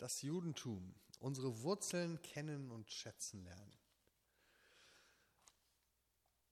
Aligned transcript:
das 0.00 0.22
Judentum, 0.22 0.94
unsere 1.18 1.62
Wurzeln 1.62 2.20
kennen 2.22 2.70
und 2.70 2.90
schätzen 2.90 3.44
lernen. 3.44 3.76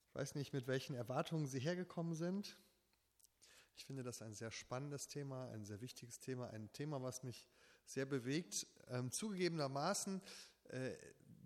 Ich 0.08 0.14
weiß 0.14 0.34
nicht, 0.34 0.52
mit 0.52 0.66
welchen 0.66 0.94
Erwartungen 0.94 1.46
Sie 1.46 1.58
hergekommen 1.58 2.14
sind. 2.14 2.58
Ich 3.76 3.86
finde 3.86 4.02
das 4.02 4.20
ein 4.20 4.34
sehr 4.34 4.50
spannendes 4.50 5.08
Thema, 5.08 5.48
ein 5.50 5.64
sehr 5.64 5.80
wichtiges 5.80 6.18
Thema, 6.18 6.50
ein 6.50 6.70
Thema, 6.72 7.00
was 7.02 7.22
mich 7.22 7.48
sehr 7.86 8.04
bewegt. 8.04 8.66
Ähm, 8.88 9.10
zugegebenermaßen 9.10 10.20
äh, 10.64 10.96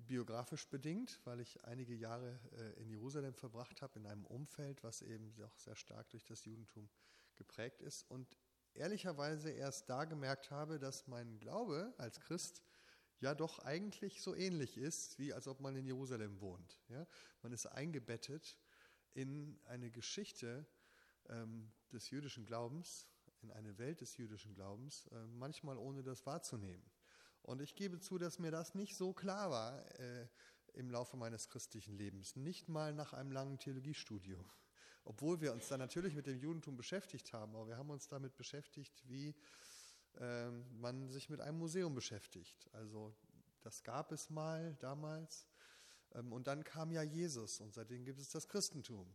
biografisch 0.06 0.66
bedingt, 0.68 1.20
weil 1.24 1.40
ich 1.40 1.62
einige 1.64 1.94
Jahre 1.94 2.40
äh, 2.56 2.80
in 2.80 2.88
Jerusalem 2.88 3.34
verbracht 3.34 3.80
habe, 3.80 3.98
in 3.98 4.06
einem 4.06 4.24
Umfeld, 4.24 4.82
was 4.82 5.02
eben 5.02 5.32
auch 5.44 5.56
sehr 5.58 5.76
stark 5.76 6.08
durch 6.10 6.24
das 6.24 6.44
Judentum 6.44 6.88
geprägt 7.36 7.80
ist. 7.80 8.10
Und 8.10 8.36
ehrlicherweise 8.74 9.50
erst 9.50 9.88
da 9.88 10.04
gemerkt 10.04 10.50
habe, 10.50 10.78
dass 10.78 11.06
mein 11.06 11.38
Glaube 11.38 11.94
als 11.98 12.20
Christ 12.20 12.62
ja 13.20 13.34
doch 13.34 13.60
eigentlich 13.60 14.20
so 14.20 14.34
ähnlich 14.34 14.76
ist, 14.76 15.18
wie 15.18 15.32
als 15.32 15.46
ob 15.46 15.60
man 15.60 15.76
in 15.76 15.86
Jerusalem 15.86 16.40
wohnt. 16.40 16.80
Ja? 16.88 17.06
Man 17.42 17.52
ist 17.52 17.66
eingebettet 17.66 18.58
in 19.14 19.60
eine 19.64 19.90
Geschichte 19.90 20.66
ähm, 21.28 21.70
des 21.92 22.10
jüdischen 22.10 22.44
Glaubens, 22.44 23.08
in 23.42 23.50
eine 23.52 23.78
Welt 23.78 24.00
des 24.00 24.16
jüdischen 24.16 24.54
Glaubens, 24.54 25.06
äh, 25.08 25.26
manchmal 25.26 25.76
ohne 25.76 26.02
das 26.02 26.26
wahrzunehmen. 26.26 26.84
Und 27.42 27.60
ich 27.60 27.74
gebe 27.74 28.00
zu, 28.00 28.18
dass 28.18 28.38
mir 28.38 28.50
das 28.50 28.74
nicht 28.74 28.96
so 28.96 29.12
klar 29.12 29.50
war 29.50 30.00
äh, 30.00 30.28
im 30.74 30.90
Laufe 30.90 31.16
meines 31.16 31.48
christlichen 31.48 31.96
Lebens, 31.96 32.36
nicht 32.36 32.68
mal 32.68 32.94
nach 32.94 33.12
einem 33.12 33.32
langen 33.32 33.58
Theologiestudium. 33.58 34.50
Obwohl 35.04 35.40
wir 35.40 35.52
uns 35.52 35.68
da 35.68 35.76
natürlich 35.76 36.14
mit 36.14 36.26
dem 36.26 36.38
Judentum 36.38 36.76
beschäftigt 36.76 37.32
haben, 37.32 37.54
aber 37.56 37.68
wir 37.68 37.76
haben 37.76 37.90
uns 37.90 38.08
damit 38.08 38.36
beschäftigt, 38.36 39.02
wie 39.08 39.34
äh, 40.18 40.50
man 40.50 41.08
sich 41.08 41.28
mit 41.28 41.40
einem 41.40 41.58
Museum 41.58 41.94
beschäftigt. 41.94 42.68
Also 42.72 43.14
das 43.62 43.82
gab 43.82 44.12
es 44.12 44.30
mal 44.30 44.76
damals. 44.80 45.46
Ähm, 46.14 46.32
und 46.32 46.46
dann 46.46 46.64
kam 46.64 46.92
ja 46.92 47.02
Jesus 47.02 47.60
und 47.60 47.74
seitdem 47.74 48.04
gibt 48.04 48.20
es 48.20 48.30
das 48.30 48.48
Christentum. 48.48 49.12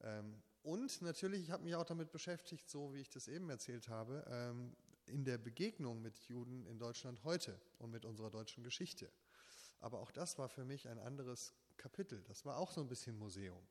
Ähm, 0.00 0.42
und 0.62 1.02
natürlich, 1.02 1.42
ich 1.42 1.50
habe 1.50 1.64
mich 1.64 1.74
auch 1.74 1.84
damit 1.84 2.12
beschäftigt, 2.12 2.68
so 2.68 2.94
wie 2.94 3.00
ich 3.00 3.10
das 3.10 3.28
eben 3.28 3.50
erzählt 3.50 3.88
habe, 3.88 4.24
ähm, 4.28 4.76
in 5.06 5.24
der 5.24 5.38
Begegnung 5.38 6.00
mit 6.00 6.18
Juden 6.28 6.64
in 6.66 6.78
Deutschland 6.78 7.24
heute 7.24 7.60
und 7.78 7.90
mit 7.90 8.04
unserer 8.04 8.30
deutschen 8.30 8.62
Geschichte. 8.62 9.10
Aber 9.80 10.00
auch 10.00 10.12
das 10.12 10.38
war 10.38 10.48
für 10.48 10.64
mich 10.64 10.88
ein 10.88 10.98
anderes 11.00 11.52
Kapitel. 11.76 12.22
Das 12.28 12.44
war 12.44 12.56
auch 12.56 12.70
so 12.70 12.80
ein 12.80 12.88
bisschen 12.88 13.18
Museum. 13.18 13.66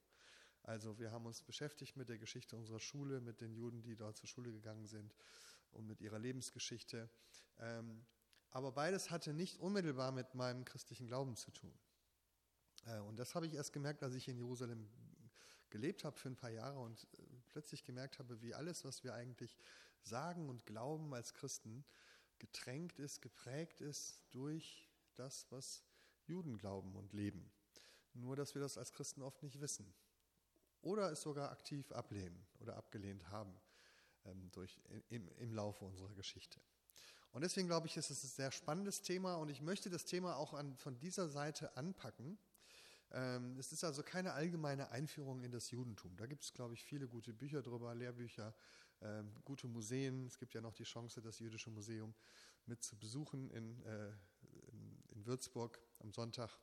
Also 0.64 1.00
wir 1.00 1.12
haben 1.12 1.26
uns 1.26 1.42
beschäftigt 1.42 1.98
mit 1.98 2.10
der 2.10 2.18
Geschichte 2.18 2.56
unserer 2.56 2.80
Schule, 2.80 3.20
mit 3.20 3.42
den 3.42 3.54
Juden, 3.54 3.82
die 3.82 3.96
dort 3.96 4.18
zur 4.18 4.28
Schule 4.28 4.52
gegangen 4.52 4.86
sind 4.88 5.16
und 5.72 5.88
mit 5.88 6.02
ihrer 6.02 6.20
Lebensgeschichte. 6.20 7.10
Ähm, 7.60 8.06
aber 8.52 8.72
beides 8.72 9.10
hatte 9.10 9.34
nicht 9.34 9.60
unmittelbar 9.60 10.12
mit 10.12 10.36
meinem 10.36 10.66
christlichen 10.66 11.08
Glauben 11.08 11.36
zu 11.36 11.52
tun. 11.52 11.74
Äh, 12.86 13.00
und 13.00 13.18
das 13.18 13.34
habe 13.34 13.48
ich 13.48 13.54
erst 13.54 13.74
gemerkt, 13.74 14.04
als 14.04 14.14
ich 14.14 14.28
in 14.28 14.38
Jerusalem 14.38 14.88
gelebt 15.70 16.04
habe 16.04 16.18
für 16.18 16.30
ein 16.30 16.36
paar 16.36 16.52
Jahre 16.52 16.80
und 16.80 17.08
äh, 17.14 17.24
plötzlich 17.48 17.84
gemerkt 17.84 18.20
habe, 18.20 18.42
wie 18.42 18.54
alles, 18.54 18.86
was 18.86 19.04
wir 19.04 19.16
eigentlich 19.16 19.58
sagen 20.04 20.50
und 20.50 20.66
glauben 20.66 21.14
als 21.14 21.34
Christen, 21.34 21.86
getränkt 22.38 23.00
ist, 23.00 23.22
geprägt 23.22 23.82
ist 23.82 24.24
durch 24.32 24.90
das, 25.16 25.46
was 25.52 25.84
Juden 26.26 26.58
glauben 26.58 26.96
und 26.96 27.14
leben. 27.14 27.52
Nur, 28.14 28.36
dass 28.36 28.56
wir 28.56 28.62
das 28.62 28.78
als 28.78 28.92
Christen 28.92 29.22
oft 29.22 29.42
nicht 29.44 29.62
wissen 29.62 29.94
oder 30.82 31.12
es 31.12 31.22
sogar 31.22 31.52
aktiv 31.52 31.92
ablehnen 31.92 32.46
oder 32.60 32.78
abgelehnt 32.78 33.30
haben 33.30 33.54
ähm, 34.26 34.50
durch, 34.52 34.80
im, 35.10 35.28
im 35.38 35.54
Laufe 35.54 35.86
unserer 35.86 36.14
Geschichte. 36.14 36.60
Und 37.32 37.42
deswegen 37.42 37.68
glaube 37.68 37.88
ich, 37.88 37.96
ist 37.96 38.10
es 38.10 38.24
ein 38.24 38.30
sehr 38.30 38.52
spannendes 38.52 39.02
Thema 39.02 39.36
und 39.36 39.50
ich 39.50 39.62
möchte 39.62 39.90
das 39.90 40.06
Thema 40.06 40.36
auch 40.36 40.54
an, 40.54 40.76
von 40.78 41.00
dieser 41.00 41.30
Seite 41.30 41.76
anpacken. 41.78 42.38
Ähm, 43.12 43.58
es 43.58 43.72
ist 43.72 43.84
also 43.84 44.04
keine 44.04 44.34
allgemeine 44.34 44.92
Einführung 44.92 45.42
in 45.44 45.52
das 45.52 45.72
Judentum. 45.72 46.16
Da 46.18 46.26
gibt 46.26 46.44
es, 46.44 46.54
glaube 46.54 46.74
ich, 46.74 46.84
viele 46.84 47.08
gute 47.08 47.34
Bücher 47.34 47.62
drüber, 47.62 47.94
Lehrbücher, 47.96 48.54
ähm, 49.02 49.34
gute 49.46 49.68
Museen. 49.68 50.26
Es 50.26 50.38
gibt 50.38 50.54
ja 50.54 50.62
noch 50.62 50.74
die 50.74 50.84
Chance, 50.84 51.22
das 51.22 51.40
Jüdische 51.40 51.70
Museum 51.70 52.14
mit 52.66 52.84
zu 52.84 52.98
besuchen 52.98 53.50
in, 53.52 53.82
äh, 53.84 54.12
in, 54.68 55.04
in 55.10 55.26
Würzburg 55.26 55.80
am 56.00 56.12
Sonntag. 56.12 56.58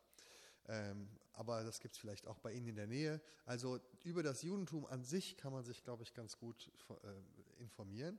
Ähm, 0.68 1.08
aber 1.32 1.64
das 1.64 1.80
gibt 1.80 1.94
es 1.94 2.00
vielleicht 2.00 2.26
auch 2.26 2.38
bei 2.40 2.52
Ihnen 2.52 2.68
in 2.68 2.76
der 2.76 2.86
Nähe. 2.86 3.20
Also 3.46 3.80
über 4.04 4.22
das 4.22 4.42
Judentum 4.42 4.86
an 4.86 5.02
sich 5.04 5.36
kann 5.36 5.52
man 5.52 5.64
sich, 5.64 5.82
glaube 5.82 6.02
ich, 6.02 6.12
ganz 6.12 6.36
gut 6.36 6.70
äh, 6.90 7.62
informieren. 7.62 8.18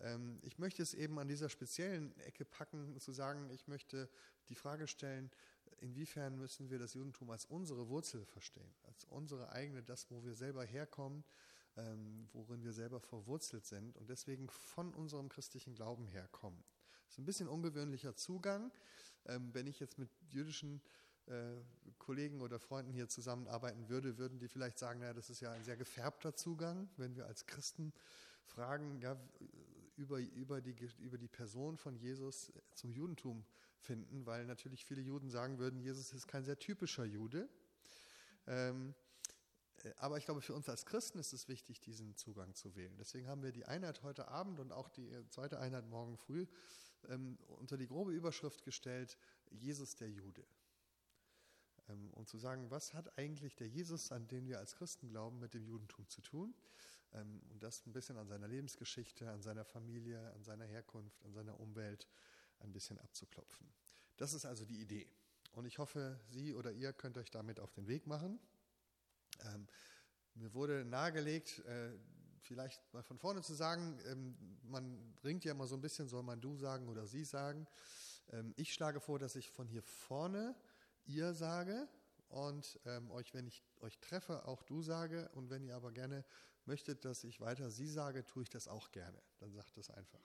Ähm, 0.00 0.38
ich 0.42 0.58
möchte 0.58 0.82
es 0.82 0.92
eben 0.92 1.18
an 1.18 1.28
dieser 1.28 1.48
speziellen 1.48 2.16
Ecke 2.20 2.44
packen, 2.44 2.98
zu 3.00 3.12
sagen, 3.12 3.48
ich 3.50 3.68
möchte 3.68 4.08
die 4.48 4.54
Frage 4.54 4.86
stellen, 4.86 5.30
inwiefern 5.80 6.36
müssen 6.36 6.68
wir 6.68 6.78
das 6.78 6.94
Judentum 6.94 7.30
als 7.30 7.44
unsere 7.46 7.88
Wurzel 7.88 8.24
verstehen, 8.26 8.74
als 8.82 9.04
unsere 9.04 9.50
eigene, 9.50 9.82
das, 9.82 10.10
wo 10.10 10.24
wir 10.24 10.34
selber 10.34 10.64
herkommen, 10.64 11.24
ähm, 11.76 12.28
worin 12.32 12.64
wir 12.64 12.72
selber 12.72 13.00
verwurzelt 13.00 13.64
sind 13.64 13.96
und 13.96 14.10
deswegen 14.10 14.48
von 14.50 14.92
unserem 14.94 15.28
christlichen 15.28 15.74
Glauben 15.74 16.06
herkommen. 16.06 16.62
Das 17.04 17.14
ist 17.14 17.18
ein 17.18 17.24
bisschen 17.24 17.48
ungewöhnlicher 17.48 18.14
Zugang. 18.14 18.70
wenn 19.24 19.66
ich 19.66 19.78
jetzt 19.78 19.98
mit 19.98 20.10
jüdischen 20.30 20.76
äh, 20.76 21.07
Kollegen 21.98 22.40
oder 22.40 22.58
Freunden 22.58 22.92
hier 22.92 23.08
zusammenarbeiten 23.08 23.88
würde, 23.88 24.16
würden 24.18 24.38
die 24.38 24.48
vielleicht 24.48 24.78
sagen, 24.78 25.00
naja, 25.00 25.12
das 25.12 25.28
ist 25.28 25.40
ja 25.40 25.52
ein 25.52 25.62
sehr 25.62 25.76
gefärbter 25.76 26.34
Zugang, 26.34 26.88
wenn 26.96 27.16
wir 27.16 27.26
als 27.26 27.46
Christen 27.46 27.92
Fragen 28.44 28.98
ja, 29.00 29.16
über, 29.96 30.18
über, 30.18 30.60
die, 30.60 30.74
über 31.00 31.18
die 31.18 31.28
Person 31.28 31.76
von 31.76 31.96
Jesus 31.96 32.52
zum 32.74 32.92
Judentum 32.92 33.44
finden, 33.78 34.24
weil 34.26 34.46
natürlich 34.46 34.84
viele 34.84 35.02
Juden 35.02 35.28
sagen 35.30 35.58
würden, 35.58 35.80
Jesus 35.80 36.12
ist 36.12 36.26
kein 36.26 36.44
sehr 36.44 36.58
typischer 36.58 37.04
Jude. 37.04 37.48
Ähm, 38.46 38.94
äh, 39.84 39.92
aber 39.98 40.18
ich 40.18 40.24
glaube, 40.24 40.40
für 40.40 40.54
uns 40.54 40.68
als 40.68 40.86
Christen 40.86 41.18
ist 41.18 41.32
es 41.32 41.48
wichtig, 41.48 41.80
diesen 41.80 42.16
Zugang 42.16 42.54
zu 42.54 42.74
wählen. 42.74 42.96
Deswegen 42.98 43.28
haben 43.28 43.42
wir 43.42 43.52
die 43.52 43.66
Einheit 43.66 44.02
heute 44.02 44.28
Abend 44.28 44.60
und 44.60 44.72
auch 44.72 44.88
die 44.88 45.08
zweite 45.28 45.58
Einheit 45.58 45.86
morgen 45.88 46.16
früh 46.16 46.46
ähm, 47.08 47.38
unter 47.58 47.76
die 47.76 47.86
grobe 47.86 48.12
Überschrift 48.12 48.64
gestellt, 48.64 49.16
Jesus 49.50 49.94
der 49.96 50.10
Jude. 50.10 50.44
Ähm, 51.88 52.10
um 52.14 52.26
zu 52.26 52.38
sagen, 52.38 52.70
was 52.70 52.94
hat 52.94 53.18
eigentlich 53.18 53.56
der 53.56 53.68
Jesus, 53.68 54.12
an 54.12 54.28
den 54.28 54.46
wir 54.46 54.58
als 54.58 54.76
Christen 54.76 55.08
glauben, 55.08 55.38
mit 55.38 55.54
dem 55.54 55.64
Judentum 55.64 56.08
zu 56.08 56.20
tun? 56.20 56.54
Ähm, 57.12 57.40
und 57.50 57.62
das 57.62 57.86
ein 57.86 57.92
bisschen 57.92 58.16
an 58.16 58.28
seiner 58.28 58.48
Lebensgeschichte, 58.48 59.30
an 59.30 59.42
seiner 59.42 59.64
Familie, 59.64 60.32
an 60.34 60.44
seiner 60.44 60.66
Herkunft, 60.66 61.24
an 61.24 61.32
seiner 61.32 61.58
Umwelt 61.58 62.06
ein 62.60 62.72
bisschen 62.72 62.98
abzuklopfen. 62.98 63.66
Das 64.16 64.32
ist 64.32 64.44
also 64.44 64.64
die 64.64 64.80
Idee. 64.80 65.08
Und 65.52 65.64
ich 65.64 65.78
hoffe, 65.78 66.20
Sie 66.28 66.54
oder 66.54 66.72
ihr 66.72 66.92
könnt 66.92 67.16
euch 67.16 67.30
damit 67.30 67.60
auf 67.60 67.72
den 67.72 67.86
Weg 67.86 68.06
machen. 68.06 68.38
Ähm, 69.44 69.66
mir 70.34 70.52
wurde 70.54 70.84
nahegelegt, 70.84 71.60
äh, 71.60 71.98
vielleicht 72.40 72.92
mal 72.92 73.02
von 73.02 73.18
vorne 73.18 73.42
zu 73.42 73.54
sagen, 73.54 73.98
man 74.62 75.14
ringt 75.24 75.44
ja 75.44 75.52
immer 75.52 75.66
so 75.66 75.74
ein 75.74 75.80
bisschen, 75.80 76.08
soll 76.08 76.22
man 76.22 76.40
du 76.40 76.56
sagen 76.56 76.88
oder 76.88 77.06
sie 77.06 77.24
sagen. 77.24 77.66
ich 78.56 78.72
schlage 78.72 79.00
vor, 79.00 79.18
dass 79.18 79.36
ich 79.36 79.50
von 79.50 79.66
hier 79.66 79.82
vorne 79.82 80.54
ihr 81.08 81.34
sage 81.34 81.88
und 82.28 82.78
ähm, 82.84 83.10
euch, 83.10 83.32
wenn 83.34 83.46
ich 83.46 83.64
euch 83.80 83.98
treffe, 83.98 84.46
auch 84.46 84.62
du 84.62 84.82
sage. 84.82 85.28
Und 85.34 85.50
wenn 85.50 85.64
ihr 85.64 85.74
aber 85.74 85.92
gerne 85.92 86.24
möchtet, 86.66 87.04
dass 87.04 87.24
ich 87.24 87.40
weiter 87.40 87.70
sie 87.70 87.88
sage, 87.88 88.24
tue 88.26 88.42
ich 88.42 88.50
das 88.50 88.68
auch 88.68 88.92
gerne. 88.92 89.20
Dann 89.38 89.52
sagt 89.52 89.76
es 89.78 89.90
einfach. 89.90 90.22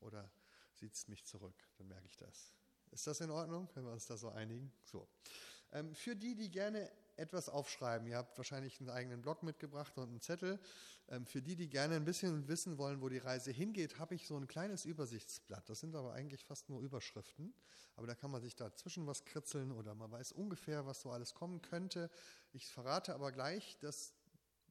Oder 0.00 0.30
sieht 0.72 0.94
es 0.94 1.08
mich 1.08 1.24
zurück, 1.24 1.54
dann 1.78 1.88
merke 1.88 2.06
ich 2.06 2.16
das. 2.16 2.52
Ist 2.90 3.06
das 3.06 3.20
in 3.20 3.30
Ordnung, 3.30 3.68
wenn 3.74 3.84
wir 3.84 3.92
uns 3.92 4.06
da 4.06 4.16
so 4.16 4.28
einigen? 4.28 4.72
So. 4.84 5.08
Ähm, 5.72 5.94
für 5.94 6.14
die, 6.14 6.34
die 6.34 6.50
gerne 6.50 6.90
etwas 7.16 7.48
aufschreiben. 7.48 8.06
Ihr 8.06 8.16
habt 8.16 8.36
wahrscheinlich 8.36 8.80
einen 8.80 8.90
eigenen 8.90 9.22
Blog 9.22 9.42
mitgebracht 9.42 9.96
und 9.98 10.08
einen 10.08 10.20
Zettel. 10.20 10.58
Ähm, 11.08 11.26
für 11.26 11.42
die, 11.42 11.56
die 11.56 11.68
gerne 11.68 11.96
ein 11.96 12.04
bisschen 12.04 12.48
wissen 12.48 12.78
wollen, 12.78 13.00
wo 13.00 13.08
die 13.08 13.18
Reise 13.18 13.50
hingeht, 13.50 13.98
habe 13.98 14.14
ich 14.14 14.26
so 14.26 14.36
ein 14.36 14.46
kleines 14.46 14.84
Übersichtsblatt. 14.84 15.68
Das 15.68 15.80
sind 15.80 15.94
aber 15.94 16.12
eigentlich 16.14 16.44
fast 16.44 16.68
nur 16.68 16.80
Überschriften. 16.80 17.54
Aber 17.96 18.06
da 18.06 18.14
kann 18.14 18.30
man 18.30 18.40
sich 18.40 18.56
dazwischen 18.56 19.06
was 19.06 19.24
kritzeln 19.24 19.70
oder 19.72 19.94
man 19.94 20.10
weiß 20.10 20.32
ungefähr, 20.32 20.86
was 20.86 21.00
so 21.00 21.10
alles 21.10 21.34
kommen 21.34 21.62
könnte. 21.62 22.10
Ich 22.52 22.66
verrate 22.68 23.14
aber 23.14 23.32
gleich, 23.32 23.78
dass 23.78 24.14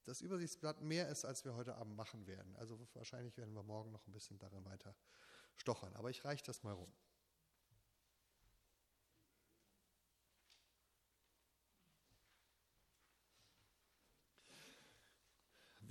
das 0.06 0.22
Übersichtsblatt 0.22 0.82
mehr 0.82 1.08
ist, 1.10 1.24
als 1.24 1.46
wir 1.46 1.56
heute 1.56 1.76
Abend 1.76 1.96
machen 1.96 2.28
werden. 2.28 2.56
Also 2.58 2.80
wahrscheinlich 2.94 3.38
werden 3.38 3.54
wir 3.54 3.64
morgen 3.64 3.92
noch 3.92 4.06
ein 4.08 4.12
bisschen 4.12 4.38
darin 4.38 4.66
weiter 4.66 4.96
stochern. 5.56 5.94
Aber 5.96 6.10
ich 6.10 6.26
reiche 6.26 6.44
das 6.44 6.64
mal 6.64 6.74
rum. 6.74 6.92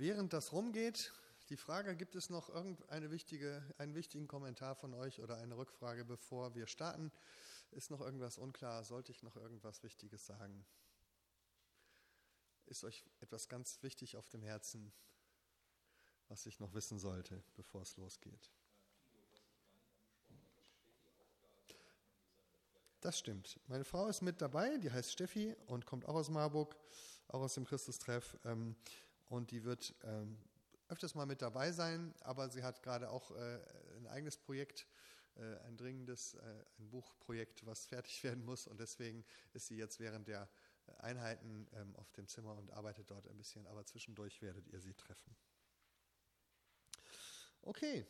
Während 0.03 0.33
das 0.33 0.51
rumgeht, 0.51 1.13
die 1.47 1.55
Frage, 1.55 1.95
gibt 1.95 2.15
es 2.15 2.29
noch 2.29 2.49
irgendeine 2.49 3.09
wichtige, 3.09 3.63
einen 3.77 3.95
wichtigen 3.95 4.27
Kommentar 4.27 4.75
von 4.75 4.93
euch 4.93 5.21
oder 5.21 5.37
eine 5.37 5.55
Rückfrage, 5.55 6.03
bevor 6.03 6.55
wir 6.55 6.67
starten? 6.67 7.09
Ist 7.71 7.89
noch 7.89 8.01
irgendwas 8.01 8.37
unklar? 8.37 8.83
Sollte 8.83 9.13
ich 9.13 9.23
noch 9.23 9.37
irgendwas 9.37 9.81
Wichtiges 9.81 10.25
sagen? 10.25 10.65
Ist 12.65 12.83
euch 12.83 13.05
etwas 13.21 13.47
ganz 13.47 13.81
wichtig 13.81 14.17
auf 14.17 14.27
dem 14.27 14.43
Herzen, 14.43 14.91
was 16.27 16.45
ich 16.47 16.59
noch 16.59 16.73
wissen 16.73 16.99
sollte, 16.99 17.41
bevor 17.55 17.83
es 17.83 17.95
losgeht? 17.95 18.51
das 22.99 23.17
stimmt. 23.17 23.57
Meine 23.67 23.85
Frau 23.85 24.07
ist 24.07 24.21
mit 24.21 24.41
dabei, 24.41 24.77
die 24.79 24.91
heißt 24.91 25.13
Steffi 25.13 25.55
und 25.67 25.85
kommt 25.85 26.05
auch 26.09 26.15
aus 26.15 26.29
Marburg, 26.29 26.75
auch 27.29 27.39
aus 27.39 27.53
dem 27.53 27.63
Christustreff. 27.63 28.37
Und 29.29 29.51
die 29.51 29.63
wird 29.63 29.95
ähm, 30.03 30.37
öfters 30.87 31.15
mal 31.15 31.25
mit 31.25 31.41
dabei 31.41 31.71
sein, 31.71 32.13
aber 32.21 32.49
sie 32.49 32.63
hat 32.63 32.83
gerade 32.83 33.09
auch 33.09 33.31
äh, 33.31 33.59
ein 33.97 34.07
eigenes 34.07 34.37
Projekt, 34.37 34.87
äh, 35.35 35.57
ein 35.65 35.77
dringendes, 35.77 36.35
äh, 36.35 36.65
ein 36.79 36.89
Buchprojekt, 36.89 37.65
was 37.65 37.85
fertig 37.87 38.23
werden 38.23 38.45
muss. 38.45 38.67
Und 38.67 38.79
deswegen 38.79 39.25
ist 39.53 39.67
sie 39.67 39.77
jetzt 39.77 39.99
während 39.99 40.27
der 40.27 40.49
Einheiten 40.99 41.67
ähm, 41.73 41.95
auf 41.95 42.11
dem 42.11 42.27
Zimmer 42.27 42.55
und 42.55 42.71
arbeitet 42.71 43.09
dort 43.09 43.27
ein 43.27 43.37
bisschen, 43.37 43.65
aber 43.67 43.85
zwischendurch 43.85 44.41
werdet 44.41 44.67
ihr 44.67 44.79
sie 44.79 44.93
treffen. 44.93 45.35
Okay, 47.61 48.05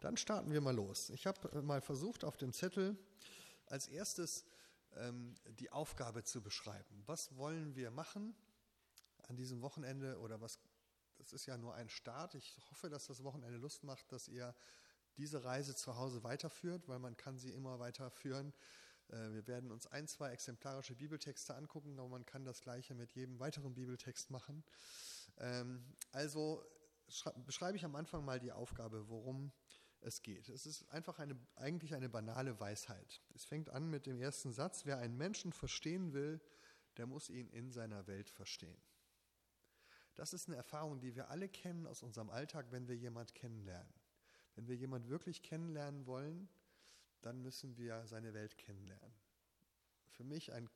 dann 0.00 0.16
starten 0.16 0.52
wir 0.52 0.60
mal 0.60 0.74
los. 0.74 1.10
Ich 1.10 1.26
habe 1.26 1.50
äh, 1.50 1.62
mal 1.62 1.80
versucht, 1.80 2.24
auf 2.24 2.36
dem 2.36 2.52
Zettel 2.52 2.96
als 3.66 3.88
erstes 3.88 4.44
ähm, 4.94 5.34
die 5.58 5.70
Aufgabe 5.72 6.22
zu 6.22 6.40
beschreiben. 6.42 7.02
Was 7.06 7.36
wollen 7.36 7.74
wir 7.74 7.90
machen 7.90 8.34
an 9.28 9.36
diesem 9.36 9.62
Wochenende 9.62 10.18
oder 10.20 10.40
was, 10.40 10.58
das 11.18 11.32
ist 11.32 11.46
ja 11.46 11.56
nur 11.56 11.74
ein 11.74 11.88
Start. 11.88 12.34
Ich 12.34 12.58
hoffe, 12.70 12.88
dass 12.88 13.06
das 13.06 13.22
Wochenende 13.24 13.58
Lust 13.58 13.84
macht, 13.84 14.12
dass 14.12 14.28
ihr 14.28 14.54
diese 15.16 15.44
Reise 15.44 15.74
zu 15.74 15.96
Hause 15.96 16.22
weiterführt, 16.22 16.88
weil 16.88 16.98
man 16.98 17.16
kann 17.16 17.38
sie 17.38 17.50
immer 17.50 17.78
weiterführen. 17.78 18.52
Äh, 19.08 19.32
wir 19.32 19.46
werden 19.46 19.70
uns 19.70 19.86
ein, 19.86 20.06
zwei 20.06 20.30
exemplarische 20.30 20.94
Bibeltexte 20.94 21.54
angucken, 21.54 21.98
aber 21.98 22.08
man 22.08 22.26
kann 22.26 22.44
das 22.44 22.60
gleiche 22.60 22.94
mit 22.94 23.12
jedem 23.12 23.38
weiteren 23.38 23.74
Bibeltext 23.74 24.30
machen. 24.30 24.64
Ähm, 25.38 25.84
also 26.12 26.64
beschreibe 27.44 27.76
ich 27.76 27.84
am 27.84 27.94
Anfang 27.94 28.24
mal 28.24 28.40
die 28.40 28.52
Aufgabe, 28.52 29.08
worum 29.08 29.52
es 30.00 30.22
geht. 30.22 30.48
Es 30.48 30.66
ist 30.66 30.88
einfach 30.90 31.18
eine, 31.18 31.36
eigentlich 31.56 31.94
eine 31.94 32.08
banale 32.08 32.58
Weisheit. 32.60 33.22
Es 33.34 33.44
fängt 33.44 33.70
an 33.70 33.88
mit 33.88 34.06
dem 34.06 34.18
ersten 34.18 34.52
Satz, 34.52 34.86
wer 34.86 34.98
einen 34.98 35.16
Menschen 35.16 35.52
verstehen 35.52 36.12
will, 36.12 36.40
der 36.96 37.06
muss 37.06 37.30
ihn 37.30 37.48
in 37.50 37.70
seiner 37.70 38.06
Welt 38.06 38.28
verstehen. 38.28 38.80
Das 40.16 40.32
ist 40.32 40.48
eine 40.48 40.56
Erfahrung, 40.56 40.98
die 40.98 41.14
wir 41.14 41.28
alle 41.28 41.48
kennen 41.48 41.86
aus 41.86 42.02
unserem 42.02 42.30
Alltag, 42.30 42.66
wenn 42.70 42.88
wir 42.88 42.96
jemand 42.96 43.34
kennenlernen. 43.34 43.92
Wenn 44.54 44.66
wir 44.66 44.76
jemand 44.76 45.08
wirklich 45.08 45.42
kennenlernen 45.42 46.06
wollen, 46.06 46.48
dann 47.20 47.42
müssen 47.42 47.76
wir 47.76 48.06
seine 48.06 48.32
Welt 48.32 48.56
kennenlernen. 48.56 49.14
Für 50.08 50.24
mich 50.24 50.52
ein 50.52 50.70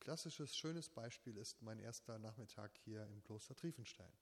klassisches, 0.00 0.56
schönes 0.56 0.88
Beispiel 0.88 1.36
ist 1.36 1.60
mein 1.60 1.78
erster 1.78 2.18
Nachmittag 2.18 2.76
hier 2.78 3.06
im 3.06 3.22
Kloster 3.22 3.54
Triefenstein. 3.54 4.12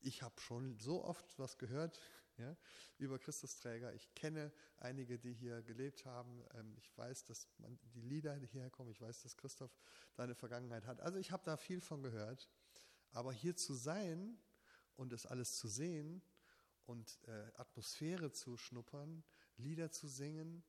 Ich 0.00 0.22
habe 0.22 0.40
schon 0.40 0.78
so 0.78 1.04
oft 1.04 1.38
was 1.38 1.58
gehört 1.58 2.00
ja, 2.38 2.56
über 2.98 3.18
Christusträger. 3.18 3.92
Ich 3.94 4.14
kenne 4.14 4.52
einige, 4.76 5.18
die 5.18 5.32
hier 5.32 5.62
gelebt 5.62 6.04
haben. 6.04 6.44
Ähm, 6.54 6.74
ich 6.78 6.96
weiß, 6.96 7.24
dass 7.24 7.48
man, 7.58 7.78
die 7.94 8.02
Lieder 8.02 8.34
hierher 8.34 8.70
kommen. 8.70 8.90
Ich 8.90 9.00
weiß, 9.00 9.22
dass 9.22 9.36
Christoph 9.36 9.76
da 10.14 10.22
eine 10.22 10.34
Vergangenheit 10.34 10.86
hat. 10.86 11.00
Also 11.00 11.18
ich 11.18 11.32
habe 11.32 11.42
da 11.44 11.56
viel 11.56 11.80
von 11.80 12.02
gehört. 12.02 12.48
Aber 13.12 13.32
hier 13.32 13.56
zu 13.56 13.74
sein 13.74 14.38
und 14.96 15.12
das 15.12 15.26
alles 15.26 15.56
zu 15.56 15.68
sehen 15.68 16.22
und 16.86 17.18
äh, 17.26 17.52
Atmosphäre 17.54 18.32
zu 18.32 18.56
schnuppern, 18.56 19.24
Lieder 19.56 19.90
zu 19.90 20.08
singen, 20.08 20.62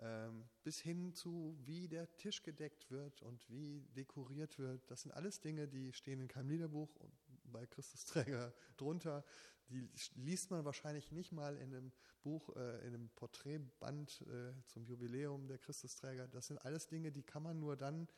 ähm, 0.00 0.48
bis 0.62 0.80
hin 0.80 1.12
zu, 1.12 1.56
wie 1.64 1.88
der 1.88 2.14
Tisch 2.16 2.42
gedeckt 2.42 2.90
wird 2.90 3.20
und 3.22 3.48
wie 3.48 3.80
dekoriert 3.96 4.58
wird. 4.58 4.88
Das 4.90 5.02
sind 5.02 5.12
alles 5.12 5.40
Dinge, 5.40 5.66
die 5.66 5.92
stehen 5.92 6.20
in 6.20 6.28
keinem 6.28 6.50
Liederbuch 6.50 6.94
und 6.96 7.12
bei 7.44 7.66
Christusträger 7.66 8.54
drunter. 8.76 9.24
Die 9.70 9.90
liest 10.14 10.50
man 10.50 10.64
wahrscheinlich 10.64 11.10
nicht 11.12 11.32
mal 11.32 11.56
in 11.56 11.74
einem 11.74 11.92
Buch, 12.22 12.54
äh, 12.56 12.86
in 12.86 12.94
einem 12.94 13.10
Porträtband 13.10 14.22
äh, 14.22 14.52
zum 14.66 14.84
Jubiläum 14.84 15.46
der 15.46 15.58
Christusträger. 15.58 16.28
Das 16.28 16.46
sind 16.46 16.58
alles 16.58 16.86
Dinge, 16.86 17.10
die 17.10 17.22
kann 17.22 17.42
man 17.42 17.58
nur 17.58 17.76
dann 17.76 18.08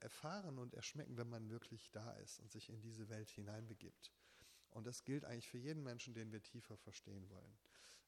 erfahren 0.00 0.58
und 0.58 0.74
erschmecken, 0.74 1.16
wenn 1.16 1.28
man 1.28 1.50
wirklich 1.50 1.90
da 1.90 2.12
ist 2.14 2.40
und 2.40 2.52
sich 2.52 2.68
in 2.68 2.80
diese 2.80 3.08
Welt 3.08 3.30
hineinbegibt. 3.30 4.12
Und 4.70 4.86
das 4.86 5.04
gilt 5.04 5.24
eigentlich 5.24 5.48
für 5.48 5.58
jeden 5.58 5.82
Menschen, 5.82 6.14
den 6.14 6.30
wir 6.32 6.42
tiefer 6.42 6.76
verstehen 6.76 7.28
wollen. 7.28 7.58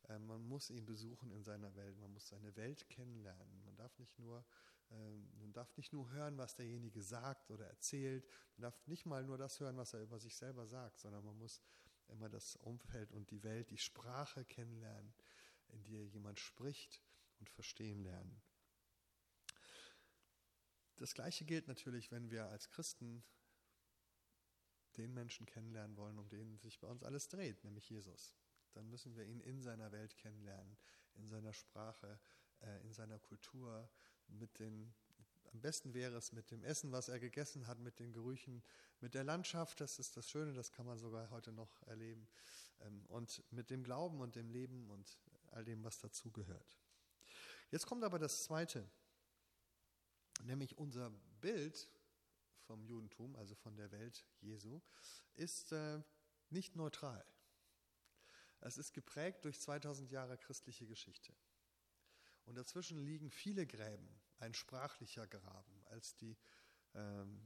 Äh, 0.09 0.19
man 0.19 0.43
muss 0.43 0.71
ihn 0.71 0.85
besuchen 0.85 1.31
in 1.33 1.43
seiner 1.43 1.75
Welt, 1.75 1.99
man 1.99 2.13
muss 2.13 2.29
seine 2.29 2.55
Welt 2.57 2.89
kennenlernen. 2.89 3.63
Man 3.65 3.77
darf 3.77 3.99
nicht 3.99 4.19
nur, 4.19 4.45
ähm, 4.91 5.29
man 5.39 5.53
darf 5.53 5.77
nicht 5.77 5.93
nur 5.93 6.11
hören, 6.11 6.39
was 6.39 6.55
derjenige 6.55 7.03
sagt 7.03 7.51
oder 7.51 7.67
erzählt, 7.67 8.27
man 8.57 8.63
darf 8.63 8.87
nicht 8.87 9.07
mal 9.07 9.25
nur 9.25 9.39
das 9.39 9.59
hören, 9.61 9.77
was 9.77 9.95
er 9.95 10.03
über 10.03 10.19
sich 10.19 10.37
selber 10.37 10.67
sagt, 10.67 10.99
sondern 11.01 11.25
man 11.25 11.39
muss 11.39 11.63
immer 12.09 12.29
das 12.29 12.57
Umfeld 12.57 13.13
und 13.13 13.31
die 13.31 13.43
Welt, 13.43 13.71
die 13.71 13.79
Sprache 13.79 14.45
kennenlernen, 14.45 15.15
in 15.69 15.85
der 15.85 16.07
jemand 16.07 16.39
spricht 16.39 17.01
und 17.39 17.49
verstehen 17.49 18.01
lernen. 18.01 18.43
Das 21.03 21.15
Gleiche 21.15 21.45
gilt 21.45 21.69
natürlich, 21.69 22.11
wenn 22.11 22.31
wir 22.31 22.47
als 22.47 22.71
Christen 22.71 23.25
den 24.97 25.13
Menschen 25.13 25.47
kennenlernen 25.47 25.97
wollen, 25.97 26.19
um 26.19 26.29
den 26.29 26.59
sich 26.59 26.79
bei 26.79 26.87
uns 26.87 27.03
alles 27.03 27.29
dreht, 27.29 27.65
nämlich 27.65 27.89
Jesus 27.89 28.35
dann 28.75 28.89
müssen 28.89 29.15
wir 29.17 29.25
ihn 29.25 29.41
in 29.41 29.63
seiner 29.63 29.93
Welt 29.93 30.17
kennenlernen, 30.17 30.77
in 31.15 31.29
seiner 31.29 31.53
Sprache, 31.53 32.19
äh, 32.61 32.81
in 32.83 32.93
seiner 32.93 33.19
Kultur, 33.19 33.89
mit 34.29 34.59
den, 34.59 34.95
am 35.53 35.61
besten 35.61 35.95
wäre 35.95 36.17
es 36.17 36.33
mit 36.33 36.51
dem 36.51 36.65
Essen, 36.65 36.93
was 36.93 37.09
er 37.09 37.21
gegessen 37.21 37.67
hat, 37.67 37.79
mit 37.79 37.99
den 37.99 38.13
Gerüchen, 38.13 38.63
mit 39.01 39.15
der 39.15 39.25
Landschaft, 39.25 39.81
das 39.81 39.99
ist 39.99 40.17
das 40.17 40.29
Schöne, 40.29 40.55
das 40.55 40.73
kann 40.73 40.87
man 40.87 40.99
sogar 40.99 41.31
heute 41.31 41.53
noch 41.53 41.83
erleben, 41.87 42.29
ähm, 42.81 43.05
und 43.07 43.43
mit 43.51 43.71
dem 43.71 43.85
Glauben 43.85 44.21
und 44.21 44.37
dem 44.37 44.49
Leben 44.51 44.91
und 44.91 45.19
all 45.51 45.65
dem, 45.65 45.85
was 45.85 45.99
dazugehört. 45.99 46.79
Jetzt 47.71 47.87
kommt 47.87 48.05
aber 48.05 48.19
das 48.19 48.45
Zweite, 48.45 48.89
nämlich 50.43 50.79
unser 50.79 51.11
Bild 51.41 51.89
vom 52.67 52.85
Judentum, 52.85 53.37
also 53.37 53.55
von 53.55 53.77
der 53.77 53.91
Welt 53.91 54.25
Jesu, 54.41 54.81
ist 55.35 55.73
äh, 55.73 56.03
nicht 56.51 56.77
neutral. 56.77 57.25
Es 58.61 58.79
ist 58.79 58.93
geprägt 58.93 59.45
durch 59.45 59.61
2000 59.61 60.11
Jahre 60.11 60.39
christliche 60.39 60.87
Geschichte. 60.87 61.35
Und 62.45 62.57
dazwischen 62.57 62.99
liegen 62.99 63.31
viele 63.31 63.67
Gräben, 63.67 64.09
ein 64.39 64.55
sprachlicher 64.55 65.27
Graben, 65.27 65.85
als 65.87 66.17
die, 66.17 66.37
ähm, 66.95 67.41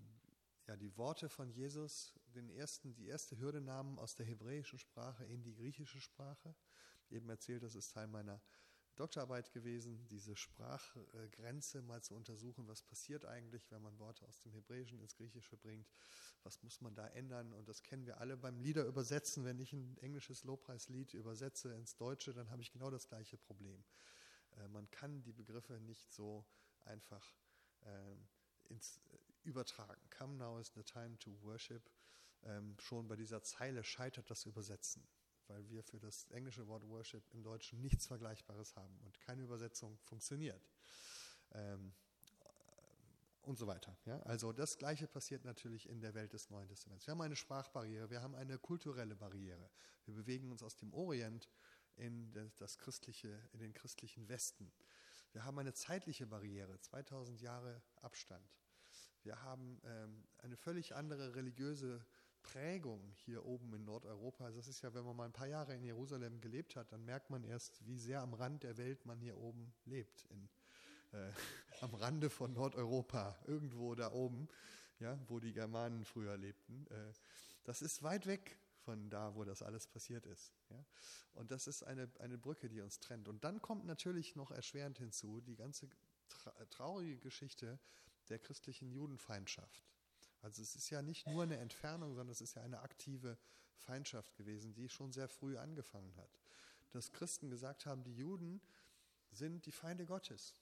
ja, 0.66 0.76
die 0.76 0.96
Worte 0.96 1.28
von 1.28 1.50
Jesus 1.50 2.12
den 2.34 2.50
ersten, 2.50 2.94
die 2.94 3.06
erste 3.06 3.38
Hürde 3.38 3.60
nahmen 3.60 3.98
aus 3.98 4.14
der 4.14 4.26
hebräischen 4.26 4.78
Sprache 4.78 5.24
in 5.24 5.42
die 5.42 5.54
griechische 5.54 6.00
Sprache. 6.00 6.54
Eben 7.08 7.28
erzählt, 7.30 7.62
das 7.62 7.74
ist 7.74 7.92
Teil 7.92 8.08
meiner 8.08 8.40
Doktorarbeit 8.96 9.52
gewesen, 9.52 10.06
diese 10.08 10.36
Sprachgrenze 10.36 11.82
mal 11.82 12.02
zu 12.02 12.14
untersuchen, 12.14 12.66
was 12.66 12.82
passiert 12.82 13.24
eigentlich, 13.24 13.70
wenn 13.70 13.82
man 13.82 13.98
Worte 13.98 14.24
aus 14.26 14.40
dem 14.40 14.52
Hebräischen 14.52 15.00
ins 15.00 15.16
Griechische 15.16 15.56
bringt, 15.56 15.88
was 16.42 16.62
muss 16.62 16.80
man 16.80 16.94
da 16.94 17.06
ändern 17.08 17.52
und 17.52 17.68
das 17.68 17.82
kennen 17.82 18.06
wir 18.06 18.18
alle 18.18 18.36
beim 18.36 18.58
Lieder 18.58 18.84
übersetzen. 18.84 19.44
Wenn 19.44 19.58
ich 19.58 19.72
ein 19.72 19.96
englisches 19.98 20.44
Lobpreislied 20.44 21.14
übersetze 21.14 21.72
ins 21.74 21.96
Deutsche, 21.96 22.32
dann 22.32 22.50
habe 22.50 22.62
ich 22.62 22.72
genau 22.72 22.90
das 22.90 23.06
gleiche 23.06 23.36
Problem. 23.36 23.84
Äh, 24.56 24.68
man 24.68 24.90
kann 24.90 25.22
die 25.22 25.32
Begriffe 25.32 25.80
nicht 25.80 26.12
so 26.12 26.46
einfach 26.84 27.36
äh, 27.82 28.16
ins, 28.70 28.98
äh, 29.12 29.18
übertragen. 29.44 30.00
Come 30.10 30.36
now 30.36 30.58
is 30.58 30.72
the 30.74 30.82
time 30.82 31.18
to 31.18 31.30
worship. 31.42 31.90
Ähm, 32.42 32.76
schon 32.78 33.08
bei 33.08 33.16
dieser 33.16 33.42
Zeile 33.42 33.84
scheitert 33.84 34.30
das 34.30 34.46
Übersetzen 34.46 35.06
weil 35.48 35.68
wir 35.68 35.82
für 35.82 35.98
das 35.98 36.24
englische 36.30 36.66
Wort 36.66 36.86
Worship 36.88 37.22
im 37.32 37.42
Deutschen 37.42 37.80
nichts 37.80 38.06
Vergleichbares 38.06 38.76
haben 38.76 38.98
und 39.04 39.20
keine 39.20 39.42
Übersetzung 39.42 39.98
funktioniert. 39.98 40.62
Ähm, 41.52 41.92
und 43.46 43.56
so 43.58 43.66
weiter. 43.66 43.96
Ja? 44.06 44.20
Also 44.22 44.52
das 44.52 44.76
Gleiche 44.76 45.06
passiert 45.06 45.44
natürlich 45.44 45.88
in 45.88 46.00
der 46.00 46.14
Welt 46.14 46.32
des 46.32 46.50
Neuen 46.50 46.68
Testaments. 46.68 47.06
Wir 47.06 47.12
haben 47.12 47.20
eine 47.20 47.36
Sprachbarriere, 47.36 48.10
wir 48.10 48.20
haben 48.20 48.34
eine 48.34 48.58
kulturelle 48.58 49.14
Barriere. 49.14 49.70
Wir 50.04 50.14
bewegen 50.14 50.50
uns 50.50 50.62
aus 50.62 50.76
dem 50.76 50.92
Orient 50.92 51.48
in, 51.94 52.32
das 52.58 52.76
christliche, 52.78 53.40
in 53.52 53.60
den 53.60 53.72
christlichen 53.72 54.28
Westen. 54.28 54.72
Wir 55.32 55.44
haben 55.44 55.58
eine 55.58 55.74
zeitliche 55.74 56.26
Barriere, 56.26 56.80
2000 56.80 57.40
Jahre 57.40 57.82
Abstand. 58.02 58.44
Wir 59.22 59.42
haben 59.42 59.80
ähm, 59.84 60.24
eine 60.38 60.56
völlig 60.56 60.94
andere 60.94 61.34
religiöse. 61.34 62.04
Prägung 62.46 63.12
hier 63.24 63.44
oben 63.44 63.74
in 63.74 63.84
Nordeuropa. 63.84 64.44
Also 64.44 64.58
das 64.58 64.68
ist 64.68 64.82
ja, 64.82 64.94
wenn 64.94 65.04
man 65.04 65.16
mal 65.16 65.24
ein 65.24 65.32
paar 65.32 65.48
Jahre 65.48 65.74
in 65.74 65.82
Jerusalem 65.82 66.40
gelebt 66.40 66.76
hat, 66.76 66.92
dann 66.92 67.04
merkt 67.04 67.28
man 67.28 67.42
erst, 67.42 67.84
wie 67.86 67.98
sehr 67.98 68.22
am 68.22 68.34
Rand 68.34 68.62
der 68.62 68.76
Welt 68.76 69.04
man 69.04 69.20
hier 69.20 69.36
oben 69.36 69.74
lebt. 69.84 70.24
In, 70.30 70.48
äh, 71.12 71.32
am 71.80 71.94
Rande 71.94 72.30
von 72.30 72.52
Nordeuropa, 72.52 73.36
irgendwo 73.46 73.96
da 73.96 74.12
oben, 74.12 74.48
ja, 75.00 75.18
wo 75.26 75.40
die 75.40 75.52
Germanen 75.52 76.04
früher 76.04 76.36
lebten. 76.36 76.86
Äh, 76.86 77.12
das 77.64 77.82
ist 77.82 78.04
weit 78.04 78.26
weg 78.26 78.58
von 78.84 79.10
da, 79.10 79.34
wo 79.34 79.44
das 79.44 79.62
alles 79.62 79.88
passiert 79.88 80.24
ist. 80.26 80.52
Ja? 80.70 80.84
Und 81.34 81.50
das 81.50 81.66
ist 81.66 81.82
eine, 81.82 82.08
eine 82.20 82.38
Brücke, 82.38 82.68
die 82.68 82.80
uns 82.80 83.00
trennt. 83.00 83.26
Und 83.26 83.42
dann 83.42 83.60
kommt 83.60 83.84
natürlich 83.86 84.36
noch 84.36 84.52
erschwerend 84.52 84.98
hinzu 84.98 85.40
die 85.40 85.56
ganze 85.56 85.88
tra 86.28 86.52
traurige 86.70 87.18
Geschichte 87.18 87.80
der 88.28 88.38
christlichen 88.38 88.90
Judenfeindschaft. 88.92 89.82
Also 90.42 90.62
es 90.62 90.76
ist 90.76 90.90
ja 90.90 91.02
nicht 91.02 91.26
nur 91.26 91.42
eine 91.42 91.56
Entfernung, 91.58 92.10
sondern 92.14 92.32
es 92.32 92.40
ist 92.40 92.54
ja 92.54 92.62
eine 92.62 92.80
aktive 92.80 93.38
Feindschaft 93.76 94.36
gewesen, 94.36 94.74
die 94.74 94.88
schon 94.88 95.12
sehr 95.12 95.28
früh 95.28 95.56
angefangen 95.56 96.14
hat. 96.16 96.40
Dass 96.92 97.12
Christen 97.12 97.50
gesagt 97.50 97.86
haben, 97.86 98.04
die 98.04 98.14
Juden, 98.14 98.60
sind 99.32 99.66
die 99.66 99.72
Feinde 99.72 100.06
Gottes, 100.06 100.54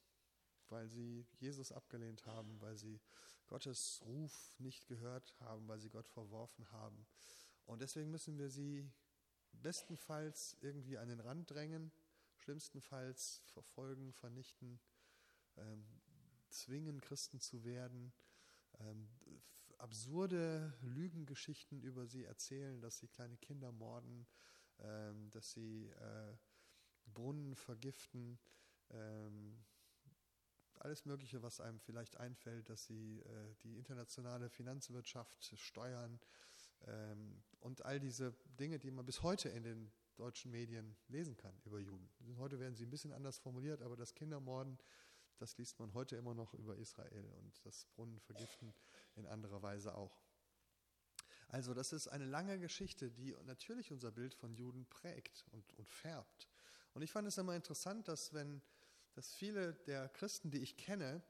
weil 0.69 0.89
sie 0.89 1.27
Jesus 1.39 1.71
abgelehnt 1.71 2.27
haben, 2.27 2.61
weil 2.61 2.77
sie 2.77 3.01
Gottes 3.47 4.01
Ruf 4.05 4.55
nicht 4.59 4.87
gehört 4.87 5.35
haben, 5.41 5.69
weil 5.69 5.79
sie 5.79 5.91
Gott 5.91 6.09
verworfen 6.09 6.71
haben. 6.73 7.07
Und 7.67 7.83
deswegen 7.83 8.11
müssen 8.11 8.39
wir 8.39 8.51
sie 8.51 8.91
bestenfalls 9.53 10.57
irgendwie 10.61 10.99
an 10.99 11.09
den 11.09 11.21
Rand 11.21 11.51
drängen, 11.51 11.93
schlimmstenfalls 12.37 13.43
verfolgen, 13.47 14.13
vernichten, 14.13 14.81
ähm, 15.57 15.87
zwingen, 16.49 17.01
Christen 17.01 17.41
zu 17.41 17.65
werden, 17.65 18.13
ähm, 18.81 19.09
absurde 19.85 20.73
Lügengeschichten 20.81 21.83
über 21.83 22.07
sie 22.07 22.25
erzählen, 22.25 22.81
dass 22.81 22.97
sie 22.99 23.07
kleine 23.07 23.37
Kinder 23.37 23.71
morden, 23.71 24.27
ähm, 24.79 25.31
dass 25.31 25.53
sie 25.53 25.89
äh, 25.89 26.35
Brunnen 27.13 27.55
vergiften, 27.55 28.39
ähm, 28.89 29.63
alles 30.77 31.05
Mögliche, 31.05 31.43
was 31.43 31.61
einem 31.61 31.79
vielleicht 31.81 32.17
einfällt, 32.17 32.71
dass 32.71 32.87
sie 32.87 33.21
äh, 33.21 33.55
die 33.63 33.77
internationale 33.77 34.49
Finanzwirtschaft 34.49 35.45
steuern 35.59 36.19
ähm, 36.87 37.43
und 37.61 37.85
all 37.85 38.01
diese 38.01 38.35
Dinge, 38.59 38.79
die 38.79 38.91
man 38.91 39.05
bis 39.05 39.23
heute 39.23 39.51
in 39.51 39.65
den 39.65 39.93
deutschen 40.17 40.51
Medien 40.51 40.97
lesen 41.09 41.37
kann 41.37 41.61
über 41.65 41.79
Juden. 41.79 42.09
Heute 42.39 42.59
werden 42.59 42.75
sie 42.75 42.87
ein 42.87 42.91
bisschen 42.91 43.13
anders 43.13 43.37
formuliert, 43.37 43.83
aber 43.83 43.97
das 43.97 44.15
Kindermorden, 44.15 44.79
das 45.37 45.59
liest 45.59 45.79
man 45.79 45.93
heute 45.93 46.17
immer 46.17 46.35
noch 46.35 46.55
über 46.55 46.77
Israel 46.77 47.27
und 47.39 47.67
das 47.67 47.85
Brunnenvergiften 47.95 48.73
in 49.17 49.27
anderer 49.27 49.63
Weise 49.63 49.95
auch. 49.95 50.19
Also 51.49 51.75
das 51.75 51.93
ist 51.93 52.09
eine 52.09 52.25
lange 52.25 52.59
Geschichte, 52.59 53.11
die 53.11 53.35
natürlich 53.45 53.93
unser 53.93 54.11
Bild 54.11 54.35
von 54.35 54.55
Juden 54.55 54.87
prägt 54.87 55.45
und, 55.53 55.73
und 55.75 55.89
färbt. 55.89 56.49
Und 56.95 57.03
ich 57.03 57.13
fand 57.13 57.29
es 57.29 57.39
immer 57.39 57.55
interessant, 57.55 58.09
dass 58.09 58.33
wenn 58.33 58.63
dass 59.15 59.33
viele 59.33 59.75
der 59.87 60.09
Christen, 60.09 60.51
die 60.51 60.59
ich 60.59 60.77
kenne, 60.77 61.23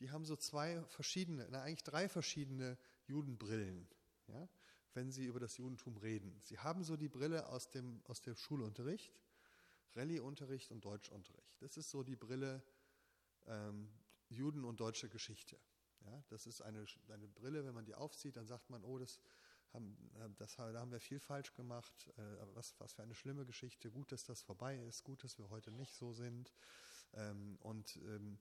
die 0.00 0.10
haben 0.10 0.24
so 0.24 0.36
zwei 0.36 0.82
verschiedene, 0.88 1.46
na, 1.50 1.62
eigentlich 1.62 1.84
drei 1.84 2.08
verschiedene 2.08 2.76
Judenbrillen, 3.06 3.88
ja, 4.28 4.48
wenn 4.94 5.10
sie 5.10 5.24
über 5.24 5.40
das 5.40 5.56
Judentum 5.56 5.96
reden. 5.96 6.38
Sie 6.42 6.58
haben 6.58 6.82
so 6.84 6.96
die 6.96 7.08
Brille 7.08 7.48
aus 7.48 7.70
dem, 7.70 8.02
aus 8.04 8.20
dem 8.20 8.36
Schulunterricht, 8.36 9.20
Rallyeunterricht 9.94 10.70
und 10.70 10.84
Deutschunterricht. 10.84 11.62
Das 11.62 11.76
ist 11.76 11.90
so 11.90 12.02
die 12.02 12.16
Brille 12.16 12.62
ähm, 13.46 13.88
Juden 14.28 14.64
und 14.64 14.80
deutsche 14.80 15.08
Geschichte. 15.08 15.58
Ja, 16.04 16.22
das 16.28 16.46
ist 16.46 16.62
eine, 16.62 16.84
eine 17.08 17.28
Brille, 17.28 17.64
wenn 17.64 17.74
man 17.74 17.84
die 17.84 17.94
aufzieht, 17.94 18.36
dann 18.36 18.46
sagt 18.46 18.70
man, 18.70 18.84
oh, 18.84 18.98
das 18.98 19.20
haben, 19.72 19.96
äh, 20.16 20.28
das, 20.36 20.56
da 20.56 20.72
haben 20.74 20.92
wir 20.92 21.00
viel 21.00 21.20
falsch 21.20 21.52
gemacht, 21.54 22.08
äh, 22.16 22.22
was, 22.54 22.74
was 22.78 22.92
für 22.94 23.02
eine 23.02 23.14
schlimme 23.14 23.44
Geschichte, 23.44 23.90
gut, 23.90 24.12
dass 24.12 24.24
das 24.24 24.42
vorbei 24.42 24.78
ist, 24.78 25.04
gut, 25.04 25.24
dass 25.24 25.38
wir 25.38 25.48
heute 25.50 25.70
nicht 25.70 25.94
so 25.94 26.12
sind. 26.12 26.52
Ähm, 27.14 27.58
und 27.60 27.96
ähm, 27.96 28.38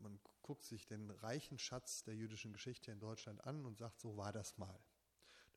man 0.00 0.18
guckt 0.42 0.64
sich 0.64 0.86
den 0.86 1.10
reichen 1.10 1.58
Schatz 1.58 2.02
der 2.04 2.14
jüdischen 2.14 2.52
Geschichte 2.52 2.90
in 2.90 3.00
Deutschland 3.00 3.44
an 3.44 3.64
und 3.64 3.78
sagt, 3.78 4.00
so 4.00 4.16
war 4.16 4.32
das 4.32 4.56
mal. 4.58 4.78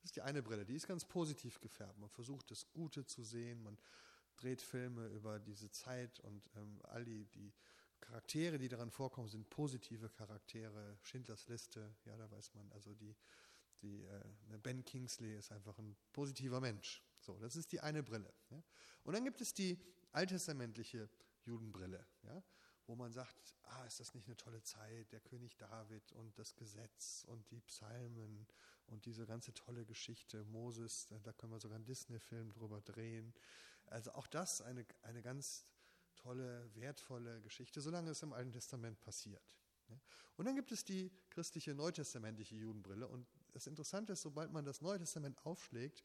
Das 0.01 0.05
ist 0.05 0.15
die 0.15 0.21
eine 0.21 0.41
Brille, 0.41 0.65
die 0.65 0.75
ist 0.75 0.87
ganz 0.87 1.05
positiv 1.05 1.59
gefärbt. 1.61 1.97
Man 1.99 2.09
versucht 2.09 2.49
das 2.49 2.69
Gute 2.71 3.05
zu 3.05 3.23
sehen, 3.23 3.61
man 3.61 3.77
dreht 4.37 4.61
Filme 4.61 5.07
über 5.07 5.39
diese 5.39 5.69
Zeit 5.69 6.19
und 6.21 6.49
ähm, 6.55 6.79
all 6.83 7.05
die, 7.05 7.25
die 7.25 7.53
Charaktere, 8.01 8.57
die 8.57 8.67
daran 8.67 8.91
vorkommen, 8.91 9.29
sind 9.29 9.49
positive 9.49 10.09
Charaktere. 10.09 10.97
Schindlers 11.01 11.47
Liste, 11.47 11.95
ja, 12.05 12.17
da 12.17 12.29
weiß 12.29 12.53
man, 12.55 12.69
also 12.71 12.93
die, 12.93 13.15
die 13.81 14.03
äh, 14.03 14.23
ne, 14.49 14.59
Ben 14.59 14.83
Kingsley 14.83 15.35
ist 15.37 15.51
einfach 15.51 15.77
ein 15.77 15.95
positiver 16.11 16.59
Mensch. 16.59 17.01
So, 17.19 17.39
das 17.39 17.55
ist 17.55 17.71
die 17.71 17.79
eine 17.79 18.03
Brille. 18.03 18.33
Ja. 18.49 18.61
Und 19.03 19.13
dann 19.13 19.23
gibt 19.23 19.41
es 19.41 19.53
die 19.53 19.79
alttestamentliche 20.11 21.09
Judenbrille, 21.43 22.05
ja, 22.23 22.43
wo 22.87 22.95
man 22.95 23.11
sagt, 23.13 23.55
ah, 23.63 23.85
ist 23.85 23.99
das 23.99 24.13
nicht 24.13 24.27
eine 24.27 24.37
tolle 24.37 24.61
Zeit, 24.63 25.11
der 25.11 25.21
König 25.21 25.57
David 25.57 26.11
und 26.13 26.37
das 26.37 26.55
Gesetz 26.55 27.23
und 27.27 27.49
die 27.51 27.61
Psalmen 27.61 28.47
und 28.87 29.05
diese 29.05 29.25
ganze 29.25 29.53
tolle 29.53 29.85
Geschichte, 29.85 30.43
Moses, 30.45 31.07
da 31.23 31.31
können 31.33 31.53
wir 31.53 31.59
sogar 31.59 31.75
einen 31.75 31.85
Disney-Film 31.85 32.51
drüber 32.51 32.81
drehen. 32.81 33.33
Also 33.85 34.11
auch 34.11 34.27
das 34.27 34.61
eine, 34.61 34.85
eine 35.03 35.21
ganz 35.21 35.65
tolle, 36.21 36.69
wertvolle 36.75 37.41
Geschichte, 37.41 37.81
solange 37.81 38.11
es 38.11 38.21
im 38.23 38.33
Alten 38.33 38.51
Testament 38.51 38.99
passiert. 38.99 39.57
Und 40.37 40.45
dann 40.45 40.55
gibt 40.55 40.71
es 40.71 40.83
die 40.83 41.11
christliche 41.29 41.75
neutestamentliche 41.75 42.55
Judenbrille. 42.55 43.07
Und 43.07 43.27
das 43.51 43.67
Interessante 43.67 44.13
ist, 44.13 44.21
sobald 44.21 44.51
man 44.51 44.65
das 44.65 44.81
Neue 44.81 44.97
Testament 44.97 45.45
aufschlägt, 45.45 46.03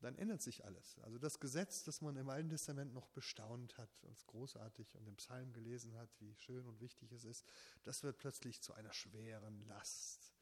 dann 0.00 0.14
ändert 0.14 0.42
sich 0.42 0.64
alles. 0.64 0.98
Also 1.00 1.18
das 1.18 1.40
Gesetz, 1.40 1.82
das 1.82 2.00
man 2.00 2.16
im 2.16 2.28
Alten 2.28 2.50
Testament 2.50 2.92
noch 2.94 3.08
bestaunt 3.08 3.76
hat, 3.78 3.90
uns 4.04 4.24
großartig 4.26 4.94
und 4.94 5.06
im 5.08 5.16
Psalm 5.16 5.52
gelesen 5.52 5.94
hat, 5.96 6.08
wie 6.20 6.34
schön 6.36 6.66
und 6.66 6.80
wichtig 6.80 7.10
es 7.12 7.24
ist, 7.24 7.44
das 7.82 8.02
wird 8.02 8.18
plötzlich 8.18 8.62
zu 8.62 8.72
einer 8.74 8.92
schweren 8.92 9.60
Last, 9.66 10.32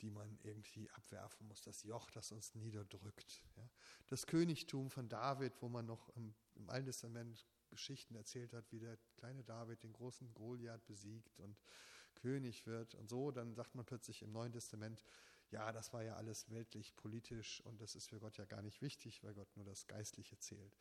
die 0.00 0.10
man 0.10 0.36
irgendwie 0.42 0.90
abwerfen 0.90 1.46
muss. 1.46 1.62
Das 1.62 1.84
Joch, 1.84 2.10
das 2.10 2.32
uns 2.32 2.54
niederdrückt. 2.56 3.44
Das 4.08 4.26
Königtum 4.26 4.90
von 4.90 5.08
David, 5.08 5.62
wo 5.62 5.68
man 5.68 5.86
noch 5.86 6.08
im 6.16 6.34
Alten 6.66 6.86
Testament 6.86 7.46
Geschichten 7.72 8.14
erzählt 8.14 8.52
hat, 8.52 8.70
wie 8.70 8.78
der 8.78 8.96
kleine 9.16 9.42
David 9.42 9.82
den 9.82 9.92
großen 9.92 10.32
Goliath 10.34 10.86
besiegt 10.86 11.40
und 11.40 11.56
König 12.14 12.66
wird 12.66 12.94
und 12.94 13.08
so, 13.08 13.30
dann 13.30 13.54
sagt 13.54 13.74
man 13.74 13.84
plötzlich 13.84 14.22
im 14.22 14.30
Neuen 14.30 14.52
Testament, 14.52 15.02
ja, 15.50 15.72
das 15.72 15.92
war 15.92 16.02
ja 16.02 16.14
alles 16.16 16.50
weltlich, 16.50 16.94
politisch 16.94 17.60
und 17.62 17.80
das 17.80 17.94
ist 17.94 18.08
für 18.08 18.20
Gott 18.20 18.36
ja 18.36 18.44
gar 18.44 18.62
nicht 18.62 18.80
wichtig, 18.80 19.22
weil 19.24 19.34
Gott 19.34 19.54
nur 19.56 19.64
das 19.64 19.86
Geistliche 19.86 20.38
zählt. 20.38 20.76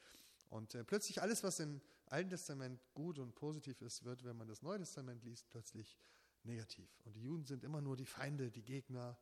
Und 0.50 0.76
äh, 0.76 0.84
plötzlich 0.84 1.22
alles, 1.22 1.44
was 1.44 1.60
im 1.60 1.82
Alten 2.08 2.30
Testament 2.30 2.82
gut 2.94 3.20
und 3.20 3.36
positiv 3.36 3.82
ist, 3.82 4.04
wird, 4.04 4.24
wenn 4.24 4.38
man 4.38 4.48
das 4.48 4.62
Neue 4.62 4.80
Testament 4.80 5.24
liest, 5.24 5.50
plötzlich 5.50 5.98
negativ. 6.44 6.90
Und 7.06 7.16
die 7.16 7.22
Juden 7.22 7.46
sind 7.46 7.64
immer 7.64 7.82
nur 7.82 7.96
die 7.96 8.06
Feinde, 8.06 8.52
die 8.52 8.64
Gegner, 8.64 9.18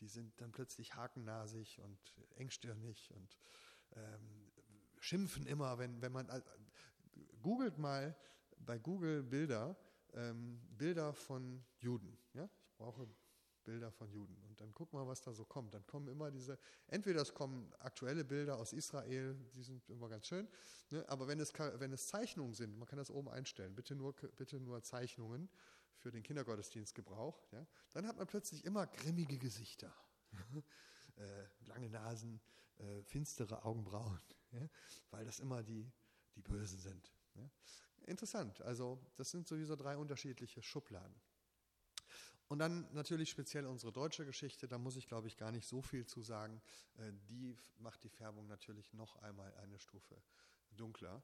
die 0.00 0.08
sind 0.08 0.38
dann 0.40 0.52
plötzlich 0.52 0.94
hakennasig 0.94 1.80
und 1.80 1.98
engstirnig 2.36 3.10
und 3.12 3.38
ähm, 3.96 4.52
schimpfen 5.00 5.46
immer, 5.46 5.78
wenn, 5.78 6.00
wenn 6.02 6.12
man, 6.12 6.30
googelt 7.44 7.78
mal 7.78 8.16
bei 8.58 8.78
Google 8.78 9.22
Bilder, 9.22 9.76
ähm, 10.14 10.58
Bilder 10.70 11.12
von 11.12 11.62
Juden. 11.78 12.16
Ja? 12.32 12.48
Ich 12.66 12.74
brauche 12.76 13.06
Bilder 13.64 13.90
von 13.90 14.10
Juden. 14.10 14.36
Und 14.48 14.60
dann 14.60 14.72
guck 14.72 14.92
mal, 14.92 15.06
was 15.06 15.20
da 15.20 15.32
so 15.32 15.44
kommt. 15.44 15.74
Dann 15.74 15.86
kommen 15.86 16.08
immer 16.08 16.30
diese, 16.30 16.58
entweder 16.86 17.20
es 17.20 17.34
kommen 17.34 17.70
aktuelle 17.80 18.24
Bilder 18.24 18.56
aus 18.56 18.72
Israel, 18.72 19.34
die 19.54 19.62
sind 19.62 19.88
immer 19.90 20.08
ganz 20.08 20.26
schön, 20.26 20.48
ne? 20.90 21.04
aber 21.08 21.28
wenn 21.28 21.38
es, 21.38 21.52
wenn 21.58 21.92
es 21.92 22.06
Zeichnungen 22.06 22.54
sind, 22.54 22.78
man 22.78 22.88
kann 22.88 22.98
das 22.98 23.10
oben 23.10 23.28
einstellen, 23.28 23.74
bitte 23.74 23.94
nur, 23.94 24.14
bitte 24.14 24.58
nur 24.58 24.82
Zeichnungen 24.82 25.50
für 25.98 26.10
den 26.10 26.22
Kindergottesdienstgebrauch, 26.22 27.46
ja? 27.52 27.66
dann 27.92 28.06
hat 28.06 28.16
man 28.16 28.26
plötzlich 28.26 28.64
immer 28.64 28.86
grimmige 28.86 29.38
Gesichter. 29.38 29.94
äh, 31.16 31.44
lange 31.66 31.88
Nasen, 31.90 32.40
äh, 32.78 33.02
finstere 33.02 33.64
Augenbrauen, 33.64 34.20
ja? 34.52 34.66
weil 35.10 35.24
das 35.24 35.40
immer 35.40 35.62
die, 35.62 35.90
die 36.36 36.42
Bösen 36.42 36.78
sind. 36.78 37.12
Ja? 37.34 37.50
Interessant, 38.06 38.60
also 38.62 39.00
das 39.16 39.30
sind 39.30 39.48
sowieso 39.48 39.76
drei 39.76 39.96
unterschiedliche 39.96 40.62
Schubladen. 40.62 41.14
Und 42.48 42.58
dann 42.58 42.86
natürlich 42.92 43.30
speziell 43.30 43.66
unsere 43.66 43.92
deutsche 43.92 44.26
Geschichte, 44.26 44.68
da 44.68 44.76
muss 44.78 44.96
ich 44.96 45.06
glaube 45.06 45.28
ich 45.28 45.36
gar 45.36 45.50
nicht 45.50 45.66
so 45.66 45.80
viel 45.80 46.06
zu 46.06 46.22
sagen. 46.22 46.60
Äh, 46.96 47.12
die 47.30 47.56
macht 47.78 48.04
die 48.04 48.10
Färbung 48.10 48.46
natürlich 48.46 48.92
noch 48.92 49.16
einmal 49.16 49.54
eine 49.54 49.78
Stufe 49.78 50.22
dunkler. 50.72 51.22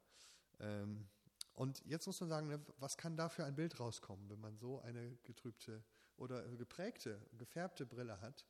Ähm, 0.59 1.09
und 1.55 1.85
jetzt 1.85 2.07
muss 2.07 2.21
man 2.21 2.31
sagen, 2.31 2.49
ne, 2.49 2.65
was 2.79 2.97
kann 2.97 3.17
da 3.17 3.29
für 3.29 3.45
ein 3.45 3.55
Bild 3.55 3.79
rauskommen, 3.79 4.31
wenn 4.31 4.41
man 4.41 4.57
so 4.57 4.81
eine 4.81 5.17
getrübte 5.25 5.85
oder 6.17 6.43
geprägte, 6.57 7.21
gefärbte 7.33 7.85
Brille 7.85 8.21
hat? 8.21 8.47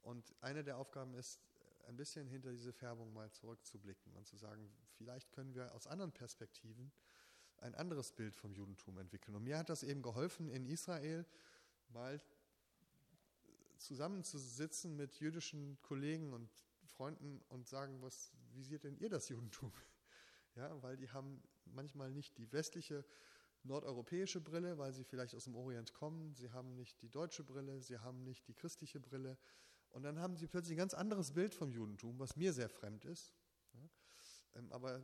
Und 0.00 0.34
eine 0.40 0.64
der 0.64 0.78
Aufgaben 0.78 1.14
ist, 1.14 1.40
ein 1.86 1.96
bisschen 1.96 2.28
hinter 2.28 2.50
diese 2.50 2.72
Färbung 2.72 3.12
mal 3.12 3.30
zurückzublicken 3.30 4.14
und 4.14 4.26
zu 4.26 4.36
sagen, 4.36 4.70
vielleicht 4.96 5.32
können 5.32 5.54
wir 5.54 5.74
aus 5.74 5.86
anderen 5.86 6.12
Perspektiven 6.12 6.92
ein 7.58 7.74
anderes 7.74 8.12
Bild 8.12 8.36
vom 8.36 8.52
Judentum 8.54 8.98
entwickeln. 8.98 9.34
Und 9.34 9.44
mir 9.44 9.58
hat 9.58 9.70
das 9.70 9.82
eben 9.82 10.02
geholfen, 10.02 10.50
in 10.50 10.66
Israel 10.66 11.24
mal 11.88 12.20
zusammenzusitzen 13.78 14.96
mit 14.96 15.20
jüdischen 15.20 15.80
Kollegen 15.82 16.32
und 16.32 16.50
Freunden 16.86 17.42
und 17.48 17.68
sagen, 17.68 18.00
was, 18.02 18.32
wie 18.52 18.64
seht 18.64 18.84
denn 18.84 18.96
ihr 18.98 19.08
das 19.08 19.28
Judentum? 19.28 19.72
Ja, 20.54 20.82
weil 20.82 20.96
die 20.96 21.10
haben 21.10 21.42
manchmal 21.66 22.10
nicht 22.10 22.38
die 22.38 22.50
westliche 22.50 23.04
nordeuropäische 23.64 24.40
Brille, 24.40 24.78
weil 24.78 24.90
sie 24.90 25.04
vielleicht 25.04 25.34
aus 25.34 25.44
dem 25.44 25.54
Orient 25.54 25.92
kommen, 25.92 26.34
sie 26.34 26.50
haben 26.50 26.74
nicht 26.74 27.02
die 27.02 27.10
deutsche 27.10 27.44
Brille, 27.44 27.82
sie 27.82 27.98
haben 27.98 28.24
nicht 28.24 28.48
die 28.48 28.54
christliche 28.54 28.98
Brille 28.98 29.36
und 29.96 30.02
dann 30.02 30.18
haben 30.18 30.36
sie 30.36 30.46
plötzlich 30.46 30.74
ein 30.74 30.76
ganz 30.76 30.92
anderes 30.92 31.32
Bild 31.32 31.54
vom 31.54 31.72
Judentum, 31.72 32.18
was 32.18 32.36
mir 32.36 32.52
sehr 32.52 32.68
fremd 32.68 33.06
ist. 33.06 33.32
Ähm, 34.54 34.70
aber 34.70 35.00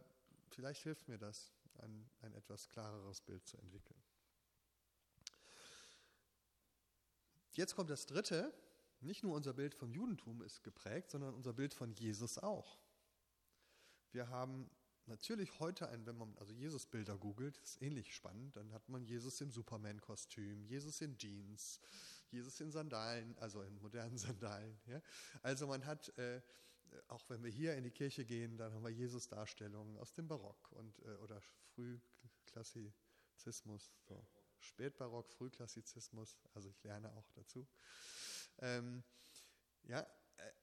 vielleicht 0.50 0.82
hilft 0.82 1.08
mir 1.08 1.16
das, 1.16 1.50
ein, 1.78 2.10
ein 2.20 2.34
etwas 2.34 2.68
klareres 2.68 3.22
Bild 3.22 3.46
zu 3.46 3.56
entwickeln. 3.56 3.98
Jetzt 7.52 7.74
kommt 7.74 7.88
das 7.88 8.04
Dritte. 8.04 8.52
Nicht 9.00 9.22
nur 9.22 9.34
unser 9.34 9.54
Bild 9.54 9.74
vom 9.74 9.90
Judentum 9.92 10.42
ist 10.42 10.62
geprägt, 10.62 11.10
sondern 11.10 11.32
unser 11.32 11.54
Bild 11.54 11.72
von 11.72 11.94
Jesus 11.94 12.36
auch. 12.36 12.78
Wir 14.10 14.28
haben 14.28 14.70
natürlich 15.06 15.58
heute 15.58 15.88
ein, 15.88 16.04
wenn 16.04 16.18
man 16.18 16.36
also 16.36 16.52
Jesus-Bilder 16.52 17.16
googelt, 17.16 17.56
ist 17.56 17.80
ähnlich 17.80 18.14
spannend, 18.14 18.56
dann 18.56 18.70
hat 18.74 18.90
man 18.90 19.06
Jesus 19.06 19.40
im 19.40 19.52
Superman-Kostüm, 19.52 20.66
Jesus 20.66 21.00
in 21.00 21.16
Jeans, 21.16 21.80
Jesus 22.32 22.60
in 22.60 22.72
Sandalen, 22.72 23.36
also 23.38 23.62
in 23.62 23.80
modernen 23.80 24.18
Sandalen. 24.18 24.78
Ja? 24.86 25.00
Also 25.42 25.66
man 25.66 25.86
hat, 25.86 26.16
äh, 26.18 26.42
auch 27.08 27.28
wenn 27.28 27.42
wir 27.44 27.50
hier 27.50 27.76
in 27.76 27.84
die 27.84 27.90
Kirche 27.90 28.24
gehen, 28.24 28.56
dann 28.56 28.72
haben 28.72 28.82
wir 28.82 28.90
Jesus-Darstellungen 28.90 29.98
aus 29.98 30.14
dem 30.14 30.28
Barock 30.28 30.72
und, 30.72 30.98
äh, 31.00 31.16
oder 31.16 31.42
Frühklassizismus, 31.74 33.92
so. 34.08 34.26
Spätbarock, 34.58 35.30
Frühklassizismus, 35.32 36.38
also 36.54 36.68
ich 36.68 36.82
lerne 36.84 37.12
auch 37.14 37.28
dazu. 37.32 37.66
Ähm, 38.58 39.02
ja, 39.84 40.06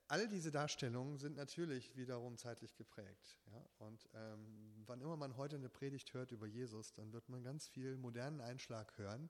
all 0.08 0.28
diese 0.28 0.52
Darstellungen 0.52 1.18
sind 1.18 1.36
natürlich 1.38 1.96
wiederum 1.96 2.36
zeitlich 2.38 2.76
geprägt. 2.76 3.38
Ja? 3.52 3.64
Und 3.78 4.10
ähm, 4.16 4.84
wann 4.88 5.02
immer 5.02 5.16
man 5.16 5.38
heute 5.38 5.56
eine 5.56 5.70
Predigt 5.70 6.14
hört 6.14 6.32
über 6.32 6.48
Jesus, 6.48 6.94
dann 6.94 7.14
wird 7.14 7.30
man 7.30 7.44
ganz 7.44 7.68
viel 7.68 7.96
modernen 7.96 8.42
Einschlag 8.42 8.98
hören. 8.98 9.30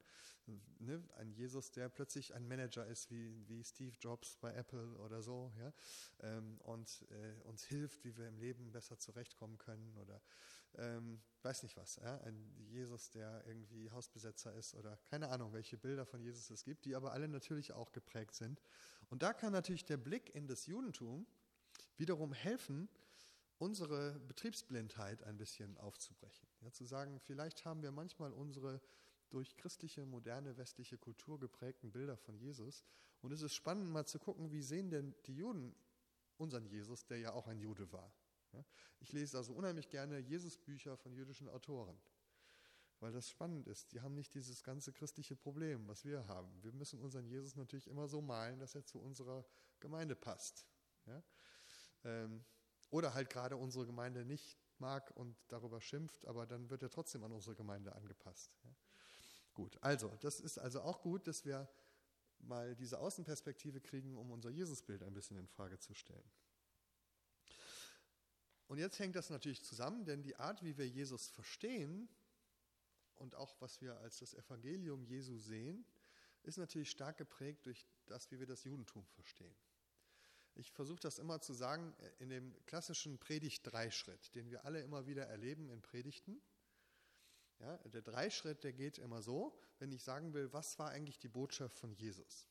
Ne? 0.79 1.03
Ein 1.17 1.31
Jesus, 1.31 1.71
der 1.71 1.89
plötzlich 1.89 2.33
ein 2.33 2.47
Manager 2.47 2.85
ist, 2.85 3.11
wie, 3.11 3.47
wie 3.49 3.63
Steve 3.63 3.95
Jobs 3.99 4.37
bei 4.37 4.53
Apple 4.53 4.97
oder 4.99 5.21
so, 5.21 5.51
ja? 5.59 5.73
Ähm, 6.21 6.59
und 6.61 7.05
äh, 7.11 7.41
uns 7.43 7.65
hilft, 7.65 8.03
wie 8.05 8.15
wir 8.17 8.27
im 8.27 8.37
Leben 8.37 8.71
besser 8.71 8.97
zurechtkommen 8.97 9.57
können 9.57 9.95
oder 9.97 10.21
ähm, 10.77 11.21
weiß 11.43 11.63
nicht 11.63 11.77
was. 11.77 11.97
Ja? 11.97 12.19
Ein 12.21 12.67
Jesus, 12.69 13.09
der 13.11 13.45
irgendwie 13.45 13.89
Hausbesetzer 13.91 14.53
ist 14.53 14.75
oder 14.75 14.97
keine 15.09 15.29
Ahnung, 15.29 15.53
welche 15.53 15.77
Bilder 15.77 16.05
von 16.05 16.21
Jesus 16.21 16.49
es 16.49 16.63
gibt, 16.63 16.85
die 16.85 16.95
aber 16.95 17.13
alle 17.13 17.27
natürlich 17.27 17.73
auch 17.73 17.91
geprägt 17.91 18.35
sind. 18.35 18.61
Und 19.09 19.23
da 19.23 19.33
kann 19.33 19.51
natürlich 19.51 19.85
der 19.85 19.97
Blick 19.97 20.33
in 20.35 20.47
das 20.47 20.65
Judentum 20.65 21.25
wiederum 21.97 22.33
helfen, 22.33 22.89
unsere 23.57 24.19
Betriebsblindheit 24.21 25.23
ein 25.23 25.37
bisschen 25.37 25.77
aufzubrechen. 25.77 26.47
Ja, 26.61 26.71
zu 26.71 26.85
sagen, 26.85 27.19
vielleicht 27.19 27.65
haben 27.65 27.81
wir 27.81 27.91
manchmal 27.91 28.31
unsere 28.31 28.81
durch 29.29 29.55
christliche, 29.57 30.05
moderne, 30.05 30.57
westliche 30.57 30.97
Kultur 30.97 31.39
geprägten 31.39 31.91
Bilder 31.91 32.17
von 32.17 32.37
Jesus. 32.37 32.83
Und 33.21 33.31
es 33.31 33.41
ist 33.41 33.53
spannend, 33.53 33.91
mal 33.91 34.05
zu 34.05 34.17
gucken, 34.17 34.51
wie 34.51 34.61
sehen 34.61 34.89
denn 34.89 35.13
die 35.25 35.35
Juden 35.35 35.75
unseren 36.37 36.65
Jesus, 36.65 37.05
der 37.05 37.19
ja 37.19 37.33
auch 37.33 37.47
ein 37.47 37.59
Jude 37.59 37.91
war. 37.91 38.11
Ich 38.99 39.11
lese 39.11 39.37
also 39.37 39.53
unheimlich 39.53 39.89
gerne 39.89 40.19
Jesusbücher 40.19 40.97
von 40.97 41.13
jüdischen 41.13 41.47
Autoren, 41.47 41.97
weil 42.99 43.11
das 43.11 43.29
spannend 43.29 43.67
ist. 43.67 43.91
Die 43.93 44.01
haben 44.01 44.15
nicht 44.15 44.33
dieses 44.33 44.63
ganze 44.63 44.91
christliche 44.91 45.35
Problem, 45.35 45.87
was 45.87 46.05
wir 46.05 46.27
haben. 46.27 46.61
Wir 46.61 46.73
müssen 46.73 46.99
unseren 46.99 47.25
Jesus 47.25 47.55
natürlich 47.55 47.87
immer 47.87 48.07
so 48.07 48.21
malen, 48.21 48.59
dass 48.59 48.75
er 48.75 48.85
zu 48.85 48.99
unserer 48.99 49.45
Gemeinde 49.79 50.15
passt. 50.15 50.65
Ähm, 52.03 52.43
oder 52.89 53.13
halt 53.13 53.29
gerade 53.29 53.55
unsere 53.55 53.85
Gemeinde 53.85 54.25
nicht 54.25 54.57
mag 54.79 55.15
und 55.15 55.35
darüber 55.47 55.81
schimpft, 55.81 56.25
aber 56.25 56.45
dann 56.45 56.69
wird 56.69 56.83
er 56.83 56.89
trotzdem 56.89 57.23
an 57.23 57.31
unsere 57.31 57.55
Gemeinde 57.55 57.95
angepasst. 57.95 58.57
Gut, 59.53 59.77
also 59.81 60.15
das 60.21 60.39
ist 60.39 60.57
also 60.57 60.81
auch 60.81 61.01
gut, 61.01 61.27
dass 61.27 61.45
wir 61.45 61.69
mal 62.39 62.75
diese 62.75 62.99
Außenperspektive 62.99 63.81
kriegen, 63.81 64.17
um 64.17 64.31
unser 64.31 64.49
Jesusbild 64.49 65.03
ein 65.03 65.13
bisschen 65.13 65.37
in 65.37 65.47
Frage 65.47 65.79
zu 65.79 65.93
stellen. 65.93 66.31
Und 68.69 68.77
jetzt 68.77 68.99
hängt 68.99 69.15
das 69.15 69.31
natürlich 69.31 69.63
zusammen, 69.63 70.05
denn 70.05 70.21
die 70.21 70.35
Art, 70.35 70.63
wie 70.63 70.77
wir 70.77 70.87
Jesus 70.87 71.27
verstehen 71.27 72.07
und 73.15 73.33
auch 73.33 73.59
was 73.59 73.81
wir 73.81 73.97
als 73.97 74.19
das 74.19 74.35
Evangelium 74.35 75.03
Jesu 75.03 75.39
sehen, 75.39 75.83
ist 76.43 76.59
natürlich 76.59 76.91
stark 76.91 77.17
geprägt 77.17 77.65
durch 77.65 77.87
das, 78.05 78.29
wie 78.29 78.39
wir 78.39 78.45
das 78.45 78.63
Judentum 78.63 79.07
verstehen. 79.07 79.55
Ich 80.53 80.71
versuche 80.71 80.99
das 80.99 81.17
immer 81.17 81.41
zu 81.41 81.53
sagen 81.53 81.95
äh, 81.97 82.23
in 82.23 82.29
dem 82.29 82.55
klassischen 82.67 83.17
Predigt-Dreischritt, 83.17 84.35
den 84.35 84.51
wir 84.51 84.63
alle 84.65 84.81
immer 84.81 85.07
wieder 85.07 85.25
erleben 85.25 85.71
in 85.71 85.81
Predigten. 85.81 86.39
Ja, 87.59 87.75
der 87.77 88.03
Dreischritt, 88.03 88.63
der 88.63 88.73
geht 88.73 88.99
immer 88.99 89.23
so, 89.23 89.57
wenn 89.79 89.91
ich 89.91 90.03
sagen 90.03 90.33
will, 90.35 90.53
was 90.53 90.77
war 90.77 90.91
eigentlich 90.91 91.17
die 91.17 91.27
Botschaft 91.27 91.75
von 91.75 91.91
Jesus 91.91 92.47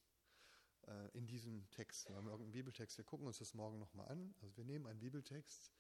äh, 0.89 1.17
in 1.17 1.29
diesem 1.29 1.71
Text. 1.71 2.09
Wir 2.09 2.17
haben 2.17 2.27
irgendeinen 2.27 2.53
Bibeltext, 2.53 2.99
wir 2.99 3.05
gucken 3.05 3.29
uns 3.29 3.39
das 3.39 3.55
morgen 3.55 3.79
nochmal 3.79 4.09
an. 4.09 4.35
Also 4.41 4.57
wir 4.57 4.65
nehmen 4.65 4.89
einen 4.89 4.99
Bibeltext 4.99 5.71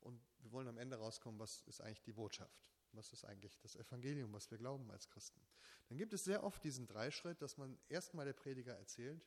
und 0.00 0.20
wir 0.40 0.52
wollen 0.52 0.68
am 0.68 0.78
Ende 0.78 0.96
rauskommen, 0.96 1.38
was 1.38 1.62
ist 1.66 1.80
eigentlich 1.80 2.02
die 2.02 2.12
Botschaft. 2.12 2.68
Was 2.92 3.12
ist 3.12 3.24
eigentlich 3.24 3.58
das 3.58 3.76
Evangelium, 3.76 4.32
was 4.32 4.50
wir 4.50 4.58
glauben 4.58 4.90
als 4.90 5.08
Christen? 5.08 5.40
Dann 5.88 5.98
gibt 5.98 6.12
es 6.14 6.24
sehr 6.24 6.42
oft 6.42 6.62
diesen 6.64 6.86
Dreischritt, 6.86 7.42
dass 7.42 7.58
man 7.58 7.78
erstmal 7.88 8.24
der 8.24 8.32
Prediger 8.32 8.74
erzählt, 8.76 9.22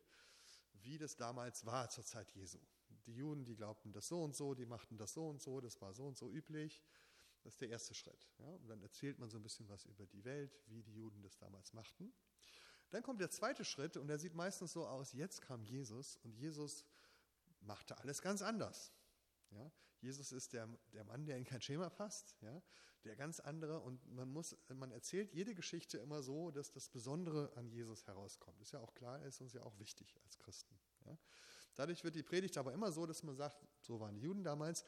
wie 0.73 0.97
das 0.97 1.15
damals 1.15 1.65
war 1.65 1.89
zur 1.89 2.03
Zeit 2.03 2.31
Jesu. 2.31 2.59
Die 3.05 3.13
Juden, 3.13 3.45
die 3.45 3.55
glaubten 3.55 3.91
das 3.91 4.07
so 4.07 4.23
und 4.23 4.35
so, 4.35 4.55
die 4.55 4.65
machten 4.65 4.97
das 4.97 5.13
so 5.13 5.29
und 5.29 5.41
so, 5.41 5.61
das 5.61 5.79
war 5.81 5.93
so 5.93 6.07
und 6.07 6.17
so 6.17 6.29
üblich. 6.29 6.81
Das 7.43 7.53
ist 7.53 7.61
der 7.61 7.69
erste 7.69 7.93
Schritt. 7.93 8.27
Ja? 8.39 8.49
Und 8.55 8.67
dann 8.67 8.81
erzählt 8.81 9.19
man 9.19 9.29
so 9.29 9.37
ein 9.37 9.43
bisschen 9.43 9.67
was 9.69 9.85
über 9.85 10.05
die 10.05 10.23
Welt, 10.23 10.59
wie 10.67 10.83
die 10.83 10.93
Juden 10.93 11.21
das 11.21 11.37
damals 11.37 11.73
machten. 11.73 12.13
Dann 12.91 13.03
kommt 13.03 13.21
der 13.21 13.29
zweite 13.29 13.63
Schritt 13.63 13.97
und 13.97 14.07
der 14.07 14.19
sieht 14.19 14.35
meistens 14.35 14.73
so 14.73 14.85
aus, 14.85 15.13
jetzt 15.13 15.41
kam 15.41 15.63
Jesus 15.63 16.17
und 16.17 16.33
Jesus 16.33 16.85
machte 17.61 17.97
alles 17.97 18.21
ganz 18.21 18.41
anders. 18.41 18.91
Ja? 19.51 19.71
Jesus 20.01 20.31
ist 20.31 20.53
der, 20.53 20.67
der 20.93 21.03
Mann, 21.03 21.25
der 21.25 21.37
in 21.37 21.43
kein 21.43 21.61
Schema 21.61 21.89
passt, 21.89 22.35
ja? 22.41 22.61
der 23.03 23.15
ganz 23.15 23.39
andere 23.39 23.79
und 23.79 24.05
man 24.13 24.29
muss, 24.29 24.55
man 24.69 24.91
erzählt 24.91 25.33
jede 25.33 25.55
Geschichte 25.55 25.97
immer 25.97 26.21
so, 26.21 26.51
dass 26.51 26.71
das 26.71 26.89
Besondere 26.89 27.51
an 27.55 27.67
Jesus 27.67 28.05
herauskommt. 28.07 28.61
Ist 28.61 28.73
ja 28.73 28.79
auch 28.79 28.93
klar, 28.93 29.21
ist 29.23 29.41
uns 29.41 29.53
ja 29.53 29.63
auch 29.63 29.77
wichtig 29.79 30.15
als 30.23 30.37
Christen. 30.37 30.79
Ja? 31.05 31.17
Dadurch 31.75 32.03
wird 32.03 32.15
die 32.15 32.23
Predigt 32.23 32.57
aber 32.57 32.73
immer 32.73 32.91
so, 32.91 33.05
dass 33.05 33.23
man 33.23 33.35
sagt, 33.35 33.65
so 33.79 33.99
waren 33.99 34.15
die 34.15 34.21
Juden 34.21 34.43
damals, 34.43 34.83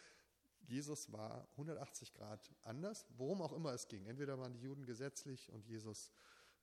Jesus 0.65 1.11
war 1.11 1.47
180 1.51 2.13
Grad 2.13 2.51
anders, 2.61 3.05
worum 3.17 3.41
auch 3.41 3.53
immer 3.53 3.73
es 3.73 3.87
ging. 3.87 4.05
Entweder 4.05 4.39
waren 4.39 4.53
die 4.53 4.61
Juden 4.61 4.85
gesetzlich 4.85 5.51
und 5.51 5.67
Jesus 5.67 6.11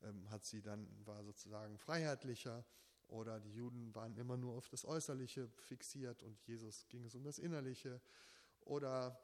ähm, 0.03 0.29
hat 0.31 0.45
sie 0.45 0.63
dann, 0.63 0.89
war 1.07 1.23
sozusagen 1.25 1.79
freiheitlicher 1.79 2.65
oder 3.11 3.41
die 3.41 3.53
Juden 3.53 3.95
waren 3.95 4.17
immer 4.17 4.37
nur 4.37 4.55
auf 4.55 4.69
das 4.69 4.85
Äußerliche 4.85 5.49
fixiert 5.59 6.23
und 6.23 6.41
Jesus 6.47 6.87
ging 6.89 7.05
es 7.05 7.15
um 7.15 7.25
das 7.25 7.39
Innerliche. 7.39 8.01
Oder 8.61 9.21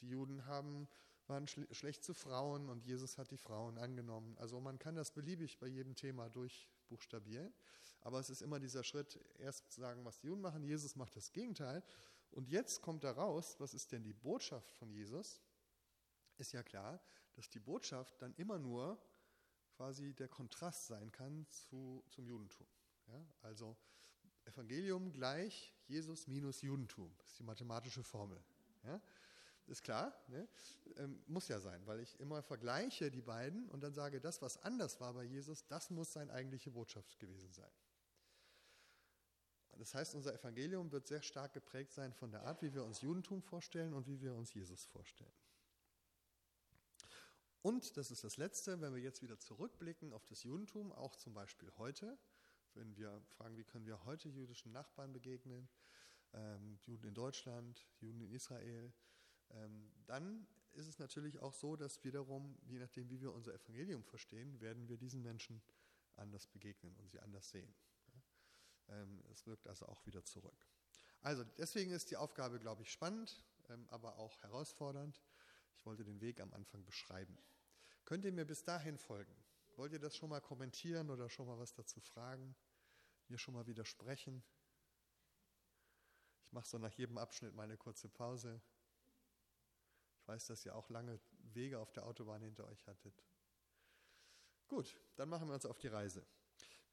die 0.00 0.08
Juden 0.08 0.46
haben, 0.46 0.88
waren 1.26 1.46
schle 1.46 1.66
schlecht 1.72 2.02
zu 2.02 2.14
Frauen 2.14 2.68
und 2.68 2.84
Jesus 2.84 3.18
hat 3.18 3.30
die 3.30 3.36
Frauen 3.36 3.78
angenommen. 3.78 4.36
Also 4.38 4.60
man 4.60 4.78
kann 4.78 4.94
das 4.94 5.12
beliebig 5.12 5.58
bei 5.58 5.66
jedem 5.66 5.94
Thema 5.94 6.28
durchbuchstabieren. 6.30 7.52
Aber 8.00 8.18
es 8.18 8.30
ist 8.30 8.42
immer 8.42 8.58
dieser 8.60 8.84
Schritt, 8.84 9.18
erst 9.38 9.72
sagen, 9.72 10.04
was 10.04 10.18
die 10.18 10.28
Juden 10.28 10.40
machen, 10.40 10.62
Jesus 10.62 10.96
macht 10.96 11.16
das 11.16 11.32
Gegenteil. 11.32 11.82
Und 12.30 12.48
jetzt 12.48 12.82
kommt 12.82 13.04
da 13.04 13.12
raus, 13.12 13.56
was 13.58 13.74
ist 13.74 13.92
denn 13.92 14.02
die 14.02 14.12
Botschaft 14.12 14.74
von 14.74 14.90
Jesus? 14.90 15.40
Ist 16.36 16.52
ja 16.52 16.62
klar, 16.62 17.00
dass 17.34 17.48
die 17.48 17.60
Botschaft 17.60 18.20
dann 18.22 18.34
immer 18.34 18.58
nur 18.58 19.00
quasi 19.76 20.12
der 20.12 20.28
Kontrast 20.28 20.86
sein 20.86 21.10
kann 21.12 21.46
zu, 21.50 22.04
zum 22.08 22.26
Judentum. 22.26 22.66
Ja, 23.08 23.26
also 23.42 23.76
Evangelium 24.44 25.12
gleich 25.12 25.74
Jesus 25.86 26.26
minus 26.26 26.62
Judentum. 26.62 27.14
Ist 27.24 27.38
die 27.38 27.42
mathematische 27.42 28.02
Formel. 28.02 28.42
Ja, 28.84 29.00
ist 29.66 29.82
klar, 29.82 30.14
ne? 30.28 30.48
ähm, 30.96 31.22
muss 31.26 31.48
ja 31.48 31.60
sein, 31.60 31.86
weil 31.86 32.00
ich 32.00 32.18
immer 32.20 32.42
vergleiche 32.42 33.10
die 33.10 33.20
beiden 33.20 33.68
und 33.68 33.82
dann 33.82 33.92
sage, 33.92 34.20
das, 34.20 34.40
was 34.40 34.56
anders 34.62 34.98
war 35.00 35.12
bei 35.12 35.24
Jesus, 35.24 35.66
das 35.66 35.90
muss 35.90 36.12
seine 36.12 36.32
eigentliche 36.32 36.70
Botschaft 36.70 37.18
gewesen 37.18 37.52
sein. 37.52 37.70
Das 39.76 39.94
heißt, 39.94 40.14
unser 40.16 40.34
Evangelium 40.34 40.90
wird 40.90 41.06
sehr 41.06 41.22
stark 41.22 41.52
geprägt 41.52 41.92
sein 41.92 42.12
von 42.12 42.32
der 42.32 42.42
Art, 42.42 42.62
wie 42.62 42.74
wir 42.74 42.84
uns 42.84 43.00
Judentum 43.00 43.42
vorstellen 43.42 43.94
und 43.94 44.08
wie 44.08 44.20
wir 44.20 44.34
uns 44.34 44.52
Jesus 44.52 44.84
vorstellen. 44.86 45.32
Und, 47.62 47.96
das 47.96 48.10
ist 48.10 48.24
das 48.24 48.38
Letzte, 48.38 48.80
wenn 48.80 48.94
wir 48.94 49.00
jetzt 49.00 49.22
wieder 49.22 49.38
zurückblicken 49.38 50.12
auf 50.12 50.24
das 50.26 50.42
Judentum, 50.42 50.92
auch 50.92 51.14
zum 51.14 51.34
Beispiel 51.34 51.70
heute, 51.76 52.18
wenn 52.74 52.96
wir 52.96 53.20
fragen, 53.28 53.56
wie 53.56 53.64
können 53.64 53.86
wir 53.86 54.04
heute 54.04 54.28
jüdischen 54.28 54.72
Nachbarn 54.72 55.12
begegnen, 55.12 55.68
ähm, 56.32 56.78
Juden 56.82 57.08
in 57.08 57.14
Deutschland, 57.14 57.86
Juden 58.00 58.20
in 58.20 58.30
Israel, 58.32 58.92
ähm, 59.50 59.90
dann 60.06 60.46
ist 60.72 60.86
es 60.86 60.98
natürlich 60.98 61.40
auch 61.40 61.54
so, 61.54 61.76
dass 61.76 62.04
wiederum, 62.04 62.56
je 62.66 62.78
nachdem, 62.78 63.08
wie 63.10 63.20
wir 63.20 63.32
unser 63.32 63.54
Evangelium 63.54 64.04
verstehen, 64.04 64.60
werden 64.60 64.88
wir 64.88 64.96
diesen 64.96 65.22
Menschen 65.22 65.62
anders 66.16 66.46
begegnen 66.46 66.94
und 66.96 67.10
sie 67.10 67.20
anders 67.20 67.50
sehen. 67.50 67.74
Ähm, 68.88 69.22
es 69.30 69.46
wirkt 69.46 69.66
also 69.66 69.86
auch 69.86 70.04
wieder 70.06 70.24
zurück. 70.24 70.66
Also 71.22 71.44
deswegen 71.56 71.90
ist 71.90 72.10
die 72.10 72.16
Aufgabe, 72.16 72.58
glaube 72.58 72.82
ich, 72.82 72.92
spannend, 72.92 73.42
ähm, 73.68 73.86
aber 73.90 74.18
auch 74.18 74.40
herausfordernd. 74.42 75.20
Ich 75.76 75.84
wollte 75.84 76.04
den 76.04 76.20
Weg 76.20 76.40
am 76.40 76.52
Anfang 76.52 76.84
beschreiben. 76.84 77.36
Könnt 78.04 78.24
ihr 78.24 78.32
mir 78.32 78.44
bis 78.44 78.64
dahin 78.64 78.98
folgen? 78.98 79.34
Wollt 79.78 79.92
ihr 79.92 80.00
das 80.00 80.16
schon 80.16 80.30
mal 80.30 80.40
kommentieren 80.40 81.08
oder 81.08 81.30
schon 81.30 81.46
mal 81.46 81.56
was 81.56 81.72
dazu 81.72 82.00
fragen? 82.00 82.56
Mir 83.28 83.38
schon 83.38 83.54
mal 83.54 83.68
widersprechen? 83.68 84.42
Ich 86.42 86.50
mache 86.50 86.66
so 86.66 86.78
nach 86.78 86.92
jedem 86.94 87.16
Abschnitt 87.16 87.54
mal 87.54 87.62
eine 87.62 87.76
kurze 87.76 88.08
Pause. 88.08 88.60
Ich 90.16 90.26
weiß, 90.26 90.46
dass 90.46 90.66
ihr 90.66 90.74
auch 90.74 90.90
lange 90.90 91.20
Wege 91.52 91.78
auf 91.78 91.92
der 91.92 92.06
Autobahn 92.06 92.42
hinter 92.42 92.66
euch 92.66 92.84
hattet. 92.88 93.22
Gut, 94.66 94.96
dann 95.14 95.28
machen 95.28 95.46
wir 95.46 95.54
uns 95.54 95.64
auf 95.64 95.78
die 95.78 95.86
Reise. 95.86 96.26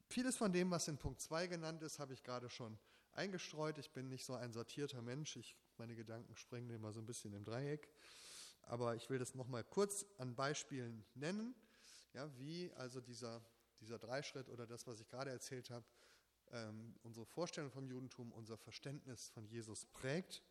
Vieles 0.04 0.36
von 0.36 0.52
dem, 0.52 0.70
was 0.70 0.86
in 0.86 0.96
Punkt 0.96 1.20
2 1.20 1.48
genannt 1.48 1.82
ist, 1.82 1.98
habe 1.98 2.12
ich 2.14 2.22
gerade 2.22 2.48
schon 2.48 2.78
eingestreut. 3.14 3.78
Ich 3.78 3.90
bin 3.90 4.08
nicht 4.08 4.24
so 4.24 4.34
ein 4.34 4.52
sortierter 4.52 5.02
Mensch. 5.02 5.34
Ich, 5.34 5.56
meine 5.76 5.96
Gedanken 5.96 6.36
springen 6.36 6.70
immer 6.70 6.92
so 6.92 7.00
ein 7.00 7.06
bisschen 7.06 7.34
im 7.34 7.42
Dreieck. 7.42 7.92
Aber 8.62 8.94
ich 8.94 9.10
will 9.10 9.18
das 9.18 9.34
nochmal 9.34 9.64
kurz 9.64 10.06
an 10.18 10.36
Beispielen 10.36 11.04
nennen, 11.14 11.56
ja, 12.16 12.30
wie 12.38 12.72
also 12.72 13.00
dieser, 13.00 13.44
dieser 13.78 13.98
Dreischritt 13.98 14.48
oder 14.48 14.66
das, 14.66 14.86
was 14.86 15.00
ich 15.00 15.08
gerade 15.08 15.30
erzählt 15.30 15.68
habe, 15.68 15.84
ähm, 16.50 16.94
unsere 17.02 17.26
Vorstellung 17.26 17.70
vom 17.70 17.86
Judentum, 17.86 18.32
unser 18.32 18.56
Verständnis 18.56 19.28
von 19.28 19.46
Jesus 19.46 19.84
prägt. 19.84 20.42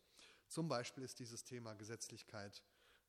Zum 0.46 0.68
Beispiel 0.68 1.02
ist 1.02 1.18
dieses 1.18 1.42
Thema 1.42 1.74
Gesetzlichkeit 1.74 2.62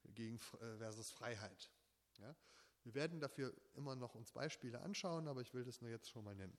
gegen, 0.06 0.38
äh, 0.60 0.78
versus 0.78 1.12
Freiheit. 1.12 1.70
Ja? 2.18 2.36
Wir 2.84 2.96
werden 2.96 3.20
dafür 3.20 3.54
immer 3.76 3.96
noch 3.96 4.16
uns 4.16 4.32
Beispiele 4.32 4.82
anschauen, 4.82 5.28
aber 5.28 5.42
ich 5.42 5.54
will 5.54 5.64
das 5.64 5.82
nur 5.82 5.92
jetzt 5.92 6.10
schon 6.10 6.24
mal 6.24 6.36
nennen. 6.36 6.58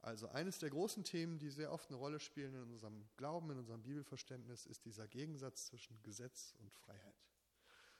Also 0.00 0.28
eines 0.28 0.58
der 0.58 0.70
großen 0.70 1.04
Themen, 1.04 1.38
die 1.38 1.50
sehr 1.50 1.72
oft 1.72 1.88
eine 1.88 1.98
Rolle 1.98 2.18
spielen 2.18 2.54
in 2.54 2.62
unserem 2.62 3.08
Glauben, 3.16 3.50
in 3.50 3.58
unserem 3.58 3.82
Bibelverständnis, 3.82 4.66
ist 4.66 4.84
dieser 4.84 5.06
Gegensatz 5.06 5.66
zwischen 5.66 6.02
Gesetz 6.02 6.54
und 6.58 6.72
Freiheit. 6.72 7.22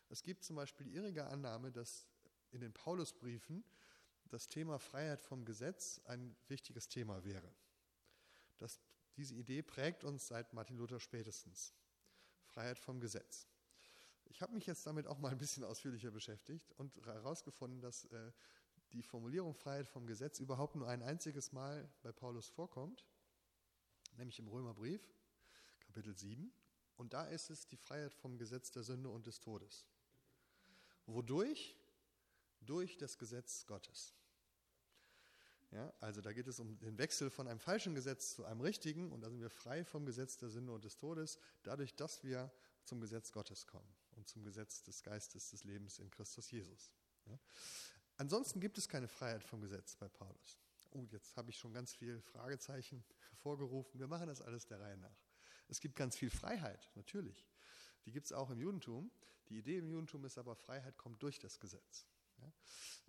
Es 0.09 0.23
gibt 0.23 0.43
zum 0.43 0.57
Beispiel 0.57 0.87
die 0.87 0.95
irrige 0.95 1.27
Annahme, 1.27 1.71
dass 1.71 2.09
in 2.53 2.61
den 2.61 2.73
Paulusbriefen 2.73 3.65
das 4.29 4.49
Thema 4.49 4.79
Freiheit 4.79 5.21
vom 5.21 5.45
Gesetz 5.45 6.01
ein 6.05 6.37
wichtiges 6.49 6.89
Thema 6.89 7.25
wäre. 7.25 7.51
Das, 8.59 8.81
diese 9.17 9.35
Idee 9.35 9.63
prägt 9.63 10.05
uns 10.05 10.27
seit 10.27 10.53
Martin 10.53 10.77
Luther 10.77 11.01
spätestens. 11.01 11.73
Freiheit 12.45 12.79
vom 12.79 13.01
Gesetz. 13.01 13.47
Ich 14.27 14.43
habe 14.43 14.53
mich 14.53 14.67
jetzt 14.67 14.87
damit 14.87 15.07
auch 15.07 15.19
mal 15.19 15.31
ein 15.31 15.39
bisschen 15.39 15.65
ausführlicher 15.65 16.11
beschäftigt 16.11 16.73
und 16.73 16.95
herausgefunden, 17.07 17.81
dass 17.81 18.05
äh, 18.07 18.33
die 18.93 19.03
Formulierung 19.03 19.55
Freiheit 19.55 19.89
vom 19.89 20.07
Gesetz 20.07 20.41
überhaupt 20.41 20.77
nur 20.77 20.89
ein 20.89 21.03
einziges 21.03 21.53
Mal 21.53 21.89
bei 22.03 22.13
Paulus 22.13 22.49
vorkommt, 22.49 23.05
nämlich 24.17 24.39
im 24.39 24.49
Römerbrief, 24.49 25.03
Kapitel 25.81 26.17
7. 26.17 26.53
Und 26.97 27.13
da 27.13 27.25
ist 27.27 27.51
es 27.51 27.67
die 27.67 27.77
Freiheit 27.77 28.15
vom 28.15 28.39
Gesetz 28.39 28.71
der 28.71 28.83
Sünde 28.83 29.09
und 29.09 29.27
des 29.27 29.41
Todes. 29.41 29.87
Wodurch? 31.07 31.77
Durch 32.69 32.99
das 32.99 33.17
Gesetz 33.17 33.65
Gottes. 33.65 34.13
Ja, 35.71 35.91
also 36.01 36.21
da 36.21 36.35
geht 36.35 36.47
es 36.47 36.61
um 36.61 36.79
den 36.79 36.99
Wechsel 36.99 37.31
von 37.31 37.49
einem 37.49 37.61
falschen 37.61 37.95
Gesetz 37.95 38.35
zu 38.35 38.45
einem 38.45 38.61
richtigen 38.61 39.11
und 39.11 39.23
da 39.23 39.31
sind 39.31 39.41
wir 39.41 39.49
frei 39.49 39.85
vom 39.85 40.05
Gesetz 40.05 40.37
der 40.37 40.51
Sünde 40.51 40.73
und 40.73 40.85
des 40.85 40.99
Todes, 40.99 41.39
dadurch, 41.63 41.95
dass 41.95 42.23
wir 42.25 42.53
zum 42.85 43.01
Gesetz 43.01 43.33
Gottes 43.33 43.67
kommen 43.67 43.89
und 44.17 44.29
zum 44.29 44.45
Gesetz 44.45 44.83
des 44.83 45.03
Geistes 45.03 45.51
des 45.51 45.65
Lebens 45.65 45.99
in 45.99 46.11
Christus 46.11 46.51
Jesus. 46.51 46.91
Ja. 47.25 47.39
Ansonsten 48.19 48.61
gibt 48.61 48.77
es 48.77 48.87
keine 48.87 49.09
Freiheit 49.09 49.45
vom 49.45 49.63
Gesetz 49.63 49.97
bei 49.97 50.09
Paulus. 50.09 50.61
Oh, 50.91 51.07
jetzt 51.11 51.37
habe 51.37 51.49
ich 51.49 51.59
schon 51.59 51.73
ganz 51.73 51.95
viel 51.95 52.21
Fragezeichen 52.21 53.03
hervorgerufen. 53.31 53.99
Wir 53.99 54.09
machen 54.09 54.27
das 54.27 54.43
alles 54.43 54.67
der 54.67 54.81
Reihe 54.81 54.99
nach. 54.99 55.25
Es 55.69 55.81
gibt 55.81 55.97
ganz 55.97 56.17
viel 56.17 56.31
Freiheit, 56.31 56.91
natürlich. 56.97 57.47
Die 58.05 58.13
gibt 58.13 58.27
es 58.27 58.33
auch 58.33 58.51
im 58.51 58.61
Judentum. 58.61 59.11
Die 59.49 59.59
Idee 59.59 59.79
im 59.79 59.89
Judentum 59.89 60.27
ist 60.27 60.37
aber, 60.37 60.55
Freiheit 60.55 60.99
kommt 60.99 61.23
durch 61.23 61.39
das 61.39 61.61
Gesetz. 61.61 62.07
Ja. 62.39 62.53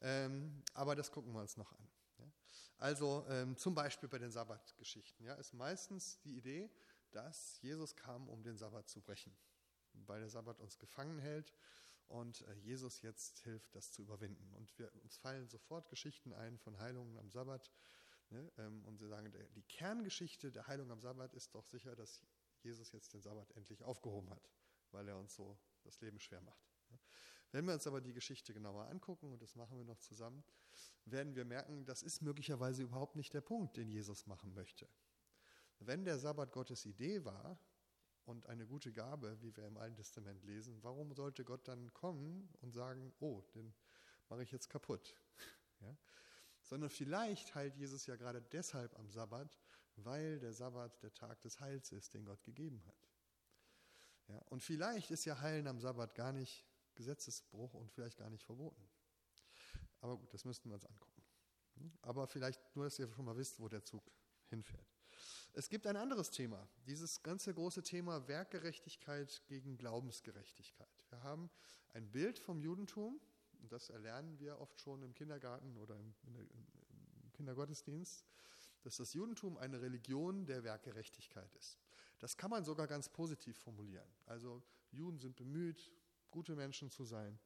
Ähm, 0.01 0.63
aber 0.73 0.95
das 0.95 1.11
gucken 1.11 1.33
wir 1.33 1.41
uns 1.41 1.57
noch 1.57 1.71
an. 1.71 1.89
Also 2.79 3.25
ähm, 3.27 3.57
zum 3.57 3.75
Beispiel 3.75 4.07
bei 4.07 4.19
den 4.19 4.31
Sabbatgeschichten 4.31 5.25
ja, 5.25 5.33
ist 5.35 5.53
meistens 5.53 6.19
die 6.21 6.37
Idee, 6.37 6.69
dass 7.11 7.61
Jesus 7.61 7.95
kam, 7.95 8.29
um 8.29 8.41
den 8.41 8.57
Sabbat 8.57 8.87
zu 8.87 9.01
brechen, 9.01 9.35
weil 9.93 10.21
der 10.21 10.29
Sabbat 10.29 10.61
uns 10.61 10.79
gefangen 10.79 11.19
hält 11.19 11.53
und 12.07 12.41
äh, 12.41 12.53
Jesus 12.53 13.01
jetzt 13.01 13.39
hilft, 13.39 13.75
das 13.75 13.91
zu 13.91 14.01
überwinden. 14.01 14.53
Und 14.53 14.77
wir, 14.79 14.93
uns 15.03 15.17
fallen 15.17 15.49
sofort 15.49 15.89
Geschichten 15.89 16.31
ein 16.33 16.57
von 16.57 16.79
Heilungen 16.79 17.17
am 17.17 17.29
Sabbat. 17.29 17.69
Ne, 18.29 18.49
ähm, 18.57 18.85
und 18.85 18.97
sie 18.97 19.07
sagen, 19.07 19.29
der, 19.31 19.43
die 19.49 19.63
Kerngeschichte 19.63 20.51
der 20.51 20.67
Heilung 20.67 20.91
am 20.91 21.01
Sabbat 21.01 21.33
ist 21.33 21.53
doch 21.55 21.65
sicher, 21.65 21.95
dass 21.95 22.21
Jesus 22.61 22.91
jetzt 22.93 23.13
den 23.13 23.21
Sabbat 23.21 23.51
endlich 23.57 23.83
aufgehoben 23.83 24.29
hat, 24.29 24.49
weil 24.91 25.07
er 25.07 25.17
uns 25.17 25.35
so 25.35 25.59
das 25.83 25.99
Leben 25.99 26.19
schwer 26.19 26.41
macht. 26.41 26.63
Ne. 26.91 26.99
Wenn 27.51 27.65
wir 27.65 27.73
uns 27.73 27.87
aber 27.87 28.01
die 28.01 28.13
Geschichte 28.13 28.53
genauer 28.53 28.87
angucken, 28.87 29.31
und 29.31 29.41
das 29.41 29.55
machen 29.55 29.77
wir 29.77 29.85
noch 29.85 29.99
zusammen, 29.99 30.43
werden 31.05 31.35
wir 31.35 31.45
merken, 31.45 31.85
das 31.85 32.03
ist 32.03 32.21
möglicherweise 32.21 32.83
überhaupt 32.83 33.15
nicht 33.15 33.33
der 33.33 33.41
Punkt, 33.41 33.77
den 33.77 33.89
Jesus 33.89 34.27
machen 34.27 34.53
möchte. 34.53 34.87
Wenn 35.79 36.05
der 36.05 36.19
Sabbat 36.19 36.51
Gottes 36.51 36.85
Idee 36.85 37.23
war 37.25 37.57
und 38.25 38.45
eine 38.47 38.67
gute 38.67 38.91
Gabe, 38.91 39.41
wie 39.41 39.55
wir 39.55 39.65
im 39.65 39.77
Alten 39.77 39.95
Testament 39.95 40.43
lesen, 40.43 40.77
warum 40.83 41.13
sollte 41.13 41.43
Gott 41.43 41.67
dann 41.67 41.91
kommen 41.93 42.49
und 42.61 42.73
sagen, 42.73 43.13
oh, 43.19 43.41
den 43.55 43.73
mache 44.27 44.43
ich 44.43 44.51
jetzt 44.51 44.69
kaputt? 44.69 45.15
Ja? 45.81 45.95
Sondern 46.61 46.89
vielleicht 46.89 47.55
heilt 47.55 47.77
Jesus 47.77 48.05
ja 48.05 48.17
gerade 48.17 48.41
deshalb 48.41 48.99
am 48.99 49.09
Sabbat, 49.09 49.57
weil 49.95 50.41
der 50.41 50.51
Sabbat 50.51 51.01
der 51.01 51.13
Tag 51.13 51.39
des 51.39 51.61
Heils 51.61 51.93
ist, 51.93 52.13
den 52.13 52.25
Gott 52.25 52.43
gegeben 52.43 52.83
hat. 52.85 53.07
Ja? 54.27 54.37
Und 54.49 54.61
vielleicht 54.61 55.09
ist 55.09 55.23
ja 55.23 55.39
Heilen 55.39 55.67
am 55.67 55.79
Sabbat 55.79 56.15
gar 56.15 56.33
nicht 56.33 56.68
Gesetzesbruch 56.99 57.73
und 57.75 57.89
vielleicht 57.93 58.17
gar 58.17 58.29
nicht 58.29 58.43
verboten. 58.43 58.83
Aber 60.01 60.17
gut, 60.17 60.33
das 60.33 60.43
müssten 60.43 60.69
wir 60.69 60.75
uns 60.75 60.85
angucken. 60.85 61.23
Aber 62.01 62.27
vielleicht 62.27 62.75
nur, 62.75 62.83
dass 62.83 62.99
ihr 62.99 63.09
schon 63.13 63.23
mal 63.23 63.37
wisst, 63.37 63.57
wo 63.61 63.69
der 63.69 63.85
Zug 63.85 64.03
hinfährt. 64.49 64.85
Es 65.53 65.69
gibt 65.69 65.87
ein 65.87 65.95
anderes 65.95 66.29
Thema, 66.29 66.67
dieses 66.85 67.23
ganze 67.23 67.53
große 67.53 67.83
Thema 67.83 68.27
Werkgerechtigkeit 68.27 69.41
gegen 69.47 69.77
Glaubensgerechtigkeit. 69.77 70.89
Wir 71.09 71.23
haben 71.23 71.49
ein 71.93 72.11
Bild 72.11 72.37
vom 72.37 72.59
Judentum, 72.59 73.21
und 73.61 73.71
das 73.71 73.89
erlernen 73.89 74.37
wir 74.39 74.59
oft 74.59 74.79
schon 74.81 75.01
im 75.01 75.13
Kindergarten 75.13 75.77
oder 75.77 75.95
im, 75.95 76.13
im 76.35 77.31
Kindergottesdienst, 77.31 78.25
dass 78.81 78.97
das 78.97 79.13
Judentum 79.13 79.57
eine 79.57 79.81
Religion 79.81 80.45
der 80.45 80.65
Werkgerechtigkeit 80.65 81.53
ist. 81.55 81.79
Das 82.19 82.35
kann 82.35 82.49
man 82.51 82.65
sogar 82.65 82.87
ganz 82.87 83.07
positiv 83.07 83.57
formulieren. 83.57 84.07
Also 84.25 84.61
Juden 84.91 85.17
sind 85.17 85.37
bemüht, 85.37 85.93
gute 86.31 86.55
Menschen 86.55 86.89
zu 86.89 87.03
sein. 87.03 87.39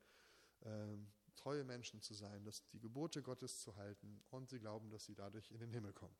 Ähm, 0.63 1.11
treue 1.35 1.63
Menschen 1.63 2.01
zu 2.01 2.13
sein, 2.13 2.43
dass 2.43 2.65
die 2.69 2.79
Gebote 2.79 3.21
Gottes 3.21 3.59
zu 3.59 3.75
halten 3.75 4.23
und 4.29 4.49
sie 4.49 4.59
glauben, 4.59 4.89
dass 4.89 5.05
sie 5.05 5.15
dadurch 5.15 5.51
in 5.51 5.59
den 5.59 5.71
Himmel 5.71 5.93
kommen. 5.93 6.15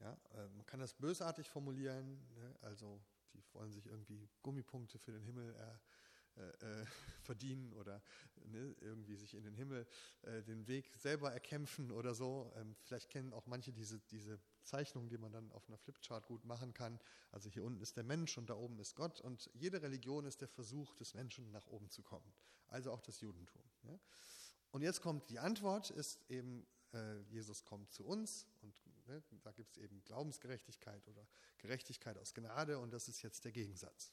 Ja, 0.00 0.12
äh, 0.34 0.48
man 0.48 0.66
kann 0.66 0.80
das 0.80 0.92
bösartig 0.92 1.48
formulieren, 1.48 2.26
ne? 2.34 2.54
also 2.60 3.02
die 3.32 3.42
wollen 3.52 3.72
sich 3.72 3.86
irgendwie 3.86 4.28
Gummipunkte 4.42 4.98
für 4.98 5.12
den 5.12 5.22
Himmel 5.22 5.54
äh, 5.54 5.78
äh, 6.36 6.84
verdienen 7.22 7.72
oder 7.72 8.02
ne, 8.44 8.74
irgendwie 8.80 9.16
sich 9.16 9.34
in 9.34 9.42
den 9.42 9.54
Himmel 9.54 9.86
äh, 10.22 10.42
den 10.42 10.66
Weg 10.66 10.94
selber 10.94 11.32
erkämpfen 11.32 11.90
oder 11.90 12.14
so. 12.14 12.52
Ähm, 12.56 12.76
vielleicht 12.84 13.10
kennen 13.10 13.32
auch 13.32 13.46
manche 13.46 13.72
diese, 13.72 14.00
diese 14.10 14.38
Zeichnungen, 14.62 15.08
die 15.08 15.18
man 15.18 15.32
dann 15.32 15.50
auf 15.52 15.68
einer 15.68 15.78
Flipchart 15.78 16.26
gut 16.26 16.44
machen 16.44 16.72
kann. 16.74 17.00
Also 17.32 17.48
hier 17.48 17.64
unten 17.64 17.80
ist 17.80 17.96
der 17.96 18.04
Mensch 18.04 18.36
und 18.38 18.50
da 18.50 18.54
oben 18.54 18.78
ist 18.78 18.94
Gott 18.94 19.20
und 19.20 19.50
jede 19.54 19.82
Religion 19.82 20.24
ist 20.24 20.40
der 20.40 20.48
Versuch 20.48 20.94
des 20.94 21.14
Menschen 21.14 21.50
nach 21.50 21.66
oben 21.66 21.90
zu 21.90 22.02
kommen. 22.02 22.32
Also 22.68 22.92
auch 22.92 23.00
das 23.00 23.20
Judentum. 23.20 23.62
Ja. 23.84 23.98
Und 24.72 24.82
jetzt 24.82 25.00
kommt 25.00 25.30
die 25.30 25.38
Antwort, 25.38 25.90
ist 25.90 26.20
eben, 26.28 26.66
äh, 26.92 27.20
Jesus 27.22 27.64
kommt 27.64 27.92
zu 27.92 28.04
uns 28.04 28.46
und 28.62 28.74
ne, 29.06 29.22
da 29.42 29.52
gibt 29.52 29.72
es 29.72 29.78
eben 29.78 30.02
Glaubensgerechtigkeit 30.04 31.06
oder 31.08 31.26
Gerechtigkeit 31.58 32.18
aus 32.18 32.34
Gnade 32.34 32.78
und 32.78 32.92
das 32.92 33.08
ist 33.08 33.22
jetzt 33.22 33.44
der 33.44 33.52
Gegensatz. 33.52 34.12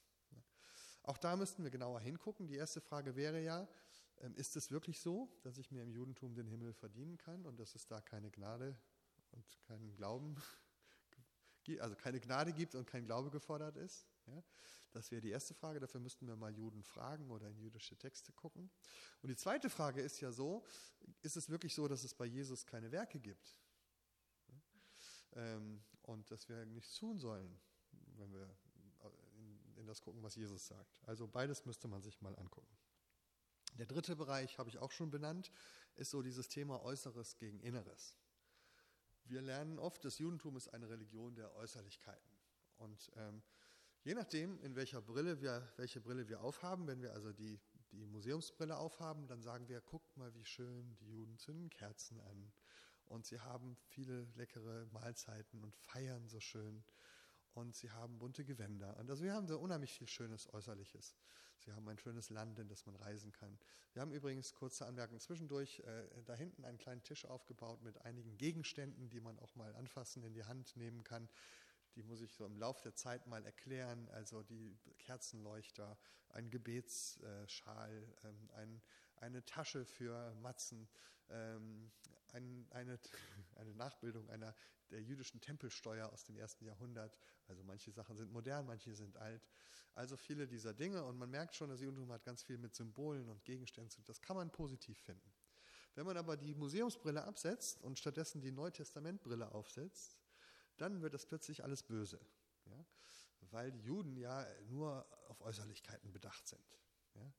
Auch 1.04 1.18
da 1.18 1.36
müssten 1.36 1.63
wir 1.63 1.70
genauer 1.70 2.00
hingucken. 2.00 2.48
Die 2.48 2.56
erste 2.56 2.80
Frage 2.80 3.16
wäre 3.16 3.42
ja, 3.42 3.68
ähm, 4.22 4.36
ist 4.36 4.56
es 4.56 4.72
wirklich 4.72 5.00
so, 5.00 5.30
dass 5.44 5.58
ich 5.58 5.70
mir 5.70 5.84
im 5.84 5.92
Judentum 5.92 6.34
den 6.34 6.48
Himmel 6.48 6.74
verdienen 6.74 7.18
kann 7.18 7.46
und 7.46 7.60
dass 7.60 7.76
es 7.76 7.86
da 7.86 8.00
keine 8.00 8.32
Gnade 8.32 8.78
und 9.32 9.62
keinen 9.68 9.94
Glauben, 9.96 10.38
also 11.80 11.96
keine 11.96 12.22
Gnade 12.22 12.54
gibt 12.54 12.76
und 12.76 12.88
kein 12.88 13.06
Glaube 13.06 13.30
gefordert 13.32 13.76
ist? 13.76 14.08
Ja, 14.28 14.42
das 14.92 15.12
wäre 15.12 15.22
die 15.22 15.32
erste 15.32 15.54
Frage. 15.54 15.82
Dafür 15.82 16.00
müssten 16.00 16.26
wir 16.26 16.38
mal 16.38 16.56
Juden 16.56 16.84
fragen 16.84 17.30
oder 17.32 17.50
in 17.50 17.58
jüdische 17.58 17.98
Texte 17.98 18.32
gucken. 18.32 18.72
Und 19.22 19.30
die 19.30 19.36
zweite 19.36 19.70
Frage 19.70 20.02
ist 20.02 20.22
ja 20.22 20.32
so, 20.32 20.63
ist 21.22 21.36
es 21.36 21.50
wirklich 21.50 21.76
so, 21.76 21.89
dass 21.89 22.06
es 22.06 22.13
bei 22.13 22.26
Jesus 22.26 22.66
keine 22.66 22.92
Werke 22.92 23.20
gibt? 23.20 23.58
Ähm, 25.34 25.84
und 26.04 26.32
dass 26.32 26.48
wir 26.48 26.66
nichts 26.66 26.96
tun 26.96 27.18
sollen, 27.18 27.60
wenn 28.16 28.32
wir 28.32 28.56
in 29.84 29.88
das 29.88 30.02
gucken, 30.02 30.24
was 30.24 30.36
Jesus 30.36 30.65
sagt. 30.67 30.98
Also 31.04 31.28
beides 31.28 31.65
müsste 31.65 31.88
man 31.88 32.02
sich 32.02 32.22
mal 32.22 32.36
angucken. 32.38 32.76
Der 33.78 33.86
dritte 33.86 34.15
Bereich 34.15 34.58
habe 34.58 34.69
ich 34.69 34.78
auch 34.80 34.91
schon 34.91 35.12
benannt, 35.12 35.52
ist 35.96 36.12
so 36.12 36.22
dieses 36.22 36.48
Thema 36.48 36.82
Äußeres 36.84 37.38
gegen 37.38 37.60
Inneres. 37.60 38.17
Wir 39.26 39.41
lernen 39.41 39.80
oft, 39.80 40.04
das 40.06 40.19
Judentum 40.19 40.56
ist 40.58 40.69
eine 40.69 40.89
Religion 40.89 41.36
der 41.36 41.54
Äußerlichkeiten. 41.56 42.38
Und 42.78 43.12
ähm, 43.15 43.41
je 44.04 44.13
nachdem, 44.13 44.60
in 44.60 44.76
welcher 44.76 45.02
Brille 45.02 45.41
wir, 45.41 45.67
welche 45.78 46.02
Brille 46.02 46.28
wir 46.28 46.41
aufhaben, 46.41 46.88
wenn 46.88 47.02
wir 47.02 47.13
also 47.13 47.32
die, 47.34 47.60
die 47.91 48.06
Museumsbrille 48.06 48.78
aufhaben, 48.78 49.28
dann 49.28 49.41
sagen 49.41 49.67
wir, 49.67 49.82
guckt 49.82 50.15
mal, 50.17 50.34
wie 50.34 50.46
schön 50.46 50.96
die 50.98 51.10
Juden 51.10 51.38
zünden 51.38 51.69
Kerzen 51.69 52.19
an. 52.22 52.52
Und 53.06 53.26
sie 53.26 53.39
haben 53.39 53.76
viele 53.88 54.28
leckere 54.36 54.88
Mahlzeiten 54.88 55.63
und 55.63 55.76
feiern 55.76 56.28
so 56.28 56.39
schön 56.39 56.84
und 57.54 57.76
sie 57.76 57.92
haben 57.92 58.20
bunte 58.20 58.44
Gewänder. 58.44 58.98
Und 58.98 59.10
also 59.10 59.24
wir 59.24 59.34
haben 59.34 59.48
so 59.48 59.60
unheimlich 59.60 59.94
viel 59.94 60.08
Schönes 60.08 60.52
Äußerliches. 60.54 61.16
Sie 61.60 61.72
haben 61.72 61.88
ein 61.88 61.98
schönes 61.98 62.30
Land, 62.30 62.60
in 62.60 62.68
das 62.68 62.86
man 62.86 62.96
reisen 62.96 63.32
kann. 63.32 63.58
Wir 63.94 64.02
haben 64.02 64.12
übrigens, 64.12 64.54
kurze 64.54 64.86
Anmerkung 64.86 65.20
zwischendurch, 65.20 65.80
äh, 65.80 66.24
da 66.26 66.36
hinten 66.36 66.66
einen 66.66 66.78
kleinen 66.78 67.04
Tisch 67.04 67.26
aufgebaut 67.26 67.82
mit 67.84 68.02
einigen 68.02 68.38
Gegenständen, 68.38 69.10
die 69.10 69.22
man 69.22 69.39
auch 69.39 69.56
mal 69.56 69.74
anfassen, 69.76 70.24
in 70.24 70.34
die 70.34 70.44
Hand 70.44 70.76
nehmen 70.76 71.04
kann. 71.04 71.30
die 71.96 72.02
muss 72.04 72.22
ich 72.22 72.34
so 72.34 72.44
im 72.46 72.58
Laufe 72.58 72.82
der 72.82 72.96
Zeit 72.96 73.28
mal 73.28 73.46
erklären. 73.46 74.10
Also 74.10 74.42
die 74.42 74.76
Kerzenleuchter, 74.98 75.96
ein 76.30 76.50
Gebetsschal, 76.50 78.16
ähm, 78.24 78.50
ein, 78.56 78.82
eine 79.17 79.43
Tasche 79.45 79.86
für 79.86 80.34
Matzen, 80.36 80.88
ähm, 81.30 81.91
ein, 82.34 82.67
eine, 82.71 82.99
eine 83.56 83.73
Nachbildung 83.76 84.30
einer 84.30 84.56
der 84.89 85.02
jüdischen 85.02 85.41
Tempelsteuer 85.41 86.12
aus 86.12 86.23
dem 86.23 86.38
ersten 86.38 86.65
Jahrhundert. 86.65 87.17
Also 87.47 87.63
manche 87.63 87.91
Sachen 87.91 88.15
sind 88.15 88.32
modern, 88.32 88.65
manche 88.65 88.93
sind 88.93 89.17
alt. 89.17 89.47
Also 89.95 90.17
viele 90.17 90.47
dieser 90.47 90.73
Dinge 90.73 91.04
und 91.04 91.17
man 91.17 91.30
merkt 91.30 91.56
schon, 91.56 91.69
das 91.69 91.82
Judentum 91.82 92.12
hat 92.12 92.23
ganz 92.23 92.43
viel 92.43 92.58
mit 92.58 92.76
Symbolen 92.76 93.30
und 93.30 93.43
Gegenständen 93.45 93.89
zu 93.89 93.97
tun. 93.97 94.06
Das 94.08 94.21
kann 94.21 94.36
man 94.36 94.52
positiv 94.52 94.97
finden. 94.99 95.32
Wenn 95.95 96.06
man 96.06 96.17
aber 96.17 96.38
die 96.38 96.56
Museumsbrille 96.56 97.23
absetzt 97.23 97.82
und 97.82 97.99
stattdessen 97.99 98.41
die 98.41 98.52
Neutestamentbrille 98.52 99.52
aufsetzt, 99.52 100.17
dann 100.78 101.02
wird 101.02 101.13
das 101.13 101.26
plötzlich 101.26 101.63
alles 101.63 101.84
böse. 101.84 102.19
Ja? 102.65 102.86
Weil 103.52 103.71
die 103.71 103.82
Juden 103.82 104.17
ja 104.17 104.47
nur 104.69 105.06
auf 105.28 105.41
Äußerlichkeiten 105.41 106.12
bedacht 106.12 106.47
sind. 106.47 106.65
Ja? 107.13 107.32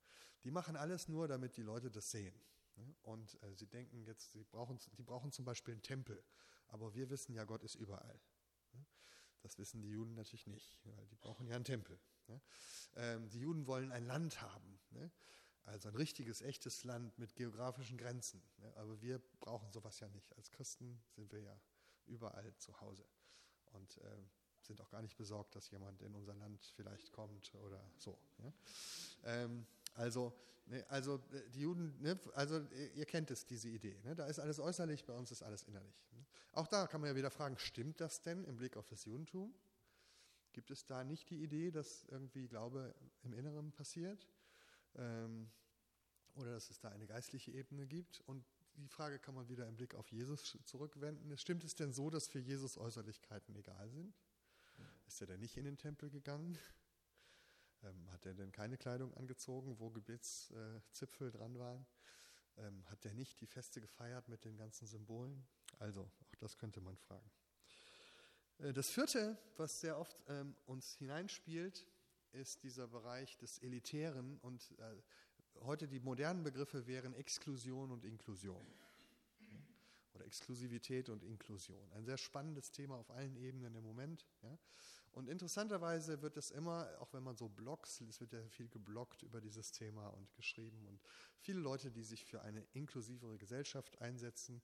Die 0.45 0.51
machen 0.51 0.77
alles 0.77 1.09
nur, 1.09 1.27
damit 1.27 1.57
die 1.57 1.63
Leute 1.63 1.91
das 1.91 2.11
sehen. 2.11 2.35
Ja? 2.77 2.85
Und 3.03 3.43
äh, 3.43 3.55
sie 3.55 3.67
denken 3.67 4.05
jetzt, 4.05 4.33
sie 4.33 4.45
brauchen, 4.45 4.79
die 4.99 5.03
brauchen 5.03 5.33
zum 5.33 5.45
Beispiel 5.45 5.75
einen 5.75 5.83
Tempel. 5.83 6.23
Aber 6.69 6.95
wir 6.95 7.11
wissen 7.11 7.35
ja, 7.35 7.45
Gott 7.45 7.63
ist 7.63 7.75
überall. 7.75 8.21
Das 9.43 9.59
wissen 9.59 9.83
die 9.83 9.91
Juden 9.91 10.15
natürlich 10.15 10.47
nicht, 10.47 10.79
weil 10.85 11.07
die 11.09 11.17
brauchen 11.17 11.47
ja 11.47 11.57
einen 11.57 11.67
Tempel. 11.67 11.99
Ähm, 12.97 13.29
die 13.29 13.41
Juden 13.41 13.67
wollen 13.67 13.93
ein 13.93 14.07
Land 14.07 14.41
haben. 14.41 14.79
Ne? 14.91 15.11
Also 15.65 15.89
ein 15.89 15.97
richtiges, 15.97 16.41
echtes 16.41 16.85
Land 16.85 17.19
mit 17.19 17.35
geografischen 17.35 17.99
Grenzen. 17.99 18.43
Aber 18.77 19.01
wir 19.03 19.21
brauchen 19.41 19.71
sowas 19.71 20.01
ja 20.01 20.09
nicht. 20.09 20.35
Als 20.37 20.51
Christen 20.51 21.03
sind 21.11 21.31
wir 21.31 21.41
ja 21.41 21.61
überall 22.07 22.57
zu 22.57 22.81
Hause 22.81 23.05
und 23.73 23.99
äh, 23.99 24.23
sind 24.63 24.81
auch 24.81 24.91
gar 24.91 25.03
nicht 25.03 25.17
besorgt, 25.17 25.55
dass 25.55 25.71
jemand 25.71 26.01
in 26.01 26.15
unser 26.15 26.35
Land 26.35 26.65
vielleicht 26.75 27.13
kommt 27.13 27.55
oder 27.55 27.83
so. 27.99 28.19
Ja? 28.39 28.53
Ähm, 29.25 29.67
also, 29.95 30.33
ne, 30.67 30.85
also 30.89 31.17
äh, 31.33 31.51
die 31.51 31.61
Juden, 31.61 32.01
ne, 32.01 32.19
also 32.35 32.59
äh, 32.59 32.87
ihr 32.95 33.07
kennt 33.07 33.31
es, 33.31 33.47
diese 33.47 33.69
Idee. 33.69 33.99
Ne? 34.05 34.15
Da 34.15 34.27
ist 34.27 34.39
alles 34.39 34.59
äußerlich, 34.59 35.05
bei 35.05 35.15
uns 35.15 35.31
ist 35.31 35.43
alles 35.43 35.63
innerlich. 35.63 36.05
Ne? 36.13 36.25
Auch 36.53 36.67
da 36.67 36.87
kann 36.87 37.01
man 37.01 37.11
ja 37.11 37.17
wieder 37.17 37.31
fragen, 37.31 37.59
stimmt 37.59 38.01
das 38.01 38.23
denn 38.23 38.45
im 38.45 38.57
Blick 38.57 38.77
auf 38.77 38.87
das 38.87 39.05
Judentum? 39.05 39.55
Gibt 40.53 40.71
es 40.71 40.87
da 40.87 41.03
nicht 41.03 41.31
die 41.31 41.43
Idee, 41.43 41.71
dass 41.71 42.05
irgendwie 42.05 42.47
Glaube 42.47 42.95
im 43.23 43.33
Inneren 43.33 43.73
passiert? 43.73 44.29
Ähm, 44.97 45.51
oder 46.37 46.53
dass 46.53 46.71
es 46.71 46.79
da 46.79 46.89
eine 46.91 47.07
geistliche 47.07 47.51
Ebene 47.51 47.87
gibt? 47.87 48.21
Und 48.27 48.45
die 48.77 48.89
Frage 48.89 49.19
kann 49.19 49.35
man 49.35 49.49
wieder 49.49 49.67
im 49.67 49.77
Blick 49.77 49.95
auf 49.95 50.11
Jesus 50.11 50.59
zurückwenden. 50.65 51.37
Stimmt 51.39 51.65
es 51.65 51.75
denn 51.75 51.93
so, 51.93 52.11
dass 52.11 52.29
für 52.29 52.41
Jesus 52.41 52.77
Äußerlichkeiten 52.77 53.55
egal 53.57 53.89
sind? 53.89 54.15
Ist 55.07 55.21
er 55.21 55.27
denn 55.27 55.41
nicht 55.41 55.57
in 55.57 55.65
den 55.65 55.77
Tempel 55.77 56.11
gegangen? 56.11 56.59
Ähm, 57.85 58.11
hat 58.11 58.25
er 58.27 58.35
denn 58.35 58.53
keine 58.53 58.77
Kleidung 58.77 59.15
angezogen, 59.15 59.79
wo 59.79 59.91
Gebetszipfel 59.91 61.31
dran 61.31 61.59
waren? 61.59 61.87
Ähm, 62.57 62.85
hat 62.89 63.05
er 63.05 63.15
nicht 63.15 63.41
die 63.41 63.47
Feste 63.47 63.81
gefeiert 63.81 64.29
mit 64.29 64.45
den 64.45 64.57
ganzen 64.57 64.87
Symbolen? 64.87 65.47
Also, 65.79 66.03
auch 66.03 66.35
das 66.37 66.57
könnte 66.57 66.81
man 66.81 66.97
fragen. 66.97 67.31
Äh, 68.59 68.73
das 68.73 68.91
vierte, 68.91 69.37
was 69.57 69.81
sehr 69.81 69.99
oft 69.99 70.23
ähm, 70.29 70.57
uns 70.67 70.95
hineinspielt, 70.97 71.87
ist 72.33 72.63
dieser 72.63 72.89
Bereich 72.89 73.37
des 73.39 73.59
Elitären 73.59 74.39
und 74.39 74.73
äh, 74.79 75.03
heute 75.61 75.87
die 75.87 76.01
modernen 76.01 76.43
Begriffe 76.43 76.87
wären 76.87 77.15
Exklusion 77.15 77.91
und 77.91 78.05
Inklusion. 78.05 78.67
Oder 80.15 80.27
Exklusivität 80.27 81.09
und 81.09 81.25
Inklusion. 81.25 81.91
Ein 81.93 82.05
sehr 82.05 82.19
spannendes 82.19 82.71
Thema 82.71 82.97
auf 82.97 83.11
allen 83.11 83.37
Ebenen 83.37 83.75
im 83.75 83.83
Moment. 83.83 84.27
Ja. 84.43 84.59
Und 85.15 85.29
interessanterweise 85.29 86.23
wird 86.23 86.37
es 86.37 86.51
immer, 86.51 86.89
auch 86.99 87.13
wenn 87.13 87.23
man 87.23 87.37
so 87.37 87.49
Blogs, 87.49 88.01
es 88.01 88.21
wird 88.21 88.33
ja 88.33 88.43
viel 88.49 88.69
gebloggt 88.69 89.23
über 89.23 89.41
dieses 89.41 89.71
Thema 89.71 90.09
und 90.09 90.35
geschrieben 90.35 90.87
und 90.87 91.01
viele 91.39 91.61
Leute, 91.61 91.91
die 91.91 92.03
sich 92.03 92.25
für 92.25 92.43
eine 92.43 92.63
inklusivere 92.73 93.39
Gesellschaft 93.39 94.01
einsetzen, 94.01 94.61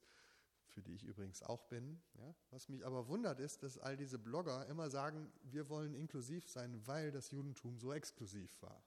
für 0.67 0.83
die 0.83 0.95
ich 0.95 1.05
übrigens 1.05 1.43
auch 1.43 1.65
bin. 1.69 2.03
Ja. 2.19 2.35
Was 2.51 2.69
mich 2.69 2.85
aber 2.85 3.07
wundert 3.07 3.39
ist, 3.39 3.63
dass 3.63 3.79
all 3.79 3.97
diese 3.97 4.19
Blogger 4.19 4.67
immer 4.67 4.91
sagen, 4.91 5.33
wir 5.43 5.69
wollen 5.69 5.95
inklusiv 5.95 6.49
sein, 6.49 6.85
weil 6.87 7.13
das 7.13 7.31
Judentum 7.31 7.79
so 7.79 7.93
exklusiv 7.93 8.61
war. 8.61 8.83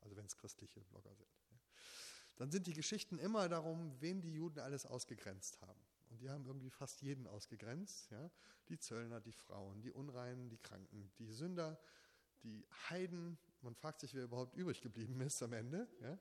Also 0.00 0.16
wenn 0.16 0.26
es 0.26 0.36
christliche 0.36 0.80
Blogger 0.80 1.14
sind 1.14 1.30
dann 2.36 2.50
sind 2.50 2.66
die 2.66 2.72
Geschichten 2.72 3.18
immer 3.18 3.48
darum, 3.48 3.94
wen 4.00 4.20
die 4.20 4.32
Juden 4.32 4.58
alles 4.58 4.86
ausgegrenzt 4.86 5.60
haben. 5.62 5.83
Und 6.14 6.20
die 6.20 6.30
haben 6.30 6.46
irgendwie 6.46 6.70
fast 6.70 7.02
jeden 7.02 7.26
ausgegrenzt. 7.26 8.08
Ja? 8.12 8.30
Die 8.68 8.78
Zöllner, 8.78 9.20
die 9.20 9.32
Frauen, 9.32 9.82
die 9.82 9.90
Unreinen, 9.90 10.48
die 10.48 10.58
Kranken, 10.58 11.10
die 11.18 11.26
Sünder, 11.26 11.76
die 12.44 12.64
Heiden. 12.88 13.36
Man 13.62 13.74
fragt 13.74 14.00
sich, 14.00 14.14
wer 14.14 14.22
überhaupt 14.22 14.54
übrig 14.54 14.80
geblieben 14.80 15.20
ist 15.22 15.42
am 15.42 15.52
Ende, 15.52 15.88
ja? 16.00 16.16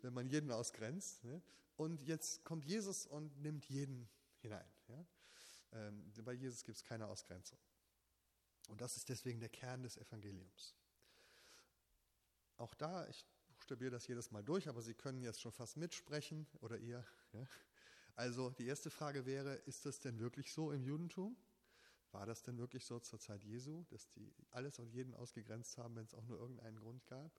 wenn 0.00 0.14
man 0.14 0.30
jeden 0.30 0.50
ausgrenzt. 0.50 1.24
Ja? 1.24 1.42
Und 1.76 2.00
jetzt 2.04 2.42
kommt 2.42 2.64
Jesus 2.64 3.04
und 3.04 3.38
nimmt 3.42 3.66
jeden 3.66 4.08
hinein. 4.40 4.66
Ja? 4.88 5.06
Ähm, 5.72 6.10
bei 6.24 6.32
Jesus 6.32 6.64
gibt 6.64 6.78
es 6.78 6.84
keine 6.84 7.06
Ausgrenzung. 7.06 7.58
Und 8.68 8.80
das 8.80 8.96
ist 8.96 9.10
deswegen 9.10 9.40
der 9.40 9.50
Kern 9.50 9.82
des 9.82 9.98
Evangeliums. 9.98 10.74
Auch 12.56 12.72
da, 12.72 13.06
ich 13.08 13.26
buchstabiere 13.48 13.90
das 13.90 14.06
jedes 14.06 14.30
Mal 14.30 14.42
durch, 14.42 14.70
aber 14.70 14.80
Sie 14.80 14.94
können 14.94 15.22
jetzt 15.22 15.42
schon 15.42 15.52
fast 15.52 15.76
mitsprechen 15.76 16.46
oder 16.62 16.78
ihr. 16.78 17.04
Ja? 17.34 17.46
Also 18.16 18.50
die 18.50 18.66
erste 18.66 18.90
Frage 18.90 19.26
wäre, 19.26 19.54
ist 19.66 19.86
das 19.86 20.00
denn 20.00 20.18
wirklich 20.18 20.52
so 20.52 20.72
im 20.72 20.84
Judentum? 20.84 21.36
War 22.12 22.26
das 22.26 22.42
denn 22.42 22.58
wirklich 22.58 22.84
so 22.84 23.00
zur 23.00 23.18
Zeit 23.18 23.42
Jesu, 23.42 23.84
dass 23.90 24.08
die 24.10 24.32
alles 24.50 24.78
und 24.78 24.92
jeden 24.92 25.14
ausgegrenzt 25.14 25.78
haben, 25.78 25.96
wenn 25.96 26.04
es 26.04 26.14
auch 26.14 26.24
nur 26.24 26.38
irgendeinen 26.38 26.76
Grund 26.76 27.04
gab? 27.06 27.32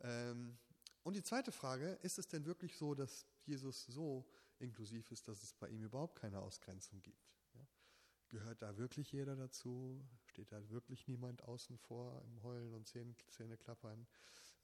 Ähm, 0.00 0.58
und 1.02 1.14
die 1.14 1.22
zweite 1.22 1.52
Frage, 1.52 1.98
ist 2.02 2.18
es 2.18 2.28
denn 2.28 2.46
wirklich 2.46 2.76
so, 2.76 2.94
dass 2.94 3.26
Jesus 3.44 3.84
so 3.84 4.26
inklusiv 4.58 5.10
ist, 5.10 5.28
dass 5.28 5.42
es 5.42 5.52
bei 5.52 5.68
ihm 5.68 5.82
überhaupt 5.82 6.18
keine 6.18 6.40
Ausgrenzung 6.40 7.02
gibt? 7.02 7.34
Ja? 7.54 7.66
Gehört 8.28 8.62
da 8.62 8.78
wirklich 8.78 9.12
jeder 9.12 9.36
dazu? 9.36 10.02
Steht 10.24 10.52
da 10.52 10.70
wirklich 10.70 11.06
niemand 11.06 11.42
außen 11.42 11.76
vor 11.76 12.22
im 12.24 12.42
Heulen 12.42 12.72
und 12.72 12.88
Zähneklappern? 12.88 14.06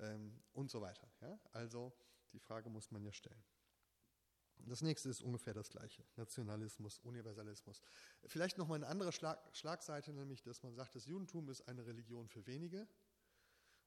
ähm, 0.01 0.41
und 0.53 0.71
so 0.71 0.81
weiter. 0.81 1.09
Ja? 1.21 1.39
Also 1.53 1.93
die 2.33 2.39
Frage 2.39 2.71
muss 2.71 2.91
man 2.91 3.05
ja 3.05 3.13
stellen. 3.13 3.43
Das 4.67 4.83
nächste 4.83 5.09
ist 5.09 5.23
ungefähr 5.23 5.55
das 5.55 5.71
gleiche. 5.71 6.05
Nationalismus, 6.17 6.99
Universalismus. 7.01 7.83
Vielleicht 8.27 8.59
nochmal 8.59 8.77
eine 8.77 8.87
andere 8.87 9.13
Schlag, 9.13 9.39
Schlagseite, 9.57 10.13
nämlich, 10.13 10.43
dass 10.43 10.63
man 10.63 10.75
sagt, 10.75 10.95
das 10.95 11.07
Judentum 11.07 11.49
ist 11.49 11.63
eine 11.69 11.87
Religion 11.87 12.29
für 12.29 12.47
wenige 12.47 12.87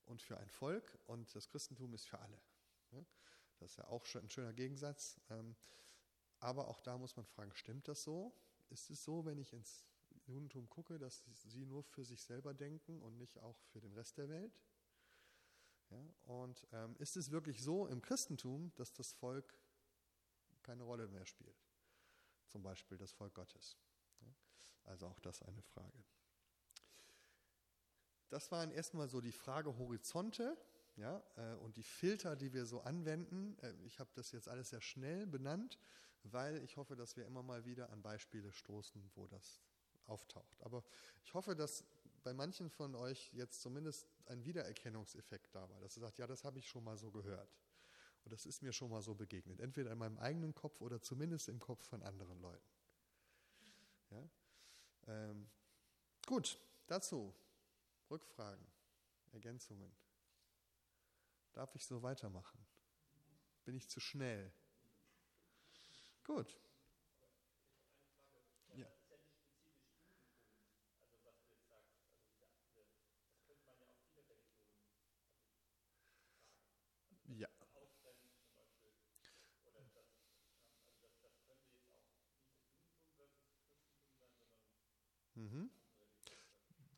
und 0.06 0.22
für 0.22 0.38
ein 0.38 0.50
Volk 0.50 0.98
und 1.06 1.34
das 1.36 1.48
Christentum 1.50 1.94
ist 1.94 2.08
für 2.08 2.20
alle. 2.20 2.42
Das 3.60 3.72
ist 3.72 3.78
ja 3.78 3.88
auch 3.88 4.06
ein 4.16 4.30
schöner 4.30 4.54
Gegensatz. 4.54 5.20
Ähm, 5.30 5.56
aber 6.40 6.68
auch 6.68 6.82
da 6.82 6.98
muss 6.98 7.16
man 7.16 7.26
fragen, 7.26 7.54
stimmt 7.54 7.88
das 7.88 8.04
so? 8.04 8.34
Ist 8.70 8.90
es 8.90 9.04
so, 9.04 9.26
wenn 9.26 9.38
ich 9.38 9.54
ins 9.54 9.86
Judentum 10.26 10.68
gucke, 10.70 10.98
dass 10.98 11.24
sie 11.44 11.66
nur 11.66 11.84
für 11.84 12.04
sich 12.04 12.24
selber 12.24 12.54
denken 12.54 13.02
und 13.02 13.18
nicht 13.18 13.40
auch 13.40 13.60
für 13.66 13.80
den 13.80 13.94
Rest 13.94 14.18
der 14.18 14.30
Welt? 14.30 14.60
Und 16.24 16.68
ähm, 16.72 16.96
ist 17.00 17.18
es 17.18 17.32
wirklich 17.32 17.62
so 17.62 17.86
im 17.88 18.02
Christentum, 18.02 18.72
dass 18.76 18.94
das 18.94 19.12
Volk 19.14 19.54
keine 20.72 20.84
Rolle 20.84 21.08
mehr 21.10 21.26
spielt? 21.26 21.62
Zum 22.48 22.64
Beispiel 22.64 22.98
das 22.98 23.12
Volk 23.12 23.34
Gottes. 23.34 23.78
Also 24.86 25.06
auch 25.08 25.20
das 25.20 25.42
eine 25.42 25.62
Frage. 25.62 26.04
Das 28.30 28.50
waren 28.54 28.72
erstmal 28.72 29.10
so 29.10 29.20
die 29.20 29.34
Frage 29.34 29.78
Horizonte 29.78 30.58
ja, 30.96 31.22
äh, 31.36 31.56
und 31.56 31.76
die 31.76 31.84
Filter, 31.84 32.38
die 32.38 32.54
wir 32.54 32.66
so 32.66 32.80
anwenden. 32.82 33.58
Äh, 33.60 33.74
ich 33.84 34.00
habe 34.00 34.10
das 34.14 34.32
jetzt 34.32 34.48
alles 34.48 34.70
sehr 34.70 34.80
schnell 34.80 35.28
benannt, 35.28 35.78
weil 36.24 36.64
ich 36.64 36.78
hoffe, 36.78 36.96
dass 36.96 37.18
wir 37.18 37.26
immer 37.26 37.44
mal 37.44 37.66
wieder 37.66 37.90
an 37.90 38.02
Beispiele 38.02 38.54
stoßen, 38.54 39.12
wo 39.16 39.28
das 39.28 39.62
auftaucht. 40.06 40.62
Aber 40.62 40.86
ich 41.26 41.34
hoffe, 41.34 41.54
dass 41.54 41.84
bei 42.24 42.34
manchen 42.34 42.70
von 42.70 42.96
euch 42.96 43.34
jetzt 43.34 43.62
zumindest 43.62 44.08
ein 44.28 44.46
Wiedererkennungseffekt 44.46 45.54
da 45.54 45.70
war, 45.70 45.82
dass 45.82 45.98
ihr 45.98 46.02
sagt, 46.02 46.18
ja, 46.18 46.28
das 46.28 46.46
habe 46.46 46.60
ich 46.60 46.70
schon 46.70 46.86
mal 46.86 46.98
so 46.98 47.12
gehört. 47.12 47.54
Und 48.24 48.32
das 48.32 48.46
ist 48.46 48.62
mir 48.62 48.72
schon 48.72 48.90
mal 48.90 49.02
so 49.02 49.16
begegnet. 49.16 49.60
Entweder 49.60 49.92
in 49.92 49.98
meinem 49.98 50.18
eigenen 50.20 50.54
Kopf 50.54 50.82
oder 50.82 51.02
zumindest 51.02 51.50
im 51.50 51.60
Kopf 51.60 51.86
von 51.88 52.04
anderen 52.04 52.40
Leuten. 52.40 52.70
Ja? 54.12 54.30
Ähm, 55.08 55.50
gut, 56.26 56.60
dazu 56.88 57.34
Rückfragen, 58.10 58.66
Ergänzungen. 59.32 59.92
Darf 61.54 61.74
ich 61.76 61.86
so 61.86 62.02
weitermachen? 62.04 62.60
Bin 63.66 63.76
ich 63.76 63.90
zu 63.90 64.00
schnell? 64.00 64.52
Gut. 66.24 66.58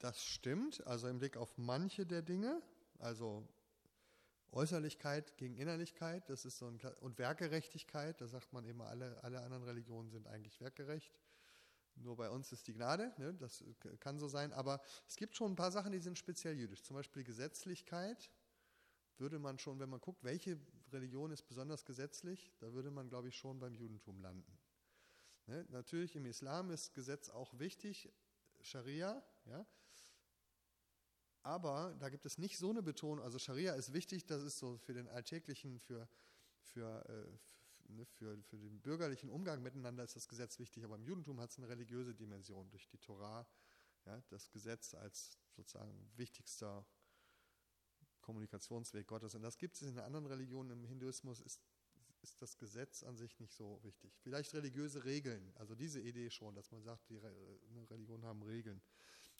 Das 0.03 0.21
stimmt, 0.21 0.85
also 0.85 1.07
im 1.07 1.19
Blick 1.19 1.37
auf 1.37 1.57
manche 1.57 2.05
der 2.05 2.21
Dinge, 2.21 2.61
also 2.99 3.47
Äußerlichkeit 4.51 5.37
gegen 5.37 5.55
Innerlichkeit, 5.55 6.29
das 6.29 6.43
ist 6.43 6.57
so 6.57 6.67
ein 6.67 6.77
und 6.99 7.17
Werkgerechtigkeit, 7.19 8.19
da 8.19 8.27
sagt 8.27 8.51
man 8.51 8.65
immer, 8.65 8.87
alle, 8.87 9.23
alle 9.23 9.39
anderen 9.39 9.63
Religionen 9.63 10.09
sind 10.09 10.27
eigentlich 10.27 10.59
werkgerecht. 10.59 11.17
Nur 11.95 12.17
bei 12.17 12.29
uns 12.29 12.51
ist 12.51 12.67
die 12.67 12.73
Gnade, 12.73 13.13
ne? 13.17 13.33
das 13.35 13.63
kann 14.01 14.19
so 14.19 14.27
sein, 14.27 14.51
aber 14.51 14.81
es 15.07 15.15
gibt 15.15 15.37
schon 15.37 15.53
ein 15.53 15.55
paar 15.55 15.71
Sachen, 15.71 15.93
die 15.93 15.99
sind 15.99 16.17
speziell 16.17 16.57
jüdisch. 16.57 16.83
Zum 16.83 16.97
Beispiel 16.97 17.23
Gesetzlichkeit 17.23 18.29
würde 19.19 19.39
man 19.39 19.57
schon, 19.57 19.79
wenn 19.79 19.89
man 19.89 20.01
guckt, 20.01 20.21
welche 20.25 20.59
Religion 20.91 21.31
ist 21.31 21.43
besonders 21.43 21.85
gesetzlich, 21.85 22.51
da 22.59 22.73
würde 22.73 22.91
man, 22.91 23.07
glaube 23.07 23.29
ich, 23.29 23.37
schon 23.37 23.57
beim 23.57 23.73
Judentum 23.73 24.19
landen. 24.19 24.59
Ne? 25.45 25.65
Natürlich 25.69 26.13
im 26.17 26.25
Islam 26.25 26.71
ist 26.71 26.93
Gesetz 26.93 27.29
auch 27.29 27.57
wichtig, 27.57 28.11
Scharia, 28.59 29.23
ja, 29.45 29.65
aber 31.43 31.95
da 31.99 32.09
gibt 32.09 32.25
es 32.25 32.37
nicht 32.37 32.57
so 32.57 32.69
eine 32.69 32.81
Betonung. 32.81 33.23
Also 33.23 33.37
Scharia 33.37 33.73
ist 33.73 33.93
wichtig, 33.93 34.25
das 34.25 34.41
ist 34.41 34.57
so 34.57 34.77
für 34.77 34.93
den 34.93 35.07
alltäglichen, 35.09 35.79
für, 35.79 36.07
für, 36.61 37.05
äh, 37.09 37.91
ne, 37.91 38.05
für, 38.05 38.41
für 38.43 38.57
den 38.57 38.79
bürgerlichen 38.81 39.29
Umgang 39.29 39.61
miteinander 39.61 40.03
ist 40.03 40.15
das 40.15 40.27
Gesetz 40.27 40.57
wichtig. 40.59 40.85
Aber 40.85 40.95
im 40.95 41.03
Judentum 41.03 41.39
hat 41.41 41.51
es 41.51 41.57
eine 41.57 41.67
religiöse 41.67 42.15
Dimension 42.15 42.69
durch 42.69 42.87
die 42.87 42.97
Torah, 42.97 43.45
ja, 44.05 44.21
das 44.29 44.49
Gesetz 44.51 44.93
als 44.93 45.37
sozusagen 45.55 46.09
wichtigster 46.15 46.85
Kommunikationsweg 48.21 49.05
Gottes. 49.05 49.35
Und 49.35 49.41
das 49.41 49.57
gibt 49.57 49.75
es 49.75 49.81
in 49.81 49.99
anderen 49.99 50.25
Religionen. 50.25 50.71
Im 50.71 50.85
Hinduismus 50.85 51.41
ist, 51.41 51.61
ist 52.21 52.41
das 52.41 52.57
Gesetz 52.57 53.03
an 53.03 53.17
sich 53.17 53.37
nicht 53.41 53.53
so 53.53 53.79
wichtig. 53.83 54.17
Vielleicht 54.21 54.53
religiöse 54.53 55.03
Regeln, 55.03 55.51
also 55.55 55.75
diese 55.75 55.99
Idee 55.99 56.29
schon, 56.29 56.55
dass 56.55 56.71
man 56.71 56.81
sagt, 56.81 57.09
die 57.09 57.19
ne, 57.19 57.89
Religionen 57.89 58.23
haben 58.23 58.41
Regeln. 58.43 58.81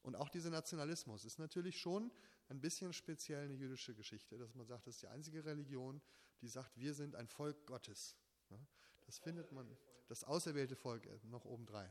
Und 0.04 0.16
auch 0.16 0.30
dieser 0.30 0.50
Nationalismus 0.50 1.26
ist 1.26 1.40
natürlich 1.40 1.80
schon 1.80 2.12
ein 2.50 2.60
bisschen 2.60 2.94
speziell 2.94 3.46
eine 3.46 3.54
jüdische 3.54 3.96
Geschichte, 3.96 4.38
dass 4.38 4.54
man 4.54 4.68
sagt, 4.68 4.86
das 4.86 4.96
ist 4.96 5.04
die 5.04 5.08
einzige 5.08 5.44
Religion, 5.46 6.02
die 6.42 6.50
sagt, 6.50 6.78
wir 6.78 6.94
sind 6.94 7.16
ein 7.16 7.28
Volk 7.28 7.66
Gottes. 7.66 8.18
Das 9.06 9.18
findet 9.18 9.52
man, 9.52 9.78
das 10.08 10.24
auserwählte 10.24 10.76
Volk 10.76 11.06
äh, 11.06 11.20
noch 11.24 11.46
obendrein. 11.46 11.90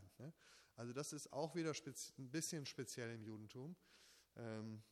Also 0.76 0.92
das 0.92 1.12
ist 1.12 1.32
auch 1.32 1.54
wieder 1.54 1.72
ein 1.72 2.30
bisschen 2.30 2.66
speziell 2.66 3.14
im 3.14 3.24
Judentum. 3.24 3.76
Ähm, 4.36 4.82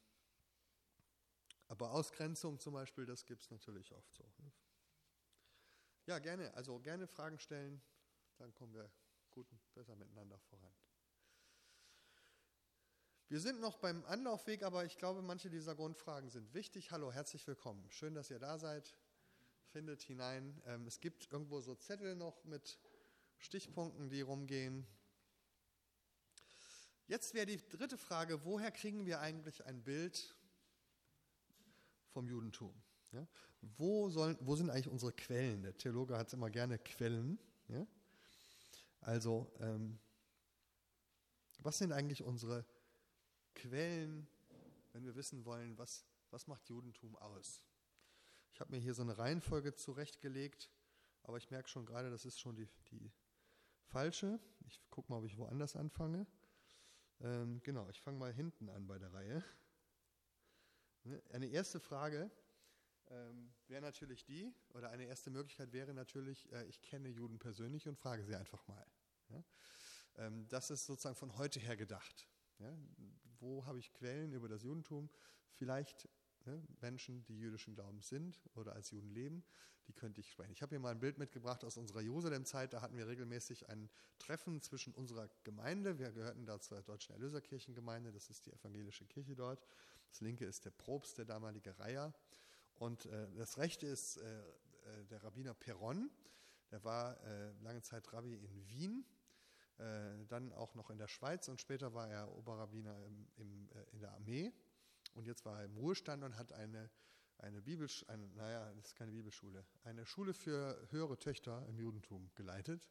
aber 1.68 1.92
Ausgrenzung 1.92 2.58
zum 2.58 2.74
Beispiel, 2.74 3.06
das 3.06 3.24
gibt 3.24 3.42
es 3.42 3.50
natürlich 3.50 3.92
oft 3.92 4.12
so. 4.14 4.24
Ja, 6.06 6.18
gerne, 6.18 6.52
also 6.54 6.80
gerne 6.80 7.06
Fragen 7.06 7.38
stellen, 7.38 7.80
dann 8.38 8.52
kommen 8.54 8.74
wir 8.74 8.90
gut 9.30 9.46
besser 9.74 9.94
miteinander 9.94 10.38
voran. 10.38 10.74
Wir 13.30 13.38
sind 13.38 13.60
noch 13.60 13.78
beim 13.78 14.04
Anlaufweg, 14.06 14.64
aber 14.64 14.84
ich 14.84 14.98
glaube, 14.98 15.22
manche 15.22 15.50
dieser 15.50 15.76
Grundfragen 15.76 16.28
sind 16.30 16.52
wichtig. 16.52 16.90
Hallo, 16.90 17.12
herzlich 17.12 17.46
willkommen. 17.46 17.88
Schön, 17.88 18.12
dass 18.12 18.28
ihr 18.28 18.40
da 18.40 18.58
seid. 18.58 18.92
Findet 19.66 20.02
hinein. 20.02 20.60
Ähm, 20.66 20.84
es 20.88 20.98
gibt 20.98 21.30
irgendwo 21.30 21.60
so 21.60 21.76
Zettel 21.76 22.16
noch 22.16 22.42
mit 22.42 22.80
Stichpunkten, 23.38 24.10
die 24.10 24.22
rumgehen. 24.22 24.84
Jetzt 27.06 27.32
wäre 27.32 27.46
die 27.46 27.58
dritte 27.68 27.96
Frage, 27.96 28.44
woher 28.44 28.72
kriegen 28.72 29.06
wir 29.06 29.20
eigentlich 29.20 29.64
ein 29.64 29.84
Bild 29.84 30.34
vom 32.08 32.26
Judentum? 32.26 32.74
Ja? 33.12 33.28
Wo, 33.60 34.10
sollen, 34.10 34.38
wo 34.40 34.56
sind 34.56 34.70
eigentlich 34.70 34.88
unsere 34.88 35.12
Quellen? 35.12 35.62
Der 35.62 35.76
Theologe 35.76 36.18
hat 36.18 36.32
immer 36.32 36.50
gerne 36.50 36.80
Quellen. 36.80 37.38
Ja? 37.68 37.86
Also, 39.02 39.52
ähm, 39.60 40.00
was 41.60 41.78
sind 41.78 41.92
eigentlich 41.92 42.24
unsere 42.24 42.64
Quellen? 42.64 42.79
Quellen, 43.54 44.26
wenn 44.92 45.04
wir 45.04 45.14
wissen 45.14 45.44
wollen, 45.44 45.76
was, 45.78 46.04
was 46.30 46.46
macht 46.46 46.68
Judentum 46.68 47.16
aus. 47.16 47.62
Ich 48.52 48.60
habe 48.60 48.72
mir 48.72 48.78
hier 48.78 48.94
so 48.94 49.02
eine 49.02 49.16
Reihenfolge 49.16 49.74
zurechtgelegt, 49.74 50.70
aber 51.22 51.36
ich 51.36 51.50
merke 51.50 51.68
schon 51.68 51.86
gerade, 51.86 52.10
das 52.10 52.24
ist 52.24 52.40
schon 52.40 52.56
die, 52.56 52.68
die 52.90 53.12
falsche. 53.84 54.40
Ich 54.66 54.80
gucke 54.90 55.10
mal, 55.10 55.18
ob 55.18 55.24
ich 55.24 55.36
woanders 55.36 55.76
anfange. 55.76 56.26
Ähm, 57.20 57.60
genau, 57.62 57.88
ich 57.88 58.00
fange 58.00 58.18
mal 58.18 58.32
hinten 58.32 58.68
an 58.68 58.86
bei 58.86 58.98
der 58.98 59.12
Reihe. 59.12 59.44
Ne, 61.04 61.22
eine 61.30 61.46
erste 61.46 61.80
Frage 61.80 62.30
ähm, 63.08 63.52
wäre 63.66 63.82
natürlich 63.82 64.24
die, 64.24 64.52
oder 64.70 64.90
eine 64.90 65.04
erste 65.04 65.30
Möglichkeit 65.30 65.72
wäre 65.72 65.94
natürlich, 65.94 66.50
äh, 66.52 66.64
ich 66.66 66.80
kenne 66.80 67.08
Juden 67.08 67.38
persönlich 67.38 67.88
und 67.88 67.98
frage 67.98 68.24
sie 68.24 68.36
einfach 68.36 68.66
mal. 68.68 68.86
Ja? 69.28 69.44
Ähm, 70.16 70.46
das 70.48 70.70
ist 70.70 70.86
sozusagen 70.86 71.16
von 71.16 71.36
heute 71.36 71.60
her 71.60 71.76
gedacht. 71.76 72.28
Ja? 72.58 72.76
Wo 73.40 73.64
habe 73.66 73.78
ich 73.78 73.92
Quellen 73.92 74.32
über 74.32 74.48
das 74.48 74.62
Judentum? 74.62 75.10
Vielleicht 75.52 76.08
ne, 76.46 76.62
Menschen, 76.80 77.24
die 77.24 77.38
jüdischen 77.38 77.74
Glaubens 77.74 78.08
sind 78.08 78.40
oder 78.54 78.74
als 78.74 78.90
Juden 78.90 79.10
leben, 79.10 79.44
die 79.86 79.92
könnte 79.92 80.20
ich 80.20 80.30
sprechen. 80.30 80.52
Ich 80.52 80.62
habe 80.62 80.70
hier 80.70 80.80
mal 80.80 80.92
ein 80.92 81.00
Bild 81.00 81.18
mitgebracht 81.18 81.64
aus 81.64 81.76
unserer 81.76 82.00
Jerusalem-Zeit. 82.00 82.72
Da 82.72 82.80
hatten 82.80 82.96
wir 82.96 83.08
regelmäßig 83.08 83.68
ein 83.68 83.90
Treffen 84.18 84.60
zwischen 84.60 84.94
unserer 84.94 85.28
Gemeinde. 85.42 85.98
Wir 85.98 86.12
gehörten 86.12 86.46
da 86.46 86.60
zur 86.60 86.82
Deutschen 86.82 87.12
Erlöserkirchengemeinde. 87.14 88.12
Das 88.12 88.30
ist 88.30 88.46
die 88.46 88.52
evangelische 88.52 89.04
Kirche 89.06 89.34
dort. 89.34 89.66
Das 90.10 90.20
linke 90.20 90.44
ist 90.44 90.64
der 90.64 90.70
Probst, 90.70 91.18
der 91.18 91.24
damalige 91.24 91.78
Reiher. 91.78 92.14
Und 92.76 93.06
äh, 93.06 93.26
das 93.36 93.58
rechte 93.58 93.86
ist 93.86 94.18
äh, 94.18 94.40
äh 94.40 95.04
der 95.10 95.22
Rabbiner 95.24 95.54
Peron. 95.54 96.10
Der 96.70 96.84
war 96.84 97.20
äh, 97.24 97.52
lange 97.62 97.82
Zeit 97.82 98.12
Rabbi 98.12 98.34
in 98.34 98.68
Wien 98.68 99.04
äh, 99.80 100.26
dann 100.26 100.52
auch 100.52 100.74
noch 100.74 100.90
in 100.90 100.98
der 100.98 101.08
Schweiz 101.08 101.48
und 101.48 101.60
später 101.60 101.94
war 101.94 102.08
er 102.08 102.30
Oberrabbiner 102.36 103.04
im, 103.06 103.26
im, 103.36 103.68
äh, 103.72 103.82
in 103.92 104.00
der 104.00 104.12
Armee 104.12 104.52
und 105.14 105.26
jetzt 105.26 105.44
war 105.44 105.58
er 105.58 105.64
im 105.64 105.76
Ruhestand 105.76 106.22
und 106.22 106.36
hat 106.36 106.52
eine, 106.52 106.90
eine 107.38 107.62
Bibelsch 107.62 108.04
eine, 108.08 108.28
naja, 108.28 108.72
das 108.74 108.86
ist 108.86 108.96
keine 108.96 109.12
Bibelschule, 109.12 109.64
eine 109.84 110.06
Schule 110.06 110.34
für 110.34 110.86
höhere 110.90 111.18
Töchter 111.18 111.66
im 111.68 111.78
Judentum 111.78 112.30
geleitet, 112.34 112.88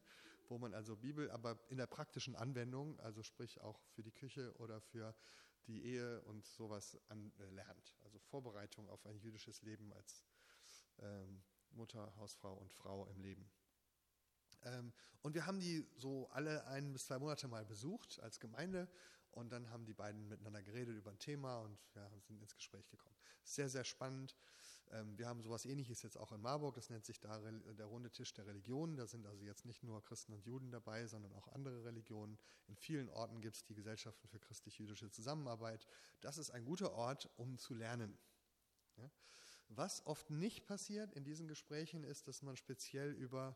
wo 0.47 0.57
man 0.57 0.73
also 0.73 0.95
Bibel, 0.95 1.29
aber 1.31 1.59
in 1.69 1.77
der 1.77 1.87
praktischen 1.87 2.35
Anwendung, 2.35 2.99
also 2.99 3.23
sprich 3.23 3.61
auch 3.61 3.79
für 3.93 4.03
die 4.03 4.11
Küche 4.11 4.53
oder 4.57 4.81
für 4.81 5.15
die 5.67 5.83
Ehe 5.83 6.21
und 6.23 6.45
sowas 6.45 6.97
an, 7.09 7.31
äh, 7.39 7.49
lernt. 7.51 7.95
Also 8.03 8.17
Vorbereitung 8.17 8.89
auf 8.89 9.05
ein 9.05 9.19
jüdisches 9.19 9.61
Leben 9.61 9.93
als 9.93 10.23
ähm, 10.99 11.43
Mutter, 11.71 12.13
Hausfrau 12.17 12.53
und 12.53 12.73
Frau 12.73 13.05
im 13.07 13.21
Leben. 13.21 13.49
Ähm, 14.63 14.93
und 15.21 15.35
wir 15.35 15.45
haben 15.45 15.59
die 15.59 15.85
so 15.97 16.29
alle 16.29 16.65
ein 16.67 16.93
bis 16.93 17.05
zwei 17.05 17.19
Monate 17.19 17.47
mal 17.47 17.65
besucht 17.65 18.19
als 18.21 18.39
Gemeinde 18.39 18.87
und 19.31 19.51
dann 19.51 19.69
haben 19.69 19.85
die 19.85 19.93
beiden 19.93 20.27
miteinander 20.27 20.61
geredet 20.61 20.95
über 20.95 21.11
ein 21.11 21.19
Thema 21.19 21.59
und 21.59 21.77
ja, 21.95 22.09
sind 22.21 22.41
ins 22.41 22.55
Gespräch 22.55 22.89
gekommen. 22.89 23.15
Sehr, 23.43 23.69
sehr 23.69 23.83
spannend. 23.83 24.35
Ähm, 24.91 25.17
wir 25.17 25.27
haben 25.27 25.41
sowas 25.41 25.65
ähnliches 25.65 26.01
jetzt 26.01 26.17
auch 26.17 26.31
in 26.31 26.41
Marburg, 26.41 26.75
das 26.75 26.89
nennt 26.89 27.05
sich 27.05 27.19
da 27.19 27.39
der 27.39 27.85
runde 27.85 28.11
Tisch 28.11 28.33
der 28.33 28.47
Religionen. 28.47 28.97
Da 28.97 29.07
sind 29.07 29.25
also 29.25 29.43
jetzt 29.43 29.65
nicht 29.65 29.83
nur 29.83 30.03
Christen 30.03 30.33
und 30.33 30.45
Juden 30.45 30.71
dabei, 30.71 31.05
sondern 31.05 31.33
auch 31.33 31.47
andere 31.49 31.83
Religionen. 31.83 32.39
In 32.67 32.75
vielen 32.75 33.09
Orten 33.09 33.41
gibt 33.41 33.55
es 33.55 33.63
die 33.63 33.75
Gesellschaften 33.75 34.27
für 34.27 34.39
christlich-jüdische 34.39 35.11
Zusammenarbeit. 35.11 35.87
Das 36.21 36.37
ist 36.37 36.49
ein 36.49 36.65
guter 36.65 36.93
Ort, 36.93 37.29
um 37.37 37.57
zu 37.57 37.75
lernen. 37.75 38.17
Was 39.69 40.03
oft 40.07 40.31
nicht 40.31 40.65
passiert 40.65 41.13
in 41.13 41.23
diesen 41.23 41.47
Gesprächen 41.47 42.03
ist, 42.03 42.27
dass 42.27 42.41
man 42.41 42.57
speziell 42.57 43.11
über 43.11 43.55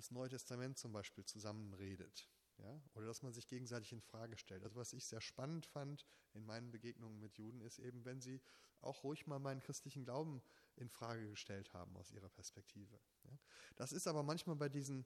das 0.00 0.10
Neue 0.10 0.30
Testament 0.30 0.78
zum 0.78 0.92
Beispiel 0.92 1.26
zusammenredet. 1.26 2.26
Ja? 2.58 2.80
Oder 2.94 3.06
dass 3.06 3.22
man 3.22 3.34
sich 3.34 3.46
gegenseitig 3.46 3.92
in 3.92 4.00
Frage 4.00 4.38
stellt. 4.38 4.64
Also 4.64 4.76
was 4.76 4.94
ich 4.94 5.04
sehr 5.04 5.20
spannend 5.20 5.66
fand 5.66 6.06
in 6.32 6.46
meinen 6.46 6.70
Begegnungen 6.70 7.20
mit 7.20 7.36
Juden 7.36 7.60
ist 7.60 7.78
eben, 7.78 8.04
wenn 8.06 8.20
sie 8.20 8.40
auch 8.80 9.04
ruhig 9.04 9.26
mal 9.26 9.38
meinen 9.38 9.60
christlichen 9.60 10.04
Glauben 10.04 10.42
in 10.76 10.88
Frage 10.88 11.28
gestellt 11.28 11.74
haben 11.74 11.94
aus 11.96 12.10
ihrer 12.12 12.30
Perspektive. 12.30 12.98
Ja? 13.24 13.38
Das 13.76 13.92
ist 13.92 14.06
aber 14.06 14.22
manchmal 14.22 14.56
bei 14.56 14.70
diesen 14.70 15.04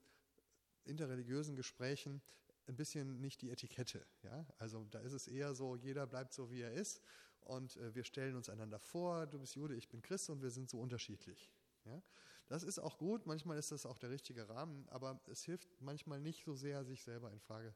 interreligiösen 0.85 1.57
Gesprächen 1.57 2.23
ein 2.67 2.77
bisschen 2.77 3.21
nicht 3.21 3.43
die 3.43 3.51
Etikette. 3.51 4.07
Ja? 4.23 4.47
Also 4.59 4.85
da 4.91 5.01
ist 5.01 5.13
es 5.13 5.27
eher 5.27 5.55
so, 5.55 5.75
jeder 5.75 6.07
bleibt 6.07 6.33
so, 6.33 6.53
wie 6.53 6.61
er 6.61 6.73
ist 6.73 7.01
und 7.41 7.77
äh, 7.79 7.95
wir 7.97 8.05
stellen 8.05 8.37
uns 8.37 8.49
einander 8.49 8.79
vor, 8.79 9.27
du 9.27 9.41
bist 9.41 9.57
Jude, 9.57 9.75
ich 9.75 9.89
bin 9.89 10.03
Christ 10.03 10.31
und 10.31 10.41
wir 10.41 10.51
sind 10.51 10.71
so 10.71 10.79
unterschiedlich. 10.79 11.51
Ja? 11.85 12.01
Das 12.47 12.63
ist 12.63 12.79
auch 12.79 12.99
gut, 12.99 13.27
manchmal 13.27 13.59
ist 13.59 13.73
das 13.73 13.87
auch 13.87 13.99
der 13.99 14.11
richtige 14.11 14.49
Rahmen, 14.49 14.87
aber 14.89 15.21
es 15.27 15.45
hilft 15.45 15.81
manchmal 15.81 16.21
nicht 16.21 16.45
so 16.45 16.55
sehr, 16.55 16.85
sich 16.85 17.03
selber 17.03 17.31
in 17.33 17.41
Frage 17.41 17.75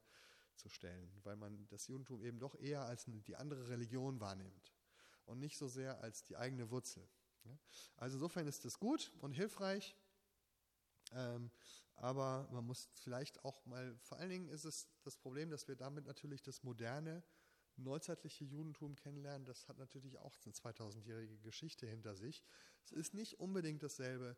zu 0.57 0.69
stellen, 0.69 1.11
weil 1.23 1.37
man 1.37 1.67
das 1.69 1.87
Judentum 1.87 2.23
eben 2.23 2.39
doch 2.39 2.55
eher 2.57 2.83
als 2.83 3.05
die 3.07 3.37
andere 3.37 3.69
Religion 3.69 4.21
wahrnimmt 4.21 4.75
und 5.25 5.39
nicht 5.39 5.57
so 5.57 5.69
sehr 5.69 6.01
als 6.03 6.25
die 6.25 6.37
eigene 6.37 6.71
Wurzel. 6.71 7.09
Also 7.97 8.17
insofern 8.17 8.47
ist 8.47 8.65
das 8.65 8.79
gut 8.79 9.13
und 9.21 9.33
hilfreich, 9.33 9.97
ähm, 11.13 11.51
aber 11.95 12.49
man 12.53 12.65
muss 12.65 12.89
vielleicht 12.95 13.45
auch 13.45 13.65
mal, 13.67 13.97
vor 13.99 14.19
allen 14.19 14.31
Dingen 14.31 14.49
ist 14.49 14.65
es 14.65 14.89
das 15.03 15.17
Problem, 15.17 15.51
dass 15.51 15.67
wir 15.67 15.77
damit 15.77 16.07
natürlich 16.07 16.43
das 16.43 16.63
moderne, 16.63 17.25
neuzeitliche 17.77 18.45
Judentum 18.45 18.95
kennenlernen. 18.97 19.45
Das 19.47 19.69
hat 19.69 19.79
natürlich 19.79 20.19
auch 20.19 20.37
eine 20.45 20.53
2000-jährige 20.53 21.39
Geschichte 21.39 21.87
hinter 21.87 22.15
sich. 22.15 22.45
Es 22.85 22.93
ist 22.93 23.15
nicht 23.15 23.41
unbedingt 23.41 23.83
dasselbe 23.83 24.37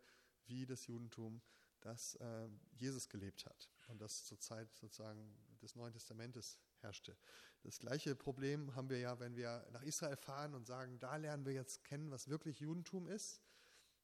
wie 0.50 0.66
das 0.66 0.86
Judentum, 0.86 1.40
das 1.80 2.16
äh, 2.16 2.48
Jesus 2.76 3.08
gelebt 3.08 3.46
hat 3.46 3.70
und 3.88 4.00
das 4.00 4.24
zur 4.24 4.38
Zeit 4.38 4.68
sozusagen 4.76 5.34
des 5.62 5.74
Neuen 5.76 5.92
Testamentes 5.92 6.58
herrschte. 6.80 7.16
Das 7.62 7.78
gleiche 7.78 8.14
Problem 8.14 8.74
haben 8.74 8.88
wir 8.88 8.98
ja, 8.98 9.18
wenn 9.20 9.36
wir 9.36 9.66
nach 9.72 9.82
Israel 9.82 10.16
fahren 10.16 10.54
und 10.54 10.66
sagen, 10.66 10.98
da 10.98 11.16
lernen 11.16 11.44
wir 11.44 11.52
jetzt 11.52 11.84
kennen, 11.84 12.10
was 12.10 12.28
wirklich 12.28 12.60
Judentum 12.60 13.06
ist. 13.06 13.42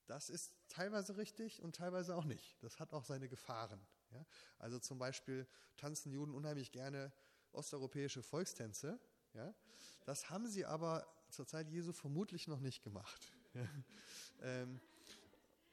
Das 0.07 0.29
ist 0.29 0.53
teilweise 0.69 1.17
richtig 1.17 1.63
und 1.63 1.75
teilweise 1.75 2.15
auch 2.15 2.25
nicht. 2.25 2.63
Das 2.63 2.79
hat 2.79 2.93
auch 2.93 3.05
seine 3.05 3.29
Gefahren. 3.29 3.81
Ja? 4.13 4.25
Also 4.59 4.79
zum 4.79 4.99
Beispiel 4.99 5.47
tanzen 5.77 6.13
Juden 6.13 6.35
unheimlich 6.35 6.71
gerne 6.71 7.13
osteuropäische 7.53 8.23
Volkstänze. 8.23 9.01
Ja? 9.33 9.55
Das 10.05 10.31
haben 10.31 10.47
sie 10.47 10.65
aber 10.65 11.07
zur 11.31 11.47
Zeit 11.47 11.69
Jesu 11.69 11.93
vermutlich 11.93 12.47
noch 12.49 12.61
nicht 12.61 12.83
gemacht. 12.83 13.33
Ja? 13.55 13.67
Ähm, 14.43 14.83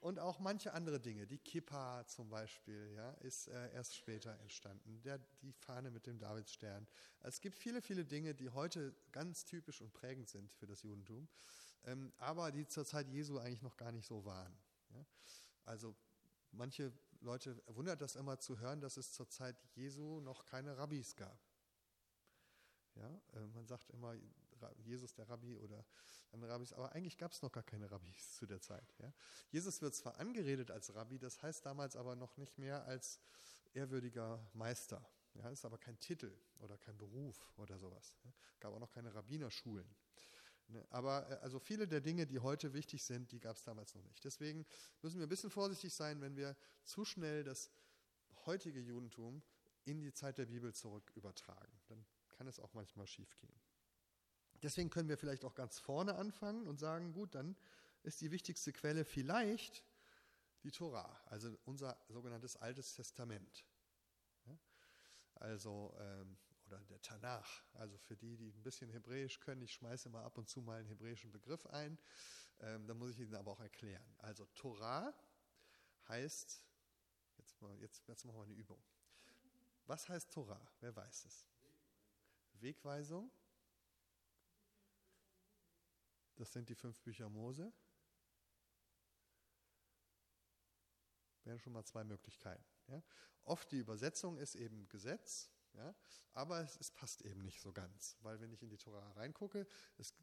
und 0.04 0.20
auch 0.20 0.39
manche 0.39 0.74
andere 0.74 0.99
Dinge, 0.99 1.26
die 1.26 1.38
Kippa 1.38 2.06
zum 2.08 2.30
Beispiel, 2.30 2.91
ja, 2.93 3.12
ist 3.22 3.47
äh, 3.47 3.72
erst 3.72 3.95
später 3.95 4.38
entstanden. 4.41 5.01
Der, 5.01 5.18
die 5.41 5.54
Fahne 5.54 5.91
mit 5.91 6.06
dem 6.08 6.20
Davidsstern. 6.20 6.86
Es 7.22 7.39
gibt 7.39 7.56
viele, 7.56 7.82
viele 7.82 8.04
Dinge, 8.04 8.36
die 8.36 8.49
heute 8.49 8.93
ganz 9.14 9.45
typisch 9.45 9.80
und 9.80 9.93
prägend 9.93 10.28
sind 10.28 10.51
für 10.51 10.68
das 10.68 10.82
Judentum, 10.82 11.30
ähm, 11.86 12.12
aber 12.18 12.51
die 12.51 12.68
zur 12.68 12.86
Zeit 12.86 13.08
Jesu 13.08 13.39
eigentlich 13.39 13.62
noch 13.62 13.78
gar 13.78 13.93
nicht 13.93 14.06
so 14.06 14.26
waren. 14.26 14.54
Ja. 14.89 15.06
Also 15.64 15.95
manche 16.51 16.91
Leute 17.22 17.64
wundert 17.68 18.01
das 18.01 18.18
immer 18.18 18.38
zu 18.38 18.60
hören, 18.60 18.82
dass 18.82 18.97
es 18.97 19.14
zur 19.14 19.30
Zeit 19.30 19.56
Jesu 19.74 20.20
noch 20.20 20.45
keine 20.45 20.78
Rabbis 20.78 21.16
gab. 21.16 21.39
Ja, 22.95 23.22
äh, 23.36 23.47
man 23.54 23.66
sagt 23.68 23.89
immer 23.91 24.16
Jesus 24.84 25.14
der 25.14 25.30
Rabbi 25.30 25.57
oder 25.57 25.86
andere 26.32 26.51
Rabbis, 26.51 26.74
aber 26.74 26.91
eigentlich 26.93 27.18
gab 27.18 27.32
es 27.32 27.41
noch 27.41 27.51
gar 27.51 27.64
keine 27.64 27.89
Rabbis 27.91 28.36
zu 28.36 28.45
der 28.45 28.61
Zeit. 28.61 28.95
Ja. 28.99 29.14
Jesus 29.51 29.82
wird 29.82 29.95
zwar 29.95 30.18
angeredet 30.20 30.72
als 30.72 30.93
Rabbi, 30.93 31.20
das 31.20 31.41
heißt 31.41 31.66
damals 31.66 31.95
aber 31.95 32.16
noch 32.16 32.38
nicht 32.38 32.57
mehr 32.57 32.86
als 32.86 33.20
ehrwürdiger 33.74 34.45
Meister. 34.53 35.07
Ja, 35.36 35.49
ist 35.49 35.66
aber 35.66 35.80
kein 35.80 35.99
Titel 35.99 36.32
oder 36.59 36.78
kein 36.78 36.97
Beruf 36.97 37.51
oder 37.57 37.78
sowas. 37.80 38.18
Ja. 38.24 38.34
Gab 38.59 38.74
auch 38.74 38.80
noch 38.80 38.91
keine 38.91 39.14
Rabbinerschulen. 39.14 39.95
Ne, 40.68 40.86
aber 40.89 41.30
äh, 41.30 41.36
also 41.36 41.59
viele 41.59 41.88
der 41.88 42.01
Dinge, 42.01 42.26
die 42.26 42.39
heute 42.39 42.74
wichtig 42.74 43.03
sind, 43.03 43.32
die 43.32 43.39
gab 43.39 43.57
es 43.57 43.64
damals 43.64 43.93
noch 43.95 44.03
nicht. 44.03 44.24
Deswegen 44.24 44.66
müssen 45.01 45.20
wir 45.20 45.26
ein 45.26 45.30
bisschen 45.30 45.49
vorsichtig 45.49 45.93
sein, 45.93 46.22
wenn 46.22 46.36
wir 46.36 46.55
zu 46.84 47.03
schnell 47.03 47.43
das 47.43 47.72
heutige 48.45 48.80
Judentum 48.80 49.43
in 49.86 50.01
die 50.01 50.14
Zeit 50.14 50.38
der 50.38 50.45
Bibel 50.45 50.74
zurück 50.74 51.11
übertragen. 51.16 51.82
Dann 51.88 52.05
kann 52.30 52.47
es 52.47 52.59
auch 52.59 52.74
manchmal 52.74 53.07
schiefgehen. 53.07 53.59
Deswegen 54.64 54.89
können 54.89 55.09
wir 55.09 55.18
vielleicht 55.18 55.45
auch 55.45 55.55
ganz 55.55 55.78
vorne 55.78 56.16
anfangen 56.16 56.68
und 56.68 56.80
sagen, 56.80 57.14
gut, 57.14 57.36
dann 57.36 57.55
ist 58.01 58.22
die 58.22 58.32
wichtigste 58.32 58.74
Quelle 58.74 59.05
vielleicht 59.05 59.84
die 60.64 60.72
Tora, 60.72 61.22
also 61.26 61.55
unser 61.66 61.97
sogenanntes 62.07 62.55
Altes 62.55 62.93
Testament. 62.95 63.66
Also, 65.36 65.93
ähm, 65.99 66.38
oder 66.66 66.80
der 66.86 67.01
Tanach. 67.01 67.64
Also 67.74 67.97
für 67.97 68.16
die, 68.16 68.38
die 68.38 68.49
ein 68.49 68.64
bisschen 68.64 68.89
Hebräisch 68.89 69.39
können, 69.39 69.61
ich 69.61 69.74
schmeiße 69.74 70.09
mal 70.09 70.24
ab 70.24 70.38
und 70.38 70.47
zu 70.47 70.61
mal 70.61 70.80
einen 70.80 70.88
hebräischen 70.88 71.32
Begriff 71.32 71.66
ein, 71.68 71.97
ähm, 72.61 72.88
dann 72.88 72.97
muss 72.97 73.11
ich 73.11 73.20
Ihnen 73.20 73.36
aber 73.36 73.51
auch 73.51 73.59
erklären. 73.59 74.05
Also 74.20 74.45
Torah 74.55 75.14
heißt, 76.07 76.61
jetzt, 77.38 77.55
jetzt, 77.80 78.07
jetzt 78.07 78.26
machen 78.26 78.38
wir 78.38 78.43
eine 78.43 78.53
Übung. 78.53 78.82
Was 79.86 80.07
heißt 80.07 80.32
Torah? 80.32 80.66
Wer 80.80 80.95
weiß 80.95 81.26
es? 81.26 81.45
Wegweisung. 82.53 83.30
Das 86.36 86.52
sind 86.52 86.70
die 86.70 86.76
fünf 86.76 87.00
Bücher 87.02 87.30
Mose. 87.30 87.72
Wären 91.44 91.60
schon 91.60 91.74
mal 91.74 91.84
zwei 91.84 92.04
Möglichkeiten. 92.04 92.64
Ja. 92.88 93.04
Oft 93.44 93.72
die 93.72 93.78
Übersetzung 93.78 94.38
ist 94.38 94.56
eben 94.56 94.88
Gesetz, 94.90 95.50
ja, 95.74 95.94
aber 96.34 96.62
es, 96.62 96.78
es, 96.78 96.92
passt 96.92 97.24
eben 97.24 97.42
nicht 97.42 97.60
so 97.60 97.74
ganz, 97.74 98.16
weil 98.22 98.40
wenn 98.40 98.52
ich 98.52 98.62
in 98.62 98.70
die 98.70 98.78
Tora 98.78 99.12
reingucke, 99.14 99.68
es 99.98 100.14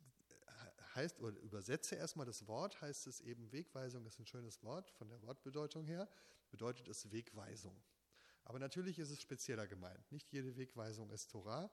heißt, 0.95 1.21
oder 1.21 1.39
übersetze 1.41 1.97
erstmal 1.97 2.27
das 2.27 2.47
Wort, 2.47 2.81
heißt 2.81 3.07
es 3.07 3.21
eben 3.21 3.51
Wegweisung, 3.53 4.07
ist 4.07 4.19
ein 4.19 4.27
schönes 4.27 4.63
Wort 4.63 4.91
von 4.91 5.09
der 5.09 5.21
Wortbedeutung 5.23 5.85
her, 5.85 6.09
bedeutet 6.51 6.89
es 6.89 7.11
Wegweisung. 7.11 7.81
Aber 8.45 8.59
natürlich 8.59 8.99
ist 8.99 9.11
es 9.11 9.21
spezieller 9.21 9.67
gemeint. 9.67 10.11
Nicht 10.11 10.33
jede 10.33 10.57
Wegweisung 10.57 11.11
ist 11.11 11.31
Torah. 11.31 11.71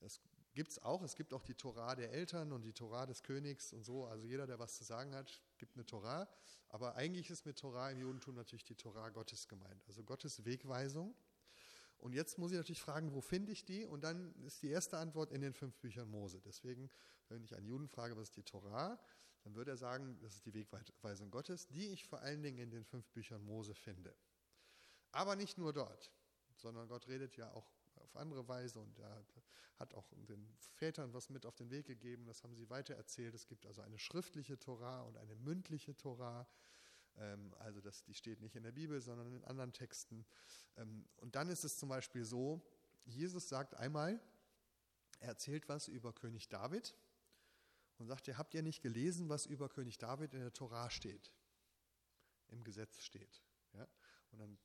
Es 0.00 0.20
gibt 0.54 0.70
es 0.70 0.78
auch. 0.82 1.02
Es 1.02 1.16
gibt 1.16 1.34
auch 1.34 1.42
die 1.42 1.54
Torah 1.54 1.94
der 1.94 2.12
Eltern 2.12 2.52
und 2.52 2.62
die 2.62 2.72
Torah 2.72 3.06
des 3.06 3.22
Königs 3.22 3.72
und 3.72 3.84
so. 3.84 4.06
Also 4.06 4.26
jeder, 4.26 4.46
der 4.46 4.58
was 4.58 4.76
zu 4.76 4.84
sagen 4.84 5.14
hat, 5.14 5.40
gibt 5.58 5.76
eine 5.76 5.84
Torah. 5.84 6.28
Aber 6.68 6.94
eigentlich 6.96 7.30
ist 7.30 7.44
mit 7.44 7.58
Torah 7.58 7.90
im 7.90 7.98
Judentum 7.98 8.34
natürlich 8.34 8.64
die 8.64 8.76
Torah 8.76 9.10
Gottes 9.10 9.48
gemeint. 9.48 9.84
Also 9.86 10.02
Gottes 10.02 10.44
Wegweisung. 10.44 11.14
Und 11.98 12.12
jetzt 12.12 12.38
muss 12.38 12.50
ich 12.52 12.56
natürlich 12.56 12.82
fragen, 12.82 13.14
wo 13.14 13.20
finde 13.20 13.52
ich 13.52 13.64
die? 13.64 13.84
Und 13.84 14.02
dann 14.02 14.34
ist 14.42 14.62
die 14.62 14.68
erste 14.68 14.98
Antwort 14.98 15.30
in 15.30 15.40
den 15.40 15.54
fünf 15.54 15.76
Büchern 15.78 16.08
Mose. 16.08 16.40
Deswegen, 16.40 16.90
wenn 17.28 17.42
ich 17.42 17.54
einen 17.56 17.66
Juden 17.66 17.88
frage, 17.88 18.16
was 18.16 18.28
ist 18.28 18.36
die 18.36 18.42
Torah, 18.42 18.98
dann 19.42 19.54
würde 19.54 19.72
er 19.72 19.76
sagen, 19.76 20.18
das 20.20 20.34
ist 20.34 20.46
die 20.46 20.54
Wegweisung 20.54 21.30
Gottes, 21.30 21.66
die 21.66 21.88
ich 21.88 22.04
vor 22.06 22.20
allen 22.20 22.42
Dingen 22.42 22.58
in 22.58 22.70
den 22.70 22.84
fünf 22.84 23.08
Büchern 23.10 23.44
Mose 23.44 23.74
finde. 23.74 24.14
Aber 25.12 25.36
nicht 25.36 25.58
nur 25.58 25.72
dort, 25.72 26.12
sondern 26.56 26.88
Gott 26.88 27.08
redet 27.08 27.36
ja 27.36 27.50
auch 27.52 27.66
auf 28.04 28.16
andere 28.16 28.46
Weise 28.48 28.80
und 28.80 28.98
er 28.98 29.24
hat 29.78 29.94
auch 29.94 30.12
den 30.28 30.46
Vätern 30.76 31.12
was 31.12 31.30
mit 31.30 31.46
auf 31.46 31.56
den 31.56 31.70
Weg 31.70 31.86
gegeben, 31.86 32.26
das 32.26 32.42
haben 32.42 32.54
sie 32.54 32.68
weitererzählt. 32.70 33.34
Es 33.34 33.46
gibt 33.46 33.66
also 33.66 33.82
eine 33.82 33.98
schriftliche 33.98 34.58
Torah 34.58 35.02
und 35.02 35.16
eine 35.16 35.34
mündliche 35.34 35.96
Torah. 35.96 36.46
Ähm, 37.16 37.54
also 37.58 37.80
das, 37.80 38.04
die 38.04 38.14
steht 38.14 38.40
nicht 38.40 38.56
in 38.56 38.62
der 38.62 38.72
Bibel, 38.72 39.00
sondern 39.00 39.32
in 39.32 39.44
anderen 39.44 39.72
Texten. 39.72 40.24
Ähm, 40.76 41.06
und 41.16 41.34
dann 41.34 41.48
ist 41.48 41.64
es 41.64 41.76
zum 41.76 41.88
Beispiel 41.88 42.24
so, 42.24 42.62
Jesus 43.04 43.48
sagt 43.48 43.74
einmal, 43.74 44.20
er 45.20 45.28
erzählt 45.28 45.68
was 45.68 45.88
über 45.88 46.12
König 46.12 46.48
David 46.48 46.94
und 47.98 48.06
sagt, 48.06 48.28
ihr 48.28 48.38
habt 48.38 48.54
ja 48.54 48.62
nicht 48.62 48.82
gelesen, 48.82 49.28
was 49.28 49.46
über 49.46 49.68
König 49.68 49.98
David 49.98 50.34
in 50.34 50.40
der 50.40 50.52
Torah 50.52 50.90
steht, 50.90 51.32
im 52.48 52.64
Gesetz 52.64 53.02
steht. 53.02 53.42
Ja? 53.72 53.86
Und 54.32 54.38
dann 54.38 54.58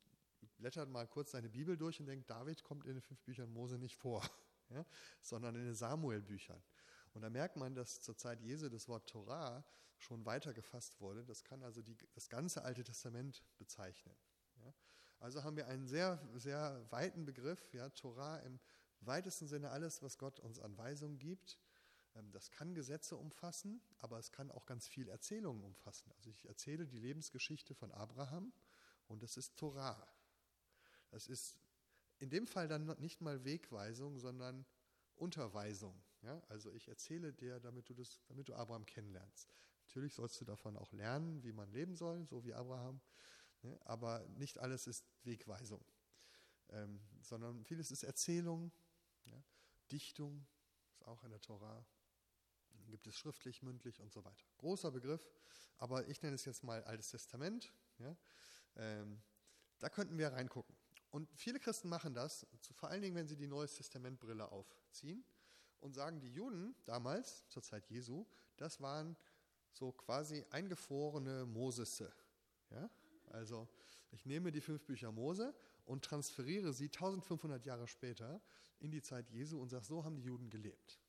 blättert 0.59 0.89
mal 0.89 1.07
kurz 1.07 1.31
seine 1.31 1.49
Bibel 1.49 1.75
durch 1.77 1.99
und 1.99 2.05
denkt, 2.05 2.29
David 2.29 2.63
kommt 2.63 2.85
in 2.85 2.93
den 2.93 3.01
fünf 3.01 3.21
Büchern 3.23 3.51
Mose 3.51 3.79
nicht 3.79 3.95
vor, 3.95 4.23
ja, 4.69 4.85
sondern 5.21 5.55
in 5.55 5.65
den 5.65 5.75
Samuel-Büchern. 5.75 6.61
Und 7.13 7.21
da 7.23 7.29
merkt 7.29 7.55
man, 7.55 7.73
dass 7.73 8.01
zur 8.01 8.15
Zeit 8.17 8.41
Jesu 8.41 8.69
das 8.69 8.87
Wort 8.87 9.09
Torah 9.09 9.65
schon 9.97 10.25
weiter 10.25 10.53
gefasst 10.53 11.01
wurde. 11.01 11.25
Das 11.25 11.43
kann 11.43 11.63
also 11.63 11.81
die, 11.81 11.97
das 12.13 12.29
ganze 12.29 12.63
Alte 12.63 12.83
Testament 12.83 13.43
bezeichnen. 13.57 14.15
Ja. 14.63 14.73
Also 15.19 15.43
haben 15.43 15.57
wir 15.57 15.67
einen 15.67 15.87
sehr, 15.87 16.21
sehr 16.35 16.85
weiten 16.91 17.25
Begriff, 17.25 17.73
ja, 17.73 17.89
Torah 17.89 18.37
im 18.39 18.59
weitesten 19.01 19.47
Sinne 19.47 19.71
alles, 19.71 20.01
was 20.01 20.17
Gott 20.17 20.39
uns 20.39 20.59
an 20.59 20.77
Weisungen 20.77 21.19
gibt. 21.19 21.57
Ähm, 22.15 22.31
das 22.31 22.51
kann 22.51 22.73
Gesetze 22.73 23.17
umfassen, 23.17 23.81
aber 23.97 24.17
es 24.19 24.31
kann 24.31 24.51
auch 24.51 24.65
ganz 24.65 24.87
viel 24.87 25.09
Erzählungen 25.09 25.63
umfassen. 25.63 26.11
Also 26.15 26.29
ich 26.29 26.47
erzähle 26.47 26.85
die 26.87 26.99
Lebensgeschichte 26.99 27.75
von 27.75 27.91
Abraham 27.91 28.53
und 29.07 29.23
das 29.23 29.37
ist 29.37 29.57
Torah. 29.57 30.07
Das 31.11 31.27
ist 31.27 31.57
in 32.19 32.29
dem 32.29 32.47
Fall 32.47 32.67
dann 32.67 32.85
nicht 32.99 33.21
mal 33.21 33.43
Wegweisung, 33.43 34.19
sondern 34.19 34.65
Unterweisung. 35.15 36.01
Ja? 36.21 36.41
Also 36.49 36.71
ich 36.71 36.87
erzähle 36.87 37.33
dir, 37.33 37.59
damit 37.59 37.89
du, 37.89 37.93
das, 37.93 38.19
damit 38.27 38.47
du 38.47 38.55
Abraham 38.55 38.85
kennenlernst. 38.85 39.53
Natürlich 39.87 40.13
sollst 40.13 40.39
du 40.39 40.45
davon 40.45 40.77
auch 40.77 40.91
lernen, 40.91 41.43
wie 41.43 41.51
man 41.51 41.71
leben 41.71 41.95
soll, 41.95 42.25
so 42.25 42.43
wie 42.43 42.53
Abraham. 42.53 43.01
Ne? 43.63 43.77
Aber 43.85 44.25
nicht 44.37 44.59
alles 44.59 44.87
ist 44.87 45.05
Wegweisung, 45.23 45.83
ähm, 46.69 46.99
sondern 47.21 47.63
vieles 47.65 47.91
ist 47.91 48.03
Erzählung, 48.03 48.71
ja? 49.25 49.43
Dichtung, 49.91 50.45
ist 50.91 51.05
auch 51.05 51.23
in 51.23 51.31
der 51.31 51.41
Torah. 51.41 51.85
Dann 52.69 52.89
gibt 52.91 53.07
es 53.07 53.15
schriftlich, 53.15 53.63
mündlich 53.63 53.99
und 53.99 54.13
so 54.13 54.23
weiter. 54.23 54.45
Großer 54.57 54.91
Begriff, 54.91 55.27
aber 55.77 56.07
ich 56.07 56.21
nenne 56.21 56.35
es 56.35 56.45
jetzt 56.45 56.63
mal 56.63 56.83
Altes 56.83 57.09
Testament. 57.09 57.73
Ja? 57.97 58.15
Ähm, 58.75 59.21
da 59.79 59.89
könnten 59.89 60.17
wir 60.17 60.31
reingucken. 60.31 60.75
Und 61.11 61.29
viele 61.35 61.59
Christen 61.59 61.89
machen 61.89 62.13
das, 62.13 62.45
vor 62.73 62.89
allen 62.89 63.01
Dingen, 63.01 63.15
wenn 63.15 63.27
sie 63.27 63.35
die 63.35 63.47
Neues 63.47 63.75
Testament-Brille 63.75 64.51
aufziehen 64.51 65.23
und 65.79 65.93
sagen, 65.93 66.19
die 66.19 66.31
Juden 66.31 66.75
damals, 66.85 67.47
zur 67.49 67.63
Zeit 67.63 67.87
Jesu, 67.89 68.25
das 68.57 68.79
waren 68.81 69.17
so 69.71 69.91
quasi 69.91 70.45
eingefrorene 70.51 71.45
Mosesse. 71.45 72.13
Ja? 72.69 72.89
Also 73.27 73.67
ich 74.11 74.25
nehme 74.25 74.51
die 74.51 74.61
fünf 74.61 74.83
Bücher 74.85 75.11
Mose 75.11 75.55
und 75.85 76.05
transferiere 76.05 76.73
sie 76.73 76.85
1500 76.85 77.65
Jahre 77.65 77.87
später 77.87 78.41
in 78.79 78.91
die 78.91 79.01
Zeit 79.01 79.29
Jesu 79.29 79.59
und 79.59 79.69
sage, 79.69 79.85
so 79.85 80.03
haben 80.03 80.15
die 80.15 80.23
Juden 80.23 80.49
gelebt. 80.49 80.99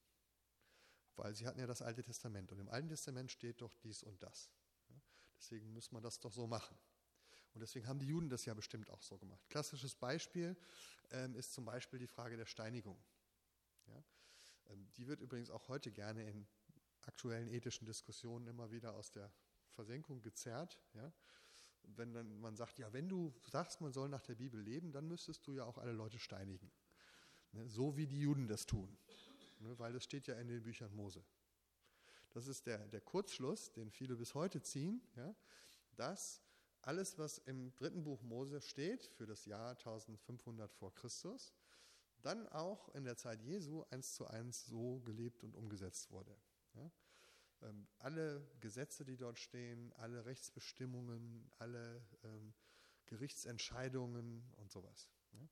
Weil 1.16 1.34
sie 1.34 1.46
hatten 1.46 1.60
ja 1.60 1.66
das 1.66 1.82
Alte 1.82 2.02
Testament 2.02 2.52
und 2.52 2.58
im 2.58 2.68
Alten 2.68 2.88
Testament 2.88 3.30
steht 3.30 3.60
doch 3.60 3.74
dies 3.76 4.02
und 4.02 4.22
das. 4.22 4.50
Deswegen 5.38 5.72
muss 5.72 5.90
man 5.92 6.02
das 6.02 6.20
doch 6.20 6.32
so 6.32 6.46
machen. 6.46 6.76
Und 7.52 7.60
deswegen 7.60 7.86
haben 7.86 7.98
die 7.98 8.06
Juden 8.06 8.28
das 8.28 8.44
ja 8.44 8.54
bestimmt 8.54 8.90
auch 8.90 9.02
so 9.02 9.18
gemacht. 9.18 9.44
Klassisches 9.48 9.94
Beispiel 9.94 10.56
ähm, 11.10 11.34
ist 11.34 11.52
zum 11.52 11.64
Beispiel 11.64 11.98
die 11.98 12.06
Frage 12.06 12.36
der 12.36 12.46
Steinigung. 12.46 13.02
Ja? 13.86 14.04
Ähm, 14.70 14.88
die 14.96 15.06
wird 15.06 15.20
übrigens 15.20 15.50
auch 15.50 15.68
heute 15.68 15.90
gerne 15.90 16.28
in 16.28 16.46
aktuellen 17.02 17.48
ethischen 17.48 17.86
Diskussionen 17.86 18.46
immer 18.46 18.70
wieder 18.70 18.94
aus 18.94 19.10
der 19.10 19.32
Versenkung 19.70 20.22
gezerrt. 20.22 20.80
Ja? 20.94 21.12
Wenn 21.82 22.12
dann 22.12 22.40
man 22.40 22.56
sagt, 22.56 22.78
ja, 22.78 22.92
wenn 22.92 23.08
du 23.08 23.34
sagst, 23.50 23.80
man 23.80 23.92
soll 23.92 24.08
nach 24.08 24.22
der 24.22 24.36
Bibel 24.36 24.60
leben, 24.60 24.92
dann 24.92 25.08
müsstest 25.08 25.46
du 25.46 25.52
ja 25.52 25.64
auch 25.64 25.78
alle 25.78 25.92
Leute 25.92 26.18
steinigen. 26.18 26.70
Ne? 27.52 27.68
So 27.68 27.96
wie 27.96 28.06
die 28.06 28.20
Juden 28.20 28.46
das 28.46 28.66
tun. 28.66 28.96
Ne? 29.58 29.76
Weil 29.78 29.92
das 29.92 30.04
steht 30.04 30.26
ja 30.26 30.36
in 30.36 30.48
den 30.48 30.62
Büchern 30.62 30.94
Mose. 30.94 31.24
Das 32.30 32.46
ist 32.46 32.66
der, 32.66 32.86
der 32.86 33.00
Kurzschluss, 33.00 33.72
den 33.72 33.90
viele 33.90 34.14
bis 34.14 34.34
heute 34.34 34.62
ziehen, 34.62 35.02
ja, 35.16 35.34
dass 35.96 36.40
alles, 36.82 37.18
was 37.18 37.38
im 37.38 37.74
dritten 37.76 38.04
Buch 38.04 38.22
Mose 38.22 38.60
steht, 38.60 39.04
für 39.06 39.26
das 39.26 39.44
Jahr 39.44 39.70
1500 39.70 40.72
vor 40.72 40.94
Christus, 40.94 41.52
dann 42.22 42.46
auch 42.48 42.88
in 42.94 43.04
der 43.04 43.16
Zeit 43.16 43.42
Jesu 43.42 43.84
eins 43.90 44.14
zu 44.14 44.26
eins 44.26 44.66
so 44.66 45.00
gelebt 45.00 45.42
und 45.42 45.54
umgesetzt 45.54 46.10
wurde. 46.10 46.36
Ja. 46.74 46.90
Ähm, 47.62 47.86
alle 47.98 48.46
Gesetze, 48.60 49.04
die 49.04 49.16
dort 49.16 49.38
stehen, 49.38 49.92
alle 49.94 50.24
Rechtsbestimmungen, 50.24 51.50
alle 51.58 52.04
ähm, 52.24 52.54
Gerichtsentscheidungen 53.06 54.52
und 54.56 54.70
sowas. 54.70 55.08
Ja. 55.32 55.48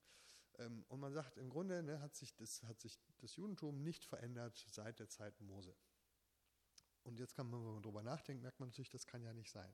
Ähm, 0.64 0.85
und 0.89 1.01
man 1.01 1.12
sagt, 1.12 1.37
im 1.39 1.51
Grunde 1.51 1.83
ne, 1.83 2.01
hat, 2.01 2.14
sich 2.14 2.35
das, 2.37 2.62
hat 2.64 2.81
sich 2.81 2.99
das 3.18 3.37
Judentum 3.37 3.83
nicht 3.83 4.05
verändert 4.05 4.64
seit 4.70 4.99
der 4.99 5.09
Zeit 5.09 5.41
Mose. 5.41 5.74
Und 7.03 7.18
jetzt 7.18 7.35
kann 7.35 7.49
man, 7.49 7.64
wenn 7.64 7.74
man 7.74 7.83
darüber 7.83 8.03
nachdenkt, 8.03 8.43
merkt 8.43 8.61
man 8.61 8.68
natürlich, 8.68 8.91
das 8.91 9.07
kann 9.07 9.22
ja 9.22 9.33
nicht 9.33 9.51
sein. 9.51 9.72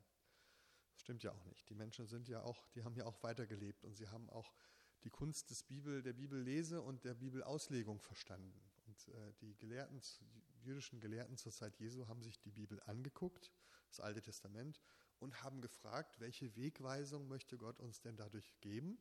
Das 0.94 1.02
stimmt 1.02 1.22
ja 1.22 1.32
auch 1.32 1.44
nicht. 1.44 1.68
Die 1.68 1.74
Menschen 1.74 2.06
sind 2.06 2.28
ja 2.28 2.42
auch, 2.42 2.68
die 2.70 2.84
haben 2.84 2.96
ja 2.96 3.04
auch 3.04 3.22
weitergelebt 3.22 3.84
und 3.84 3.96
sie 3.96 4.08
haben 4.08 4.30
auch 4.30 4.54
die 5.02 5.10
Kunst 5.10 5.50
des 5.50 5.62
Bibel, 5.62 6.02
der 6.02 6.14
Bibellese 6.14 6.80
und 6.80 7.04
der 7.04 7.14
Bibelauslegung 7.14 8.00
verstanden. 8.00 8.58
Und 8.86 9.08
äh, 9.08 9.32
die 9.40 9.54
Gelehrten, 9.56 10.00
die 10.20 10.66
jüdischen 10.66 11.00
Gelehrten 11.00 11.36
zur 11.36 11.52
Zeit 11.52 11.78
Jesu 11.78 12.08
haben 12.08 12.22
sich 12.22 12.38
die 12.40 12.50
Bibel 12.50 12.80
angeguckt, 12.86 13.50
das 13.88 14.00
Alte 14.00 14.22
Testament, 14.22 14.80
und 15.18 15.42
haben 15.42 15.60
gefragt, 15.60 16.20
welche 16.20 16.56
Wegweisung 16.56 17.28
möchte 17.28 17.58
Gott 17.58 17.80
uns 17.80 18.00
denn 18.00 18.16
dadurch 18.16 18.58
geben? 18.60 18.98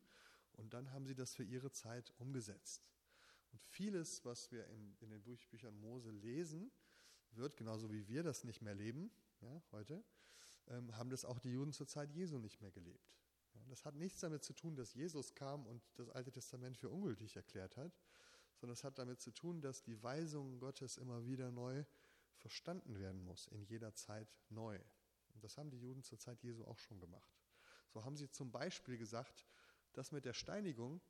Und 0.52 0.74
dann 0.74 0.92
haben 0.92 1.06
sie 1.06 1.14
das 1.14 1.34
für 1.34 1.44
ihre 1.44 1.72
Zeit 1.72 2.12
umgesetzt. 2.18 2.86
Und 3.52 3.62
vieles, 3.62 4.24
was 4.24 4.50
wir 4.52 4.66
in, 4.68 4.96
den 4.98 5.22
Büchern 5.22 5.76
Mose 5.80 6.10
lesen, 6.10 6.70
wird, 7.32 7.56
genauso 7.56 7.90
wie 7.90 8.06
wir 8.08 8.22
das 8.22 8.44
nicht 8.44 8.62
mehr 8.62 8.74
leben 8.74 9.10
ja, 9.40 9.62
heute, 9.72 10.04
haben 10.92 11.10
das 11.10 11.24
auch 11.24 11.38
die 11.38 11.50
Juden 11.50 11.72
zur 11.72 11.86
Zeit 11.86 12.10
Jesu 12.10 12.38
nicht 12.38 12.60
mehr 12.60 12.70
gelebt. 12.70 13.14
Das 13.68 13.84
hat 13.84 13.94
nichts 13.94 14.20
damit 14.20 14.44
zu 14.44 14.52
tun, 14.52 14.76
dass 14.76 14.94
Jesus 14.94 15.34
kam 15.34 15.66
und 15.66 15.82
das 15.96 16.08
Alte 16.10 16.32
Testament 16.32 16.76
für 16.76 16.90
ungültig 16.90 17.36
erklärt 17.36 17.76
hat, 17.76 17.92
sondern 18.56 18.74
es 18.74 18.84
hat 18.84 18.98
damit 18.98 19.20
zu 19.20 19.30
tun, 19.30 19.60
dass 19.60 19.82
die 19.82 20.02
Weisung 20.02 20.58
Gottes 20.58 20.96
immer 20.96 21.26
wieder 21.26 21.50
neu 21.50 21.84
verstanden 22.36 22.98
werden 22.98 23.24
muss, 23.24 23.46
in 23.48 23.62
jeder 23.64 23.94
Zeit 23.94 24.36
neu. 24.48 24.78
Und 25.34 25.42
das 25.42 25.56
haben 25.56 25.70
die 25.70 25.78
Juden 25.78 26.02
zur 26.02 26.18
Zeit 26.18 26.42
Jesu 26.42 26.64
auch 26.64 26.78
schon 26.78 27.00
gemacht. 27.00 27.38
So 27.88 28.04
haben 28.04 28.16
sie 28.16 28.30
zum 28.30 28.50
Beispiel 28.50 28.98
gesagt, 28.98 29.46
das 29.92 30.12
mit 30.12 30.24
der 30.24 30.34
Steinigung, 30.34 31.00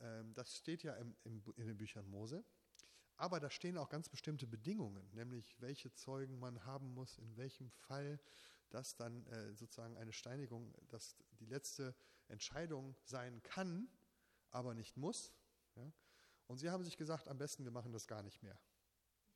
ähm, 0.00 0.34
das 0.34 0.56
steht 0.56 0.82
ja 0.82 0.94
in 0.94 1.16
den 1.56 1.76
Büchern 1.76 2.08
Mose, 2.08 2.44
aber 3.16 3.38
da 3.38 3.50
stehen 3.50 3.76
auch 3.76 3.88
ganz 3.88 4.08
bestimmte 4.08 4.46
Bedingungen, 4.46 5.08
nämlich 5.12 5.60
welche 5.60 5.92
Zeugen 5.92 6.38
man 6.38 6.64
haben 6.64 6.94
muss, 6.94 7.18
in 7.18 7.36
welchem 7.36 7.70
Fall, 7.70 8.18
dass 8.70 8.96
dann 8.96 9.26
äh, 9.26 9.54
sozusagen 9.54 9.96
eine 9.96 10.12
Steinigung, 10.12 10.74
dass 10.88 11.16
die 11.38 11.46
letzte 11.46 11.94
Entscheidung 12.28 12.96
sein 13.04 13.42
kann, 13.42 13.88
aber 14.50 14.74
nicht 14.74 14.96
muss. 14.96 15.32
Und 16.46 16.58
sie 16.58 16.70
haben 16.70 16.82
sich 16.82 16.96
gesagt, 16.96 17.28
am 17.28 17.38
besten 17.38 17.64
wir 17.64 17.70
machen 17.70 17.92
das 17.92 18.08
gar 18.08 18.24
nicht 18.24 18.42
mehr. 18.42 18.58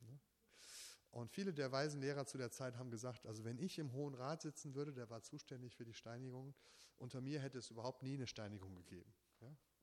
Ja? 0.00 0.18
Und 1.12 1.30
viele 1.30 1.54
der 1.54 1.70
weisen 1.70 2.00
Lehrer 2.00 2.26
zu 2.26 2.38
der 2.38 2.50
Zeit 2.50 2.76
haben 2.76 2.90
gesagt, 2.90 3.24
also 3.26 3.44
wenn 3.44 3.58
ich 3.58 3.78
im 3.78 3.92
Hohen 3.92 4.14
Rat 4.14 4.42
sitzen 4.42 4.74
würde, 4.74 4.92
der 4.92 5.08
war 5.10 5.22
zuständig 5.22 5.76
für 5.76 5.84
die 5.84 5.94
Steinigung, 5.94 6.54
unter 6.96 7.20
mir 7.20 7.40
hätte 7.40 7.58
es 7.58 7.70
überhaupt 7.70 8.02
nie 8.02 8.14
eine 8.14 8.26
Steinigung 8.26 8.74
gegeben. 8.74 9.14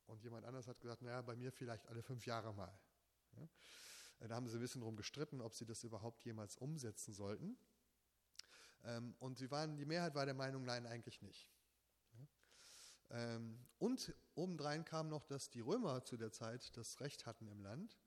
Und 0.08 0.22
jemand 0.24 0.46
anders 0.46 0.68
hat 0.68 0.82
gesagt, 0.82 1.02
naja, 1.04 1.22
bei 1.22 1.38
mir 1.38 1.54
vielleicht 1.54 1.88
alle 1.88 2.04
fünf 2.04 2.26
Jahre 2.26 2.54
mal. 2.54 2.78
Ja? 3.38 4.28
Da 4.28 4.36
haben 4.36 4.50
sie 4.50 4.58
ein 4.58 4.62
bisschen 4.62 4.82
drum 4.82 4.98
gestritten, 4.98 5.40
ob 5.40 5.56
sie 5.56 5.66
das 5.66 5.86
überhaupt 5.86 6.26
jemals 6.26 6.58
umsetzen 6.58 7.14
sollten. 7.14 7.58
Ähm, 8.84 9.16
und 9.20 9.38
sie 9.38 9.52
waren, 9.52 9.78
die 9.78 9.86
Mehrheit 9.86 10.16
war 10.16 10.26
der 10.26 10.34
Meinung, 10.34 10.64
nein, 10.64 10.86
eigentlich 10.86 11.22
nicht. 11.22 11.50
Ähm, 13.10 13.60
und 13.78 14.14
obendrein 14.36 14.86
kam 14.86 15.10
noch, 15.10 15.26
dass 15.26 15.50
die 15.50 15.60
Römer 15.60 16.04
zu 16.04 16.18
der 16.18 16.32
Zeit 16.32 16.76
das 16.78 17.00
Recht 17.02 17.26
hatten 17.26 17.48
im 17.48 17.62
Land 17.62 18.00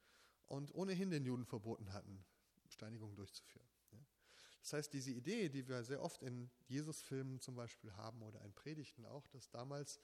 und 0.47 0.75
ohnehin 0.75 1.11
den 1.11 1.25
Juden 1.25 1.45
verboten 1.45 1.93
hatten, 1.93 2.25
Steinigungen 2.69 3.17
durchzuführen. 3.17 3.69
Das 4.65 4.73
heißt, 4.73 4.95
diese 4.95 5.11
Idee, 5.11 5.51
die 5.51 5.69
wir 5.69 5.85
sehr 5.85 6.03
oft 6.03 6.23
in 6.23 6.51
Jesus-Filmen 6.69 7.39
zum 7.39 7.55
Beispiel 7.55 7.93
haben 7.97 8.23
oder 8.23 8.41
in 8.41 8.55
Predigten 8.55 9.05
auch, 9.05 9.27
dass 9.27 9.51
damals 9.51 10.01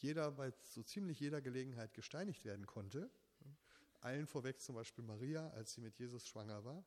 jeder 0.00 0.30
bei 0.32 0.50
so 0.62 0.82
ziemlich 0.82 1.20
jeder 1.20 1.42
Gelegenheit 1.42 1.92
gesteinigt 1.92 2.46
werden 2.46 2.64
konnte, 2.64 3.10
allen 4.00 4.26
vorweg 4.26 4.62
zum 4.62 4.76
Beispiel 4.76 5.04
Maria, 5.04 5.50
als 5.50 5.74
sie 5.74 5.82
mit 5.82 5.98
Jesus 5.98 6.26
schwanger 6.26 6.64
war, 6.64 6.82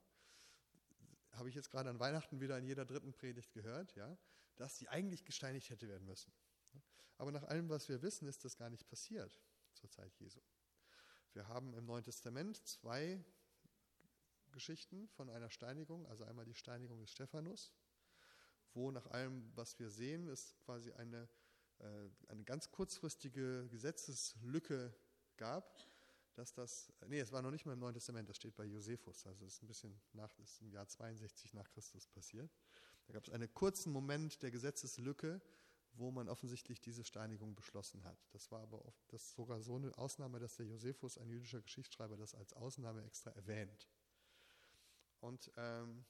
habe 1.37 1.49
ich 1.49 1.55
jetzt 1.55 1.69
gerade 1.69 1.89
an 1.89 1.99
Weihnachten 1.99 2.39
wieder 2.39 2.57
in 2.57 2.65
jeder 2.65 2.85
dritten 2.85 3.13
Predigt 3.13 3.53
gehört, 3.53 3.95
ja, 3.95 4.17
dass 4.55 4.77
sie 4.77 4.87
eigentlich 4.87 5.25
gesteinigt 5.25 5.69
hätte 5.69 5.87
werden 5.87 6.05
müssen. 6.05 6.33
Aber 7.17 7.31
nach 7.31 7.43
allem, 7.43 7.69
was 7.69 7.87
wir 7.89 8.01
wissen, 8.01 8.27
ist 8.27 8.43
das 8.43 8.57
gar 8.57 8.69
nicht 8.69 8.87
passiert 8.87 9.39
zur 9.73 9.89
Zeit 9.89 10.13
Jesu. 10.19 10.39
Wir 11.33 11.47
haben 11.47 11.73
im 11.73 11.85
Neuen 11.85 12.03
Testament 12.03 12.65
zwei 12.65 13.23
Geschichten 14.51 15.07
von 15.09 15.29
einer 15.29 15.49
Steinigung, 15.49 16.05
also 16.07 16.23
einmal 16.23 16.45
die 16.45 16.55
Steinigung 16.55 16.99
des 17.01 17.11
Stephanus, 17.11 17.73
wo 18.73 18.91
nach 18.91 19.07
allem, 19.07 19.51
was 19.55 19.77
wir 19.79 19.89
sehen, 19.89 20.27
es 20.27 20.55
quasi 20.59 20.93
eine, 20.93 21.29
äh, 21.79 22.09
eine 22.27 22.43
ganz 22.43 22.71
kurzfristige 22.71 23.67
Gesetzeslücke 23.67 24.93
gab, 25.37 25.77
dass 26.35 26.53
das, 26.53 26.91
nee, 27.07 27.19
es 27.19 27.31
war 27.31 27.41
noch 27.41 27.51
nicht 27.51 27.65
mal 27.65 27.73
im 27.73 27.79
Neuen 27.79 27.93
Testament, 27.93 28.29
das 28.29 28.37
steht 28.37 28.55
bei 28.55 28.65
Josephus, 28.65 29.25
also 29.25 29.45
es 29.45 29.55
ist 29.55 29.63
ein 29.63 29.67
bisschen 29.67 29.99
nach, 30.13 30.37
ist 30.39 30.61
im 30.61 30.69
Jahr 30.69 30.87
62 30.87 31.53
nach 31.53 31.69
Christus 31.71 32.07
passiert. 32.07 32.51
Da 33.07 33.13
gab 33.13 33.23
es 33.23 33.29
einen 33.29 33.53
kurzen 33.53 33.91
Moment 33.91 34.41
der 34.43 34.51
Gesetzeslücke, 34.51 35.41
wo 35.93 36.11
man 36.11 36.27
offensichtlich 36.27 36.81
diese 36.81 37.03
Steinigung 37.03 37.55
beschlossen 37.55 38.03
hat. 38.03 38.17
Das 38.31 38.51
war 38.51 38.61
aber 38.61 38.83
oft, 38.85 39.01
das 39.13 39.31
sogar 39.31 39.61
so 39.61 39.75
eine 39.75 39.97
Ausnahme, 39.97 40.39
dass 40.39 40.55
der 40.55 40.65
Josephus, 40.65 41.17
ein 41.17 41.29
jüdischer 41.29 41.61
Geschichtsschreiber, 41.61 42.17
das 42.17 42.35
als 42.35 42.53
Ausnahme 42.53 43.03
extra 43.03 43.31
erwähnt. 43.31 43.89
Und, 45.21 45.51
ähm, 45.55 46.05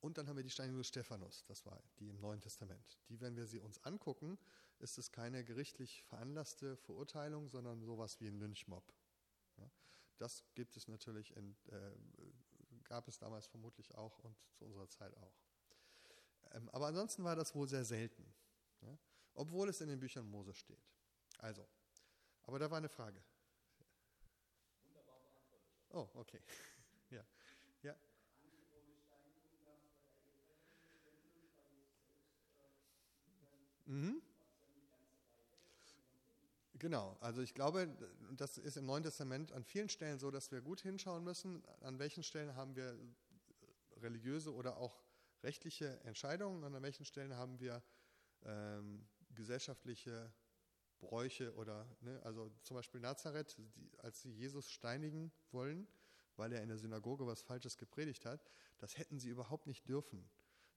und 0.00 0.18
dann 0.18 0.28
haben 0.28 0.36
wir 0.36 0.44
die 0.44 0.50
Steinigung 0.50 0.78
des 0.78 0.88
Stephanus, 0.88 1.44
das 1.46 1.64
war 1.64 1.82
die 1.98 2.08
im 2.08 2.20
Neuen 2.20 2.40
Testament. 2.40 2.98
Die, 3.08 3.20
wenn 3.20 3.34
wir 3.34 3.46
sie 3.46 3.60
uns 3.60 3.82
angucken, 3.84 4.38
ist 4.80 4.98
es 4.98 5.10
keine 5.12 5.44
gerichtlich 5.44 6.02
veranlasste 6.04 6.76
Verurteilung, 6.76 7.48
sondern 7.48 7.82
sowas 7.82 8.20
wie 8.20 8.28
ein 8.28 8.38
Lynchmob. 8.38 8.84
Ja, 9.56 9.70
das 10.18 10.44
gibt 10.54 10.76
es 10.76 10.88
natürlich, 10.88 11.36
in, 11.36 11.56
äh, 11.70 11.96
gab 12.84 13.08
es 13.08 13.18
damals 13.18 13.46
vermutlich 13.46 13.94
auch 13.94 14.18
und 14.20 14.36
zu 14.54 14.64
unserer 14.64 14.88
Zeit 14.88 15.16
auch. 15.16 15.36
Ähm, 16.52 16.68
aber 16.70 16.86
ansonsten 16.86 17.24
war 17.24 17.36
das 17.36 17.54
wohl 17.54 17.68
sehr 17.68 17.84
selten, 17.84 18.24
ja, 18.82 18.98
obwohl 19.34 19.68
es 19.68 19.80
in 19.80 19.88
den 19.88 20.00
Büchern 20.00 20.26
Mose 20.26 20.54
steht. 20.54 20.82
Also, 21.38 21.66
aber 22.42 22.58
da 22.58 22.70
war 22.70 22.78
eine 22.78 22.88
Frage. 22.88 23.22
Oh, 25.90 26.08
okay. 26.14 26.40
ja. 27.10 27.24
ja. 27.82 27.96
Mhm. 33.86 34.27
Genau, 36.78 37.16
also 37.20 37.42
ich 37.42 37.54
glaube, 37.54 37.88
das 38.36 38.56
ist 38.56 38.76
im 38.76 38.86
Neuen 38.86 39.02
Testament 39.02 39.50
an 39.52 39.64
vielen 39.64 39.88
Stellen 39.88 40.18
so, 40.18 40.30
dass 40.30 40.52
wir 40.52 40.60
gut 40.60 40.80
hinschauen 40.80 41.24
müssen, 41.24 41.62
an 41.80 41.98
welchen 41.98 42.22
Stellen 42.22 42.54
haben 42.54 42.76
wir 42.76 42.96
religiöse 43.96 44.54
oder 44.54 44.76
auch 44.76 45.02
rechtliche 45.42 45.98
Entscheidungen, 46.04 46.62
und 46.62 46.74
an 46.74 46.82
welchen 46.82 47.04
Stellen 47.04 47.34
haben 47.34 47.58
wir 47.58 47.82
ähm, 48.44 49.08
gesellschaftliche 49.34 50.32
Bräuche 51.00 51.54
oder, 51.56 51.86
ne, 52.00 52.20
also 52.22 52.50
zum 52.62 52.76
Beispiel 52.76 53.00
Nazareth, 53.00 53.56
die, 53.58 53.90
als 53.98 54.22
sie 54.22 54.30
Jesus 54.30 54.70
steinigen 54.70 55.32
wollen, 55.50 55.88
weil 56.36 56.52
er 56.52 56.62
in 56.62 56.68
der 56.68 56.78
Synagoge 56.78 57.26
was 57.26 57.42
Falsches 57.42 57.76
gepredigt 57.76 58.24
hat, 58.24 58.44
das 58.78 58.98
hätten 58.98 59.18
sie 59.18 59.30
überhaupt 59.30 59.66
nicht 59.66 59.88
dürfen, 59.88 60.28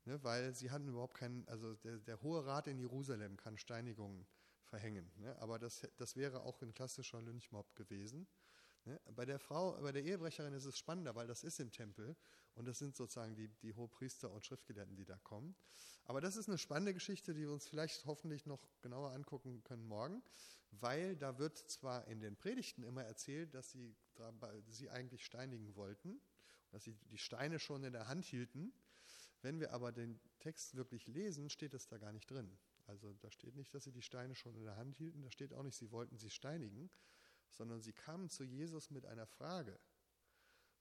ne, 0.06 0.24
weil 0.24 0.56
sie 0.56 0.72
hatten 0.72 0.88
überhaupt 0.88 1.16
keinen, 1.16 1.48
also 1.48 1.76
der, 1.76 1.98
der 1.98 2.22
Hohe 2.24 2.44
Rat 2.46 2.68
in 2.68 2.80
Jerusalem 2.80 3.38
kann 3.38 3.58
Steinigungen 3.58 4.26
verhängen, 4.72 5.12
ne, 5.18 5.38
aber 5.40 5.60
das, 5.60 5.88
das 5.98 6.16
wäre 6.16 6.42
auch 6.44 6.62
ein 6.62 6.74
klassischer 6.74 7.22
Lynchmob 7.22 7.76
gewesen. 7.76 8.26
Ne? 8.86 9.00
Bei 9.16 9.26
der 9.26 9.38
Frau, 9.38 9.80
bei 9.82 9.92
der 9.92 10.04
Ehebrecherin 10.04 10.54
ist 10.54 10.66
es 10.66 10.78
spannender, 10.78 11.14
weil 11.14 11.28
das 11.28 11.44
ist 11.44 11.60
im 11.60 11.72
Tempel 11.72 12.16
und 12.56 12.66
das 12.66 12.80
sind 12.80 12.96
sozusagen 12.96 13.36
die, 13.36 13.50
die 13.60 13.74
Hohepriester 13.74 14.32
und 14.32 14.46
Schriftgelehrten, 14.46 14.96
die 14.96 15.06
da 15.06 15.18
kommen. 15.20 15.56
Aber 16.06 16.22
das 16.22 16.36
ist 16.36 16.48
eine 16.48 16.58
spannende 16.58 16.94
Geschichte, 16.94 17.34
die 17.34 17.42
wir 17.42 17.52
uns 17.52 17.68
vielleicht 17.68 18.06
hoffentlich 18.06 18.46
noch 18.46 18.66
genauer 18.82 19.12
angucken 19.12 19.62
können 19.64 19.86
morgen, 19.86 20.24
weil 20.72 21.16
da 21.16 21.38
wird 21.38 21.58
zwar 21.58 22.08
in 22.08 22.22
den 22.22 22.38
Predigten 22.38 22.84
immer 22.84 23.04
erzählt, 23.04 23.54
dass 23.54 23.72
sie, 23.72 23.96
sie 24.70 24.90
eigentlich 24.90 25.26
steinigen 25.26 25.76
wollten, 25.76 26.22
dass 26.72 26.86
sie 26.86 26.96
die 27.12 27.18
Steine 27.18 27.60
schon 27.60 27.84
in 27.84 27.94
der 27.94 28.08
Hand 28.08 28.26
hielten. 28.26 28.74
Wenn 29.42 29.60
wir 29.60 29.74
aber 29.74 29.92
den 29.92 30.20
Text 30.40 30.76
wirklich 30.76 31.08
lesen, 31.08 31.50
steht 31.50 31.74
es 31.74 31.88
da 31.88 31.98
gar 31.98 32.14
nicht 32.14 32.30
drin. 32.32 32.58
Also 32.88 33.14
da 33.14 33.32
steht 33.32 33.56
nicht, 33.56 33.74
dass 33.74 33.84
sie 33.84 33.92
die 33.92 34.02
Steine 34.02 34.36
schon 34.36 34.56
in 34.56 34.64
der 34.64 34.76
Hand 34.76 34.96
hielten, 34.96 35.22
da 35.22 35.32
steht 35.32 35.54
auch 35.54 35.64
nicht, 35.64 35.78
sie 35.78 35.92
wollten 35.92 36.18
sie 36.18 36.30
steinigen, 36.30 36.90
sondern 37.50 37.82
sie 37.82 37.94
kamen 37.94 38.30
zu 38.30 38.44
Jesus 38.44 38.90
mit 38.90 39.06
einer 39.06 39.28
Frage. 39.28 39.80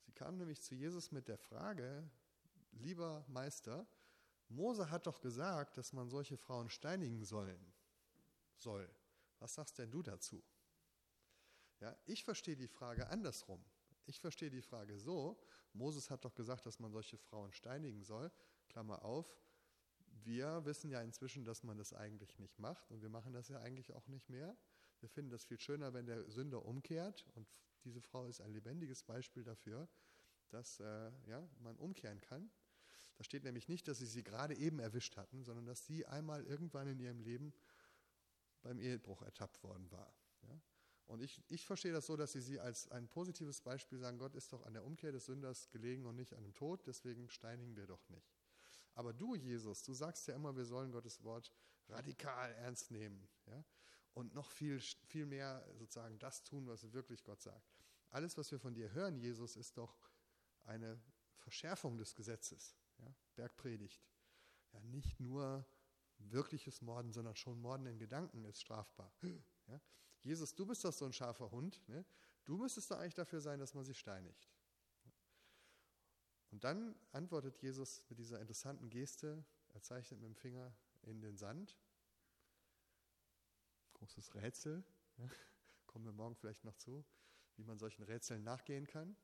Sie 0.00 0.12
kamen 0.12 0.38
nämlich 0.38 0.62
zu 0.62 0.74
Jesus 0.74 1.12
mit 1.12 1.28
der 1.28 1.38
Frage, 1.38 2.08
lieber 2.72 3.24
Meister, 3.28 3.86
Mose 4.48 4.90
hat 4.90 5.06
doch 5.06 5.20
gesagt, 5.20 5.76
dass 5.76 5.92
man 5.92 6.08
solche 6.08 6.36
Frauen 6.36 6.70
steinigen 6.70 7.24
sollen, 7.24 7.72
soll. 8.56 8.92
Was 9.38 9.54
sagst 9.54 9.78
denn 9.78 9.90
du 9.90 10.02
dazu? 10.02 10.42
Ja, 11.80 11.96
ich 12.04 12.24
verstehe 12.24 12.56
die 12.56 12.68
Frage 12.68 13.08
andersrum. 13.08 13.64
Ich 14.06 14.20
verstehe 14.20 14.50
die 14.50 14.62
Frage 14.62 14.98
so, 14.98 15.40
Moses 15.72 16.10
hat 16.10 16.24
doch 16.24 16.34
gesagt, 16.34 16.66
dass 16.66 16.80
man 16.80 16.90
solche 16.90 17.16
Frauen 17.16 17.52
steinigen 17.52 18.02
soll. 18.02 18.30
Klammer 18.68 19.04
auf, 19.04 19.36
wir 20.24 20.64
wissen 20.64 20.90
ja 20.90 21.00
inzwischen, 21.02 21.44
dass 21.44 21.62
man 21.62 21.78
das 21.78 21.92
eigentlich 21.92 22.38
nicht 22.38 22.58
macht 22.58 22.90
und 22.90 23.02
wir 23.02 23.08
machen 23.08 23.32
das 23.32 23.48
ja 23.48 23.60
eigentlich 23.60 23.92
auch 23.92 24.06
nicht 24.08 24.28
mehr. 24.28 24.56
Wir 25.00 25.08
finden 25.08 25.30
das 25.30 25.44
viel 25.44 25.58
schöner, 25.58 25.92
wenn 25.94 26.06
der 26.06 26.28
Sünder 26.30 26.64
umkehrt 26.64 27.26
und 27.34 27.48
diese 27.84 28.00
Frau 28.00 28.26
ist 28.26 28.40
ein 28.40 28.52
lebendiges 28.52 29.02
Beispiel 29.02 29.42
dafür, 29.42 29.88
dass 30.50 30.80
äh, 30.80 31.10
ja, 31.26 31.48
man 31.60 31.76
umkehren 31.76 32.20
kann. 32.20 32.50
Da 33.16 33.24
steht 33.24 33.44
nämlich 33.44 33.68
nicht, 33.68 33.86
dass 33.88 33.98
sie 33.98 34.06
sie 34.06 34.22
gerade 34.22 34.54
eben 34.54 34.78
erwischt 34.78 35.16
hatten, 35.16 35.44
sondern 35.44 35.66
dass 35.66 35.86
sie 35.86 36.06
einmal 36.06 36.44
irgendwann 36.44 36.88
in 36.88 36.98
ihrem 36.98 37.20
Leben 37.20 37.52
beim 38.62 38.78
Ehebruch 38.78 39.22
ertappt 39.22 39.62
worden 39.62 39.90
war. 39.90 40.12
Ja? 40.42 40.60
Und 41.06 41.22
ich, 41.22 41.42
ich 41.48 41.66
verstehe 41.66 41.92
das 41.92 42.06
so, 42.06 42.16
dass 42.16 42.32
sie 42.32 42.40
sie 42.40 42.60
als 42.60 42.88
ein 42.88 43.08
positives 43.08 43.60
Beispiel 43.60 43.98
sagen, 43.98 44.18
Gott 44.18 44.34
ist 44.34 44.52
doch 44.52 44.64
an 44.64 44.74
der 44.74 44.84
Umkehr 44.84 45.12
des 45.12 45.26
Sünders 45.26 45.68
gelegen 45.70 46.06
und 46.06 46.16
nicht 46.16 46.34
an 46.34 46.42
dem 46.42 46.54
Tod, 46.54 46.86
deswegen 46.86 47.28
steinigen 47.28 47.76
wir 47.76 47.86
doch 47.86 48.08
nicht. 48.10 48.39
Aber 48.94 49.12
du, 49.12 49.34
Jesus, 49.34 49.82
du 49.82 49.92
sagst 49.92 50.26
ja 50.28 50.34
immer, 50.34 50.56
wir 50.56 50.64
sollen 50.64 50.92
Gottes 50.92 51.22
Wort 51.22 51.52
radikal 51.88 52.52
ernst 52.54 52.90
nehmen. 52.90 53.28
Ja? 53.46 53.64
Und 54.14 54.34
noch 54.34 54.50
viel, 54.50 54.80
viel 54.80 55.26
mehr 55.26 55.66
sozusagen 55.78 56.18
das 56.18 56.42
tun, 56.42 56.66
was 56.66 56.92
wirklich 56.92 57.24
Gott 57.24 57.40
sagt. 57.40 57.72
Alles, 58.10 58.36
was 58.36 58.50
wir 58.50 58.58
von 58.58 58.74
dir 58.74 58.92
hören, 58.92 59.16
Jesus, 59.16 59.56
ist 59.56 59.76
doch 59.76 59.96
eine 60.64 61.00
Verschärfung 61.38 61.96
des 61.96 62.14
Gesetzes. 62.14 62.76
Ja? 62.98 63.14
Bergpredigt. 63.36 64.04
Ja, 64.72 64.80
nicht 64.80 65.20
nur 65.20 65.64
wirkliches 66.18 66.82
Morden, 66.82 67.12
sondern 67.12 67.34
schon 67.36 67.60
Morden 67.60 67.86
in 67.86 67.98
Gedanken 67.98 68.44
ist 68.44 68.60
strafbar. 68.60 69.12
Ja? 69.68 69.80
Jesus, 70.22 70.54
du 70.54 70.66
bist 70.66 70.84
doch 70.84 70.92
so 70.92 71.06
ein 71.06 71.12
scharfer 71.12 71.50
Hund. 71.50 71.80
Ne? 71.88 72.04
Du 72.44 72.56
müsstest 72.56 72.90
doch 72.90 72.98
eigentlich 72.98 73.14
dafür 73.14 73.40
sein, 73.40 73.58
dass 73.58 73.74
man 73.74 73.84
sie 73.84 73.94
steinigt. 73.94 74.48
Und 76.50 76.64
dann 76.64 76.96
antwortet 77.12 77.60
Jesus 77.62 78.02
mit 78.08 78.18
dieser 78.18 78.40
interessanten 78.40 78.90
Geste, 78.90 79.44
er 79.68 79.82
zeichnet 79.82 80.20
mit 80.20 80.28
dem 80.28 80.34
Finger 80.34 80.74
in 81.02 81.20
den 81.20 81.36
Sand. 81.36 81.78
Großes 83.94 84.34
Rätsel, 84.34 84.82
ja? 85.18 85.28
kommen 85.86 86.04
wir 86.04 86.12
morgen 86.12 86.34
vielleicht 86.34 86.64
noch 86.64 86.76
zu, 86.76 87.04
wie 87.56 87.64
man 87.64 87.78
solchen 87.78 88.02
Rätseln 88.02 88.42
nachgehen 88.42 88.86
kann. 88.86 89.16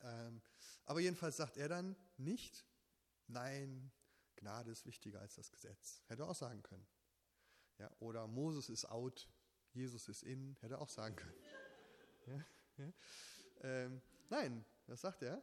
Ähm, 0.00 0.42
aber 0.84 1.00
jedenfalls 1.00 1.36
sagt 1.36 1.56
er 1.56 1.68
dann 1.68 1.94
nicht, 2.16 2.66
nein, 3.28 3.92
Gnade 4.36 4.70
ist 4.70 4.86
wichtiger 4.86 5.20
als 5.20 5.36
das 5.36 5.52
Gesetz. 5.52 6.02
Hätte 6.06 6.22
er 6.22 6.28
auch 6.28 6.34
sagen 6.34 6.62
können. 6.62 6.86
Ja, 7.78 7.90
oder 8.00 8.26
Moses 8.26 8.68
ist 8.68 8.86
out, 8.86 9.28
Jesus 9.72 10.08
ist 10.08 10.22
in, 10.22 10.56
hätte 10.60 10.74
er 10.74 10.80
auch 10.80 10.88
sagen 10.88 11.16
können. 11.16 12.44
Ja. 12.78 12.92
Ähm, 13.62 14.02
nein, 14.28 14.64
was 14.86 15.00
sagt 15.00 15.22
er? 15.22 15.42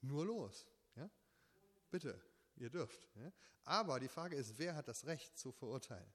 Nur 0.00 0.26
los. 0.26 0.66
Ja? 0.96 1.10
Bitte, 1.90 2.20
ihr 2.56 2.70
dürft. 2.70 3.08
Ja? 3.16 3.32
Aber 3.64 4.00
die 4.00 4.08
Frage 4.08 4.36
ist, 4.36 4.58
wer 4.58 4.74
hat 4.74 4.88
das 4.88 5.04
Recht 5.06 5.36
zu 5.38 5.52
verurteilen? 5.52 6.12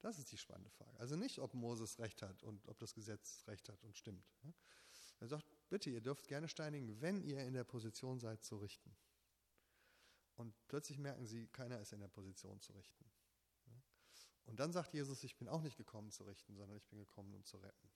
Das 0.00 0.18
ist 0.18 0.30
die 0.30 0.38
spannende 0.38 0.70
Frage. 0.70 0.98
Also 1.00 1.16
nicht, 1.16 1.38
ob 1.38 1.54
Moses 1.54 1.98
Recht 1.98 2.22
hat 2.22 2.42
und 2.42 2.68
ob 2.68 2.78
das 2.78 2.94
Gesetz 2.94 3.44
Recht 3.48 3.68
hat 3.68 3.82
und 3.82 3.96
stimmt. 3.96 4.24
Ja? 4.44 4.52
Er 5.20 5.28
sagt, 5.28 5.46
bitte, 5.68 5.90
ihr 5.90 6.00
dürft 6.00 6.28
gerne 6.28 6.48
steinigen, 6.48 7.00
wenn 7.00 7.20
ihr 7.22 7.44
in 7.44 7.54
der 7.54 7.64
Position 7.64 8.20
seid 8.20 8.44
zu 8.44 8.56
richten. 8.56 8.96
Und 10.36 10.54
plötzlich 10.68 10.98
merken 10.98 11.26
sie, 11.26 11.48
keiner 11.48 11.80
ist 11.80 11.92
in 11.92 12.00
der 12.00 12.08
Position 12.08 12.60
zu 12.60 12.72
richten. 12.72 13.04
Und 14.44 14.60
dann 14.60 14.72
sagt 14.72 14.94
Jesus, 14.94 15.24
ich 15.24 15.36
bin 15.36 15.48
auch 15.48 15.60
nicht 15.60 15.76
gekommen 15.76 16.10
zu 16.10 16.22
richten, 16.24 16.54
sondern 16.54 16.76
ich 16.76 16.86
bin 16.86 16.98
gekommen, 17.00 17.34
um 17.34 17.44
zu 17.44 17.58
retten. 17.58 17.90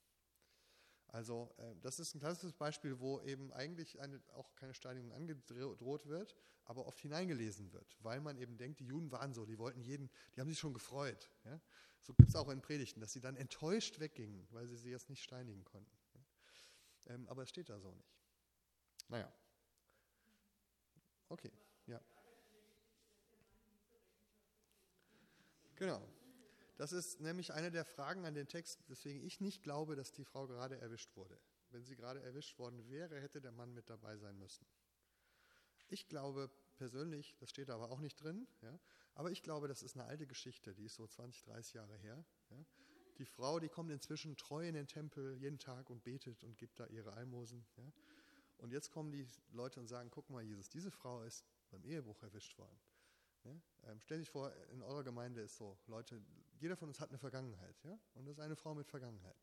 Also 1.13 1.55
äh, 1.59 1.77
das 1.83 1.99
ist 1.99 2.15
ein 2.15 2.21
klassisches 2.21 2.55
Beispiel, 2.55 2.99
wo 2.99 3.21
eben 3.21 3.53
eigentlich 3.53 4.01
eine, 4.01 4.21
auch 4.33 4.55
keine 4.57 4.73
Steinigung 4.73 5.13
angedroht 5.13 6.07
wird, 6.07 6.35
aber 6.65 6.87
oft 6.87 6.99
hineingelesen 7.01 7.71
wird, 7.73 7.99
weil 8.01 8.21
man 8.23 8.39
eben 8.39 8.57
denkt, 8.57 8.81
die 8.81 8.87
Juden 8.87 9.13
waren 9.13 9.35
so, 9.35 9.45
die 9.45 9.59
wollten 9.59 9.83
jeden, 9.83 10.11
die 10.35 10.41
haben 10.41 10.49
sich 10.49 10.59
schon 10.59 10.73
gefreut. 10.73 11.31
Ja? 11.45 11.61
So 12.01 12.15
gibt 12.15 12.31
es 12.31 12.35
auch 12.35 12.49
in 12.49 12.63
Predigten, 12.63 13.01
dass 13.01 13.13
sie 13.13 13.21
dann 13.21 13.37
enttäuscht 13.37 14.01
weggingen, 14.01 14.49
weil 14.51 14.67
sie 14.67 14.79
sie 14.79 14.91
jetzt 14.91 15.11
nicht 15.11 15.23
steinigen 15.23 15.65
konnten. 15.65 15.99
Ähm, 17.09 17.29
aber 17.29 17.43
es 17.43 17.51
steht 17.51 17.69
da 17.69 17.79
so 17.79 17.93
nicht. 17.93 18.17
Naja. 19.09 19.31
Okay, 21.29 21.53
ja. 21.87 22.01
Genau. 25.75 26.09
Das 26.77 26.93
ist 26.93 27.21
nämlich 27.21 27.53
eine 27.53 27.71
der 27.71 27.85
Fragen 27.85 28.25
an 28.25 28.35
den 28.35 28.49
Text, 28.49 28.89
weswegen 28.89 29.23
ich 29.23 29.41
nicht 29.41 29.63
glaube, 29.63 29.95
dass 29.95 30.13
die 30.13 30.25
Frau 30.25 30.47
gerade 30.47 30.79
erwischt 30.79 31.17
wurde. 31.17 31.39
Wenn 31.71 31.85
sie 31.85 31.97
gerade 31.97 32.23
erwischt 32.23 32.59
worden 32.59 32.89
wäre, 32.89 33.21
hätte 33.21 33.41
der 33.41 33.53
Mann 33.53 33.73
mit 33.73 33.89
dabei 33.89 34.17
sein 34.17 34.39
müssen. 34.39 34.67
Ich 35.89 36.09
glaube 36.09 36.51
persönlich, 36.77 37.37
das 37.39 37.51
steht 37.51 37.71
aber 37.71 37.91
auch 37.91 38.01
nicht 38.01 38.23
drin, 38.23 38.47
ja, 38.63 38.79
aber 39.15 39.31
ich 39.31 39.43
glaube, 39.43 39.69
das 39.69 39.83
ist 39.83 39.95
eine 39.95 40.07
alte 40.07 40.27
Geschichte, 40.27 40.75
die 40.75 40.85
ist 40.85 40.95
so 40.95 41.07
20, 41.07 41.45
30 41.45 41.75
Jahre 41.75 41.97
her. 41.99 42.25
Ja. 42.51 42.65
Die 43.19 43.27
Frau, 43.27 43.61
die 43.61 43.69
kommt 43.69 43.91
inzwischen 43.91 44.37
treu 44.37 44.67
in 44.67 44.75
den 44.75 44.87
Tempel 44.87 45.37
jeden 45.37 45.59
Tag 45.59 45.91
und 45.91 46.03
betet 46.03 46.45
und 46.45 46.57
gibt 46.57 46.81
da 46.81 46.87
ihre 46.87 47.13
Almosen. 47.13 47.67
Ja. 47.77 47.93
Und 48.59 48.73
jetzt 48.73 48.91
kommen 48.91 49.11
die 49.11 49.27
Leute 49.51 49.81
und 49.81 49.89
sagen, 49.89 50.09
guck 50.11 50.31
mal, 50.31 50.43
Jesus, 50.43 50.69
diese 50.69 50.91
Frau 50.91 51.23
ist 51.23 51.45
beim 51.71 51.85
Ehebruch 51.85 52.23
erwischt 52.23 52.57
worden. 52.59 52.81
Ja? 53.45 53.61
Ähm, 53.85 54.01
stell 54.01 54.19
dich 54.19 54.31
vor, 54.31 54.55
in 54.71 54.83
eurer 54.83 55.03
Gemeinde 55.03 55.41
ist 55.41 55.57
so, 55.57 55.79
Leute, 55.87 56.23
jeder 56.63 56.77
von 56.77 56.89
uns 56.89 57.01
hat 57.01 57.09
eine 57.09 57.19
Vergangenheit, 57.19 57.83
ja? 57.83 57.99
Und 58.15 58.27
das 58.27 58.37
ist 58.37 58.41
eine 58.41 58.57
Frau 58.57 58.75
mit 58.75 58.87
Vergangenheit. 58.87 59.37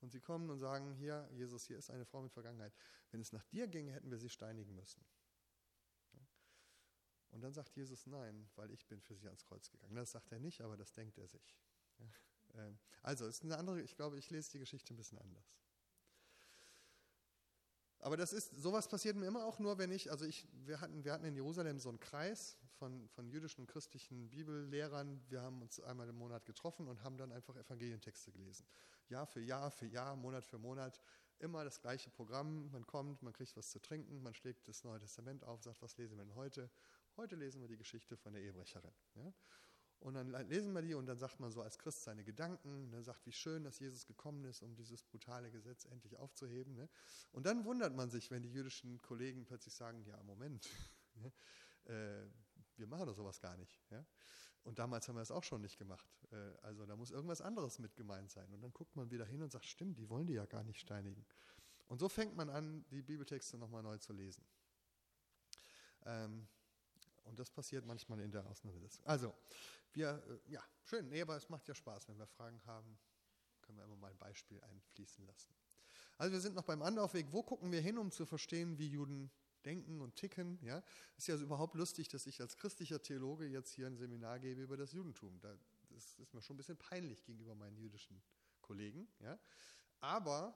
Und 0.00 0.10
sie 0.10 0.20
kommen 0.20 0.50
und 0.50 0.58
sagen, 0.58 0.92
hier, 0.94 1.28
Jesus, 1.32 1.66
hier 1.66 1.78
ist 1.78 1.90
eine 1.90 2.04
Frau 2.04 2.22
mit 2.22 2.32
Vergangenheit. 2.32 2.74
Wenn 3.10 3.20
es 3.20 3.32
nach 3.32 3.44
dir 3.44 3.68
ginge, 3.68 3.92
hätten 3.92 4.10
wir 4.10 4.18
sie 4.18 4.30
steinigen 4.30 4.74
müssen. 4.74 5.04
Und 7.30 7.42
dann 7.42 7.52
sagt 7.52 7.76
Jesus, 7.76 8.06
nein, 8.06 8.50
weil 8.56 8.72
ich 8.72 8.86
bin 8.88 9.00
für 9.00 9.14
sie 9.14 9.26
ans 9.26 9.44
Kreuz 9.44 9.70
gegangen. 9.70 9.94
Das 9.94 10.10
sagt 10.10 10.32
er 10.32 10.40
nicht, 10.40 10.60
aber 10.60 10.76
das 10.76 10.92
denkt 10.92 11.18
er 11.18 11.28
sich. 11.28 11.56
Ähm, 12.54 12.78
also, 13.02 13.26
es 13.26 13.36
ist 13.36 13.44
eine 13.44 13.56
andere, 13.56 13.80
ich 13.80 13.94
glaube, 13.94 14.18
ich 14.18 14.30
lese 14.30 14.50
die 14.50 14.58
Geschichte 14.58 14.92
ein 14.92 14.96
bisschen 14.96 15.18
anders. 15.18 15.54
Aber 18.02 18.16
das 18.16 18.32
ist, 18.32 18.54
sowas 18.54 18.88
passiert 18.88 19.16
mir 19.16 19.26
immer 19.26 19.44
auch 19.44 19.58
nur, 19.58 19.76
wenn 19.76 19.90
ich, 19.92 20.10
also 20.10 20.24
ich, 20.24 20.48
wir 20.64 20.80
hatten, 20.80 21.04
wir 21.04 21.12
hatten 21.12 21.26
in 21.26 21.34
Jerusalem 21.34 21.78
so 21.78 21.90
einen 21.90 22.00
Kreis 22.00 22.56
von, 22.78 23.08
von 23.10 23.28
jüdischen 23.28 23.60
und 23.60 23.66
christlichen 23.66 24.30
Bibellehrern. 24.30 25.20
Wir 25.28 25.42
haben 25.42 25.60
uns 25.60 25.80
einmal 25.80 26.08
im 26.08 26.16
Monat 26.16 26.46
getroffen 26.46 26.88
und 26.88 27.04
haben 27.04 27.18
dann 27.18 27.30
einfach 27.30 27.56
Evangelientexte 27.56 28.32
gelesen. 28.32 28.66
Jahr 29.08 29.26
für 29.26 29.40
Jahr 29.40 29.70
für 29.70 29.86
Jahr, 29.86 30.16
Monat 30.16 30.46
für 30.46 30.58
Monat. 30.58 30.98
Immer 31.40 31.62
das 31.64 31.80
gleiche 31.80 32.08
Programm. 32.08 32.70
Man 32.70 32.86
kommt, 32.86 33.22
man 33.22 33.34
kriegt 33.34 33.54
was 33.56 33.70
zu 33.70 33.80
trinken, 33.80 34.22
man 34.22 34.32
schlägt 34.32 34.66
das 34.66 34.82
Neue 34.82 35.00
Testament 35.00 35.44
auf, 35.44 35.62
sagt, 35.62 35.82
was 35.82 35.96
lesen 35.98 36.16
wir 36.16 36.24
denn 36.24 36.34
heute? 36.34 36.70
Heute 37.16 37.36
lesen 37.36 37.60
wir 37.60 37.68
die 37.68 37.76
Geschichte 37.76 38.16
von 38.16 38.32
der 38.32 38.42
Ehebrecherin. 38.42 38.94
Ja? 39.14 39.32
Und 40.00 40.14
dann 40.14 40.30
lesen 40.48 40.72
wir 40.72 40.80
die 40.80 40.94
und 40.94 41.04
dann 41.06 41.18
sagt 41.18 41.40
man 41.40 41.50
so 41.50 41.60
als 41.60 41.78
Christ 41.78 42.04
seine 42.04 42.24
Gedanken, 42.24 42.88
ne, 42.88 43.02
sagt, 43.02 43.26
wie 43.26 43.32
schön, 43.32 43.64
dass 43.64 43.78
Jesus 43.78 44.06
gekommen 44.06 44.44
ist, 44.46 44.62
um 44.62 44.74
dieses 44.74 45.02
brutale 45.02 45.50
Gesetz 45.50 45.84
endlich 45.84 46.16
aufzuheben. 46.16 46.74
Ne? 46.74 46.88
Und 47.32 47.44
dann 47.44 47.66
wundert 47.66 47.94
man 47.94 48.10
sich, 48.10 48.30
wenn 48.30 48.42
die 48.42 48.50
jüdischen 48.50 49.02
Kollegen 49.02 49.44
plötzlich 49.44 49.74
sagen, 49.74 50.02
ja, 50.06 50.22
Moment, 50.22 50.66
ne, 51.16 51.32
äh, 51.84 52.26
wir 52.76 52.86
machen 52.86 53.06
doch 53.06 53.14
sowas 53.14 53.40
gar 53.40 53.58
nicht. 53.58 53.78
Ja? 53.90 54.02
Und 54.62 54.78
damals 54.78 55.06
haben 55.06 55.16
wir 55.16 55.22
es 55.22 55.30
auch 55.30 55.44
schon 55.44 55.60
nicht 55.60 55.76
gemacht. 55.76 56.06
Äh, 56.32 56.36
also 56.62 56.86
da 56.86 56.96
muss 56.96 57.10
irgendwas 57.10 57.42
anderes 57.42 57.78
mit 57.78 57.94
gemeint 57.94 58.30
sein. 58.30 58.50
Und 58.54 58.62
dann 58.62 58.72
guckt 58.72 58.96
man 58.96 59.10
wieder 59.10 59.26
hin 59.26 59.42
und 59.42 59.52
sagt, 59.52 59.66
stimmt, 59.66 59.98
die 59.98 60.08
wollen 60.08 60.26
die 60.26 60.34
ja 60.34 60.46
gar 60.46 60.64
nicht 60.64 60.80
steinigen. 60.80 61.26
Und 61.88 61.98
so 61.98 62.08
fängt 62.08 62.36
man 62.36 62.48
an, 62.48 62.86
die 62.90 63.02
Bibeltexte 63.02 63.58
nochmal 63.58 63.82
neu 63.82 63.98
zu 63.98 64.14
lesen. 64.14 64.44
Ähm, 66.06 66.48
und 67.24 67.38
das 67.38 67.50
passiert 67.50 67.84
manchmal 67.86 68.20
in 68.20 68.30
der 68.30 68.46
Auseinandersetzung. 68.46 69.04
Also, 69.06 69.34
wir, 69.92 70.22
äh, 70.28 70.52
ja, 70.52 70.62
schön, 70.84 71.08
nee, 71.08 71.20
aber 71.20 71.36
es 71.36 71.48
macht 71.48 71.68
ja 71.68 71.74
Spaß. 71.74 72.08
Wenn 72.08 72.18
wir 72.18 72.26
Fragen 72.26 72.60
haben, 72.66 72.98
können 73.62 73.78
wir 73.78 73.84
immer 73.84 73.96
mal 73.96 74.10
ein 74.10 74.18
Beispiel 74.18 74.60
einfließen 74.62 75.26
lassen. 75.26 75.54
Also 76.18 76.32
wir 76.32 76.40
sind 76.40 76.54
noch 76.54 76.64
beim 76.64 76.82
Anlaufweg. 76.82 77.32
Wo 77.32 77.42
gucken 77.42 77.72
wir 77.72 77.80
hin, 77.80 77.96
um 77.96 78.10
zu 78.10 78.26
verstehen, 78.26 78.78
wie 78.78 78.88
Juden 78.88 79.30
denken 79.64 80.00
und 80.00 80.16
ticken? 80.16 80.58
Ja, 80.62 80.82
ist 81.16 81.28
ja 81.28 81.36
überhaupt 81.36 81.74
lustig, 81.76 82.08
dass 82.08 82.26
ich 82.26 82.40
als 82.40 82.56
christlicher 82.56 83.00
Theologe 83.00 83.46
jetzt 83.46 83.72
hier 83.72 83.86
ein 83.86 83.96
Seminar 83.96 84.38
gebe 84.38 84.60
über 84.60 84.76
das 84.76 84.92
Judentum. 84.92 85.40
Das 85.40 86.18
ist 86.18 86.34
mir 86.34 86.42
schon 86.42 86.54
ein 86.54 86.58
bisschen 86.58 86.76
peinlich 86.76 87.24
gegenüber 87.24 87.54
meinen 87.54 87.76
jüdischen 87.76 88.22
Kollegen. 88.60 89.08
Ja, 89.20 89.38
aber 90.00 90.54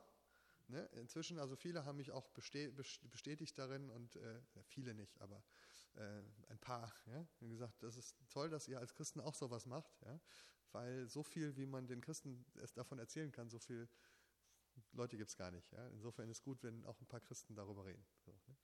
ne, 0.68 0.84
inzwischen, 0.96 1.38
also 1.38 1.56
viele 1.56 1.84
haben 1.84 1.96
mich 1.96 2.10
auch 2.10 2.28
bestätigt 2.30 3.58
darin 3.58 3.90
und 3.90 4.16
äh, 4.16 4.40
viele 4.64 4.94
nicht, 4.94 5.20
aber 5.20 5.42
äh, 5.94 6.22
ein 6.48 6.58
Paar, 6.58 6.92
ja, 7.06 7.26
und 7.40 7.50
gesagt, 7.50 7.82
das 7.82 7.96
ist 7.96 8.16
toll, 8.30 8.50
dass 8.50 8.68
ihr 8.68 8.78
als 8.78 8.94
Christen 8.94 9.20
auch 9.20 9.34
sowas 9.34 9.66
macht, 9.66 9.96
ja, 10.04 10.20
weil 10.72 11.08
so 11.08 11.22
viel, 11.22 11.56
wie 11.56 11.66
man 11.66 11.86
den 11.86 12.00
Christen 12.00 12.44
es 12.62 12.72
davon 12.72 12.98
erzählen 12.98 13.30
kann, 13.30 13.48
so 13.48 13.58
viel 13.58 13.88
Leute 14.92 15.16
gibt 15.16 15.30
es 15.30 15.36
gar 15.36 15.50
nicht. 15.50 15.70
Ja. 15.72 15.88
Insofern 15.88 16.28
ist 16.28 16.38
es 16.38 16.42
gut, 16.42 16.62
wenn 16.62 16.84
auch 16.86 17.00
ein 17.00 17.06
paar 17.06 17.20
Christen 17.20 17.54
darüber 17.54 17.84
reden. 17.84 18.04
So, 18.24 18.32
ne? 18.32 18.56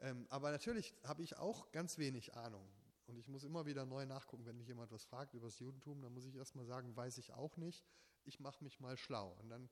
ähm, 0.00 0.26
aber 0.30 0.50
natürlich 0.50 0.94
habe 1.04 1.22
ich 1.22 1.36
auch 1.36 1.70
ganz 1.72 1.98
wenig 1.98 2.34
Ahnung. 2.34 2.68
Und 3.06 3.18
ich 3.18 3.28
muss 3.28 3.44
immer 3.44 3.66
wieder 3.66 3.86
neu 3.86 4.04
nachgucken, 4.04 4.46
wenn 4.46 4.56
mich 4.56 4.66
jemand 4.66 4.90
was 4.90 5.04
fragt 5.04 5.34
über 5.34 5.46
das 5.46 5.58
Judentum, 5.58 6.02
dann 6.02 6.12
muss 6.12 6.26
ich 6.26 6.34
erstmal 6.34 6.66
sagen, 6.66 6.96
weiß 6.96 7.18
ich 7.18 7.32
auch 7.32 7.56
nicht. 7.56 7.86
Ich 8.24 8.40
mache 8.40 8.62
mich 8.64 8.80
mal 8.80 8.96
schlau. 8.96 9.32
Und 9.40 9.48
dann 9.48 9.70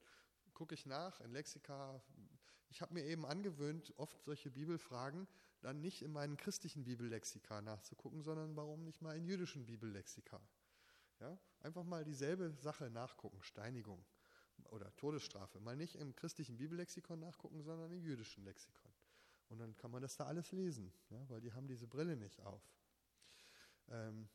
gucke 0.53 0.75
ich 0.75 0.87
nach 0.87 1.21
in 1.21 1.33
Lexika. 1.33 2.01
Ich 2.69 2.81
habe 2.81 2.95
mir 2.95 3.05
eben 3.05 3.27
angewöhnt, 3.27 3.93
oft 3.97 4.23
solche 4.23 4.51
Bibelfragen 4.51 5.27
dann 5.65 5.81
nicht 5.81 6.03
in 6.03 6.12
meinen 6.12 6.37
christlichen 6.37 6.85
Bibellexika 6.85 7.62
nachzugucken, 7.62 8.23
sondern 8.23 8.55
warum 8.55 8.85
nicht 8.85 9.01
mal 9.01 9.17
in 9.17 9.25
jüdischen 9.25 9.65
Bibellexika. 9.65 10.39
Ja? 11.21 11.39
Einfach 11.61 11.85
mal 11.85 12.05
dieselbe 12.05 12.53
Sache 12.61 12.91
nachgucken, 12.91 13.43
Steinigung 13.43 14.05
oder 14.71 14.95
Todesstrafe. 14.97 15.61
Mal 15.61 15.77
nicht 15.77 15.97
im 15.97 16.15
christlichen 16.15 16.59
Bibellexikon 16.59 17.19
nachgucken, 17.19 17.62
sondern 17.62 17.91
im 17.93 18.03
jüdischen 18.03 18.45
Lexikon. 18.45 18.93
Und 19.49 19.59
dann 19.59 19.75
kann 19.77 19.91
man 19.91 20.03
das 20.03 20.17
da 20.17 20.27
alles 20.27 20.53
lesen, 20.53 20.93
ja? 21.09 21.29
weil 21.31 21.41
die 21.41 21.53
haben 21.53 21.67
diese 21.67 21.87
Brille 21.87 22.17
nicht 22.17 22.41
auf. 22.41 22.62
Ähm 23.89 24.29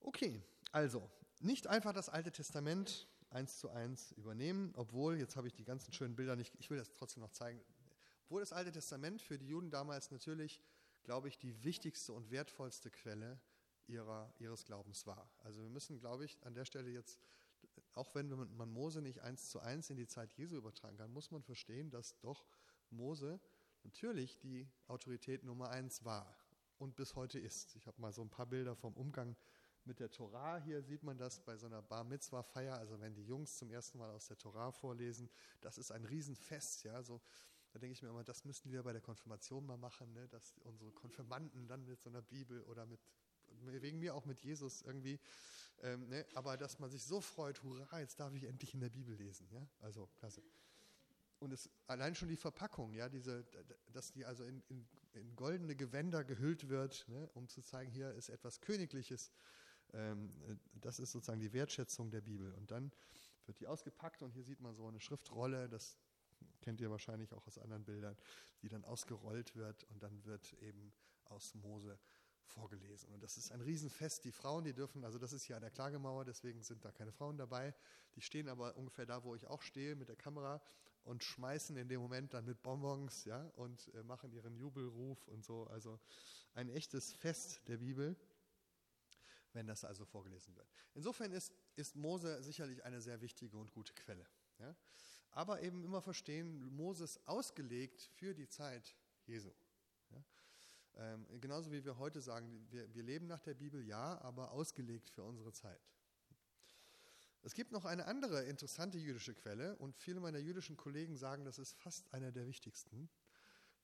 okay, 0.00 0.40
also 0.70 1.10
nicht 1.40 1.66
einfach 1.66 1.92
das 1.92 2.08
Alte 2.08 2.30
Testament 2.30 3.08
eins 3.30 3.58
zu 3.58 3.70
eins 3.70 4.12
übernehmen, 4.12 4.72
obwohl, 4.76 5.18
jetzt 5.18 5.36
habe 5.36 5.48
ich 5.48 5.54
die 5.54 5.64
ganzen 5.64 5.92
schönen 5.92 6.14
Bilder 6.14 6.36
nicht, 6.36 6.54
ich 6.58 6.70
will 6.70 6.78
das 6.78 6.92
trotzdem 6.92 7.22
noch 7.22 7.32
zeigen, 7.32 7.60
obwohl 8.28 8.40
das 8.42 8.52
Alte 8.52 8.72
Testament 8.72 9.22
für 9.22 9.38
die 9.38 9.48
Juden 9.48 9.70
damals 9.70 10.10
natürlich, 10.10 10.60
glaube 11.02 11.28
ich, 11.28 11.38
die 11.38 11.64
wichtigste 11.64 12.12
und 12.12 12.30
wertvollste 12.30 12.90
Quelle 12.90 13.40
ihrer, 13.86 14.30
ihres 14.38 14.66
Glaubens 14.66 15.06
war. 15.06 15.30
Also 15.38 15.62
wir 15.62 15.70
müssen, 15.70 15.98
glaube 15.98 16.26
ich, 16.26 16.36
an 16.44 16.52
der 16.52 16.66
Stelle 16.66 16.90
jetzt, 16.90 17.18
auch 17.94 18.14
wenn 18.14 18.28
man 18.28 18.68
Mose 18.68 19.00
nicht 19.00 19.20
eins 19.20 19.48
zu 19.48 19.60
eins 19.60 19.88
in 19.88 19.96
die 19.96 20.06
Zeit 20.06 20.34
Jesu 20.34 20.56
übertragen 20.56 20.98
kann, 20.98 21.10
muss 21.10 21.30
man 21.30 21.42
verstehen, 21.42 21.90
dass 21.90 22.18
doch 22.20 22.46
Mose 22.90 23.40
natürlich 23.82 24.38
die 24.38 24.68
Autorität 24.88 25.42
Nummer 25.42 25.70
eins 25.70 26.04
war 26.04 26.36
und 26.76 26.96
bis 26.96 27.16
heute 27.16 27.38
ist. 27.38 27.76
Ich 27.76 27.86
habe 27.86 27.98
mal 27.98 28.12
so 28.12 28.20
ein 28.20 28.28
paar 28.28 28.44
Bilder 28.44 28.76
vom 28.76 28.92
Umgang 28.92 29.38
mit 29.84 30.00
der 30.00 30.10
Torah. 30.10 30.58
Hier 30.58 30.82
sieht 30.82 31.02
man 31.02 31.16
das 31.16 31.40
bei 31.40 31.56
so 31.56 31.64
einer 31.64 31.80
Bar 31.80 32.04
Mitzvah 32.04 32.42
Feier, 32.42 32.76
also 32.76 33.00
wenn 33.00 33.14
die 33.14 33.24
Jungs 33.24 33.56
zum 33.56 33.70
ersten 33.70 33.96
Mal 33.96 34.10
aus 34.10 34.26
der 34.26 34.36
Torah 34.36 34.70
vorlesen, 34.70 35.30
das 35.62 35.78
ist 35.78 35.90
ein 35.92 36.04
Riesenfest, 36.04 36.84
ja, 36.84 37.02
so 37.02 37.22
da 37.72 37.78
denke 37.78 37.92
ich 37.92 38.02
mir 38.02 38.08
immer, 38.08 38.24
das 38.24 38.44
müssten 38.44 38.70
wir 38.70 38.82
bei 38.82 38.92
der 38.92 39.02
Konfirmation 39.02 39.66
mal 39.66 39.76
machen, 39.76 40.12
ne? 40.12 40.28
dass 40.28 40.58
unsere 40.58 40.92
Konfirmanden 40.92 41.68
dann 41.68 41.84
mit 41.84 42.00
so 42.00 42.08
einer 42.08 42.22
Bibel 42.22 42.62
oder 42.62 42.86
mit, 42.86 43.00
wegen 43.46 43.98
mir 43.98 44.14
auch 44.14 44.24
mit 44.24 44.40
Jesus 44.42 44.82
irgendwie, 44.82 45.20
ähm, 45.82 46.08
ne? 46.08 46.26
aber 46.34 46.56
dass 46.56 46.78
man 46.78 46.90
sich 46.90 47.04
so 47.04 47.20
freut, 47.20 47.62
hurra, 47.62 48.00
jetzt 48.00 48.18
darf 48.20 48.34
ich 48.34 48.44
endlich 48.44 48.74
in 48.74 48.80
der 48.80 48.90
Bibel 48.90 49.14
lesen. 49.14 49.48
Ja? 49.50 49.66
Also, 49.80 50.08
klasse. 50.16 50.42
Und 51.40 51.52
es, 51.52 51.70
allein 51.86 52.14
schon 52.14 52.28
die 52.28 52.36
Verpackung, 52.36 52.94
ja, 52.94 53.08
diese, 53.08 53.46
dass 53.92 54.10
die 54.10 54.24
also 54.24 54.44
in, 54.44 54.60
in, 54.68 54.88
in 55.12 55.36
goldene 55.36 55.76
Gewänder 55.76 56.24
gehüllt 56.24 56.68
wird, 56.68 57.06
ne? 57.08 57.30
um 57.34 57.48
zu 57.48 57.62
zeigen, 57.62 57.92
hier 57.92 58.12
ist 58.14 58.28
etwas 58.28 58.60
Königliches. 58.60 59.30
Ähm, 59.92 60.32
das 60.74 60.98
ist 60.98 61.12
sozusagen 61.12 61.40
die 61.40 61.52
Wertschätzung 61.52 62.10
der 62.10 62.22
Bibel. 62.22 62.52
Und 62.54 62.70
dann 62.72 62.92
wird 63.46 63.60
die 63.60 63.66
ausgepackt 63.66 64.22
und 64.22 64.32
hier 64.32 64.44
sieht 64.44 64.60
man 64.60 64.74
so 64.74 64.86
eine 64.86 65.00
Schriftrolle, 65.00 65.68
das 65.68 65.96
kennt 66.60 66.80
ihr 66.80 66.90
wahrscheinlich 66.90 67.32
auch 67.32 67.46
aus 67.46 67.58
anderen 67.58 67.84
Bildern, 67.84 68.16
die 68.62 68.68
dann 68.68 68.84
ausgerollt 68.84 69.56
wird 69.56 69.84
und 69.84 70.02
dann 70.02 70.24
wird 70.24 70.52
eben 70.54 70.92
aus 71.24 71.54
Mose 71.54 71.98
vorgelesen. 72.48 73.12
Und 73.12 73.22
das 73.22 73.36
ist 73.36 73.52
ein 73.52 73.60
Riesenfest. 73.60 74.24
Die 74.24 74.32
Frauen, 74.32 74.64
die 74.64 74.72
dürfen, 74.72 75.04
also 75.04 75.18
das 75.18 75.32
ist 75.32 75.44
hier 75.44 75.56
an 75.56 75.62
der 75.62 75.70
Klagemauer, 75.70 76.24
deswegen 76.24 76.62
sind 76.62 76.84
da 76.84 76.92
keine 76.92 77.12
Frauen 77.12 77.36
dabei. 77.36 77.74
Die 78.16 78.20
stehen 78.20 78.48
aber 78.48 78.76
ungefähr 78.76 79.06
da, 79.06 79.22
wo 79.24 79.34
ich 79.34 79.46
auch 79.46 79.62
stehe, 79.62 79.94
mit 79.94 80.08
der 80.08 80.16
Kamera 80.16 80.60
und 81.04 81.22
schmeißen 81.22 81.76
in 81.76 81.88
dem 81.88 82.00
Moment 82.00 82.34
dann 82.34 82.44
mit 82.44 82.62
Bonbons, 82.62 83.24
ja, 83.24 83.42
und 83.56 83.92
äh, 83.94 84.02
machen 84.02 84.32
ihren 84.32 84.54
Jubelruf 84.54 85.26
und 85.28 85.44
so. 85.44 85.66
Also 85.68 86.00
ein 86.54 86.68
echtes 86.68 87.12
Fest 87.12 87.66
der 87.68 87.78
Bibel, 87.78 88.16
wenn 89.52 89.66
das 89.66 89.84
also 89.84 90.04
vorgelesen 90.04 90.54
wird. 90.56 90.68
Insofern 90.94 91.32
ist, 91.32 91.52
ist 91.76 91.96
Mose 91.96 92.42
sicherlich 92.42 92.84
eine 92.84 93.00
sehr 93.00 93.20
wichtige 93.20 93.56
und 93.56 93.72
gute 93.72 93.94
Quelle. 93.94 94.26
Ja 94.58 94.74
aber 95.30 95.62
eben 95.62 95.84
immer 95.84 96.02
verstehen, 96.02 96.64
Moses 96.74 97.20
ausgelegt 97.26 98.10
für 98.14 98.34
die 98.34 98.48
Zeit 98.48 98.96
Jesu. 99.26 99.50
Ja? 100.10 100.24
Ähm, 100.96 101.26
genauso 101.40 101.70
wie 101.70 101.84
wir 101.84 101.98
heute 101.98 102.20
sagen, 102.20 102.66
wir, 102.70 102.92
wir 102.94 103.02
leben 103.02 103.26
nach 103.26 103.40
der 103.40 103.54
Bibel, 103.54 103.84
ja, 103.84 104.20
aber 104.20 104.52
ausgelegt 104.52 105.10
für 105.10 105.22
unsere 105.22 105.52
Zeit. 105.52 105.80
Es 107.42 107.54
gibt 107.54 107.70
noch 107.70 107.84
eine 107.84 108.06
andere 108.06 108.44
interessante 108.44 108.98
jüdische 108.98 109.34
Quelle 109.34 109.76
und 109.76 109.96
viele 109.96 110.20
meiner 110.20 110.38
jüdischen 110.38 110.76
Kollegen 110.76 111.16
sagen, 111.16 111.44
das 111.44 111.58
ist 111.58 111.74
fast 111.74 112.12
einer 112.12 112.32
der 112.32 112.46
wichtigsten, 112.46 113.08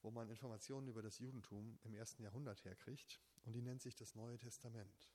wo 0.03 0.11
man 0.11 0.29
Informationen 0.29 0.89
über 0.89 1.03
das 1.03 1.19
Judentum 1.19 1.79
im 1.85 1.95
ersten 1.95 2.23
Jahrhundert 2.23 2.65
herkriegt 2.65 3.21
und 3.45 3.55
die 3.55 3.63
nennt 3.63 3.81
sich 3.81 3.95
das 3.95 4.15
Neue 4.15 4.39
Testament. 4.39 5.14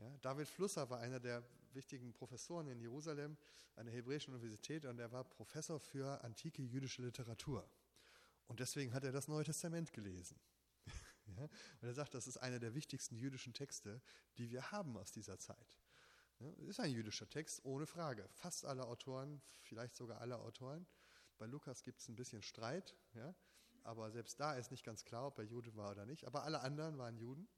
Ja, 0.00 0.16
David 0.22 0.48
Flusser 0.48 0.88
war 0.88 1.00
einer 1.00 1.20
der 1.20 1.44
wichtigen 1.72 2.12
Professoren 2.14 2.66
in 2.68 2.80
Jerusalem 2.80 3.36
an 3.76 3.84
der 3.84 3.94
Hebräischen 3.94 4.34
Universität 4.34 4.86
und 4.86 4.98
er 4.98 5.12
war 5.12 5.24
Professor 5.24 5.78
für 5.78 6.22
antike 6.24 6.62
jüdische 6.62 7.02
Literatur. 7.02 7.68
Und 8.46 8.60
deswegen 8.60 8.94
hat 8.94 9.04
er 9.04 9.12
das 9.12 9.28
Neue 9.28 9.44
Testament 9.44 9.92
gelesen. 9.92 10.40
ja, 11.36 11.42
und 11.42 11.88
er 11.88 11.92
sagt, 11.92 12.14
das 12.14 12.26
ist 12.26 12.38
einer 12.38 12.58
der 12.58 12.74
wichtigsten 12.74 13.14
jüdischen 13.14 13.52
Texte, 13.52 14.00
die 14.38 14.50
wir 14.50 14.72
haben 14.72 14.96
aus 14.96 15.12
dieser 15.12 15.38
Zeit. 15.38 15.78
Ja, 16.38 16.50
ist 16.66 16.80
ein 16.80 16.92
jüdischer 16.92 17.28
Text, 17.28 17.62
ohne 17.66 17.86
Frage. 17.86 18.26
Fast 18.32 18.64
alle 18.64 18.86
Autoren, 18.86 19.42
vielleicht 19.60 19.94
sogar 19.94 20.22
alle 20.22 20.38
Autoren. 20.38 20.86
Bei 21.36 21.44
Lukas 21.44 21.82
gibt 21.82 22.00
es 22.00 22.08
ein 22.08 22.16
bisschen 22.16 22.42
Streit, 22.42 22.96
ja, 23.12 23.34
aber 23.82 24.10
selbst 24.10 24.40
da 24.40 24.54
ist 24.54 24.70
nicht 24.70 24.84
ganz 24.84 25.04
klar, 25.04 25.26
ob 25.26 25.38
er 25.38 25.44
Jude 25.44 25.76
war 25.76 25.90
oder 25.90 26.06
nicht. 26.06 26.26
Aber 26.26 26.44
alle 26.44 26.60
anderen 26.60 26.96
waren 26.96 27.18
Juden. 27.18 27.48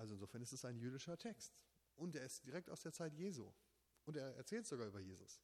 Also 0.00 0.14
insofern 0.14 0.40
ist 0.40 0.54
es 0.54 0.64
ein 0.64 0.78
jüdischer 0.78 1.18
Text. 1.18 1.54
Und 1.94 2.14
er 2.14 2.24
ist 2.24 2.46
direkt 2.46 2.70
aus 2.70 2.80
der 2.80 2.92
Zeit 2.92 3.12
Jesu. 3.12 3.52
Und 4.06 4.16
er 4.16 4.34
erzählt 4.34 4.66
sogar 4.66 4.86
über 4.86 4.98
Jesus. 4.98 5.42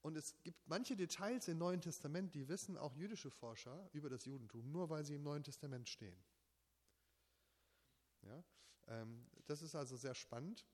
Und 0.00 0.16
es 0.16 0.34
gibt 0.42 0.66
manche 0.66 0.96
Details 0.96 1.46
im 1.46 1.58
Neuen 1.58 1.82
Testament, 1.82 2.34
die 2.34 2.48
wissen 2.48 2.78
auch 2.78 2.96
jüdische 2.96 3.30
Forscher 3.30 3.90
über 3.92 4.08
das 4.08 4.24
Judentum, 4.24 4.72
nur 4.72 4.88
weil 4.88 5.04
sie 5.04 5.16
im 5.16 5.22
Neuen 5.22 5.44
Testament 5.44 5.90
stehen. 5.90 6.16
Ja, 8.22 8.42
ähm, 8.88 9.26
das 9.44 9.60
ist 9.60 9.74
also 9.74 9.94
sehr 9.98 10.14
spannend. 10.14 10.66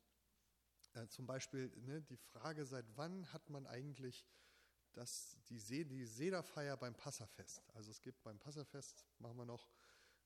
Äh, 0.93 1.09
zum 1.09 1.27
Beispiel 1.27 1.77
ne, 1.79 2.03
die 2.03 2.17
Frage, 2.17 2.65
seit 2.65 2.87
wann 2.97 3.33
hat 3.33 3.51
man 3.51 3.67
eigentlich 3.67 4.25
das, 4.93 5.37
die, 5.49 5.59
See, 5.59 5.85
die 5.85 6.05
Sederfeier 6.05 6.77
beim 6.77 6.95
Passafest? 6.95 7.69
Also 7.75 7.91
es 7.91 8.01
gibt 8.01 8.23
beim 8.23 8.39
Passafest, 8.39 9.05
machen 9.19 9.39
wir 9.39 9.45
noch 9.45 9.69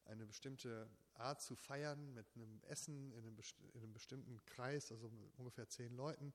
eine 0.04 0.26
bestimmte 0.26 0.88
Art 1.14 1.42
zu 1.42 1.54
feiern 1.54 2.12
mit 2.14 2.26
einem 2.34 2.60
Essen 2.64 3.12
in 3.12 3.18
einem, 3.18 3.36
in 3.74 3.82
einem 3.82 3.92
bestimmten 3.92 4.44
Kreis, 4.46 4.90
also 4.90 5.10
ungefähr 5.36 5.68
zehn 5.68 5.94
Leuten 5.94 6.32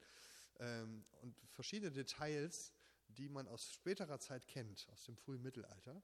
ähm, 0.59 1.05
und 1.21 1.35
verschiedene 1.49 1.91
Details, 1.91 2.71
die 3.07 3.29
man 3.29 3.47
aus 3.47 3.71
späterer 3.71 4.19
Zeit 4.19 4.47
kennt, 4.47 4.87
aus 4.89 5.03
dem 5.03 5.17
frühen 5.17 5.41
Mittelalter 5.41 6.01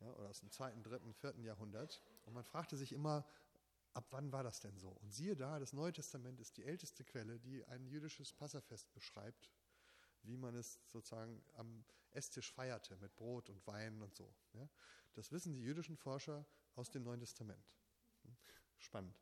ja, 0.00 0.12
oder 0.12 0.28
aus 0.28 0.40
dem 0.40 0.50
zweiten, 0.50 0.82
dritten, 0.82 1.12
vierten 1.14 1.44
Jahrhundert. 1.44 2.02
Und 2.24 2.34
man 2.34 2.44
fragte 2.44 2.76
sich 2.76 2.92
immer, 2.92 3.26
ab 3.94 4.06
wann 4.10 4.32
war 4.32 4.42
das 4.42 4.60
denn 4.60 4.78
so? 4.78 4.90
Und 4.90 5.12
siehe 5.12 5.36
da, 5.36 5.58
das 5.58 5.72
Neue 5.72 5.92
Testament 5.92 6.40
ist 6.40 6.56
die 6.56 6.64
älteste 6.64 7.04
Quelle, 7.04 7.38
die 7.38 7.64
ein 7.66 7.86
jüdisches 7.86 8.32
Passafest 8.32 8.92
beschreibt, 8.92 9.50
wie 10.26 10.36
man 10.36 10.54
es 10.54 10.80
sozusagen 10.86 11.42
am 11.54 11.84
Esstisch 12.12 12.52
feierte 12.52 12.96
mit 12.96 13.14
Brot 13.16 13.50
und 13.50 13.66
Wein 13.66 14.02
und 14.02 14.14
so. 14.14 14.34
Ja. 14.54 14.68
Das 15.14 15.32
wissen 15.32 15.52
die 15.52 15.62
jüdischen 15.62 15.96
Forscher 15.96 16.46
aus 16.74 16.90
dem 16.90 17.02
Neuen 17.02 17.20
Testament. 17.20 17.64
Spannend. 18.78 19.18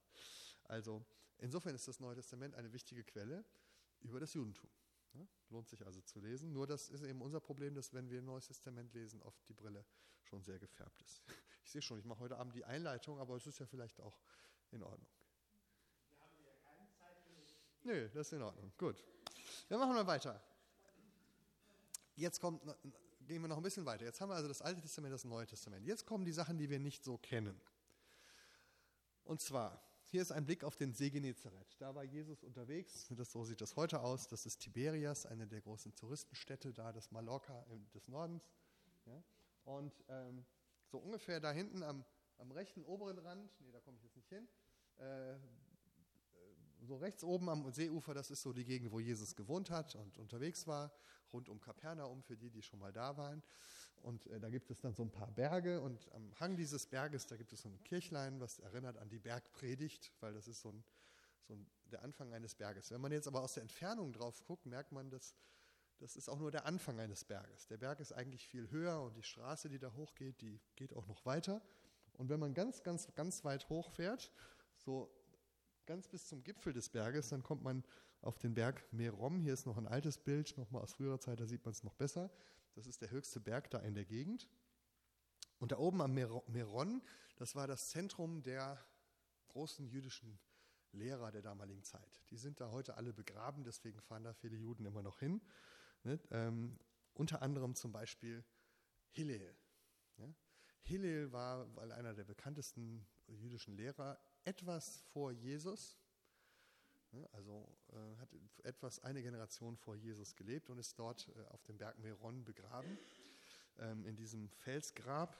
Also 0.65 1.05
insofern 1.39 1.75
ist 1.75 1.87
das 1.87 2.01
Neue 2.01 2.17
Testament 2.17 2.55
eine 2.55 2.73
wichtige 2.73 3.05
Quelle 3.05 3.45
über 4.01 4.21
das 4.21 4.35
Judentum. 4.35 4.71
Ja, 5.15 5.27
lohnt 5.51 5.69
sich 5.69 5.85
also 5.87 6.01
zu 6.01 6.19
lesen. 6.19 6.53
Nur 6.53 6.67
das 6.67 6.91
ist 6.91 7.03
eben 7.03 7.23
unser 7.23 7.41
Problem, 7.41 7.75
dass 7.75 7.93
wenn 7.93 8.11
wir 8.11 8.19
ein 8.19 8.25
Neues 8.25 8.47
Testament 8.47 8.93
lesen, 8.95 9.23
oft 9.23 9.49
die 9.49 9.55
Brille 9.55 9.85
schon 10.23 10.43
sehr 10.43 10.59
gefärbt 10.59 11.03
ist. 11.03 11.23
Ich 11.67 11.71
sehe 11.71 11.81
schon, 11.81 11.99
ich 11.99 12.05
mache 12.05 12.21
heute 12.21 12.37
Abend 12.37 12.55
die 12.55 12.65
Einleitung, 12.67 13.19
aber 13.19 13.37
es 13.37 13.47
ist 13.47 13.59
ja 13.59 13.65
vielleicht 13.65 13.99
auch 13.99 14.21
in 14.71 14.83
Ordnung. 14.83 15.09
Wir 16.11 16.21
haben 16.21 16.45
ja 16.45 16.53
keine 16.63 16.91
Zeit 16.91 17.17
für. 17.25 17.89
Nö, 17.89 18.07
das 18.11 18.27
ist 18.27 18.33
in 18.35 18.43
Ordnung. 18.43 18.71
Gut. 18.77 19.03
Dann 19.71 19.79
machen 19.81 19.95
wir 19.95 20.07
weiter. 20.07 20.43
Jetzt 22.17 22.41
kommt 22.41 22.63
gehen 23.27 23.43
wir 23.43 23.49
noch 23.49 23.57
ein 23.57 23.63
bisschen 23.63 23.87
weiter. 23.87 24.05
Jetzt 24.05 24.21
haben 24.21 24.29
wir 24.29 24.35
also 24.35 24.49
das 24.49 24.63
Alte 24.63 24.81
Testament, 24.81 25.15
das 25.15 25.25
Neue 25.25 25.47
Testament. 25.47 25.87
Jetzt 25.87 26.07
kommen 26.07 26.25
die 26.25 26.33
Sachen, 26.33 26.59
die 26.59 26.69
wir 26.69 26.79
nicht 26.79 27.05
so 27.05 27.19
kennen. 27.19 27.61
Und 29.25 29.41
zwar, 29.41 29.83
hier 30.11 30.23
ist 30.23 30.33
ein 30.33 30.45
Blick 30.45 30.65
auf 30.65 30.77
den 30.77 30.93
See 30.93 31.11
Genezareth. 31.11 31.77
Da 31.79 31.95
war 31.95 32.05
Jesus 32.05 32.43
unterwegs. 32.43 33.09
Das, 33.11 33.33
so 33.33 33.45
sieht 33.45 33.61
das 33.61 33.77
heute 33.77 34.01
aus. 34.01 34.29
Das 34.29 34.47
ist 34.47 34.59
Tiberias, 34.59 35.27
eine 35.27 35.47
der 35.47 35.63
großen 35.63 35.95
Touristenstädte 35.95 36.73
da, 36.73 36.93
das 36.93 37.11
Mallorca 37.11 37.65
des 37.95 38.09
Nordens. 38.09 38.51
Ja? 39.07 39.23
Und 39.65 40.05
ähm, 40.09 40.45
so 40.87 40.99
ungefähr 40.99 41.41
da 41.41 41.51
hinten 41.51 41.83
am, 41.83 42.05
am 42.37 42.53
rechten 42.53 42.85
oberen 42.85 43.19
Rand, 43.19 43.51
nee, 43.61 43.73
da 43.73 43.81
komme 43.81 43.97
ich 43.97 44.05
jetzt 44.05 44.17
nicht 44.17 44.29
hin, 44.29 44.47
äh, 44.99 45.37
so 46.85 46.97
rechts 46.97 47.25
oben 47.25 47.49
am 47.49 47.71
Seeufer, 47.73 48.15
das 48.15 48.31
ist 48.31 48.43
so 48.43 48.53
die 48.53 48.65
Gegend, 48.65 48.93
wo 48.93 49.01
Jesus 49.01 49.35
gewohnt 49.37 49.71
hat 49.71 49.95
und 49.95 50.19
unterwegs 50.19 50.67
war, 50.67 50.93
rund 51.33 51.49
um 51.49 51.61
Kapernaum, 51.61 52.23
für 52.23 52.37
die, 52.37 52.51
die 52.51 52.63
schon 52.63 52.81
mal 52.81 52.93
da 52.93 53.17
waren. 53.17 53.43
Und 54.03 54.27
äh, 54.27 54.39
da 54.39 54.51
gibt 54.51 54.71
es 54.71 54.81
dann 54.81 54.95
so 54.95 55.03
ein 55.03 55.11
paar 55.11 55.31
Berge 55.31 55.81
und 55.81 56.13
am 56.13 56.33
Hang 56.39 56.57
dieses 56.57 56.87
Berges, 56.87 57.27
da 57.27 57.37
gibt 57.37 57.53
es 57.53 57.63
so 57.63 57.69
ein 57.69 57.83
Kirchlein, 57.85 58.41
was 58.41 58.59
erinnert 58.59 58.99
an 58.99 59.09
die 59.09 59.19
Bergpredigt, 59.19 60.13
weil 60.21 60.35
das 60.35 60.47
ist 60.47 60.61
so, 60.61 60.71
ein, 60.71 60.85
so 61.43 61.55
ein, 61.55 61.67
der 61.91 62.03
Anfang 62.03 62.33
eines 62.33 62.55
Berges. 62.55 62.91
Wenn 62.91 63.01
man 63.01 63.13
jetzt 63.13 63.27
aber 63.27 63.43
aus 63.43 63.55
der 63.55 63.63
Entfernung 63.63 64.13
drauf 64.13 64.45
guckt, 64.45 64.67
merkt 64.67 64.93
man, 64.93 65.11
dass 65.11 65.35
das 66.01 66.17
ist 66.17 66.29
auch 66.29 66.39
nur 66.39 66.51
der 66.51 66.67
Anfang 66.67 66.99
eines 67.01 67.25
Berges. 67.25 67.67
Der 67.69 67.77
Berg 67.77 68.01
ist 68.01 68.13
eigentlich 68.13 68.47
viel 68.47 68.71
höher 68.71 69.01
und 69.01 69.17
die 69.17 69.23
Straße, 69.23 69.69
die 69.69 69.79
da 69.79 69.93
hochgeht, 69.95 70.41
die 70.41 70.61
geht 70.77 70.93
auch 70.93 71.07
noch 71.07 71.25
weiter. 71.25 71.63
Und 72.15 72.29
wenn 72.29 72.41
man 72.41 72.53
ganz, 72.53 72.83
ganz, 72.83 73.13
ganz 73.15 73.45
weit 73.45 73.69
hochfährt, 73.69 74.33
so 74.77 75.11
ganz 75.87 76.09
bis 76.09 76.27
zum 76.27 76.43
Gipfel 76.43 76.73
des 76.73 76.89
Berges, 76.89 77.29
dann 77.29 77.43
kommt 77.43 77.63
man 77.63 77.85
auf 78.21 78.39
den 78.39 78.55
Berg 78.55 78.85
Merom. 78.93 79.41
Hier 79.41 79.53
ist 79.53 79.67
noch 79.67 79.77
ein 79.77 79.87
altes 79.87 80.19
Bild, 80.19 80.57
nochmal 80.57 80.83
aus 80.83 80.95
früherer 80.95 81.21
Zeit, 81.21 81.41
da 81.41 81.47
sieht 81.47 81.65
man 81.65 81.73
es 81.73 81.83
noch 81.83 81.95
besser. 81.95 82.31
Das 82.75 82.87
ist 82.87 83.03
der 83.03 83.11
höchste 83.11 83.41
Berg 83.41 83.71
da 83.71 83.79
in 83.81 83.95
der 83.95 84.05
Gegend. 84.05 84.49
Und 85.59 85.73
da 85.73 85.79
oben 85.79 86.01
am 86.01 86.15
Meron, 86.15 87.03
das 87.37 87.55
war 87.55 87.67
das 87.67 87.91
Zentrum 87.91 88.43
der 88.43 88.79
großen 89.49 89.87
jüdischen 89.87 90.39
Lehrer 90.93 91.31
der 91.31 91.43
damaligen 91.43 91.83
Zeit. 91.83 92.23
Die 92.31 92.37
sind 92.37 92.61
da 92.61 92.71
heute 92.71 92.97
alle 92.97 93.13
begraben, 93.13 93.65
deswegen 93.65 94.01
fahren 94.01 94.25
da 94.25 94.33
viele 94.33 94.57
Juden 94.57 94.85
immer 94.85 95.03
noch 95.03 95.19
hin. 95.19 95.41
Ne? 96.03 96.21
Ähm, 96.31 96.79
unter 97.15 97.43
anderem 97.43 97.75
zum 97.75 97.93
Beispiel 97.93 98.45
Hillel. 99.11 99.57
Ja? 100.19 100.33
Hillel 100.83 101.33
war, 101.33 101.75
weil 101.77 101.93
einer 101.93 102.15
der 102.15 102.25
bekanntesten 102.25 103.07
jüdischen 103.27 103.77
Lehrer, 103.77 104.19
etwas 104.45 105.01
vor 105.13 105.33
Jesus, 105.33 105.97
also 107.33 107.69
äh, 107.93 108.17
hat 108.19 108.29
etwas 108.65 108.99
eine 109.01 109.23
Generation 109.23 109.77
vor 109.77 109.95
Jesus 109.95 110.35
gelebt 110.35 110.71
und 110.71 110.79
ist 110.79 110.99
dort 110.99 111.31
äh, 111.37 111.45
auf 111.47 111.63
dem 111.65 111.79
Berg 111.79 111.99
Meron 111.99 112.45
begraben, 112.45 112.99
ähm, 113.79 114.05
in 114.07 114.17
diesem 114.17 114.49
Felsgrab. 114.51 115.37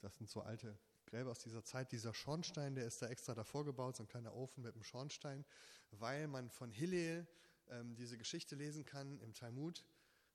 Das 0.00 0.16
sind 0.16 0.28
so 0.28 0.42
alte 0.42 0.78
Gräber 1.06 1.30
aus 1.30 1.40
dieser 1.40 1.64
Zeit. 1.64 1.92
Dieser 1.92 2.12
Schornstein, 2.12 2.74
der 2.74 2.86
ist 2.86 3.00
da 3.00 3.08
extra 3.08 3.34
davor 3.34 3.64
gebaut, 3.64 3.96
so 3.96 4.02
ein 4.02 4.08
kleiner 4.08 4.34
Ofen 4.34 4.62
mit 4.62 4.74
einem 4.74 4.84
Schornstein, 4.84 5.44
weil 5.90 6.28
man 6.28 6.50
von 6.50 6.70
Hillel 6.70 7.26
ähm, 7.68 7.94
diese 7.96 8.18
Geschichte 8.18 8.56
lesen 8.56 8.84
kann 8.84 9.18
im 9.20 9.32
Talmud. 9.32 9.86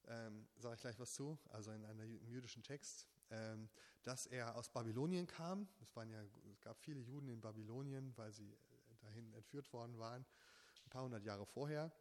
Ähm, 0.08 0.48
Sage 0.58 0.76
ich 0.76 0.82
gleich 0.82 1.00
was 1.00 1.14
zu, 1.14 1.38
also 1.50 1.72
in 1.72 1.86
einem 1.86 2.20
jüdischen 2.26 2.64
Text. 2.64 3.08
Ähm, 3.32 3.70
dass 4.04 4.26
er 4.26 4.56
aus 4.56 4.70
Babylonien 4.70 5.28
kam. 5.28 5.68
Es, 5.82 5.96
waren 5.96 6.10
ja, 6.10 6.24
es 6.52 6.62
gab 6.62 6.80
viele 6.80 7.00
Juden 7.02 7.28
in 7.28 7.42
Babylonien, 7.42 8.14
weil 8.16 8.32
sie 8.32 8.58
dahin 9.02 9.34
entführt 9.34 9.72
worden 9.74 9.98
waren, 10.00 10.26
ein 10.86 10.90
paar 10.90 11.04
hundert 11.04 11.24
Jahre 11.24 11.46
vorher. 11.46 11.92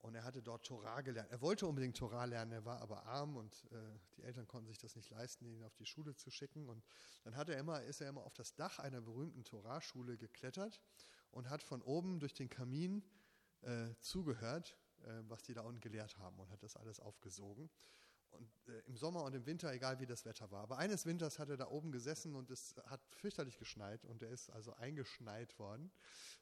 Und 0.00 0.14
er 0.14 0.24
hatte 0.24 0.42
dort 0.42 0.66
Torah 0.66 1.00
gelernt. 1.00 1.30
Er 1.30 1.40
wollte 1.40 1.66
unbedingt 1.66 1.96
Torah 1.96 2.26
lernen, 2.26 2.52
er 2.52 2.64
war 2.66 2.82
aber 2.82 3.06
arm 3.06 3.36
und 3.36 3.64
äh, 3.72 3.76
die 4.18 4.22
Eltern 4.22 4.46
konnten 4.46 4.68
sich 4.68 4.76
das 4.76 4.96
nicht 4.96 5.08
leisten, 5.08 5.46
ihn 5.46 5.64
auf 5.64 5.74
die 5.76 5.86
Schule 5.86 6.14
zu 6.14 6.30
schicken. 6.30 6.68
Und 6.68 6.84
dann 7.22 7.36
hat 7.36 7.48
er 7.48 7.56
immer, 7.56 7.82
ist 7.82 8.02
er 8.02 8.10
immer 8.10 8.22
auf 8.22 8.34
das 8.34 8.54
Dach 8.54 8.78
einer 8.78 9.00
berühmten 9.00 9.44
Torah-Schule 9.44 10.18
geklettert 10.18 10.82
und 11.30 11.48
hat 11.48 11.62
von 11.62 11.80
oben 11.80 12.20
durch 12.20 12.34
den 12.34 12.50
Kamin 12.50 13.02
äh, 13.62 13.94
zugehört, 14.00 14.76
äh, 15.04 15.22
was 15.28 15.42
die 15.42 15.54
da 15.54 15.62
unten 15.62 15.80
gelehrt 15.80 16.18
haben 16.18 16.38
und 16.38 16.50
hat 16.50 16.62
das 16.62 16.76
alles 16.76 17.00
aufgesogen. 17.00 17.70
Und 18.34 18.68
äh, 18.68 18.80
im 18.86 18.96
Sommer 18.96 19.24
und 19.24 19.34
im 19.34 19.46
Winter, 19.46 19.72
egal 19.72 20.00
wie 20.00 20.06
das 20.06 20.24
Wetter 20.24 20.50
war. 20.50 20.62
Aber 20.62 20.78
eines 20.78 21.06
Winters 21.06 21.38
hat 21.38 21.48
er 21.48 21.56
da 21.56 21.68
oben 21.68 21.92
gesessen 21.92 22.34
und 22.34 22.50
es 22.50 22.74
hat 22.86 23.00
fürchterlich 23.14 23.58
geschneit 23.58 24.04
und 24.04 24.22
er 24.22 24.30
ist 24.30 24.50
also 24.50 24.74
eingeschneit 24.74 25.58
worden 25.58 25.90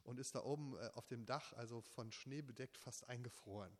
und 0.02 0.18
ist 0.18 0.34
da 0.34 0.42
oben 0.42 0.76
äh, 0.76 0.90
auf 0.94 1.06
dem 1.06 1.26
Dach, 1.26 1.52
also 1.54 1.80
von 1.80 2.12
Schnee 2.12 2.42
bedeckt, 2.42 2.78
fast 2.78 3.08
eingefroren. 3.08 3.76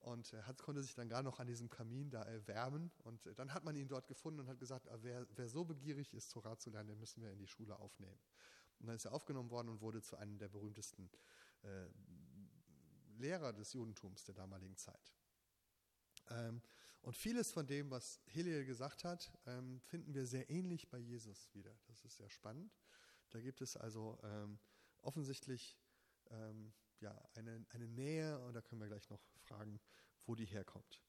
Und 0.00 0.32
er 0.32 0.46
hat, 0.46 0.62
konnte 0.62 0.82
sich 0.82 0.94
dann 0.94 1.10
gar 1.10 1.22
noch 1.22 1.40
an 1.40 1.46
diesem 1.46 1.68
Kamin 1.68 2.10
da 2.10 2.22
erwärmen. 2.22 2.90
Und 3.04 3.26
äh, 3.26 3.34
dann 3.34 3.52
hat 3.52 3.64
man 3.64 3.76
ihn 3.76 3.88
dort 3.88 4.06
gefunden 4.08 4.40
und 4.40 4.48
hat 4.48 4.58
gesagt, 4.58 4.88
ah, 4.88 4.98
wer, 5.02 5.26
wer 5.36 5.48
so 5.48 5.64
begierig 5.64 6.14
ist, 6.14 6.32
Torah 6.32 6.58
zu 6.58 6.70
lernen, 6.70 6.88
den 6.88 6.98
müssen 6.98 7.22
wir 7.22 7.30
in 7.30 7.38
die 7.38 7.46
Schule 7.46 7.78
aufnehmen. 7.78 8.18
Und 8.78 8.86
dann 8.86 8.96
ist 8.96 9.04
er 9.04 9.12
aufgenommen 9.12 9.50
worden 9.50 9.68
und 9.68 9.82
wurde 9.82 10.00
zu 10.00 10.16
einem 10.16 10.38
der 10.38 10.48
berühmtesten 10.48 11.10
äh, 11.62 11.86
Lehrer 13.18 13.52
des 13.52 13.74
Judentums 13.74 14.24
der 14.24 14.34
damaligen 14.34 14.76
Zeit. 14.78 15.12
Ähm, 16.30 16.62
und 17.02 17.16
vieles 17.16 17.50
von 17.50 17.66
dem, 17.66 17.90
was 17.90 18.20
Hillel 18.26 18.64
gesagt 18.64 19.04
hat, 19.04 19.32
ähm, 19.46 19.80
finden 19.80 20.14
wir 20.14 20.26
sehr 20.26 20.50
ähnlich 20.50 20.90
bei 20.90 20.98
Jesus 20.98 21.48
wieder. 21.54 21.74
Das 21.86 22.04
ist 22.04 22.16
sehr 22.16 22.28
spannend. 22.28 22.72
Da 23.30 23.40
gibt 23.40 23.60
es 23.60 23.76
also 23.76 24.18
ähm, 24.22 24.58
offensichtlich 25.00 25.78
ähm, 26.30 26.72
ja, 27.00 27.16
eine, 27.34 27.64
eine 27.70 27.88
Nähe 27.88 28.38
und 28.40 28.54
da 28.54 28.60
können 28.60 28.80
wir 28.80 28.88
gleich 28.88 29.08
noch 29.08 29.22
fragen, 29.38 29.80
wo 30.26 30.34
die 30.34 30.44
herkommt. 30.44 31.00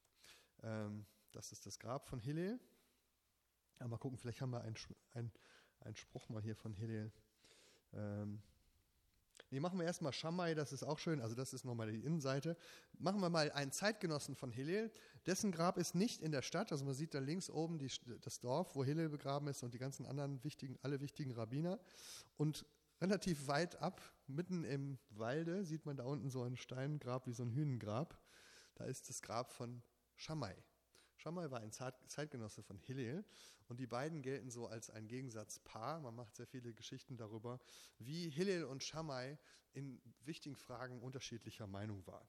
Ähm, 0.63 1.05
das 1.31 1.51
ist 1.51 1.65
das 1.65 1.79
Grab 1.79 2.07
von 2.07 2.19
Hillel. 2.19 2.59
Ja, 3.79 3.87
mal 3.87 3.97
gucken, 3.97 4.17
vielleicht 4.17 4.41
haben 4.41 4.51
wir 4.51 4.61
einen, 4.61 4.77
einen, 5.13 5.31
einen 5.79 5.95
Spruch 5.95 6.29
mal 6.29 6.41
hier 6.41 6.55
von 6.55 6.73
Hillel. 6.73 7.11
Ähm, 7.93 8.41
Nee, 9.51 9.59
machen 9.59 9.77
wir 9.77 9.85
erstmal 9.85 10.13
Shammai, 10.13 10.55
das 10.55 10.71
ist 10.71 10.83
auch 10.83 10.97
schön, 10.97 11.19
also 11.19 11.35
das 11.35 11.53
ist 11.53 11.65
nochmal 11.65 11.91
die 11.91 11.99
Innenseite. 11.99 12.55
Machen 12.97 13.19
wir 13.19 13.29
mal 13.29 13.51
einen 13.51 13.73
Zeitgenossen 13.73 14.33
von 14.33 14.49
Hillel. 14.49 14.89
Dessen 15.25 15.51
Grab 15.51 15.77
ist 15.77 15.93
nicht 15.93 16.21
in 16.21 16.31
der 16.31 16.41
Stadt, 16.41 16.71
also 16.71 16.85
man 16.85 16.93
sieht 16.93 17.13
da 17.13 17.19
links 17.19 17.49
oben 17.49 17.77
die, 17.77 17.91
das 18.21 18.39
Dorf, 18.39 18.75
wo 18.77 18.85
Hillel 18.85 19.09
begraben 19.09 19.49
ist 19.49 19.61
und 19.61 19.73
die 19.73 19.77
ganzen 19.77 20.05
anderen 20.05 20.41
wichtigen, 20.45 20.79
alle 20.83 21.01
wichtigen 21.01 21.33
Rabbiner. 21.33 21.79
Und 22.37 22.65
relativ 23.01 23.47
weit 23.47 23.75
ab, 23.81 24.01
mitten 24.25 24.63
im 24.63 24.97
Walde, 25.09 25.65
sieht 25.65 25.85
man 25.85 25.97
da 25.97 26.05
unten 26.05 26.29
so 26.29 26.43
ein 26.43 26.55
Steingrab 26.55 27.27
wie 27.27 27.33
so 27.33 27.43
ein 27.43 27.51
Hünengrab. 27.51 28.17
Da 28.75 28.85
ist 28.85 29.09
das 29.09 29.21
Grab 29.21 29.51
von 29.51 29.83
Shammai. 30.15 30.55
Shammai 31.21 31.51
war 31.51 31.59
ein 31.59 31.71
Zeitgenosse 31.71 32.63
von 32.63 32.79
Hillel 32.79 33.23
und 33.67 33.79
die 33.79 33.85
beiden 33.85 34.23
gelten 34.23 34.49
so 34.49 34.65
als 34.65 34.89
ein 34.89 35.07
Gegensatzpaar. 35.07 35.99
Man 35.99 36.15
macht 36.15 36.35
sehr 36.35 36.47
viele 36.47 36.73
Geschichten 36.73 37.15
darüber, 37.15 37.59
wie 37.99 38.27
Hillel 38.27 38.63
und 38.63 38.83
Shammai 38.83 39.37
in 39.73 40.01
wichtigen 40.21 40.55
Fragen 40.55 40.99
unterschiedlicher 40.99 41.67
Meinung 41.67 42.05
waren. 42.07 42.27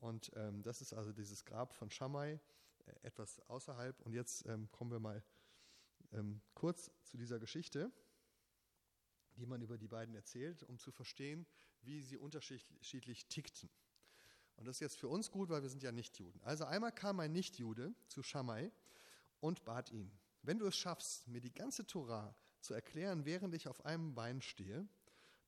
Und 0.00 0.32
ähm, 0.34 0.64
das 0.64 0.80
ist 0.80 0.92
also 0.92 1.12
dieses 1.12 1.44
Grab 1.44 1.72
von 1.72 1.90
Shammai, 1.90 2.40
äh, 2.86 2.92
etwas 3.02 3.38
außerhalb. 3.48 4.00
Und 4.02 4.14
jetzt 4.14 4.44
ähm, 4.46 4.68
kommen 4.72 4.90
wir 4.90 4.98
mal 4.98 5.22
ähm, 6.10 6.42
kurz 6.54 6.90
zu 7.04 7.16
dieser 7.16 7.38
Geschichte, 7.38 7.92
die 9.36 9.46
man 9.46 9.62
über 9.62 9.78
die 9.78 9.88
beiden 9.88 10.16
erzählt, 10.16 10.64
um 10.64 10.80
zu 10.80 10.90
verstehen, 10.90 11.46
wie 11.82 12.02
sie 12.02 12.16
unterschiedlich 12.16 13.28
tickten. 13.28 13.70
Und 14.56 14.66
das 14.66 14.76
ist 14.76 14.80
jetzt 14.80 14.98
für 14.98 15.08
uns 15.08 15.30
gut, 15.30 15.48
weil 15.48 15.62
wir 15.62 15.68
sind 15.68 15.82
ja 15.82 15.92
Nichtjuden. 15.92 16.40
Also 16.42 16.64
einmal 16.64 16.92
kam 16.92 17.20
ein 17.20 17.32
Nichtjude 17.32 17.94
zu 18.08 18.22
Shammai 18.22 18.70
und 19.40 19.64
bat 19.64 19.90
ihn, 19.90 20.10
wenn 20.42 20.58
du 20.58 20.66
es 20.66 20.76
schaffst, 20.76 21.26
mir 21.28 21.40
die 21.40 21.52
ganze 21.52 21.86
Tora 21.86 22.34
zu 22.60 22.74
erklären, 22.74 23.24
während 23.24 23.54
ich 23.54 23.68
auf 23.68 23.84
einem 23.84 24.14
Bein 24.14 24.40
stehe, 24.40 24.88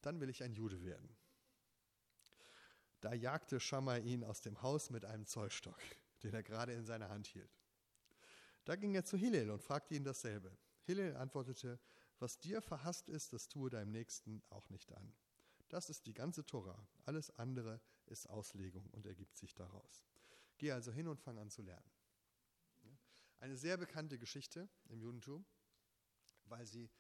dann 0.02 0.20
will 0.20 0.28
ich 0.28 0.42
ein 0.42 0.52
Jude 0.52 0.82
werden. 0.82 1.16
Da 3.00 3.12
jagte 3.12 3.60
Shammai 3.60 4.00
ihn 4.00 4.24
aus 4.24 4.40
dem 4.40 4.62
Haus 4.62 4.90
mit 4.90 5.04
einem 5.04 5.26
Zollstock, 5.26 5.80
den 6.22 6.34
er 6.34 6.42
gerade 6.42 6.72
in 6.72 6.84
seiner 6.84 7.08
Hand 7.08 7.26
hielt. 7.26 7.50
Da 8.64 8.74
ging 8.74 8.94
er 8.94 9.04
zu 9.04 9.16
Hillel 9.16 9.50
und 9.50 9.62
fragte 9.62 9.94
ihn 9.94 10.04
dasselbe. 10.04 10.56
Hillel 10.82 11.16
antwortete, 11.16 11.78
was 12.18 12.38
dir 12.38 12.62
verhasst 12.62 13.08
ist, 13.08 13.32
das 13.32 13.48
tue 13.48 13.70
deinem 13.70 13.92
Nächsten 13.92 14.42
auch 14.50 14.68
nicht 14.70 14.92
an. 14.92 15.12
Das 15.68 15.90
ist 15.90 16.06
die 16.06 16.14
ganze 16.14 16.44
Tora. 16.44 16.86
Alles 17.04 17.30
andere 17.38 17.80
ist 18.06 18.28
Auslegung 18.28 18.88
und 18.90 19.06
ergibt 19.06 19.36
sich 19.36 19.54
daraus. 19.54 20.04
Geh 20.58 20.72
also 20.72 20.92
hin 20.92 21.08
und 21.08 21.20
fang 21.20 21.38
an 21.38 21.50
zu 21.50 21.62
lernen. 21.62 21.90
Eine 23.40 23.56
sehr 23.56 23.76
bekannte 23.76 24.18
Geschichte 24.18 24.68
im 24.88 25.00
Judentum, 25.00 25.44
weil 26.46 26.66
sie 26.66 26.90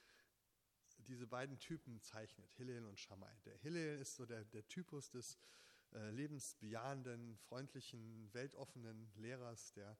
diese 0.98 1.26
beiden 1.26 1.58
Typen 1.58 2.00
zeichnet, 2.02 2.52
Hillel 2.54 2.84
und 2.84 2.98
Shammai. 2.98 3.32
Der 3.44 3.56
Hillel 3.58 4.00
ist 4.00 4.16
so 4.16 4.26
der, 4.26 4.44
der 4.44 4.66
Typus 4.66 5.10
des 5.10 5.38
äh, 5.92 6.10
lebensbejahenden, 6.10 7.36
freundlichen, 7.38 8.32
weltoffenen 8.34 9.10
Lehrers, 9.16 9.72
der 9.72 9.96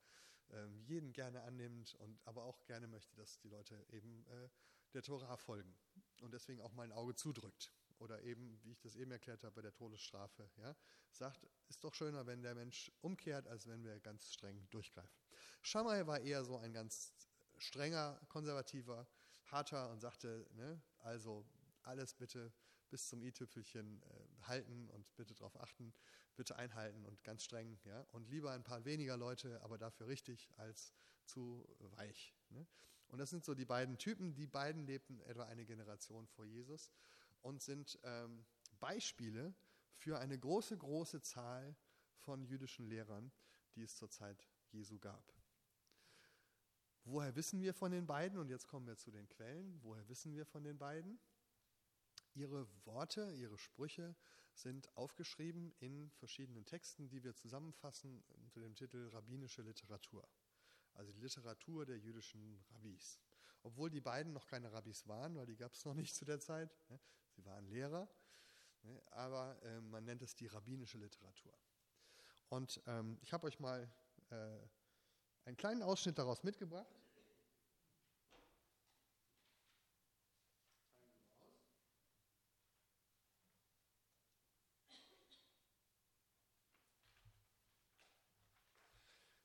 äh, 0.51 0.67
jeden 0.85 1.13
gerne 1.13 1.43
annimmt 1.43 1.95
und 1.95 2.21
aber 2.27 2.45
auch 2.45 2.65
gerne 2.65 2.89
möchte, 2.89 3.15
dass 3.17 3.39
die 3.39 3.49
Leute 3.49 3.87
eben 3.91 4.27
äh, 4.27 4.49
der 4.93 5.03
Tora 5.03 5.37
folgen 5.37 5.75
und 6.21 6.35
deswegen 6.35 6.61
auch 6.61 6.73
mal 6.73 6.85
ein 6.85 6.93
Auge 6.93 7.15
zudrückt 7.15 7.73
oder 7.99 8.23
eben, 8.23 8.59
wie 8.63 8.73
ich 8.73 8.81
das 8.81 8.97
eben 8.97 9.11
erklärt 9.11 9.43
habe, 9.45 9.55
bei 9.55 9.63
der 9.63 9.73
Todesstrafe, 9.73 10.51
ja, 10.57 10.77
sagt, 11.11 11.47
ist 11.69 11.83
doch 11.83 11.95
schöner, 11.95 12.27
wenn 12.27 12.43
der 12.43 12.55
Mensch 12.55 12.91
umkehrt, 13.01 13.47
als 13.47 13.67
wenn 13.67 13.83
wir 13.85 13.99
ganz 14.01 14.33
streng 14.33 14.67
durchgreifen. 14.71 15.19
Shammai 15.63 16.07
war 16.07 16.21
eher 16.21 16.45
so 16.45 16.59
ein 16.59 16.73
ganz 16.73 17.15
strenger, 17.59 18.21
konservativer, 18.29 19.07
harter 19.47 19.91
und 19.91 20.01
sagte, 20.01 20.47
ne, 20.55 20.81
also 20.99 21.47
alles 21.83 22.15
bitte 22.15 22.53
bis 22.91 23.09
zum 23.09 23.23
i-Tüpfelchen 23.23 24.03
äh, 24.03 24.43
halten 24.43 24.89
und 24.91 25.17
bitte 25.17 25.35
darauf 25.35 25.57
achten, 25.61 25.93
bitte 26.37 26.57
einhalten 26.57 27.05
und 27.05 27.23
ganz 27.25 27.43
streng. 27.43 27.79
Ja? 27.85 28.01
Und 28.13 28.29
lieber 28.29 28.53
ein 28.53 28.63
paar 28.63 28.85
weniger 28.85 29.17
Leute, 29.17 29.61
aber 29.63 29.79
dafür 29.79 30.07
richtig, 30.07 30.49
als 30.57 30.93
zu 31.25 31.67
weich. 31.97 32.35
Ne? 32.51 32.67
Und 33.09 33.19
das 33.19 33.31
sind 33.31 33.45
so 33.45 33.55
die 33.55 33.65
beiden 33.65 33.99
Typen. 33.99 34.35
Die 34.35 34.47
beiden 34.47 34.87
lebten 34.87 35.21
etwa 35.23 35.45
eine 35.45 35.65
Generation 35.65 36.27
vor 36.27 36.45
Jesus 36.45 36.93
und 37.47 37.63
sind 37.63 37.97
ähm, 38.03 38.45
Beispiele 38.81 39.55
für 39.95 40.19
eine 40.19 40.37
große, 40.37 40.77
große 40.77 41.23
Zahl 41.23 41.77
von 42.17 42.45
jüdischen 42.45 42.87
Lehrern, 42.87 43.31
die 43.77 43.83
es 43.83 43.95
zur 43.95 44.11
Zeit 44.11 44.49
Jesu 44.73 44.99
gab. 44.99 45.33
Woher 47.05 47.37
wissen 47.37 47.61
wir 47.61 47.73
von 47.73 47.93
den 47.93 48.05
beiden? 48.05 48.37
Und 48.39 48.49
jetzt 48.49 48.67
kommen 48.67 48.89
wir 48.89 48.97
zu 48.97 49.13
den 49.13 49.29
Quellen. 49.29 49.81
Woher 49.85 50.09
wissen 50.09 50.35
wir 50.35 50.45
von 50.45 50.65
den 50.65 50.77
beiden? 50.77 51.21
Ihre 52.35 52.67
Worte, 52.85 53.31
ihre 53.31 53.59
Sprüche 53.59 54.17
sind 54.53 54.95
aufgeschrieben 54.97 55.73
in 55.79 56.11
verschiedenen 56.11 56.65
Texten, 56.65 57.09
die 57.09 57.23
wir 57.23 57.37
zusammenfassen 57.37 58.25
unter 58.43 58.59
dem 58.59 58.75
Titel 58.75 59.09
Rabbinische 59.13 59.63
Literatur. 59.63 60.29
Also 60.95 61.13
die 61.13 61.21
Literatur 61.21 61.87
der 61.87 61.99
jüdischen 61.99 62.59
Rabbis. 62.73 63.21
Obwohl 63.63 63.89
die 63.89 64.01
beiden 64.01 64.33
noch 64.33 64.49
keine 64.49 64.73
Rabbis 64.73 65.07
waren, 65.07 65.37
weil 65.37 65.47
die 65.47 65.57
gab 65.57 65.75
es 65.75 65.85
noch 65.85 65.95
nicht 65.95 66.17
zu 66.17 66.25
der 66.25 66.41
Zeit. 66.41 66.77
Sie 67.37 67.45
waren 67.45 67.67
Lehrer, 67.67 68.09
aber 69.11 69.59
ähm, 69.63 69.91
man 69.91 70.05
nennt 70.05 70.23
es 70.23 70.35
die 70.35 70.47
rabbinische 70.47 70.97
Literatur. 70.97 71.53
Und 72.49 72.81
ähm, 72.87 73.19
ich 73.21 73.33
habe 73.33 73.47
euch 73.47 73.61
mal 73.61 73.87
äh, 74.31 74.59
einen 75.45 75.57
kleinen 75.57 75.83
Ausschnitt 75.83 76.19
daraus 76.19 76.43
mitgebracht. 76.43 76.87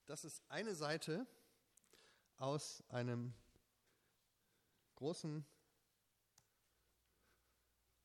Das 0.05 0.25
ist 0.25 0.43
eine 0.49 0.75
Seite 0.75 1.27
aus 2.35 2.83
einem 2.89 3.33
großen, 4.95 5.45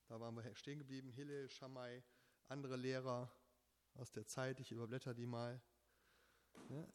da 0.08 0.20
waren 0.20 0.36
wir 0.36 0.54
stehen 0.54 0.78
geblieben, 0.78 1.10
Hillel, 1.10 1.48
Shammai, 1.48 2.02
andere 2.48 2.76
Lehrer 2.76 3.30
aus 3.94 4.12
der 4.12 4.26
Zeit, 4.26 4.60
ich 4.60 4.70
überblätter 4.70 5.14
die 5.14 5.26
mal. 5.26 5.60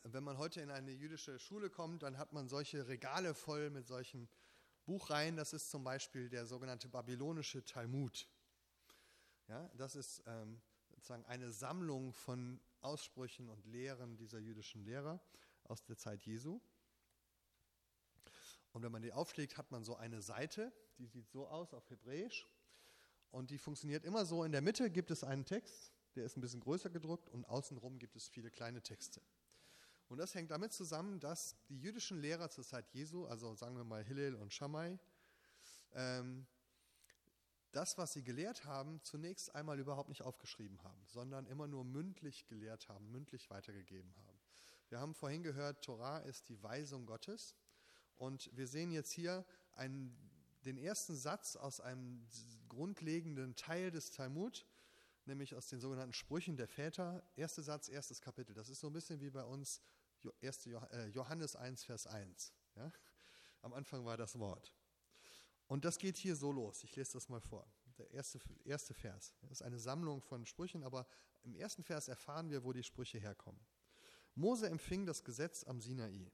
Wenn 0.03 0.24
man 0.24 0.38
heute 0.38 0.62
in 0.62 0.72
eine 0.72 0.91
jüdische 0.91 1.38
Schule 1.39 1.70
kommt, 1.70 2.03
dann 2.03 2.18
hat 2.18 2.34
man 2.34 2.47
solche 2.47 2.88
Regale 2.88 3.34
voll 3.34 3.70
mit 3.70 3.88
solchen 3.88 4.30
Buchreihen. 4.86 5.36
Das 5.36 5.53
ist 5.53 5.70
zum 5.70 5.84
Beispiel 5.84 6.30
der 6.30 6.45
sogenannte 6.45 6.89
babylonische 6.89 7.64
Talmud. 7.64 8.28
Ja, 9.47 9.70
das 9.76 9.95
ist 9.95 10.24
ähm, 10.26 10.62
sozusagen 10.89 11.26
eine 11.26 11.51
Sammlung 11.51 12.14
von 12.14 12.62
Aussprüchen 12.80 13.49
und 13.49 13.66
Lehren 13.66 14.18
dieser 14.18 14.39
jüdischen 14.39 14.84
Lehrer 14.84 15.22
aus 15.64 15.84
der 15.84 15.97
Zeit 15.97 16.24
Jesu. 16.24 16.62
Und 18.72 18.84
wenn 18.84 18.91
man 18.91 19.01
die 19.01 19.12
aufschlägt, 19.12 19.57
hat 19.57 19.70
man 19.72 19.84
so 19.84 19.95
eine 19.95 20.22
Seite, 20.22 20.72
die 20.97 21.07
sieht 21.07 21.30
so 21.30 21.47
aus 21.47 21.74
auf 21.74 21.89
Hebräisch. 21.89 22.47
Und 23.32 23.50
die 23.50 23.58
funktioniert 23.58 24.04
immer 24.04 24.26
so, 24.26 24.44
in 24.44 24.52
der 24.52 24.62
Mitte 24.62 24.92
gibt 24.92 25.10
es 25.12 25.24
einen 25.24 25.46
Text, 25.46 25.92
der 26.16 26.26
ist 26.26 26.38
ein 26.38 26.42
bisschen 26.42 26.60
größer 26.60 26.90
gedruckt 26.90 27.30
und 27.30 27.46
außenrum 27.46 27.98
gibt 27.98 28.16
es 28.16 28.28
viele 28.28 28.52
kleine 28.52 28.82
Texte. 28.82 29.22
Und 30.10 30.18
das 30.18 30.36
hängt 30.36 30.52
damit 30.52 30.74
zusammen, 30.74 31.22
dass 31.22 31.56
die 31.70 31.80
jüdischen 31.80 32.20
Lehrer 32.20 32.50
zur 32.50 32.66
Zeit 32.66 32.86
Jesu, 32.92 33.26
also 33.26 33.56
sagen 33.56 33.78
wir 33.78 33.86
mal 33.86 34.04
Hillel 34.04 34.36
und 34.36 34.52
Shammai, 34.54 35.00
ähm, 35.94 36.46
das, 37.72 37.98
was 37.98 38.12
sie 38.12 38.24
gelehrt 38.24 38.66
haben, 38.66 39.02
zunächst 39.04 39.56
einmal 39.56 39.80
überhaupt 39.80 40.10
nicht 40.10 40.24
aufgeschrieben 40.24 40.84
haben, 40.84 41.02
sondern 41.06 41.46
immer 41.48 41.68
nur 41.68 41.86
mündlich 41.86 42.46
gelehrt 42.48 42.90
haben, 42.90 43.10
mündlich 43.12 43.50
weitergegeben 43.50 44.14
haben. 44.28 44.40
Wir 44.90 45.00
haben 45.00 45.14
vorhin 45.14 45.42
gehört, 45.42 45.82
Torah 45.86 46.18
ist 46.20 46.50
die 46.50 46.62
Weisung 46.62 47.06
Gottes. 47.06 47.56
Und 48.18 48.50
wir 48.56 48.68
sehen 48.68 48.92
jetzt 48.92 49.12
hier 49.12 49.46
einen, 49.72 50.14
den 50.66 50.78
ersten 50.78 51.16
Satz 51.16 51.55
aus 51.55 51.80
einem 51.80 52.26
grundlegenden 52.70 53.55
Teil 53.55 53.91
des 53.91 54.12
Talmud, 54.12 54.66
nämlich 55.26 55.55
aus 55.55 55.68
den 55.68 55.80
sogenannten 55.80 56.14
Sprüchen 56.14 56.55
der 56.55 56.68
Väter. 56.68 57.24
Erster 57.36 57.64
Satz, 57.64 57.89
erstes 57.89 58.22
Kapitel. 58.22 58.53
Das 58.53 58.70
ist 58.70 58.80
so 58.80 58.88
ein 58.88 58.93
bisschen 58.93 59.22
wie 59.22 59.30
bei 59.30 59.43
uns 59.43 59.82
1. 60.41 60.68
Äh, 60.68 61.07
Johannes 61.07 61.55
1, 61.55 61.84
Vers 61.84 62.07
1. 62.07 62.53
Ja? 62.76 62.91
Am 63.62 63.74
Anfang 63.74 64.05
war 64.05 64.18
das 64.18 64.38
Wort. 64.39 64.74
Und 65.68 65.86
das 65.86 65.97
geht 65.97 66.18
hier 66.18 66.36
so 66.36 66.51
los. 66.51 66.84
Ich 66.84 66.95
lese 66.95 67.14
das 67.14 67.30
mal 67.30 67.41
vor. 67.41 67.66
Der 67.97 68.12
erste, 68.12 68.39
erste 68.64 68.93
Vers. 68.93 69.34
Das 69.41 69.51
ist 69.51 69.62
eine 69.62 69.80
Sammlung 69.80 70.22
von 70.22 70.45
Sprüchen, 70.45 70.84
aber 70.84 71.07
im 71.43 71.55
ersten 71.55 71.84
Vers 71.84 72.07
erfahren 72.07 72.49
wir, 72.49 72.64
wo 72.64 72.74
die 72.74 72.84
Sprüche 72.84 73.20
herkommen. 73.20 73.62
Mose 74.36 74.70
empfing 74.70 75.05
das 75.05 75.24
Gesetz 75.24 75.64
am 75.64 75.82
Sinai. 75.82 76.32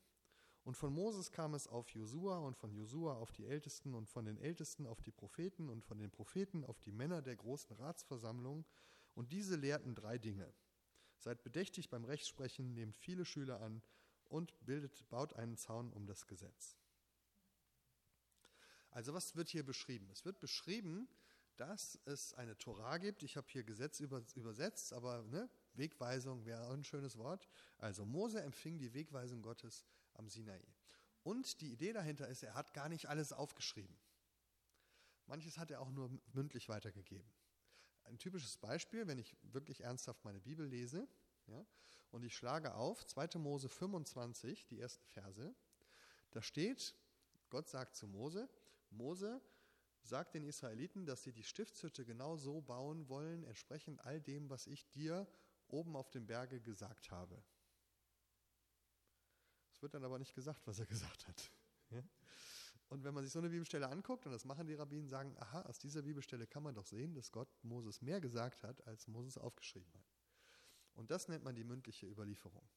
Und 0.67 0.75
von 0.75 0.93
Moses 0.93 1.31
kam 1.31 1.53
es 1.53 1.65
auf 1.69 1.87
Josua 1.91 2.39
und 2.39 2.57
von 2.57 2.73
Josua 2.73 3.13
auf 3.13 3.31
die 3.31 3.45
Ältesten 3.45 3.93
und 3.93 4.09
von 4.09 4.25
den 4.25 4.37
Ältesten 4.37 4.85
auf 4.85 5.01
die 5.01 5.13
Propheten 5.13 5.69
und 5.69 5.81
von 5.85 5.97
den 5.97 6.11
Propheten 6.11 6.65
auf 6.65 6.81
die 6.81 6.91
Männer 6.91 7.21
der 7.21 7.37
großen 7.37 7.73
Ratsversammlung. 7.77 8.65
Und 9.15 9.31
diese 9.31 9.55
lehrten 9.55 9.95
drei 9.95 10.17
Dinge. 10.17 10.53
Seid 11.19 11.41
bedächtig 11.41 11.89
beim 11.89 12.03
Rechtsprechen, 12.03 12.73
nehmt 12.73 12.97
viele 12.97 13.23
Schüler 13.23 13.61
an 13.61 13.81
und 14.25 14.53
bildet, 14.65 15.07
baut 15.07 15.31
einen 15.37 15.55
Zaun 15.55 15.89
um 15.93 16.05
das 16.05 16.27
Gesetz. 16.27 16.75
Also 18.91 19.13
was 19.13 19.37
wird 19.37 19.47
hier 19.47 19.63
beschrieben? 19.63 20.09
Es 20.11 20.25
wird 20.25 20.41
beschrieben, 20.41 21.07
dass 21.55 21.97
es 22.03 22.33
eine 22.33 22.57
Torah 22.57 22.97
gibt. 22.97 23.23
Ich 23.23 23.37
habe 23.37 23.47
hier 23.49 23.63
Gesetz 23.63 24.01
übersetzt, 24.01 24.91
aber 24.91 25.23
ne, 25.23 25.49
Wegweisung 25.75 26.43
wäre 26.43 26.67
ein 26.73 26.83
schönes 26.83 27.17
Wort. 27.17 27.47
Also 27.77 28.03
Mose 28.05 28.41
empfing 28.41 28.77
die 28.79 28.93
Wegweisung 28.93 29.41
Gottes 29.41 29.85
am 30.17 30.29
Sinai. 30.29 30.61
Und 31.23 31.61
die 31.61 31.71
Idee 31.71 31.93
dahinter 31.93 32.27
ist, 32.27 32.43
er 32.43 32.53
hat 32.53 32.73
gar 32.73 32.89
nicht 32.89 33.07
alles 33.07 33.33
aufgeschrieben. 33.33 33.97
Manches 35.25 35.57
hat 35.57 35.71
er 35.71 35.81
auch 35.81 35.91
nur 35.91 36.09
mündlich 36.33 36.69
weitergegeben 36.69 37.29
ein 38.07 38.17
typisches 38.17 38.57
Beispiel, 38.57 39.07
wenn 39.07 39.17
ich 39.17 39.35
wirklich 39.41 39.81
ernsthaft 39.81 40.23
meine 40.23 40.39
Bibel 40.39 40.65
lese, 40.65 41.07
ja, 41.47 41.65
und 42.11 42.23
ich 42.23 42.35
schlage 42.35 42.73
auf 42.73 43.05
2. 43.05 43.37
Mose 43.37 43.69
25, 43.69 44.65
die 44.67 44.79
ersten 44.79 45.05
Verse, 45.07 45.53
da 46.31 46.41
steht, 46.41 46.95
Gott 47.49 47.67
sagt 47.67 47.95
zu 47.95 48.07
Mose, 48.07 48.49
Mose 48.89 49.41
sagt 50.03 50.35
den 50.35 50.43
Israeliten, 50.43 51.05
dass 51.05 51.23
sie 51.23 51.33
die 51.33 51.43
Stiftshütte 51.43 52.05
genau 52.05 52.37
so 52.37 52.61
bauen 52.61 53.09
wollen, 53.09 53.43
entsprechend 53.43 53.99
all 54.05 54.21
dem, 54.21 54.49
was 54.49 54.67
ich 54.67 54.89
dir 54.91 55.27
oben 55.67 55.95
auf 55.97 56.09
dem 56.11 56.25
Berge 56.25 56.61
gesagt 56.61 57.11
habe. 57.11 57.43
Es 59.77 59.83
wird 59.83 59.93
dann 59.93 60.03
aber 60.03 60.17
nicht 60.17 60.33
gesagt, 60.33 60.65
was 60.65 60.79
er 60.79 60.87
gesagt 60.87 61.27
hat. 61.27 61.51
Und 62.89 63.03
wenn 63.03 63.13
man 63.13 63.23
sich 63.23 63.31
so 63.31 63.37
eine 63.37 63.49
Bibelstelle 63.49 63.87
anguckt, 63.87 64.25
und 64.25 64.31
das 64.31 64.43
machen 64.43 64.65
die 64.65 64.73
Rabbinen, 64.73 65.07
sagen, 65.07 65.35
aha, 65.37 65.61
aus 65.61 65.77
dieser 65.77 66.01
Bibelstelle 66.01 66.47
kann 66.47 66.63
man 66.63 66.73
doch 66.73 66.87
sehen, 66.87 67.13
dass 67.13 67.31
Gott 67.31 67.47
Moses 67.61 68.01
mehr 68.01 68.19
gesagt 68.19 68.63
hat, 68.63 68.85
als 68.87 69.07
Moses 69.07 69.37
aufgeschrieben 69.37 69.93
hat. 69.93 70.15
Und 70.93 71.11
das 71.11 71.27
nennt 71.27 71.43
man 71.43 71.53
die 71.53 71.63
mündliche 71.63 72.07
Überlieferung. 72.07 72.67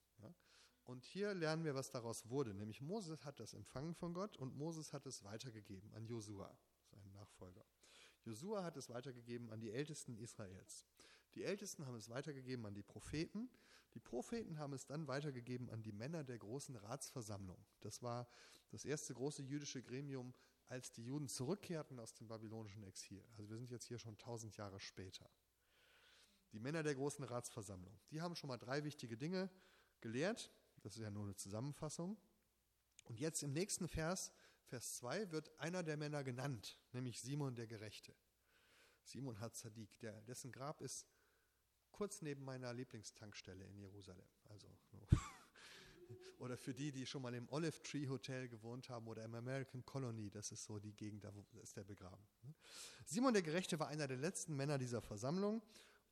Und 0.85 1.07
hier 1.07 1.33
lernen 1.33 1.65
wir, 1.65 1.75
was 1.75 1.91
daraus 1.91 2.29
wurde. 2.29 2.53
Nämlich 2.53 2.83
Moses 2.83 3.25
hat 3.25 3.41
das 3.41 3.55
empfangen 3.55 3.95
von 3.95 4.13
Gott 4.13 4.37
und 4.37 4.55
Moses 4.55 4.93
hat 4.93 5.07
es 5.07 5.25
weitergegeben 5.25 5.95
an 5.95 6.05
Josua, 6.05 6.55
seinen 6.91 7.13
Nachfolger. 7.13 7.65
Josua 8.27 8.63
hat 8.63 8.77
es 8.77 8.91
weitergegeben 8.91 9.49
an 9.49 9.61
die 9.61 9.71
Ältesten 9.71 10.19
Israels. 10.19 10.85
Die 11.35 11.45
Ältesten 11.45 11.87
haben 11.87 11.97
es 11.97 12.09
weitergegeben 12.09 12.67
an 12.67 12.75
die 12.75 12.83
Propheten. 12.83 13.51
Die 13.95 14.01
Propheten 14.01 14.59
haben 14.59 14.73
es 14.73 14.87
dann 14.87 15.07
weitergegeben 15.07 15.71
an 15.71 15.83
die 15.83 15.93
Männer 15.93 16.25
der 16.25 16.39
großen 16.39 16.77
Ratsversammlung. 16.77 17.65
Das 17.81 18.03
war 18.03 18.29
das 18.71 18.85
erste 18.85 19.15
große 19.15 19.43
jüdische 19.43 19.83
Gremium, 19.83 20.33
als 20.67 20.93
die 20.93 21.05
Juden 21.05 21.29
zurückkehrten 21.29 21.99
aus 21.99 22.15
dem 22.15 22.29
babylonischen 22.29 22.85
Exil. 22.85 23.25
Also 23.33 23.49
wir 23.49 23.57
sind 23.57 23.71
jetzt 23.71 23.87
hier 23.87 23.99
schon 23.99 24.17
tausend 24.17 24.57
Jahre 24.57 24.79
später. 24.79 25.29
Die 26.53 26.61
Männer 26.61 26.83
der 26.83 26.95
großen 26.95 27.25
Ratsversammlung, 27.25 27.99
die 28.11 28.21
haben 28.21 28.37
schon 28.37 28.49
mal 28.49 28.57
drei 28.57 28.85
wichtige 28.85 29.17
Dinge 29.17 29.51
gelehrt. 30.01 30.53
Das 30.83 30.97
ist 30.97 31.03
ja 31.03 31.11
nur 31.11 31.25
eine 31.25 31.35
Zusammenfassung. 31.35 32.17
Und 33.05 33.21
jetzt 33.21 33.43
im 33.43 33.53
nächsten 33.53 33.89
Vers, 33.89 34.33
Vers 34.67 34.97
2, 34.97 35.33
wird 35.33 35.59
einer 35.59 35.83
der 35.83 35.97
Männer 35.97 36.23
genannt, 36.23 36.79
nämlich 36.93 37.21
Simon 37.21 37.57
der 37.57 37.67
Gerechte. 37.67 38.15
Simon 39.03 39.41
hat 39.41 39.57
Zadik, 39.57 39.99
der, 39.99 40.21
dessen 40.23 40.53
Grab 40.53 40.81
ist 40.81 41.07
kurz 42.01 42.23
neben 42.23 42.43
meiner 42.47 42.73
Lieblingstankstelle 42.73 43.63
in 43.63 43.79
Jerusalem. 43.79 44.25
Also 44.49 44.67
oder 46.39 46.57
für 46.57 46.73
die, 46.73 46.93
die 46.93 47.05
schon 47.05 47.21
mal 47.21 47.35
im 47.35 47.47
Olive 47.51 47.83
Tree 47.83 48.09
Hotel 48.09 48.49
gewohnt 48.49 48.89
haben 48.89 49.07
oder 49.07 49.23
im 49.23 49.35
American 49.35 49.85
Colony, 49.85 50.31
das 50.31 50.51
ist 50.51 50.65
so 50.65 50.79
die 50.79 50.95
Gegend, 50.95 51.25
da 51.25 51.33
ist 51.63 51.77
der 51.77 51.85
begraben. 51.85 52.27
Ne? 52.43 52.55
Simon 53.05 53.35
der 53.35 53.43
Gerechte 53.43 53.79
war 53.79 53.89
einer 53.89 54.09
der 54.09 54.17
letzten 54.17 54.57
Männer 54.57 54.79
dieser 54.79 55.03
Versammlung 55.03 55.63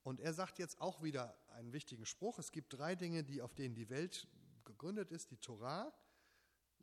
und 0.02 0.20
er 0.20 0.34
sagt 0.34 0.58
jetzt 0.58 0.78
auch 0.78 1.02
wieder 1.02 1.34
einen 1.52 1.72
wichtigen 1.72 2.04
Spruch. 2.04 2.38
Es 2.38 2.52
gibt 2.52 2.74
drei 2.74 2.94
Dinge, 2.94 3.24
die 3.24 3.40
auf 3.40 3.54
denen 3.54 3.74
die 3.74 3.88
Welt 3.88 4.28
gegründet 4.66 5.10
ist: 5.10 5.30
die 5.30 5.38
Torah, 5.38 5.90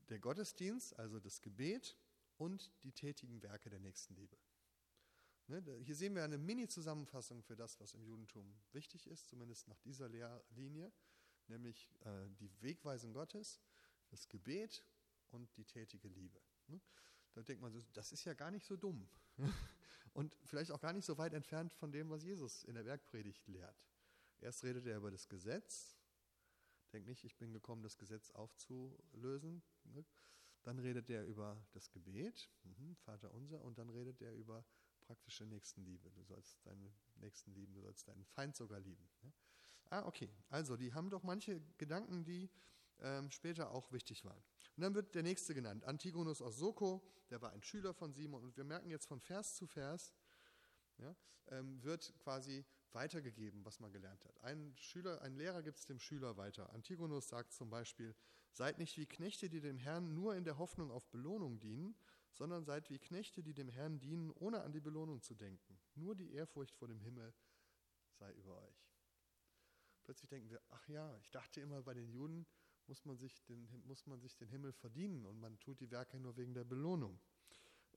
der 0.09 0.17
Gottesdienst, 0.17 0.97
also 0.97 1.19
das 1.19 1.43
Gebet 1.43 1.95
und 2.37 2.71
die 2.81 2.91
tätigen 2.91 3.43
Werke 3.43 3.69
der 3.69 3.81
Nächstenliebe. 3.81 4.35
Ne, 5.47 5.61
hier 5.83 5.95
sehen 5.95 6.15
wir 6.15 6.23
eine 6.23 6.39
Mini-Zusammenfassung 6.39 7.43
für 7.43 7.55
das, 7.55 7.79
was 7.79 7.93
im 7.93 8.03
Judentum 8.03 8.57
wichtig 8.71 9.05
ist, 9.05 9.27
zumindest 9.27 9.67
nach 9.67 9.79
dieser 9.81 10.09
Lehrlinie, 10.09 10.91
nämlich 11.47 11.91
äh, 12.01 12.29
die 12.39 12.49
Wegweisung 12.61 13.13
Gottes, 13.13 13.61
das 14.09 14.27
Gebet 14.27 14.83
und 15.29 15.55
die 15.55 15.65
tätige 15.65 16.07
Liebe. 16.07 16.41
Ne? 16.67 16.81
Da 17.33 17.43
denkt 17.43 17.61
man, 17.61 17.71
das 17.93 18.11
ist 18.11 18.25
ja 18.25 18.33
gar 18.33 18.49
nicht 18.49 18.65
so 18.65 18.75
dumm 18.75 19.07
und 20.13 20.35
vielleicht 20.45 20.71
auch 20.71 20.81
gar 20.81 20.93
nicht 20.93 21.05
so 21.05 21.17
weit 21.19 21.33
entfernt 21.33 21.73
von 21.73 21.91
dem, 21.91 22.09
was 22.09 22.23
Jesus 22.23 22.63
in 22.63 22.73
der 22.73 22.83
Bergpredigt 22.83 23.45
lehrt. 23.47 23.85
Erst 24.39 24.63
redet 24.63 24.87
er 24.87 24.97
über 24.97 25.11
das 25.11 25.29
Gesetz, 25.29 25.95
denkt 26.91 27.07
nicht, 27.07 27.23
ich 27.23 27.37
bin 27.37 27.53
gekommen, 27.53 27.83
das 27.83 27.97
Gesetz 27.97 28.31
aufzulösen. 28.31 29.61
Ne? 29.83 30.05
Dann 30.63 30.79
redet 30.79 31.07
er 31.11 31.23
über 31.25 31.63
das 31.73 31.91
Gebet, 31.91 32.49
mhm, 32.63 32.95
Vater 32.95 33.31
unser, 33.31 33.63
und 33.63 33.77
dann 33.77 33.89
redet 33.91 34.21
er 34.21 34.33
über 34.33 34.65
praktische 35.05 35.45
Nächstenliebe. 35.45 36.11
Du 36.11 36.23
sollst 36.23 36.65
deinen 36.65 36.93
Nächsten 37.15 37.53
lieben, 37.53 37.73
du 37.73 37.81
sollst 37.81 38.07
deinen 38.07 38.25
Feind 38.25 38.55
sogar 38.55 38.79
lieben. 38.79 39.07
Ne? 39.21 39.31
Ah, 39.89 40.05
okay. 40.05 40.29
Also, 40.49 40.75
die 40.77 40.93
haben 40.93 41.09
doch 41.09 41.23
manche 41.23 41.61
Gedanken, 41.77 42.23
die 42.23 42.49
ähm, 42.99 43.29
später 43.31 43.71
auch 43.71 43.91
wichtig 43.91 44.25
waren. 44.25 44.43
Und 44.75 44.81
dann 44.81 44.95
wird 44.95 45.15
der 45.15 45.23
nächste 45.23 45.53
genannt, 45.53 45.83
Antigonus 45.85 46.41
aus 46.41 46.57
Soko, 46.57 47.01
der 47.29 47.41
war 47.41 47.51
ein 47.51 47.63
Schüler 47.63 47.93
von 47.93 48.13
Simon. 48.13 48.43
Und 48.43 48.57
wir 48.57 48.63
merken 48.63 48.89
jetzt 48.89 49.07
von 49.07 49.19
Vers 49.19 49.55
zu 49.55 49.67
Vers, 49.67 50.13
ja, 50.97 51.15
ähm, 51.47 51.81
wird 51.83 52.13
quasi 52.19 52.65
weitergegeben, 52.91 53.63
was 53.65 53.79
man 53.79 53.91
gelernt 53.91 54.23
hat. 54.25 54.41
Ein 54.41 54.73
Schüler, 54.77 55.21
ein 55.21 55.35
Lehrer 55.35 55.61
gibt 55.61 55.77
es 55.77 55.85
dem 55.85 55.99
Schüler 55.99 56.37
weiter. 56.37 56.71
Antigonus 56.73 57.27
sagt 57.27 57.53
zum 57.53 57.69
Beispiel, 57.69 58.15
seid 58.51 58.77
nicht 58.79 58.97
wie 58.97 59.05
Knechte, 59.05 59.49
die 59.49 59.59
dem 59.59 59.77
Herrn 59.77 60.13
nur 60.13 60.35
in 60.35 60.45
der 60.45 60.57
Hoffnung 60.57 60.91
auf 60.91 61.07
Belohnung 61.09 61.59
dienen, 61.59 61.95
sondern 62.35 62.65
seid 62.65 62.89
wie 62.89 62.99
Knechte, 62.99 63.41
die 63.41 63.53
dem 63.53 63.69
Herrn 63.69 63.99
dienen, 63.99 64.31
ohne 64.31 64.61
an 64.61 64.73
die 64.73 64.81
Belohnung 64.81 65.21
zu 65.21 65.33
denken. 65.33 65.79
Nur 65.95 66.15
die 66.15 66.33
Ehrfurcht 66.33 66.75
vor 66.75 66.87
dem 66.87 66.99
Himmel 66.99 67.33
sei 68.13 68.31
über 68.33 68.61
euch. 68.61 68.91
Plötzlich 70.03 70.29
denken 70.29 70.49
wir, 70.49 70.61
ach 70.69 70.87
ja, 70.87 71.17
ich 71.17 71.31
dachte 71.31 71.61
immer, 71.61 71.81
bei 71.81 71.93
den 71.93 72.09
Juden 72.09 72.45
muss 72.87 73.05
man 73.05 73.17
sich 73.17 73.43
den, 73.45 73.67
muss 73.85 74.05
man 74.05 74.19
sich 74.19 74.35
den 74.35 74.49
Himmel 74.49 74.73
verdienen 74.73 75.25
und 75.25 75.39
man 75.39 75.57
tut 75.59 75.79
die 75.79 75.89
Werke 75.89 76.19
nur 76.19 76.35
wegen 76.37 76.53
der 76.53 76.65
Belohnung. 76.65 77.19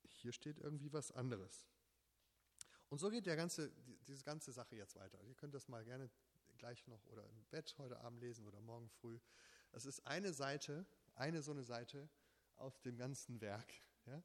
Hier 0.04 0.32
steht 0.32 0.58
irgendwie 0.58 0.92
was 0.92 1.12
anderes. 1.12 1.66
Und 2.88 2.98
so 2.98 3.10
geht 3.10 3.26
der 3.26 3.36
ganze, 3.36 3.70
diese 4.06 4.24
ganze 4.24 4.52
Sache 4.52 4.76
jetzt 4.76 4.96
weiter. 4.96 5.22
Ihr 5.24 5.34
könnt 5.34 5.54
das 5.54 5.68
mal 5.68 5.84
gerne 5.84 6.10
gleich 6.56 6.86
noch 6.86 7.04
oder 7.06 7.28
im 7.28 7.44
Bett 7.50 7.74
heute 7.76 8.00
Abend 8.00 8.20
lesen 8.20 8.46
oder 8.46 8.60
morgen 8.60 8.88
früh. 8.88 9.18
Das 9.70 9.84
ist 9.84 10.06
eine 10.06 10.32
Seite, 10.32 10.86
eine 11.14 11.42
so 11.42 11.50
eine 11.50 11.64
Seite 11.64 12.08
aus 12.56 12.80
dem 12.80 12.96
ganzen 12.96 13.40
Werk, 13.40 13.72
ja, 14.08 14.22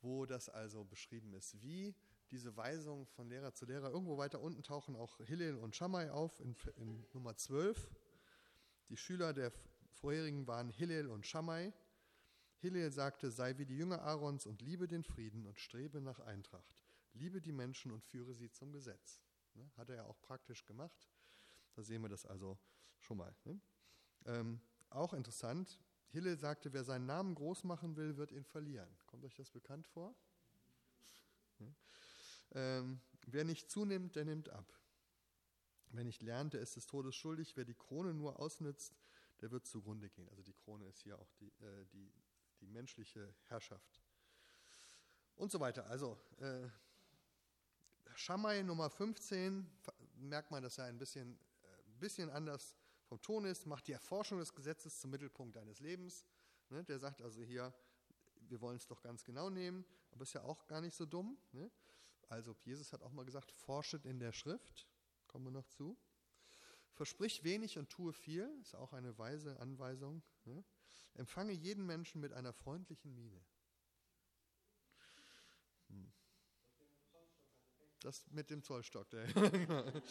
wo 0.00 0.26
das 0.26 0.48
also 0.48 0.84
beschrieben 0.84 1.32
ist, 1.34 1.60
wie 1.62 1.94
diese 2.30 2.56
Weisungen 2.56 3.06
von 3.06 3.28
Lehrer 3.28 3.54
zu 3.54 3.66
Lehrer. 3.66 3.90
Irgendwo 3.90 4.18
weiter 4.18 4.40
unten 4.40 4.62
tauchen 4.62 4.96
auch 4.96 5.18
Hillel 5.18 5.56
und 5.56 5.76
Shammai 5.76 6.10
auf 6.10 6.40
in, 6.40 6.56
in 6.76 7.06
Nummer 7.12 7.36
12. 7.36 7.88
Die 8.88 8.96
Schüler 8.96 9.32
der 9.32 9.52
vorherigen 9.92 10.46
waren 10.46 10.70
Hillel 10.70 11.08
und 11.08 11.26
Shammai. 11.26 11.72
Hillel 12.58 12.90
sagte, 12.90 13.30
sei 13.30 13.58
wie 13.58 13.66
die 13.66 13.76
Jünger 13.76 14.02
Aarons 14.02 14.46
und 14.46 14.62
liebe 14.62 14.88
den 14.88 15.04
Frieden 15.04 15.46
und 15.46 15.60
strebe 15.60 16.00
nach 16.00 16.20
Eintracht 16.20 16.76
liebe 17.16 17.40
die 17.40 17.52
Menschen 17.52 17.90
und 17.90 18.04
führe 18.04 18.34
sie 18.34 18.50
zum 18.50 18.72
Gesetz. 18.72 19.20
Ne? 19.54 19.68
Hat 19.76 19.88
er 19.88 19.96
ja 19.96 20.04
auch 20.04 20.20
praktisch 20.20 20.64
gemacht. 20.64 21.08
Da 21.74 21.82
sehen 21.82 22.02
wir 22.02 22.08
das 22.08 22.24
also 22.24 22.58
schon 22.98 23.18
mal. 23.18 23.34
Ne? 23.44 23.60
Ähm, 24.26 24.60
auch 24.90 25.12
interessant, 25.12 25.80
Hille 26.08 26.36
sagte, 26.36 26.72
wer 26.72 26.84
seinen 26.84 27.06
Namen 27.06 27.34
groß 27.34 27.64
machen 27.64 27.96
will, 27.96 28.16
wird 28.16 28.32
ihn 28.32 28.44
verlieren. 28.44 28.88
Kommt 29.06 29.24
euch 29.24 29.34
das 29.34 29.50
bekannt 29.50 29.86
vor? 29.86 30.14
Ne? 31.58 31.74
Ähm, 32.52 33.00
wer 33.26 33.44
nicht 33.44 33.70
zunimmt, 33.70 34.16
der 34.16 34.24
nimmt 34.24 34.48
ab. 34.50 34.72
Wer 35.90 36.04
nicht 36.04 36.22
lernt, 36.22 36.54
der 36.54 36.60
ist 36.60 36.76
des 36.76 36.86
Todes 36.86 37.14
schuldig. 37.14 37.56
Wer 37.56 37.64
die 37.64 37.74
Krone 37.74 38.14
nur 38.14 38.38
ausnützt, 38.38 38.96
der 39.40 39.50
wird 39.50 39.66
zugrunde 39.66 40.08
gehen. 40.08 40.28
Also 40.30 40.42
die 40.42 40.54
Krone 40.54 40.86
ist 40.86 41.00
hier 41.00 41.18
auch 41.18 41.32
die, 41.34 41.48
äh, 41.48 41.86
die, 41.92 42.12
die 42.60 42.66
menschliche 42.66 43.34
Herrschaft. 43.48 44.00
Und 45.36 45.52
so 45.52 45.60
weiter. 45.60 45.86
Also 45.86 46.18
äh, 46.38 46.68
Schamai 48.14 48.62
Nummer 48.62 48.88
15 48.88 49.70
merkt 50.14 50.50
man, 50.50 50.62
dass 50.62 50.78
er 50.78 50.86
ein 50.86 50.98
bisschen, 50.98 51.38
äh, 51.62 51.66
bisschen 51.98 52.30
anders 52.30 52.76
vom 53.06 53.22
Ton 53.22 53.44
ist, 53.44 53.66
macht 53.66 53.86
die 53.86 53.92
Erforschung 53.92 54.38
des 54.38 54.52
Gesetzes 54.52 54.98
zum 54.98 55.10
Mittelpunkt 55.10 55.56
deines 55.56 55.80
Lebens. 55.80 56.26
Ne? 56.70 56.84
Der 56.84 56.98
sagt 56.98 57.22
also 57.22 57.42
hier, 57.42 57.72
wir 58.48 58.60
wollen 58.60 58.76
es 58.76 58.86
doch 58.86 59.00
ganz 59.00 59.24
genau 59.24 59.48
nehmen, 59.48 59.84
aber 60.10 60.22
ist 60.22 60.32
ja 60.32 60.42
auch 60.42 60.66
gar 60.66 60.80
nicht 60.80 60.94
so 60.94 61.06
dumm. 61.06 61.38
Ne? 61.52 61.70
Also 62.28 62.56
Jesus 62.64 62.92
hat 62.92 63.02
auch 63.02 63.12
mal 63.12 63.24
gesagt, 63.24 63.52
forschet 63.52 64.04
in 64.04 64.18
der 64.18 64.32
Schrift, 64.32 64.88
kommen 65.28 65.44
wir 65.44 65.52
noch 65.52 65.66
zu. 65.66 65.96
Versprich 66.92 67.44
wenig 67.44 67.78
und 67.78 67.90
tue 67.90 68.12
viel, 68.12 68.50
ist 68.60 68.74
auch 68.74 68.92
eine 68.92 69.16
weise 69.18 69.58
Anweisung. 69.60 70.22
Ne? 70.44 70.64
Empfange 71.14 71.52
jeden 71.52 71.86
Menschen 71.86 72.20
mit 72.20 72.32
einer 72.32 72.52
freundlichen 72.52 73.14
Miene. 73.14 73.40
Das 78.00 78.26
mit 78.30 78.50
dem 78.50 78.62
Zollstock. 78.62 79.08
Der 79.10 79.26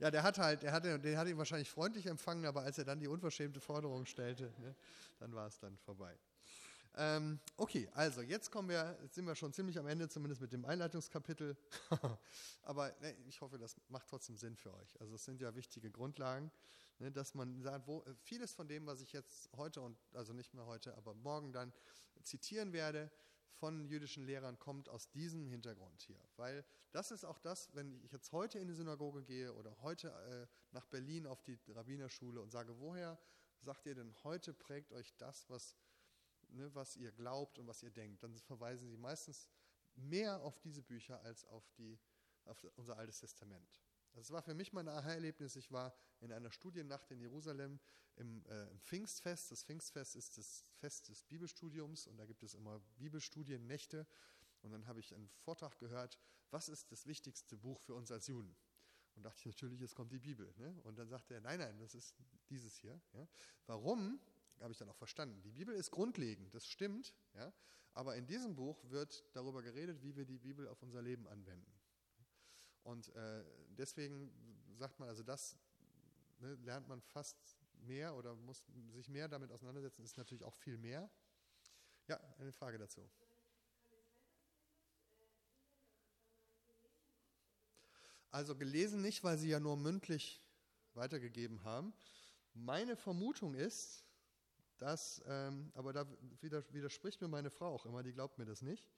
ja, 0.00 0.10
der 0.10 0.22
hat 0.22 0.38
halt, 0.38 0.62
der 0.62 0.72
hatte, 0.72 0.98
den 0.98 1.18
hat 1.18 1.28
ihn 1.28 1.38
wahrscheinlich 1.38 1.70
freundlich 1.70 2.06
empfangen, 2.06 2.46
aber 2.46 2.62
als 2.62 2.78
er 2.78 2.84
dann 2.84 3.00
die 3.00 3.08
unverschämte 3.08 3.60
Forderung 3.60 4.06
stellte, 4.06 4.52
ne, 4.58 4.74
dann 5.18 5.34
war 5.34 5.46
es 5.46 5.58
dann 5.58 5.76
vorbei. 5.78 6.16
Ähm, 6.98 7.38
okay, 7.58 7.88
also 7.92 8.22
jetzt 8.22 8.50
kommen 8.50 8.70
wir, 8.70 8.98
jetzt 9.02 9.16
sind 9.16 9.26
wir 9.26 9.34
schon 9.34 9.52
ziemlich 9.52 9.78
am 9.78 9.86
Ende, 9.86 10.08
zumindest 10.08 10.40
mit 10.40 10.52
dem 10.52 10.64
Einleitungskapitel. 10.64 11.56
aber 12.62 12.88
ne, 13.00 13.14
ich 13.28 13.40
hoffe, 13.42 13.58
das 13.58 13.76
macht 13.88 14.08
trotzdem 14.08 14.36
Sinn 14.36 14.56
für 14.56 14.72
euch. 14.74 14.98
Also 15.00 15.14
es 15.14 15.24
sind 15.24 15.42
ja 15.42 15.54
wichtige 15.54 15.90
Grundlagen, 15.90 16.50
ne, 16.98 17.12
dass 17.12 17.34
man 17.34 17.60
sagt, 17.60 17.86
wo, 17.86 18.02
vieles 18.22 18.54
von 18.54 18.66
dem, 18.66 18.86
was 18.86 19.02
ich 19.02 19.12
jetzt 19.12 19.50
heute 19.56 19.82
und 19.82 19.98
also 20.14 20.32
nicht 20.32 20.54
mehr 20.54 20.64
heute, 20.64 20.96
aber 20.96 21.14
morgen 21.14 21.52
dann 21.52 21.70
zitieren 22.22 22.72
werde, 22.72 23.10
von 23.58 23.86
jüdischen 23.86 24.24
Lehrern 24.24 24.58
kommt 24.58 24.88
aus 24.88 25.10
diesem 25.10 25.46
Hintergrund 25.46 26.02
hier. 26.02 26.20
Weil 26.36 26.64
das 26.92 27.10
ist 27.10 27.24
auch 27.24 27.38
das, 27.38 27.74
wenn 27.74 28.02
ich 28.04 28.12
jetzt 28.12 28.32
heute 28.32 28.58
in 28.58 28.68
die 28.68 28.74
Synagoge 28.74 29.22
gehe 29.22 29.52
oder 29.54 29.76
heute 29.82 30.08
äh, 30.08 30.46
nach 30.72 30.86
Berlin 30.86 31.26
auf 31.26 31.42
die 31.42 31.58
Rabbinerschule 31.68 32.40
und 32.40 32.50
sage, 32.50 32.78
woher 32.78 33.18
sagt 33.60 33.86
ihr 33.86 33.94
denn, 33.94 34.14
heute 34.24 34.52
prägt 34.52 34.92
euch 34.92 35.14
das, 35.16 35.48
was, 35.48 35.76
ne, 36.48 36.74
was 36.74 36.96
ihr 36.96 37.12
glaubt 37.12 37.58
und 37.58 37.66
was 37.66 37.82
ihr 37.82 37.90
denkt, 37.90 38.22
dann 38.22 38.34
verweisen 38.34 38.88
sie 38.88 38.98
meistens 38.98 39.48
mehr 39.94 40.42
auf 40.42 40.58
diese 40.60 40.82
Bücher 40.82 41.20
als 41.22 41.44
auf, 41.46 41.68
die, 41.78 41.98
auf 42.44 42.62
unser 42.76 42.96
Altes 42.98 43.20
Testament. 43.20 43.80
Das 44.16 44.30
war 44.30 44.40
für 44.40 44.54
mich 44.54 44.72
mein 44.72 44.88
Aha-Erlebnis. 44.88 45.56
Ich 45.56 45.70
war 45.70 45.94
in 46.20 46.32
einer 46.32 46.50
Studiennacht 46.50 47.10
in 47.10 47.20
Jerusalem 47.20 47.78
im, 48.16 48.46
äh, 48.46 48.70
im, 48.70 48.80
Pfingstfest. 48.80 49.50
Das 49.50 49.62
Pfingstfest 49.62 50.16
ist 50.16 50.38
das 50.38 50.64
Fest 50.78 51.10
des 51.10 51.22
Bibelstudiums 51.24 52.06
und 52.06 52.16
da 52.16 52.24
gibt 52.24 52.42
es 52.42 52.54
immer 52.54 52.80
Bibelstudiennächte. 52.96 54.06
Und 54.62 54.70
dann 54.70 54.86
habe 54.86 55.00
ich 55.00 55.14
einen 55.14 55.28
Vortrag 55.28 55.78
gehört, 55.78 56.18
was 56.50 56.70
ist 56.70 56.90
das 56.90 57.06
wichtigste 57.06 57.58
Buch 57.58 57.78
für 57.78 57.94
uns 57.94 58.10
als 58.10 58.26
Juden? 58.26 58.56
Und 59.16 59.22
dachte 59.22 59.38
ich 59.40 59.46
natürlich, 59.46 59.82
es 59.82 59.94
kommt 59.94 60.12
die 60.12 60.18
Bibel. 60.18 60.50
Ne? 60.56 60.80
Und 60.84 60.98
dann 60.98 61.08
sagte 61.08 61.34
er, 61.34 61.42
nein, 61.42 61.58
nein, 61.58 61.78
das 61.78 61.94
ist 61.94 62.14
dieses 62.48 62.74
hier. 62.78 62.98
Ja? 63.12 63.28
Warum? 63.66 64.18
Habe 64.60 64.72
ich 64.72 64.78
dann 64.78 64.88
auch 64.88 64.96
verstanden. 64.96 65.42
Die 65.42 65.52
Bibel 65.52 65.74
ist 65.74 65.90
grundlegend, 65.90 66.54
das 66.54 66.66
stimmt. 66.66 67.14
Ja? 67.34 67.52
Aber 67.92 68.16
in 68.16 68.26
diesem 68.26 68.56
Buch 68.56 68.82
wird 68.88 69.26
darüber 69.34 69.62
geredet, 69.62 70.02
wie 70.02 70.16
wir 70.16 70.24
die 70.24 70.38
Bibel 70.38 70.66
auf 70.68 70.82
unser 70.82 71.02
Leben 71.02 71.26
anwenden. 71.28 71.70
Und 72.86 73.08
äh, 73.16 73.44
deswegen 73.76 74.30
sagt 74.76 74.98
man, 74.98 75.08
also 75.08 75.22
das 75.22 75.56
ne, 76.40 76.54
lernt 76.64 76.88
man 76.88 77.00
fast 77.00 77.36
mehr 77.86 78.14
oder 78.14 78.34
muss 78.34 78.62
sich 78.92 79.08
mehr 79.08 79.28
damit 79.28 79.50
auseinandersetzen, 79.50 80.02
ist 80.02 80.16
natürlich 80.16 80.44
auch 80.44 80.54
viel 80.54 80.78
mehr. 80.78 81.10
Ja, 82.08 82.20
eine 82.38 82.52
Frage 82.52 82.78
dazu. 82.78 83.08
Also 88.30 88.54
gelesen 88.54 89.00
nicht, 89.00 89.24
weil 89.24 89.38
sie 89.38 89.48
ja 89.48 89.60
nur 89.60 89.76
mündlich 89.76 90.44
weitergegeben 90.94 91.64
haben. 91.64 91.94
Meine 92.54 92.96
Vermutung 92.96 93.54
ist, 93.54 94.04
dass, 94.78 95.22
ähm, 95.26 95.70
aber 95.74 95.92
da 95.92 96.06
widerspricht 96.40 97.20
mir 97.20 97.28
meine 97.28 97.50
Frau 97.50 97.74
auch 97.74 97.86
immer, 97.86 98.02
die 98.02 98.12
glaubt 98.12 98.38
mir 98.38 98.44
das 98.44 98.62
nicht. 98.62 98.90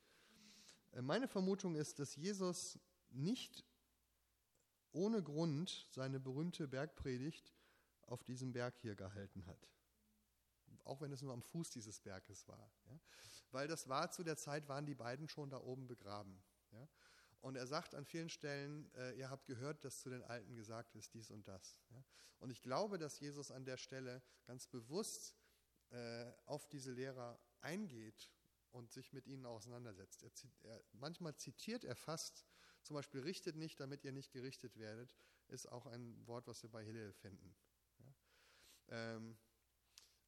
Äh, 0.93 1.03
meine 1.03 1.29
Vermutung 1.29 1.77
ist, 1.77 1.99
dass 1.99 2.17
Jesus 2.17 2.79
nicht 3.11 3.65
ohne 4.93 5.23
Grund 5.23 5.87
seine 5.91 6.21
berühmte 6.21 6.69
Bergpredigt 6.69 7.55
auf 8.03 8.25
diesem 8.25 8.53
Berg 8.53 8.77
hier 8.79 8.95
gehalten 8.95 9.47
hat. 9.47 9.69
Auch 10.85 11.01
wenn 11.01 11.13
es 11.13 11.23
nur 11.23 11.33
am 11.33 11.43
Fuß 11.43 11.71
dieses 11.71 12.01
Berges 12.01 12.49
war. 12.49 12.73
Ja? 12.87 13.01
Weil 13.51 13.69
das 13.69 13.89
war 13.89 14.11
zu 14.11 14.23
der 14.23 14.37
Zeit, 14.37 14.69
waren 14.69 14.87
die 14.87 14.95
beiden 14.95 15.29
schon 15.29 15.51
da 15.51 15.59
oben 15.59 15.87
begraben. 15.87 16.43
Ja? 16.73 16.89
Und 17.41 17.57
er 17.57 17.67
sagt 17.67 17.95
an 17.95 18.05
vielen 18.05 18.29
Stellen, 18.29 18.91
äh, 18.95 19.19
ihr 19.19 19.31
habt 19.31 19.47
gehört, 19.47 19.85
dass 19.85 20.01
zu 20.01 20.11
den 20.11 20.23
Alten 20.23 20.55
gesagt 20.55 20.95
ist, 20.95 21.15
dies 21.15 21.31
und 21.31 21.47
das. 21.47 21.81
Ja? 21.91 22.03
Und 22.39 22.51
ich 22.51 22.63
glaube, 22.63 22.99
dass 22.99 23.21
Jesus 23.21 23.51
an 23.51 23.65
der 23.65 23.77
Stelle 23.77 24.23
ganz 24.45 24.67
bewusst 24.67 25.37
äh, 25.91 26.33
auf 26.47 26.69
diese 26.69 26.93
Lehrer 26.93 27.39
eingeht 27.61 28.31
und 28.71 28.93
sich 28.93 29.13
mit 29.13 29.27
ihnen 29.27 29.47
auseinandersetzt. 29.47 30.23
Er, 30.23 30.31
er, 30.63 30.85
manchmal 30.93 31.35
zitiert 31.37 31.85
er 31.85 31.97
fast 31.97 32.45
Zum 32.83 32.95
Beispiel 32.95 33.21
richtet 33.21 33.57
nicht, 33.57 33.79
damit 33.81 34.05
ihr 34.05 34.13
nicht 34.13 34.33
gerichtet 34.33 34.77
werdet, 34.79 35.15
ist 35.49 35.71
auch 35.71 35.87
ein 35.87 36.27
Wort, 36.27 36.47
was 36.47 36.63
wir 36.63 36.71
bei 36.71 36.85
Hillel 36.85 37.13
finden. 37.13 37.55
Ja? 37.99 38.15
Ähm, 38.89 39.37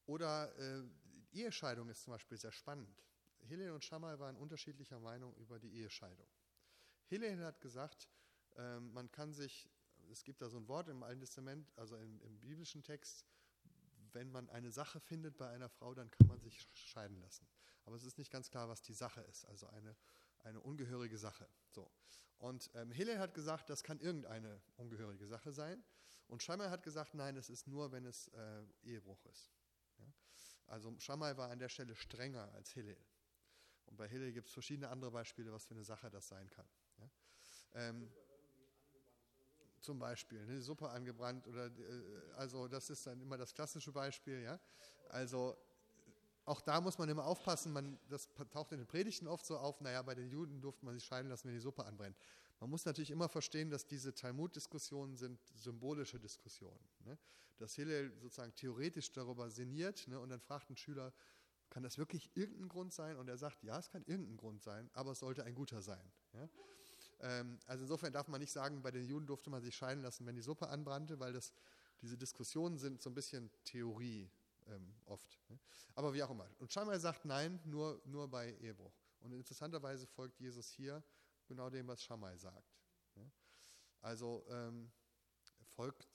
oder 0.07 0.57
äh, 0.59 0.83
Ehescheidung 1.33 1.89
ist 1.89 2.03
zum 2.03 2.13
Beispiel 2.13 2.39
sehr 2.39 2.53
spannend. 2.53 3.03
Hillel 3.41 3.71
und 3.73 3.85
Shammai 3.85 4.19
waren 4.19 4.37
unterschiedlicher 4.37 4.99
Meinung 4.99 5.35
über 5.37 5.59
die 5.59 5.73
Ehescheidung. 5.73 6.29
Hillel 7.07 7.45
hat 7.45 7.61
gesagt, 7.61 8.09
äh, 8.57 8.81
man 8.81 9.11
kann 9.11 9.33
sich, 9.33 9.69
es 10.11 10.25
gibt 10.25 10.43
da 10.43 10.49
so 10.49 10.59
ein 10.59 10.69
Wort 10.69 10.89
im 10.89 11.03
Alten 11.03 11.21
Testament, 11.21 11.71
also 11.77 11.97
im, 11.97 12.21
im 12.23 12.41
biblischen 12.41 12.83
Text, 12.83 13.25
wenn 14.13 14.31
man 14.31 14.49
eine 14.51 14.71
Sache 14.71 15.01
findet 15.01 15.37
bei 15.37 15.49
einer 15.49 15.69
Frau, 15.69 15.95
dann 15.95 16.11
kann 16.11 16.27
man 16.27 16.41
sich 16.41 16.69
scheiden 16.75 17.21
lassen. 17.21 17.47
Aber 17.85 17.97
es 17.97 18.05
ist 18.05 18.19
nicht 18.19 18.31
ganz 18.31 18.51
klar, 18.51 18.69
was 18.69 18.83
die 18.83 18.95
Sache 18.95 19.21
ist, 19.23 19.45
also 19.47 19.67
eine, 19.69 19.97
eine 20.41 20.61
ungehörige 20.61 21.19
Sache. 21.19 21.49
So. 21.71 21.91
Und 22.41 22.71
ähm, 22.75 22.91
Hillel 22.91 23.19
hat 23.19 23.35
gesagt, 23.35 23.69
das 23.69 23.83
kann 23.83 24.01
irgendeine 24.01 24.61
ungehörige 24.77 25.27
Sache 25.27 25.53
sein. 25.53 25.85
Und 26.27 26.43
Shammai 26.43 26.71
hat 26.71 26.83
gesagt, 26.83 27.15
nein, 27.15 27.37
es 27.37 27.51
ist 27.51 27.67
nur, 27.67 27.93
wenn 27.93 28.07
es 28.07 28.29
äh, 28.29 28.63
Ehebruch 28.83 29.23
ist. 29.27 29.53
Ja? 29.99 30.07
Also 30.67 30.99
Shammai 30.99 31.37
war 31.37 31.51
an 31.51 31.59
der 31.59 31.69
Stelle 31.69 31.95
strenger 31.95 32.51
als 32.55 32.73
Hillel. 32.73 32.97
Und 33.85 33.99
bei 33.99 34.09
Hillel 34.09 34.33
gibt 34.33 34.47
es 34.49 34.55
verschiedene 34.55 34.89
andere 34.89 35.11
Beispiele, 35.11 35.53
was 35.53 35.67
für 35.67 35.75
eine 35.75 35.85
Sache 35.85 36.11
das 36.11 36.29
sein 36.29 36.49
kann. 36.49 36.67
Ja? 36.99 37.11
Ähm, 37.75 38.11
zum 39.83 39.99
Beispiel, 39.99 40.41
eine 40.41 40.63
Suppe 40.63 40.89
angebrannt 40.89 41.47
oder 41.47 41.67
äh, 41.67 42.33
also 42.37 42.69
das 42.69 42.89
ist 42.89 43.07
dann 43.07 43.21
immer 43.21 43.37
das 43.37 43.55
klassische 43.55 43.93
Beispiel, 43.93 44.43
ja. 44.43 44.59
Also 45.09 45.59
auch 46.51 46.61
da 46.61 46.81
muss 46.81 46.99
man 46.99 47.09
immer 47.09 47.25
aufpassen, 47.25 47.73
man, 47.73 47.99
das 48.09 48.29
taucht 48.51 48.73
in 48.73 48.79
den 48.79 48.87
Predigten 48.87 49.29
oft 49.29 49.47
so 49.47 49.57
auf, 49.57 49.81
naja, 49.81 50.03
bei 50.03 50.17
den 50.17 50.29
Juden 50.29 50.61
durfte 50.61 50.85
man 50.85 50.95
sich 50.95 51.05
scheiden 51.05 51.31
lassen, 51.31 51.47
wenn 51.47 51.55
die 51.55 51.61
Suppe 51.61 51.85
anbrennt. 51.85 52.17
Man 52.59 52.69
muss 52.69 52.85
natürlich 52.85 53.11
immer 53.11 53.29
verstehen, 53.29 53.71
dass 53.71 53.87
diese 53.87 54.15
Talmud-Diskussionen 54.15 55.17
sind 55.17 55.39
symbolische 55.55 56.19
Diskussionen. 56.19 56.81
Ne? 57.07 57.17
Dass 57.59 57.75
Hillel 57.75 58.13
sozusagen 58.21 58.55
theoretisch 58.57 59.13
darüber 59.13 59.49
sinniert 59.49 60.09
ne? 60.09 60.19
und 60.19 60.29
dann 60.29 60.41
fragt 60.41 60.69
ein 60.71 60.77
Schüler, 60.77 61.13
kann 61.71 61.85
das 61.85 61.99
wirklich 61.99 62.29
irgendein 62.35 62.69
Grund 62.69 62.93
sein? 62.93 63.17
Und 63.17 63.29
er 63.29 63.39
sagt, 63.39 63.63
ja, 63.63 63.79
es 63.79 63.89
kann 63.89 64.03
irgendein 64.07 64.37
Grund 64.37 64.61
sein, 64.61 64.91
aber 64.93 65.13
es 65.13 65.21
sollte 65.21 65.45
ein 65.45 65.55
guter 65.55 65.81
sein. 65.81 66.13
Ja? 66.35 66.49
Ähm, 67.21 67.61
also 67.67 67.85
insofern 67.85 68.13
darf 68.13 68.27
man 68.27 68.41
nicht 68.41 68.53
sagen, 68.53 68.83
bei 68.83 68.91
den 68.91 69.07
Juden 69.07 69.27
durfte 69.27 69.51
man 69.51 69.63
sich 69.63 69.77
scheiden 69.77 70.03
lassen, 70.03 70.27
wenn 70.27 70.35
die 70.35 70.43
Suppe 70.43 70.69
anbrannte, 70.69 71.21
weil 71.21 71.33
das, 71.33 71.53
diese 72.03 72.19
Diskussionen 72.19 72.77
sind 72.77 73.01
so 73.01 73.09
ein 73.09 73.15
bisschen 73.15 73.51
Theorie 73.65 74.29
ähm, 74.71 74.95
oft. 75.05 75.39
Ne? 75.49 75.59
Aber 75.95 76.15
wie 76.15 76.23
auch 76.23 76.31
immer. 76.31 76.49
Und 76.59 76.73
Shammai 76.73 76.99
sagt 76.99 77.25
nein, 77.25 77.61
nur, 77.65 78.01
nur 78.05 78.29
bei 78.29 78.55
Ehebruch. 78.57 78.95
Und 79.21 79.33
interessanterweise 79.33 80.07
folgt 80.07 80.39
Jesus 80.41 80.71
hier 80.71 81.03
genau 81.47 81.69
dem, 81.71 81.89
was 81.89 82.03
Shammai 82.03 82.37
sagt. 82.37 82.79
Ne? 83.15 83.31
Also 84.01 84.45
ähm, 84.49 84.91
folgt, 85.65 86.09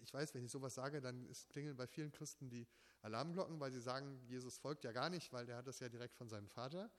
ich 0.00 0.12
weiß, 0.12 0.34
wenn 0.34 0.44
ich 0.44 0.50
sowas 0.50 0.74
sage, 0.74 1.00
dann 1.00 1.26
ist, 1.26 1.48
klingeln 1.48 1.76
bei 1.76 1.86
vielen 1.86 2.10
Christen 2.10 2.48
die 2.48 2.66
Alarmglocken, 3.02 3.60
weil 3.60 3.70
sie 3.70 3.80
sagen, 3.80 4.20
Jesus 4.26 4.58
folgt 4.58 4.84
ja 4.84 4.92
gar 4.92 5.10
nicht, 5.10 5.32
weil 5.32 5.46
der 5.46 5.56
hat 5.56 5.66
das 5.66 5.80
ja 5.80 5.88
direkt 5.88 6.14
von 6.14 6.28
seinem 6.28 6.48
Vater. 6.48 6.90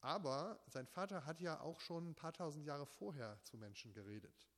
Aber 0.00 0.60
sein 0.66 0.86
Vater 0.86 1.24
hat 1.26 1.40
ja 1.40 1.60
auch 1.60 1.80
schon 1.80 2.08
ein 2.08 2.14
paar 2.14 2.32
tausend 2.32 2.66
Jahre 2.66 2.86
vorher 2.86 3.40
zu 3.44 3.56
Menschen 3.56 3.92
geredet. 3.92 4.48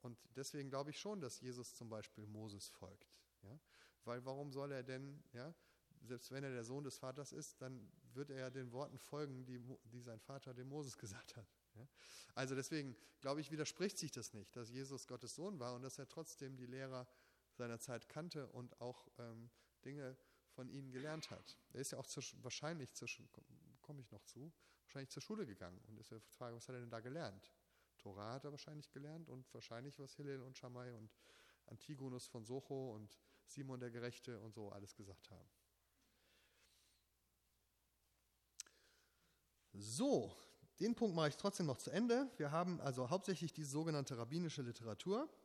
Und 0.00 0.18
deswegen 0.34 0.70
glaube 0.70 0.90
ich 0.90 0.98
schon, 0.98 1.20
dass 1.20 1.40
Jesus 1.40 1.74
zum 1.74 1.88
Beispiel 1.88 2.26
Moses 2.26 2.68
folgt. 2.68 3.14
Ja? 3.42 3.58
Weil 4.04 4.24
warum 4.24 4.50
soll 4.52 4.72
er 4.72 4.82
denn, 4.82 5.22
ja, 5.32 5.54
selbst 6.02 6.30
wenn 6.32 6.44
er 6.44 6.50
der 6.50 6.64
Sohn 6.64 6.84
des 6.84 6.98
Vaters 6.98 7.32
ist, 7.32 7.60
dann 7.62 7.90
wird 8.14 8.30
er 8.30 8.38
ja 8.38 8.50
den 8.50 8.72
Worten 8.72 8.98
folgen, 8.98 9.44
die, 9.44 9.60
die 9.84 10.00
sein 10.00 10.20
Vater 10.20 10.52
dem 10.54 10.68
Moses 10.68 10.98
gesagt 10.98 11.36
hat. 11.36 11.46
Ja? 11.76 11.86
Also 12.34 12.54
deswegen 12.54 12.96
glaube 13.20 13.40
ich, 13.40 13.50
widerspricht 13.50 13.98
sich 13.98 14.10
das 14.10 14.34
nicht, 14.34 14.54
dass 14.56 14.70
Jesus 14.70 15.06
Gottes 15.06 15.34
Sohn 15.34 15.58
war 15.58 15.74
und 15.74 15.82
dass 15.82 15.98
er 15.98 16.08
trotzdem 16.08 16.56
die 16.56 16.66
Lehrer 16.66 17.06
seiner 17.52 17.78
Zeit 17.78 18.08
kannte 18.08 18.48
und 18.48 18.80
auch 18.80 19.08
ähm, 19.18 19.50
Dinge 19.84 20.16
von 20.50 20.68
ihnen 20.68 20.90
gelernt 20.90 21.30
hat. 21.30 21.58
Er 21.72 21.80
ist 21.80 21.92
ja 21.92 21.98
auch 21.98 22.06
zur, 22.06 22.22
wahrscheinlich 22.42 22.92
zur, 22.94 23.08
komme 23.80 24.00
ich 24.00 24.10
noch 24.10 24.22
zu, 24.24 24.52
wahrscheinlich 24.84 25.10
zur 25.10 25.22
Schule 25.22 25.46
gegangen 25.46 25.80
und 25.86 25.98
ist 25.98 26.10
ja 26.10 26.18
die 26.18 26.30
Frage, 26.30 26.56
was 26.56 26.68
hat 26.68 26.74
er 26.74 26.80
denn 26.80 26.90
da 26.90 27.00
gelernt? 27.00 27.52
Torah 27.98 28.34
hat 28.34 28.44
er 28.44 28.50
wahrscheinlich 28.50 28.90
gelernt 28.90 29.28
und 29.28 29.52
wahrscheinlich 29.54 29.98
was 29.98 30.16
Hillel 30.16 30.42
und 30.42 30.58
Shammai 30.58 30.92
und 30.92 31.10
Antigonus 31.66 32.26
von 32.26 32.44
Socho 32.44 32.94
und 32.94 33.18
Simon 33.54 33.80
der 33.80 33.90
Gerechte 33.90 34.40
und 34.40 34.54
so 34.54 34.70
alles 34.70 34.94
gesagt 34.94 35.30
haben. 35.30 35.48
So, 39.72 40.36
den 40.80 40.94
Punkt 40.94 41.16
mache 41.16 41.28
ich 41.28 41.36
trotzdem 41.36 41.66
noch 41.66 41.78
zu 41.78 41.90
Ende. 41.90 42.30
Wir 42.36 42.50
haben 42.50 42.80
also 42.80 43.08
hauptsächlich 43.08 43.52
die 43.52 43.64
sogenannte 43.64 44.18
rabbinische 44.18 44.62
Literatur. 44.62 45.24
Auf 45.24 45.42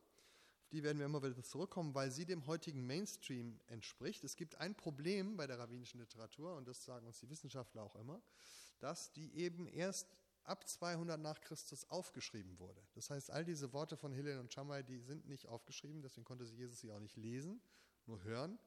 die 0.72 0.84
werden 0.84 1.00
wir 1.00 1.06
immer 1.06 1.24
wieder 1.24 1.42
zurückkommen, 1.44 1.96
weil 1.96 2.12
sie 2.12 2.26
dem 2.26 2.46
heutigen 2.46 2.86
Mainstream 2.86 3.60
entspricht. 3.68 4.24
Es 4.24 4.36
gibt 4.36 4.56
ein 4.56 4.76
Problem 4.76 5.38
bei 5.38 5.48
der 5.48 5.60
rabbinischen 5.60 6.00
Literatur, 6.00 6.56
und 6.56 6.68
das 6.68 6.84
sagen 6.84 7.08
uns 7.08 7.20
die 7.20 7.30
Wissenschaftler 7.30 7.84
auch 7.84 7.96
immer, 7.96 8.22
dass 8.80 9.12
die 9.14 9.34
eben 9.36 9.68
erst 9.68 10.08
ab 10.44 10.68
200 10.68 11.20
nach 11.20 11.40
Christus 11.42 11.90
aufgeschrieben 11.90 12.60
wurde. 12.60 12.82
Das 12.96 13.10
heißt, 13.10 13.32
all 13.32 13.46
diese 13.46 13.72
Worte 13.74 13.96
von 13.96 14.12
Hillel 14.12 14.40
und 14.40 14.52
Shammai, 14.52 14.84
die 14.84 15.00
sind 15.00 15.28
nicht 15.28 15.48
aufgeschrieben, 15.48 16.02
deswegen 16.02 16.26
konnte 16.26 16.46
Jesus 16.46 16.80
sie 16.80 16.92
auch 16.92 17.00
nicht 17.00 17.18
lesen, 17.18 17.62
nur 18.08 18.24
hören. 18.24 18.60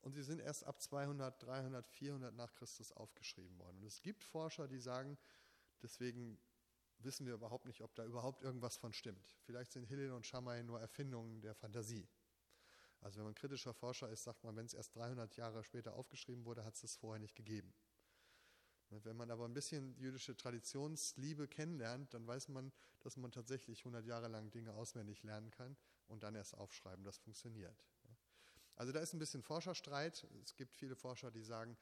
Und 0.00 0.12
sie 0.12 0.22
sind 0.22 0.40
erst 0.40 0.64
ab 0.64 0.80
200, 0.80 1.42
300, 1.42 1.86
400 1.86 2.34
nach 2.34 2.54
Christus 2.54 2.92
aufgeschrieben 2.92 3.58
worden. 3.58 3.78
Und 3.78 3.86
es 3.86 4.00
gibt 4.00 4.22
Forscher, 4.22 4.68
die 4.68 4.78
sagen, 4.78 5.18
deswegen 5.82 6.38
wissen 7.00 7.26
wir 7.26 7.34
überhaupt 7.34 7.66
nicht, 7.66 7.82
ob 7.82 7.94
da 7.94 8.04
überhaupt 8.04 8.42
irgendwas 8.42 8.76
von 8.76 8.92
stimmt. 8.92 9.36
Vielleicht 9.44 9.72
sind 9.72 9.84
Hillel 9.84 10.12
und 10.12 10.26
Shammai 10.26 10.62
nur 10.62 10.80
Erfindungen 10.80 11.40
der 11.40 11.54
Fantasie. 11.54 12.08
Also 13.00 13.18
wenn 13.18 13.26
man 13.26 13.34
kritischer 13.34 13.74
Forscher 13.74 14.08
ist, 14.08 14.24
sagt 14.24 14.42
man, 14.44 14.56
wenn 14.56 14.66
es 14.66 14.74
erst 14.74 14.96
300 14.96 15.36
Jahre 15.36 15.62
später 15.62 15.94
aufgeschrieben 15.94 16.44
wurde, 16.44 16.64
hat 16.64 16.74
es 16.74 16.82
es 16.82 16.96
vorher 16.96 17.20
nicht 17.20 17.36
gegeben. 17.36 17.72
Wenn 18.90 19.16
man 19.16 19.30
aber 19.30 19.44
ein 19.44 19.52
bisschen 19.52 19.94
jüdische 19.98 20.34
Traditionsliebe 20.36 21.46
kennenlernt, 21.46 22.14
dann 22.14 22.26
weiß 22.26 22.48
man, 22.48 22.72
dass 23.00 23.16
man 23.16 23.30
tatsächlich 23.30 23.80
100 23.80 24.06
Jahre 24.06 24.28
lang 24.28 24.50
Dinge 24.50 24.72
auswendig 24.72 25.22
lernen 25.22 25.50
kann 25.50 25.76
und 26.06 26.22
dann 26.22 26.34
erst 26.34 26.56
aufschreiben. 26.56 27.04
Das 27.04 27.18
funktioniert. 27.18 27.84
Also 28.78 28.92
da 28.92 29.00
ist 29.00 29.12
ein 29.12 29.18
bisschen 29.18 29.42
Forscherstreit. 29.42 30.24
Es 30.44 30.54
gibt 30.54 30.72
viele 30.72 30.94
Forscher, 30.94 31.32
die 31.32 31.42
sagen, 31.42 31.76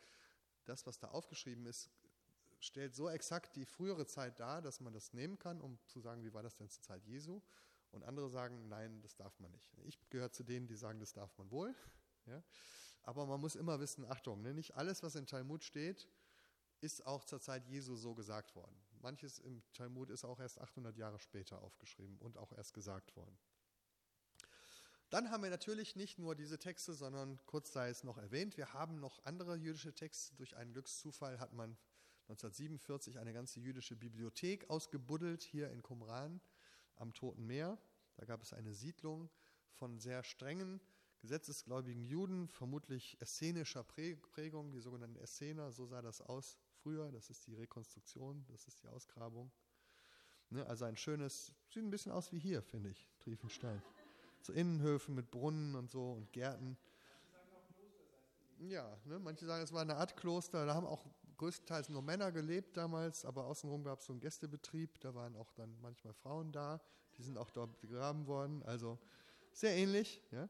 das, 0.64 0.86
was 0.86 0.98
da 0.98 1.09
aufgeschrieben 1.09 1.66
ist, 1.66 1.90
stellt 2.59 2.94
so 2.94 3.10
exakt 3.10 3.55
die 3.55 3.66
frühere 3.66 4.06
Zeit 4.06 4.40
dar, 4.40 4.62
dass 4.62 4.81
man 4.81 4.94
das 4.94 5.12
nehmen 5.12 5.39
kann, 5.39 5.60
um 5.60 5.78
zu 5.86 6.01
sagen, 6.01 6.24
wie 6.24 6.32
war 6.32 6.43
das 6.43 6.56
denn 6.56 6.70
zur 6.70 6.82
Zeit 6.82 7.05
Jesu. 7.05 7.43
Und 7.93 8.02
andere 8.02 8.31
sagen, 8.31 8.68
nein, 8.68 9.02
das 9.02 9.14
darf 9.14 9.39
man 9.40 9.51
nicht. 9.52 9.70
Ich 9.85 10.09
gehöre 10.09 10.32
zu 10.32 10.43
denen, 10.43 10.66
die 10.66 10.74
sagen, 10.74 10.98
das 10.98 11.12
darf 11.12 11.36
man 11.36 11.51
wohl. 11.51 11.74
Ja? 12.24 12.43
Aber 13.02 13.27
man 13.27 13.40
muss 13.40 13.56
immer 13.56 13.78
wissen, 13.78 14.06
Achtung, 14.06 14.40
ne, 14.40 14.55
nicht 14.55 14.74
alles, 14.74 15.02
was 15.02 15.14
in 15.14 15.27
Talmud 15.27 15.64
steht, 15.64 16.09
ist 16.81 17.06
auch 17.06 17.24
zur 17.24 17.40
Zeit 17.40 17.66
Jesu 17.66 17.94
so 17.94 18.14
gesagt 18.14 18.56
worden. 18.56 18.74
Manches 19.02 19.39
im 19.39 19.62
Talmud 19.74 20.10
ist 20.10 20.24
auch 20.24 20.40
erst 20.40 20.59
800 20.59 20.97
Jahre 20.97 21.18
später 21.18 21.62
aufgeschrieben 21.62 22.18
und 22.18 22.39
auch 22.39 22.52
erst 22.52 22.73
gesagt 22.73 23.14
worden. 23.16 23.39
Dann 25.11 25.31
haben 25.31 25.45
wir 25.45 25.51
natürlich 25.51 25.95
nicht 25.95 26.19
nur 26.19 26.35
diese 26.35 26.59
Texte, 26.59 26.93
sondern 26.93 27.39
kurz 27.47 27.73
sei 27.73 27.91
es 27.91 28.03
noch 28.03 28.19
erwähnt, 28.19 28.57
wir 28.57 28.73
haben 28.73 28.99
noch 28.99 29.24
andere 29.24 29.55
jüdische 29.57 29.95
Texte. 29.95 30.35
Durch 30.35 30.57
einen 30.57 30.73
Glückszufall 30.73 31.39
hat 31.39 31.53
man 31.53 31.77
1947 32.28 33.19
eine 33.20 33.33
ganze 33.33 33.61
jüdische 33.61 33.95
Bibliothek 33.95 34.69
ausgebuddelt 34.69 35.45
hier 35.45 35.70
in 35.70 35.81
Qumran 35.83 36.41
am 36.97 37.15
Toten 37.15 37.47
Meer. 37.47 37.78
Da 38.16 38.24
gab 38.24 38.43
es 38.43 38.53
eine 38.53 38.74
Siedlung 38.74 39.31
von 39.74 40.01
sehr 40.01 40.24
strengen, 40.24 40.81
gesetzesgläubigen 41.20 42.05
Juden, 42.05 42.49
vermutlich 42.49 43.16
essenischer 43.20 43.85
Prägung, 43.85 44.73
die 44.73 44.81
sogenannten 44.81 45.16
Essener, 45.16 45.70
so 45.70 45.87
sah 45.87 46.03
das 46.03 46.20
aus 46.20 46.59
früher. 46.83 47.12
Das 47.12 47.31
ist 47.31 47.47
die 47.47 47.55
Rekonstruktion, 47.55 48.45
das 48.49 48.66
ist 48.66 48.83
die 48.83 48.89
Ausgrabung. 48.89 49.53
Ne, 50.51 50.66
also 50.66 50.85
ein 50.85 50.97
schönes, 50.97 51.53
sieht 51.69 51.85
ein 51.85 51.91
bisschen 51.91 52.12
aus 52.12 52.33
wie 52.33 52.39
hier, 52.39 52.62
finde 52.62 52.91
ich, 52.91 53.09
Triefenstein. 53.20 53.81
So 54.47 54.52
Innenhöfe 54.52 55.10
mit 55.10 55.32
Brunnen 55.32 55.74
und 55.74 55.90
so 55.90 56.12
und 56.12 56.32
Gärten. 56.32 56.78
Ja, 58.60 58.97
ne, 59.05 59.18
manche 59.18 59.44
sagen, 59.44 59.64
es 59.64 59.73
war 59.73 59.82
eine 59.82 59.97
Art 59.97 60.16
Kloster. 60.16 60.64
Da 60.66 60.73
haben 60.73 60.86
auch 60.86 61.05
größtenteils 61.36 61.89
nur 61.89 62.01
Männer 62.01 62.31
gelebt 62.31 62.77
damals, 62.77 63.24
aber 63.24 63.47
außenrum 63.47 63.82
gab 63.82 63.98
es 63.98 64.06
so 64.06 64.12
einen 64.12 64.20
Gästebetrieb, 64.20 65.01
da 65.01 65.16
waren 65.16 65.35
auch 65.35 65.52
dann 65.55 65.77
manchmal 65.82 66.14
Frauen 66.14 66.52
da, 66.52 66.81
die 67.18 67.24
sind 67.24 67.36
auch 67.39 67.51
dort 67.51 67.81
begraben 67.81 68.28
worden, 68.28 68.62
also 68.62 69.01
sehr 69.52 69.74
ähnlich. 69.74 70.23
Ja? 70.31 70.48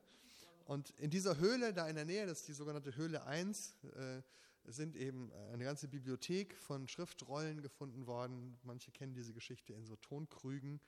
Und 0.67 0.91
in 1.01 1.09
dieser 1.09 1.39
Höhle, 1.39 1.73
da 1.73 1.89
in 1.89 1.97
der 1.97 2.05
Nähe, 2.05 2.27
das 2.27 2.41
ist 2.41 2.49
die 2.49 2.53
sogenannte 2.53 2.95
Höhle 2.97 3.25
1, 3.25 3.77
äh, 3.97 4.23
sind 4.65 4.95
eben 4.95 5.33
eine 5.53 5.65
ganze 5.65 5.89
Bibliothek 5.89 6.55
von 6.59 6.87
Schriftrollen 6.87 7.63
gefunden 7.63 8.07
worden. 8.07 8.59
Manche 8.63 8.91
kennen 8.91 9.15
diese 9.15 9.33
Geschichte 9.33 9.73
in 9.73 9.87
so 9.87 9.97
Tonkrügen, 9.97 10.81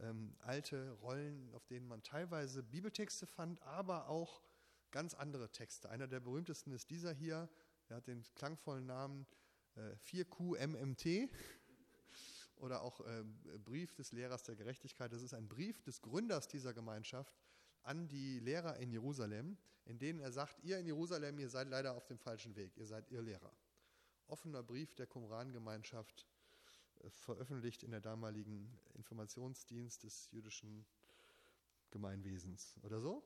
ähm, 0.00 0.34
alte 0.40 0.92
Rollen, 1.02 1.52
auf 1.54 1.66
denen 1.66 1.86
man 1.86 2.02
teilweise 2.02 2.62
Bibeltexte 2.62 3.26
fand, 3.26 3.62
aber 3.62 4.08
auch 4.08 4.42
ganz 4.90 5.14
andere 5.14 5.50
Texte. 5.50 5.90
Einer 5.90 6.06
der 6.06 6.20
berühmtesten 6.20 6.72
ist 6.72 6.90
dieser 6.90 7.12
hier, 7.12 7.48
er 7.88 7.96
hat 7.96 8.06
den 8.06 8.22
klangvollen 8.34 8.86
Namen 8.86 9.26
äh, 9.74 9.94
4QMMT 9.96 11.28
oder 12.56 12.82
auch 12.82 13.00
äh, 13.00 13.24
Brief 13.58 13.94
des 13.94 14.12
Lehrers 14.12 14.42
der 14.44 14.56
Gerechtigkeit. 14.56 15.12
Das 15.12 15.22
ist 15.22 15.34
ein 15.34 15.48
Brief 15.48 15.82
des 15.82 16.00
Gründers 16.00 16.48
dieser 16.48 16.74
Gemeinschaft 16.74 17.34
an 17.82 18.08
die 18.08 18.38
Lehrer 18.38 18.76
in 18.76 18.92
Jerusalem, 18.92 19.56
in 19.84 19.98
denen 19.98 20.20
er 20.20 20.30
sagt, 20.30 20.62
ihr 20.62 20.78
in 20.78 20.86
Jerusalem, 20.86 21.38
ihr 21.38 21.48
seid 21.48 21.68
leider 21.68 21.94
auf 21.94 22.06
dem 22.06 22.18
falschen 22.18 22.54
Weg, 22.54 22.76
ihr 22.76 22.86
seid 22.86 23.10
ihr 23.10 23.22
Lehrer. 23.22 23.52
Offener 24.26 24.62
Brief 24.62 24.94
der 24.94 25.06
Qumran-Gemeinschaft, 25.06 26.26
veröffentlicht 27.10 27.82
in 27.82 27.90
der 27.90 28.00
damaligen 28.00 28.78
Informationsdienst 28.94 30.04
des 30.04 30.30
jüdischen 30.30 30.84
Gemeinwesens 31.90 32.76
oder 32.82 33.00
so. 33.00 33.22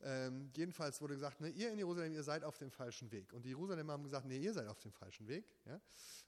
Ähm, 0.00 0.50
jedenfalls 0.56 1.00
wurde 1.00 1.14
gesagt, 1.14 1.40
ne, 1.40 1.50
ihr 1.50 1.70
in 1.70 1.78
Jerusalem, 1.78 2.14
ihr 2.14 2.22
seid 2.22 2.42
auf 2.42 2.56
dem 2.58 2.70
falschen 2.70 3.10
Weg. 3.12 3.32
Und 3.32 3.44
die 3.44 3.50
Jerusalemer 3.50 3.92
haben 3.92 4.02
gesagt, 4.02 4.26
nee, 4.26 4.38
ihr 4.38 4.52
seid 4.52 4.66
auf 4.66 4.78
dem 4.78 4.92
falschen 4.92 5.28
Weg. 5.28 5.44
Ja? 5.66 5.80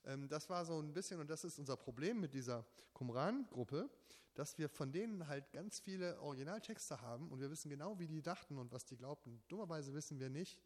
Ähm, 0.05 0.29
das 0.29 0.49
war 0.51 0.65
so 0.65 0.79
ein 0.79 0.93
bisschen, 0.93 1.21
und 1.21 1.31
das 1.31 1.45
ist 1.45 1.59
unser 1.59 1.77
Problem 1.77 2.21
mit 2.21 2.35
dieser 2.35 2.67
Qumran-Gruppe, 2.95 3.89
dass 4.35 4.59
wir 4.59 4.69
von 4.69 4.93
denen 4.93 5.27
halt 5.27 5.53
ganz 5.53 5.81
viele 5.81 6.21
Originaltexte 6.21 7.01
haben 7.01 7.31
und 7.31 7.41
wir 7.41 7.51
wissen 7.51 7.69
genau, 7.69 7.99
wie 7.99 8.07
die 8.07 8.23
dachten 8.23 8.59
und 8.59 8.73
was 8.73 8.85
die 8.85 8.97
glaubten. 8.97 9.43
Dummerweise 9.49 9.93
wissen 9.95 10.21
wir 10.21 10.31
nicht, 10.31 10.61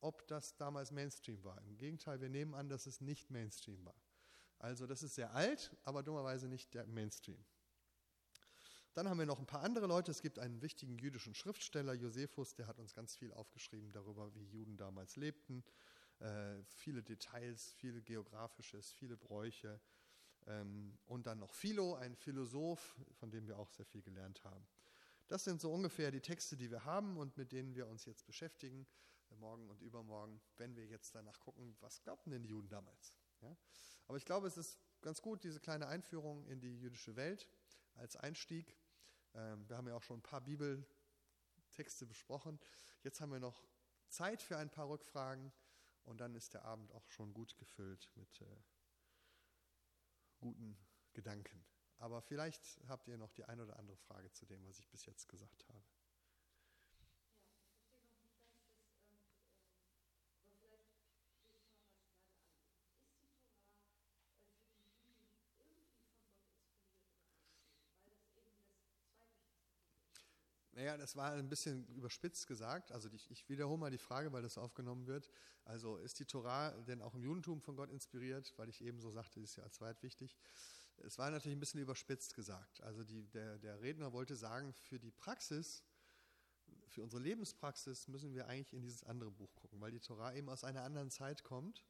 ob 0.00 0.26
das 0.28 0.56
damals 0.56 0.92
Mainstream 0.92 1.42
war. 1.42 1.60
Im 1.62 1.76
Gegenteil, 1.78 2.20
wir 2.20 2.28
nehmen 2.28 2.54
an, 2.54 2.68
dass 2.68 2.86
es 2.86 3.00
nicht 3.00 3.30
Mainstream 3.30 3.84
war. 3.84 3.94
Also 4.58 4.86
das 4.86 5.02
ist 5.02 5.14
sehr 5.14 5.32
alt, 5.34 5.76
aber 5.84 6.02
dummerweise 6.02 6.48
nicht 6.48 6.72
der 6.74 6.86
Mainstream. 6.86 7.44
Dann 8.94 9.10
haben 9.10 9.18
wir 9.18 9.26
noch 9.26 9.38
ein 9.38 9.46
paar 9.46 9.62
andere 9.62 9.86
Leute. 9.86 10.10
Es 10.10 10.22
gibt 10.22 10.38
einen 10.38 10.62
wichtigen 10.62 10.96
jüdischen 10.98 11.34
Schriftsteller, 11.34 11.92
Josephus, 11.92 12.54
der 12.54 12.66
hat 12.66 12.78
uns 12.78 12.94
ganz 12.94 13.14
viel 13.14 13.30
aufgeschrieben 13.32 13.92
darüber, 13.92 14.34
wie 14.34 14.44
Juden 14.44 14.78
damals 14.78 15.16
lebten. 15.16 15.62
Äh, 16.18 16.62
viele 16.64 17.02
Details, 17.02 17.72
viel 17.74 18.00
Geografisches, 18.00 18.92
viele 18.92 19.18
Bräuche. 19.18 19.80
Ähm, 20.46 20.96
und 21.04 21.26
dann 21.26 21.40
noch 21.40 21.52
Philo, 21.52 21.94
ein 21.96 22.16
Philosoph, 22.16 22.96
von 23.12 23.30
dem 23.30 23.46
wir 23.46 23.58
auch 23.58 23.70
sehr 23.70 23.84
viel 23.84 24.00
gelernt 24.00 24.42
haben. 24.44 24.66
Das 25.28 25.44
sind 25.44 25.60
so 25.60 25.72
ungefähr 25.72 26.10
die 26.10 26.20
Texte, 26.20 26.56
die 26.56 26.70
wir 26.70 26.84
haben 26.84 27.18
und 27.18 27.36
mit 27.36 27.52
denen 27.52 27.74
wir 27.74 27.88
uns 27.88 28.04
jetzt 28.06 28.24
beschäftigen, 28.24 28.86
morgen 29.38 29.68
und 29.68 29.82
übermorgen, 29.82 30.40
wenn 30.56 30.74
wir 30.76 30.86
jetzt 30.86 31.14
danach 31.14 31.38
gucken, 31.40 31.76
was 31.80 32.00
glaubten 32.00 32.30
denn 32.30 32.42
die 32.42 32.48
Juden 32.48 32.68
damals. 32.68 33.18
Ja? 33.42 33.56
Aber 34.06 34.18
ich 34.18 34.24
glaube, 34.24 34.46
es 34.46 34.56
ist 34.56 34.78
ganz 35.00 35.22
gut, 35.22 35.44
diese 35.44 35.60
kleine 35.60 35.88
Einführung 35.88 36.46
in 36.46 36.60
die 36.60 36.78
jüdische 36.78 37.16
Welt 37.16 37.48
als 37.94 38.16
Einstieg. 38.16 38.76
Ähm, 39.34 39.68
wir 39.68 39.76
haben 39.76 39.88
ja 39.88 39.94
auch 39.94 40.02
schon 40.02 40.18
ein 40.18 40.22
paar 40.22 40.40
Bibeltexte 40.40 42.06
besprochen. 42.06 42.60
Jetzt 43.02 43.20
haben 43.20 43.32
wir 43.32 43.40
noch 43.40 43.64
Zeit 44.08 44.42
für 44.42 44.56
ein 44.56 44.70
paar 44.70 44.88
Rückfragen 44.88 45.52
und 46.04 46.20
dann 46.20 46.34
ist 46.34 46.54
der 46.54 46.64
Abend 46.64 46.92
auch 46.92 47.08
schon 47.10 47.34
gut 47.34 47.56
gefüllt 47.56 48.10
mit 48.14 48.40
äh, 48.40 48.62
guten 50.38 50.78
Gedanken. 51.12 51.64
Aber 51.98 52.20
vielleicht 52.20 52.80
habt 52.88 53.08
ihr 53.08 53.16
noch 53.16 53.32
die 53.32 53.44
eine 53.44 53.62
oder 53.62 53.78
andere 53.78 53.96
Frage 53.96 54.30
zu 54.32 54.46
dem, 54.46 54.64
was 54.66 54.78
ich 54.78 54.88
bis 54.88 55.06
jetzt 55.06 55.28
gesagt 55.28 55.66
habe. 55.68 55.82
Naja, 70.86 70.98
das 70.98 71.16
war 71.16 71.32
ein 71.32 71.48
bisschen 71.48 71.84
überspitzt 71.96 72.46
gesagt. 72.46 72.92
Also 72.92 73.08
ich, 73.12 73.28
ich 73.28 73.48
wiederhole 73.48 73.76
mal 73.76 73.90
die 73.90 73.98
Frage, 73.98 74.32
weil 74.32 74.42
das 74.42 74.56
aufgenommen 74.56 75.08
wird. 75.08 75.28
Also 75.64 75.96
ist 75.96 76.20
die 76.20 76.26
Torah 76.26 76.70
denn 76.82 77.02
auch 77.02 77.16
im 77.16 77.24
Judentum 77.24 77.60
von 77.60 77.74
Gott 77.74 77.90
inspiriert? 77.90 78.54
Weil 78.56 78.68
ich 78.68 78.84
eben 78.84 79.00
so 79.00 79.10
sagte, 79.10 79.40
ist 79.40 79.56
ja 79.56 79.64
als 79.64 79.74
zweitwichtig. 79.74 80.36
Es 80.98 81.18
war 81.18 81.28
natürlich 81.32 81.56
ein 81.56 81.58
bisschen 81.58 81.80
überspitzt 81.80 82.36
gesagt. 82.36 82.80
Also 82.82 83.02
die, 83.02 83.24
der, 83.32 83.58
der 83.58 83.80
Redner 83.80 84.12
wollte 84.12 84.36
sagen, 84.36 84.72
für 84.74 85.00
die 85.00 85.10
Praxis, 85.10 85.82
für 86.86 87.02
unsere 87.02 87.20
Lebenspraxis 87.20 88.06
müssen 88.06 88.32
wir 88.32 88.46
eigentlich 88.46 88.72
in 88.72 88.80
dieses 88.80 89.02
andere 89.02 89.32
Buch 89.32 89.52
gucken, 89.56 89.80
weil 89.80 89.90
die 89.90 89.98
Torah 89.98 90.34
eben 90.34 90.48
aus 90.48 90.62
einer 90.62 90.84
anderen 90.84 91.10
Zeit 91.10 91.42
kommt. 91.42 91.84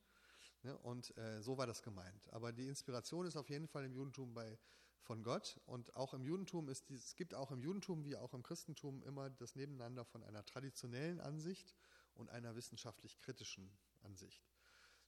Ne? 0.62 0.74
Und 0.78 1.14
äh, 1.18 1.42
so 1.42 1.58
war 1.58 1.66
das 1.66 1.82
gemeint. 1.82 2.32
Aber 2.32 2.50
die 2.50 2.66
Inspiration 2.66 3.26
ist 3.26 3.36
auf 3.36 3.50
jeden 3.50 3.68
Fall 3.68 3.84
im 3.84 3.92
Judentum 3.92 4.32
bei 4.32 4.58
von 5.06 5.22
Gott. 5.22 5.60
Und 5.66 5.94
auch 5.94 6.12
im 6.12 6.24
Judentum 6.24 6.68
ist 6.68 6.90
es 6.90 7.16
gibt 7.16 7.34
auch 7.34 7.50
im 7.50 7.62
Judentum 7.62 8.04
wie 8.04 8.16
auch 8.16 8.34
im 8.34 8.42
Christentum 8.42 9.02
immer 9.04 9.30
das 9.30 9.54
Nebeneinander 9.54 10.04
von 10.04 10.22
einer 10.24 10.44
traditionellen 10.44 11.20
Ansicht 11.20 11.74
und 12.14 12.28
einer 12.30 12.54
wissenschaftlich 12.56 13.18
kritischen 13.20 13.70
Ansicht. 14.02 14.42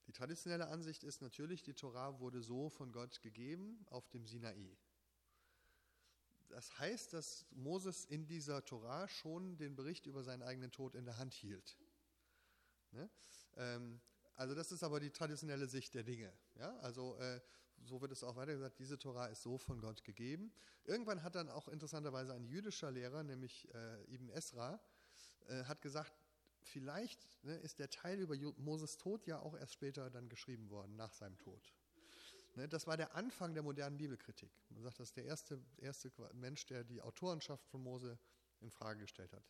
Die 0.07 0.13
traditionelle 0.13 0.67
Ansicht 0.69 1.03
ist 1.03 1.21
natürlich, 1.21 1.61
die 1.61 1.73
Torah 1.73 2.19
wurde 2.19 2.41
so 2.41 2.69
von 2.69 2.91
Gott 2.91 3.21
gegeben 3.21 3.85
auf 3.89 4.09
dem 4.09 4.25
Sinai. 4.25 4.77
Das 6.47 6.79
heißt, 6.79 7.13
dass 7.13 7.45
Moses 7.51 8.05
in 8.05 8.25
dieser 8.25 8.65
Torah 8.65 9.07
schon 9.07 9.57
den 9.57 9.75
Bericht 9.75 10.07
über 10.07 10.23
seinen 10.23 10.41
eigenen 10.41 10.71
Tod 10.71 10.95
in 10.95 11.05
der 11.05 11.17
Hand 11.17 11.35
hielt. 11.35 11.77
Ne? 12.91 13.07
Ähm, 13.57 14.01
also 14.33 14.55
das 14.55 14.71
ist 14.71 14.81
aber 14.83 14.99
die 14.99 15.11
traditionelle 15.11 15.67
Sicht 15.67 15.93
der 15.93 16.03
Dinge. 16.03 16.33
Ja? 16.55 16.75
Also 16.77 17.15
äh, 17.17 17.39
so 17.85 18.01
wird 18.01 18.11
es 18.11 18.23
auch 18.23 18.35
weiter 18.35 18.53
gesagt, 18.53 18.79
diese 18.79 18.97
Torah 18.97 19.27
ist 19.27 19.41
so 19.41 19.57
von 19.57 19.79
Gott 19.81 20.03
gegeben. 20.03 20.51
Irgendwann 20.85 21.23
hat 21.23 21.35
dann 21.35 21.49
auch 21.49 21.67
interessanterweise 21.67 22.33
ein 22.33 22.45
jüdischer 22.45 22.91
Lehrer, 22.91 23.23
nämlich 23.23 23.67
äh, 23.73 24.13
Ibn 24.13 24.29
Esra, 24.29 24.79
äh, 25.47 25.63
hat 25.63 25.81
gesagt, 25.81 26.13
vielleicht 26.61 27.43
ne, 27.43 27.55
ist 27.57 27.79
der 27.79 27.89
Teil 27.89 28.19
über 28.19 28.35
Moses 28.57 28.97
Tod 28.97 29.25
ja 29.25 29.39
auch 29.39 29.55
erst 29.55 29.73
später 29.73 30.09
dann 30.09 30.29
geschrieben 30.29 30.69
worden, 30.69 30.95
nach 30.95 31.13
seinem 31.13 31.37
Tod. 31.37 31.73
Ne, 32.55 32.67
das 32.67 32.87
war 32.87 32.97
der 32.97 33.15
Anfang 33.15 33.53
der 33.53 33.63
modernen 33.63 33.97
Bibelkritik. 33.97 34.51
Man 34.69 34.83
sagt, 34.83 34.99
das 34.99 35.09
ist 35.09 35.17
der 35.17 35.25
erste, 35.25 35.59
erste 35.77 36.11
Mensch, 36.33 36.65
der 36.65 36.83
die 36.83 37.01
Autorenschaft 37.01 37.65
von 37.67 37.81
Mose 37.81 38.17
in 38.61 38.69
Frage 38.69 39.01
gestellt 39.01 39.33
hat. 39.33 39.43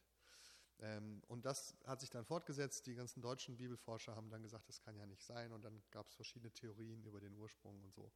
Ähm, 0.82 1.22
und 1.28 1.46
das 1.46 1.76
hat 1.86 2.00
sich 2.00 2.10
dann 2.10 2.26
fortgesetzt. 2.26 2.86
Die 2.88 2.96
ganzen 2.96 3.22
deutschen 3.22 3.58
Bibelforscher 3.58 4.16
haben 4.16 4.30
dann 4.30 4.42
gesagt, 4.42 4.70
das 4.70 4.82
kann 4.82 4.96
ja 4.96 5.06
nicht 5.06 5.24
sein. 5.24 5.52
Und 5.52 5.64
dann 5.64 5.82
gab 5.92 6.08
es 6.08 6.16
verschiedene 6.16 6.52
Theorien 6.52 7.04
über 7.04 7.20
den 7.20 7.36
Ursprung 7.36 7.82
und 7.82 7.94
so. 7.94 8.12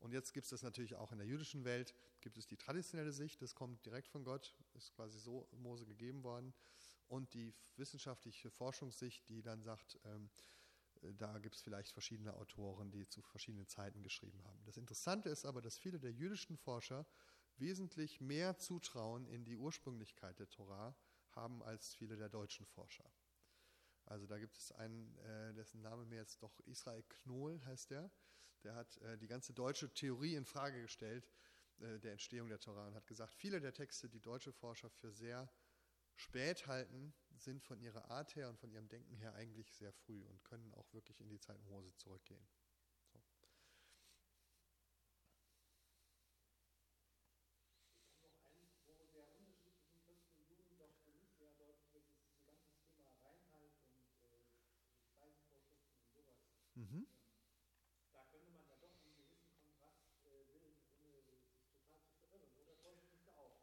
Und 0.00 0.12
jetzt 0.12 0.32
gibt 0.32 0.44
es 0.44 0.50
das 0.50 0.62
natürlich 0.62 0.96
auch 0.96 1.12
in 1.12 1.18
der 1.18 1.26
jüdischen 1.26 1.64
Welt, 1.64 1.94
gibt 2.20 2.36
es 2.36 2.46
die 2.46 2.56
traditionelle 2.56 3.12
Sicht, 3.12 3.40
das 3.40 3.54
kommt 3.54 3.86
direkt 3.86 4.08
von 4.08 4.24
Gott, 4.24 4.56
ist 4.74 4.92
quasi 4.92 5.20
so 5.20 5.48
Mose 5.52 5.86
gegeben 5.86 6.24
worden. 6.24 6.52
Und 7.06 7.34
die 7.34 7.54
wissenschaftliche 7.76 8.50
Forschungssicht, 8.50 9.28
die 9.28 9.42
dann 9.42 9.62
sagt, 9.62 10.00
ähm, 10.04 10.28
da 11.18 11.38
gibt 11.38 11.56
es 11.56 11.62
vielleicht 11.62 11.92
verschiedene 11.92 12.34
Autoren, 12.34 12.90
die 12.90 13.08
zu 13.08 13.22
verschiedenen 13.22 13.66
Zeiten 13.66 14.02
geschrieben 14.02 14.42
haben. 14.44 14.64
Das 14.64 14.76
Interessante 14.76 15.28
ist 15.28 15.44
aber, 15.44 15.60
dass 15.60 15.78
viele 15.78 15.98
der 15.98 16.12
jüdischen 16.12 16.56
Forscher 16.56 17.06
wesentlich 17.56 18.20
mehr 18.20 18.58
Zutrauen 18.58 19.26
in 19.26 19.44
die 19.44 19.56
Ursprünglichkeit 19.56 20.38
der 20.38 20.48
Torah 20.48 20.96
haben 21.34 21.62
als 21.62 21.94
viele 21.94 22.16
der 22.16 22.28
deutschen 22.28 22.66
Forscher. 22.66 23.10
Also 24.06 24.26
da 24.26 24.38
gibt 24.38 24.56
es 24.56 24.72
einen, 24.72 25.16
äh, 25.18 25.54
dessen 25.54 25.80
Name 25.80 26.04
mir 26.04 26.16
jetzt 26.16 26.42
doch 26.42 26.58
Israel 26.60 27.02
Knohl 27.04 27.60
heißt 27.64 27.90
der. 27.90 28.10
Der 28.64 28.74
hat 28.74 28.96
äh, 28.98 29.16
die 29.18 29.28
ganze 29.28 29.52
deutsche 29.52 29.92
Theorie 29.92 30.34
in 30.34 30.44
Frage 30.44 30.82
gestellt 30.82 31.30
äh, 31.80 31.98
der 32.00 32.12
Entstehung 32.12 32.48
der 32.48 32.60
Torah 32.60 32.86
und 32.88 32.94
hat 32.94 33.06
gesagt, 33.06 33.34
viele 33.34 33.60
der 33.60 33.72
Texte, 33.72 34.08
die 34.08 34.20
deutsche 34.20 34.52
Forscher 34.52 34.90
für 34.90 35.12
sehr 35.12 35.50
spät 36.16 36.66
halten, 36.66 37.14
sind 37.36 37.62
von 37.62 37.80
ihrer 37.80 38.10
Art 38.10 38.36
her 38.36 38.48
und 38.48 38.58
von 38.58 38.70
ihrem 38.70 38.88
Denken 38.88 39.16
her 39.16 39.34
eigentlich 39.34 39.72
sehr 39.72 39.92
früh 39.92 40.24
und 40.24 40.44
können 40.44 40.74
auch 40.74 40.92
wirklich 40.92 41.20
in 41.20 41.28
die 41.28 41.40
Zeit 41.40 41.62
Mose 41.64 41.94
zurückgehen. 41.96 42.46
Mhm. 56.74 57.06
Da 58.12 58.24
könnte 58.30 58.50
man 58.50 58.66
ja 58.66 58.76
doch 58.80 58.96
einen 59.04 59.14
gewissen 59.14 59.54
Kontrast 59.54 60.02
äh, 60.24 60.42
bilden, 60.44 60.74
ohne 60.98 61.22
sich 61.22 61.46
total 61.70 62.02
zu 62.02 62.12
verirren. 62.18 62.50
Oder 62.58 62.76
täusche 62.80 63.04
ich 63.04 63.12
mich 63.12 63.24
da 63.24 63.36
auch? 63.36 63.56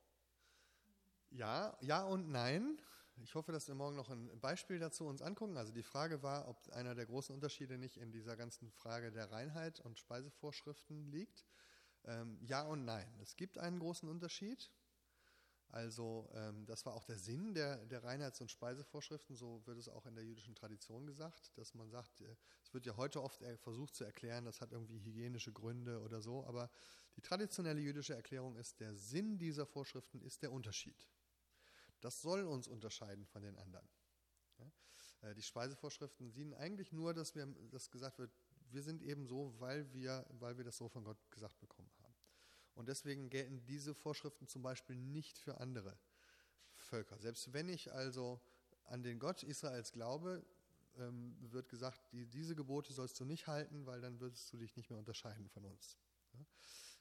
Ja, 1.39 1.77
ja 1.79 2.03
und 2.03 2.29
nein. 2.29 2.81
Ich 3.23 3.33
hoffe, 3.33 3.53
dass 3.53 3.69
wir 3.69 3.73
morgen 3.75 3.95
noch 3.95 4.09
ein 4.09 4.29
Beispiel 4.41 4.77
dazu 4.77 5.05
uns 5.05 5.21
angucken. 5.21 5.55
Also 5.55 5.71
die 5.71 5.83
Frage 5.83 6.21
war, 6.21 6.49
ob 6.49 6.69
einer 6.73 6.95
der 6.95 7.05
großen 7.05 7.33
Unterschiede 7.33 7.77
nicht 7.77 7.95
in 7.95 8.11
dieser 8.11 8.35
ganzen 8.35 8.69
Frage 8.71 9.09
der 9.09 9.31
Reinheit 9.31 9.79
und 9.79 9.97
Speisevorschriften 9.97 11.05
liegt. 11.09 11.45
Ähm, 12.03 12.37
ja 12.41 12.63
und 12.63 12.83
nein. 12.83 13.07
Es 13.21 13.37
gibt 13.37 13.57
einen 13.57 13.79
großen 13.79 14.09
Unterschied. 14.09 14.69
Also 15.69 16.29
ähm, 16.33 16.65
das 16.65 16.85
war 16.85 16.93
auch 16.93 17.05
der 17.05 17.17
Sinn 17.17 17.53
der, 17.53 17.85
der 17.85 18.03
Reinheits- 18.03 18.41
und 18.41 18.51
Speisevorschriften, 18.51 19.37
so 19.37 19.65
wird 19.65 19.77
es 19.77 19.87
auch 19.87 20.05
in 20.07 20.15
der 20.15 20.25
jüdischen 20.25 20.55
Tradition 20.55 21.05
gesagt, 21.07 21.57
dass 21.57 21.73
man 21.73 21.89
sagt, 21.89 22.19
äh, 22.19 22.35
es 22.65 22.73
wird 22.73 22.85
ja 22.85 22.97
heute 22.97 23.23
oft 23.23 23.41
versucht 23.59 23.95
zu 23.95 24.03
erklären, 24.03 24.43
das 24.43 24.59
hat 24.59 24.73
irgendwie 24.73 24.99
hygienische 24.99 25.53
Gründe 25.53 26.01
oder 26.01 26.21
so, 26.21 26.43
aber 26.45 26.69
die 27.15 27.21
traditionelle 27.21 27.79
jüdische 27.79 28.15
Erklärung 28.15 28.57
ist, 28.57 28.79
der 28.81 28.93
Sinn 28.95 29.37
dieser 29.37 29.65
Vorschriften 29.67 30.21
ist 30.21 30.41
der 30.41 30.51
Unterschied. 30.51 31.07
Das 32.01 32.21
soll 32.21 32.43
uns 32.43 32.67
unterscheiden 32.67 33.25
von 33.25 33.41
den 33.41 33.57
anderen. 33.57 33.87
Äh, 35.21 35.35
die 35.35 35.41
Speisevorschriften 35.41 36.31
dienen 36.31 36.53
eigentlich 36.53 36.91
nur, 36.91 37.13
dass, 37.13 37.35
wir, 37.35 37.45
dass 37.71 37.91
gesagt 37.91 38.19
wird, 38.19 38.31
wir 38.71 38.83
sind 38.83 39.01
eben 39.01 39.25
so, 39.25 39.53
weil 39.59 39.91
wir, 39.93 40.25
weil 40.39 40.57
wir 40.57 40.63
das 40.63 40.77
so 40.77 40.89
von 40.89 41.03
Gott 41.03 41.17
gesagt 41.31 41.59
bekommen 41.59 41.91
haben. 42.01 42.15
Und 42.75 42.87
deswegen 42.87 43.29
gelten 43.29 43.65
diese 43.65 43.93
Vorschriften 43.93 44.47
zum 44.47 44.61
Beispiel 44.61 44.95
nicht 44.95 45.37
für 45.37 45.59
andere 45.59 45.97
Völker. 46.73 47.19
Selbst 47.19 47.51
wenn 47.51 47.67
ich 47.67 47.91
also 47.91 48.39
an 48.85 49.03
den 49.03 49.19
Gott 49.19 49.43
Israels 49.43 49.91
glaube, 49.91 50.45
ähm, 50.97 51.35
wird 51.51 51.69
gesagt, 51.69 51.99
die, 52.13 52.25
diese 52.25 52.55
Gebote 52.55 52.93
sollst 52.93 53.19
du 53.19 53.25
nicht 53.25 53.47
halten, 53.47 53.85
weil 53.85 54.01
dann 54.01 54.19
würdest 54.19 54.51
du 54.53 54.57
dich 54.57 54.75
nicht 54.75 54.89
mehr 54.89 54.99
unterscheiden 54.99 55.49
von 55.49 55.65
uns. 55.65 55.97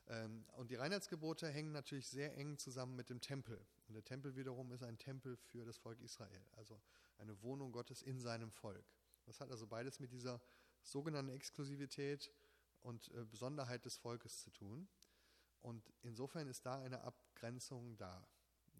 Ähm, 0.08 0.44
und 0.52 0.70
die 0.70 0.74
Reinheitsgebote 0.74 1.48
hängen 1.48 1.72
natürlich 1.72 2.08
sehr 2.08 2.36
eng 2.36 2.58
zusammen 2.58 2.96
mit 2.96 3.10
dem 3.10 3.20
Tempel. 3.20 3.64
Und 3.88 3.94
der 3.94 4.04
Tempel 4.04 4.36
wiederum 4.36 4.72
ist 4.72 4.82
ein 4.82 4.98
Tempel 4.98 5.36
für 5.36 5.64
das 5.64 5.78
Volk 5.78 6.00
Israel, 6.00 6.44
also 6.52 6.80
eine 7.18 7.40
Wohnung 7.42 7.72
Gottes 7.72 8.02
in 8.02 8.20
seinem 8.20 8.50
Volk. 8.50 8.84
Das 9.26 9.40
hat 9.40 9.50
also 9.50 9.66
beides 9.66 10.00
mit 10.00 10.12
dieser 10.12 10.40
sogenannten 10.82 11.32
Exklusivität 11.32 12.32
und 12.80 13.08
äh, 13.14 13.24
Besonderheit 13.24 13.84
des 13.84 13.96
Volkes 13.96 14.40
zu 14.40 14.50
tun. 14.50 14.88
Und 15.60 15.92
insofern 16.02 16.48
ist 16.48 16.64
da 16.64 16.78
eine 16.80 17.02
Abgrenzung 17.02 17.96
da. 17.96 18.26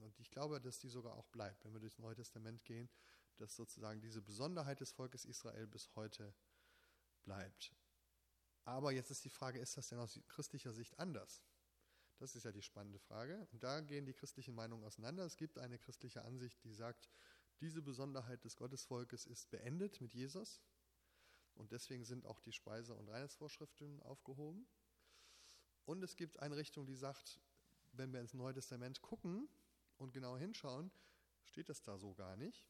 Und 0.01 0.19
ich 0.21 0.31
glaube, 0.31 0.61
dass 0.61 0.79
die 0.79 0.89
sogar 0.89 1.15
auch 1.15 1.27
bleibt, 1.27 1.65
wenn 1.65 1.73
wir 1.73 1.81
durchs 1.81 1.99
Neue 1.99 2.15
Testament 2.15 2.65
gehen, 2.65 2.89
dass 3.37 3.57
sozusagen 3.57 4.01
diese 4.01 4.23
Besonderheit 4.23 4.81
des 4.81 4.93
Volkes 4.93 5.25
Israel 5.25 5.67
bis 5.67 5.95
heute 5.97 6.33
bleibt. 7.25 7.75
Aber 8.69 8.93
jetzt 8.93 9.11
ist 9.11 9.25
die 9.25 9.31
Frage, 9.31 9.59
ist 9.59 9.79
das 9.79 9.89
denn 9.89 9.99
aus 9.99 10.21
christlicher 10.29 10.75
Sicht 10.75 10.99
anders? 10.99 11.43
Das 12.19 12.37
ist 12.37 12.45
ja 12.45 12.53
die 12.53 12.61
spannende 12.61 12.99
Frage. 12.99 13.49
Und 13.51 13.65
da 13.65 13.81
gehen 13.81 14.05
die 14.05 14.13
christlichen 14.13 14.55
Meinungen 14.55 14.85
auseinander. 14.85 15.25
Es 15.25 15.39
gibt 15.39 15.57
eine 15.57 15.79
christliche 15.79 16.23
Ansicht, 16.23 16.63
die 16.65 16.75
sagt, 16.75 17.09
diese 17.61 17.81
Besonderheit 17.81 18.45
des 18.45 18.57
Gottesvolkes 18.57 19.25
ist 19.25 19.51
beendet 19.51 20.03
mit 20.03 20.13
Jesus. 20.13 20.61
Und 21.55 21.73
deswegen 21.73 22.05
sind 22.05 22.27
auch 22.27 22.41
die 22.41 22.53
Speise- 22.53 22.95
und 22.95 23.09
Reinheitsvorschriften 23.09 24.03
aufgehoben. 24.03 24.69
Und 25.87 26.03
es 26.03 26.15
gibt 26.15 26.39
eine 26.41 26.59
Richtung, 26.59 26.85
die 26.85 26.95
sagt, 26.95 27.41
wenn 27.93 28.13
wir 28.13 28.21
ins 28.21 28.35
Neue 28.35 28.53
Testament 28.53 29.01
gucken 29.01 29.49
und 29.97 30.13
genau 30.13 30.37
hinschauen, 30.37 30.91
steht 31.45 31.71
das 31.71 31.81
da 31.81 31.97
so 31.97 32.13
gar 32.13 32.37
nicht. 32.37 32.69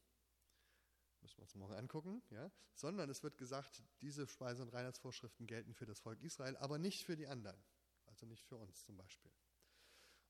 Müssen 1.20 1.38
wir 1.38 1.42
uns 1.42 1.54
morgen 1.54 1.74
angucken, 1.74 2.22
ja. 2.30 2.50
Sondern 2.74 3.10
es 3.10 3.22
wird 3.22 3.36
gesagt, 3.38 3.82
diese 4.02 4.26
Speise- 4.26 4.62
und 4.62 4.72
Reinheitsvorschriften 4.72 5.46
gelten 5.46 5.74
für 5.74 5.86
das 5.86 6.00
Volk 6.00 6.20
Israel, 6.22 6.56
aber 6.56 6.78
nicht 6.78 7.04
für 7.04 7.16
die 7.16 7.26
anderen. 7.26 7.60
Also 8.06 8.26
nicht 8.26 8.44
für 8.44 8.56
uns 8.56 8.84
zum 8.84 8.96
Beispiel. 8.96 9.32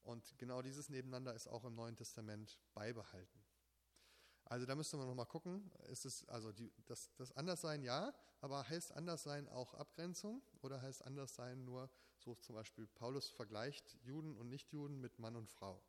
Und 0.02 0.38
genau 0.38 0.62
dieses 0.62 0.88
Nebeneinander 0.88 1.34
ist 1.34 1.48
auch 1.48 1.64
im 1.64 1.74
Neuen 1.74 1.96
Testament 1.96 2.58
beibehalten. 2.74 3.44
Also 4.44 4.64
da 4.64 4.74
müsste 4.74 4.96
man 4.96 5.06
nochmal 5.06 5.26
gucken, 5.26 5.70
ist 5.88 6.06
es, 6.06 6.26
also 6.26 6.52
die, 6.52 6.72
das, 6.86 7.14
das 7.16 7.32
Anderssein 7.32 7.82
ja, 7.82 8.14
aber 8.40 8.66
heißt 8.66 8.92
Anderssein 8.92 9.46
auch 9.48 9.74
Abgrenzung 9.74 10.42
oder 10.62 10.80
heißt 10.80 11.04
Anderssein 11.04 11.66
nur, 11.66 11.90
so 12.16 12.34
zum 12.34 12.54
Beispiel 12.54 12.86
Paulus 12.86 13.28
vergleicht 13.28 13.98
Juden 14.02 14.38
und 14.38 14.48
Nichtjuden 14.48 15.00
mit 15.00 15.18
Mann 15.18 15.36
und 15.36 15.50
Frau. 15.50 15.82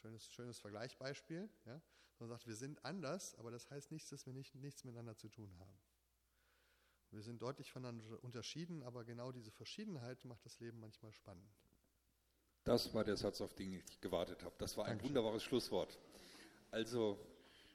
Schönes, 0.00 0.26
schönes 0.32 0.58
Vergleichbeispiel. 0.58 1.48
Ja? 1.66 1.80
Man 2.18 2.28
sagt, 2.28 2.46
wir 2.46 2.54
sind 2.54 2.84
anders, 2.84 3.34
aber 3.36 3.50
das 3.50 3.70
heißt 3.70 3.90
nicht, 3.92 4.10
dass 4.10 4.26
wir 4.26 4.32
nicht, 4.32 4.54
nichts 4.54 4.84
miteinander 4.84 5.16
zu 5.16 5.28
tun 5.28 5.54
haben. 5.58 5.78
Wir 7.10 7.22
sind 7.22 7.42
deutlich 7.42 7.70
voneinander 7.70 8.22
unterschieden, 8.22 8.82
aber 8.82 9.04
genau 9.04 9.32
diese 9.32 9.50
Verschiedenheit 9.50 10.24
macht 10.24 10.44
das 10.44 10.58
Leben 10.60 10.78
manchmal 10.80 11.12
spannend. 11.12 11.50
Das 12.64 12.94
war 12.94 13.04
der 13.04 13.16
Satz, 13.16 13.40
auf 13.40 13.54
den 13.54 13.72
ich 13.72 14.00
gewartet 14.00 14.42
habe. 14.44 14.54
Das 14.58 14.76
war 14.76 14.84
ein 14.84 14.90
Dankeschön. 14.90 15.08
wunderbares 15.08 15.42
Schlusswort. 15.42 15.98
Also 16.70 17.18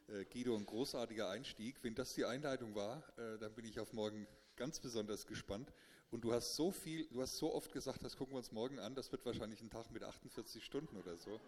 äh, 0.08 0.26
Guido, 0.26 0.56
ein 0.56 0.66
großartiger 0.66 1.30
Einstieg. 1.30 1.84
Wenn 1.84 1.96
das 1.96 2.14
die 2.14 2.26
Einleitung 2.26 2.76
war, 2.76 3.04
äh, 3.18 3.38
dann 3.40 3.54
bin 3.54 3.66
ich 3.66 3.80
auf 3.80 3.94
morgen 3.94 4.28
ganz 4.56 4.80
besonders 4.80 5.28
gespannt. 5.28 5.74
Und 6.12 6.22
du 6.22 6.32
hast 6.32 6.56
so 6.56 6.72
viel, 6.72 7.08
du 7.10 7.22
hast 7.22 7.38
so 7.38 7.54
oft 7.54 7.72
gesagt, 7.74 8.04
das 8.04 8.16
gucken 8.16 8.34
wir 8.34 8.38
uns 8.38 8.52
morgen 8.52 8.80
an. 8.80 8.96
Das 8.96 9.12
wird 9.12 9.26
wahrscheinlich 9.26 9.62
ein 9.62 9.70
Tag 9.70 9.92
mit 9.92 10.04
48 10.04 10.64
Stunden 10.64 10.96
oder 10.98 11.18
so. 11.18 11.42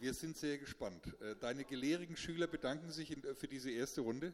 Wir 0.00 0.14
sind 0.14 0.36
sehr 0.36 0.58
gespannt. 0.58 1.02
Äh, 1.20 1.34
deine 1.40 1.64
gelehrigen 1.64 2.16
Schüler 2.16 2.46
bedanken 2.46 2.92
sich 2.92 3.16
für 3.34 3.48
diese 3.48 3.72
erste 3.72 4.02
Runde. 4.02 4.32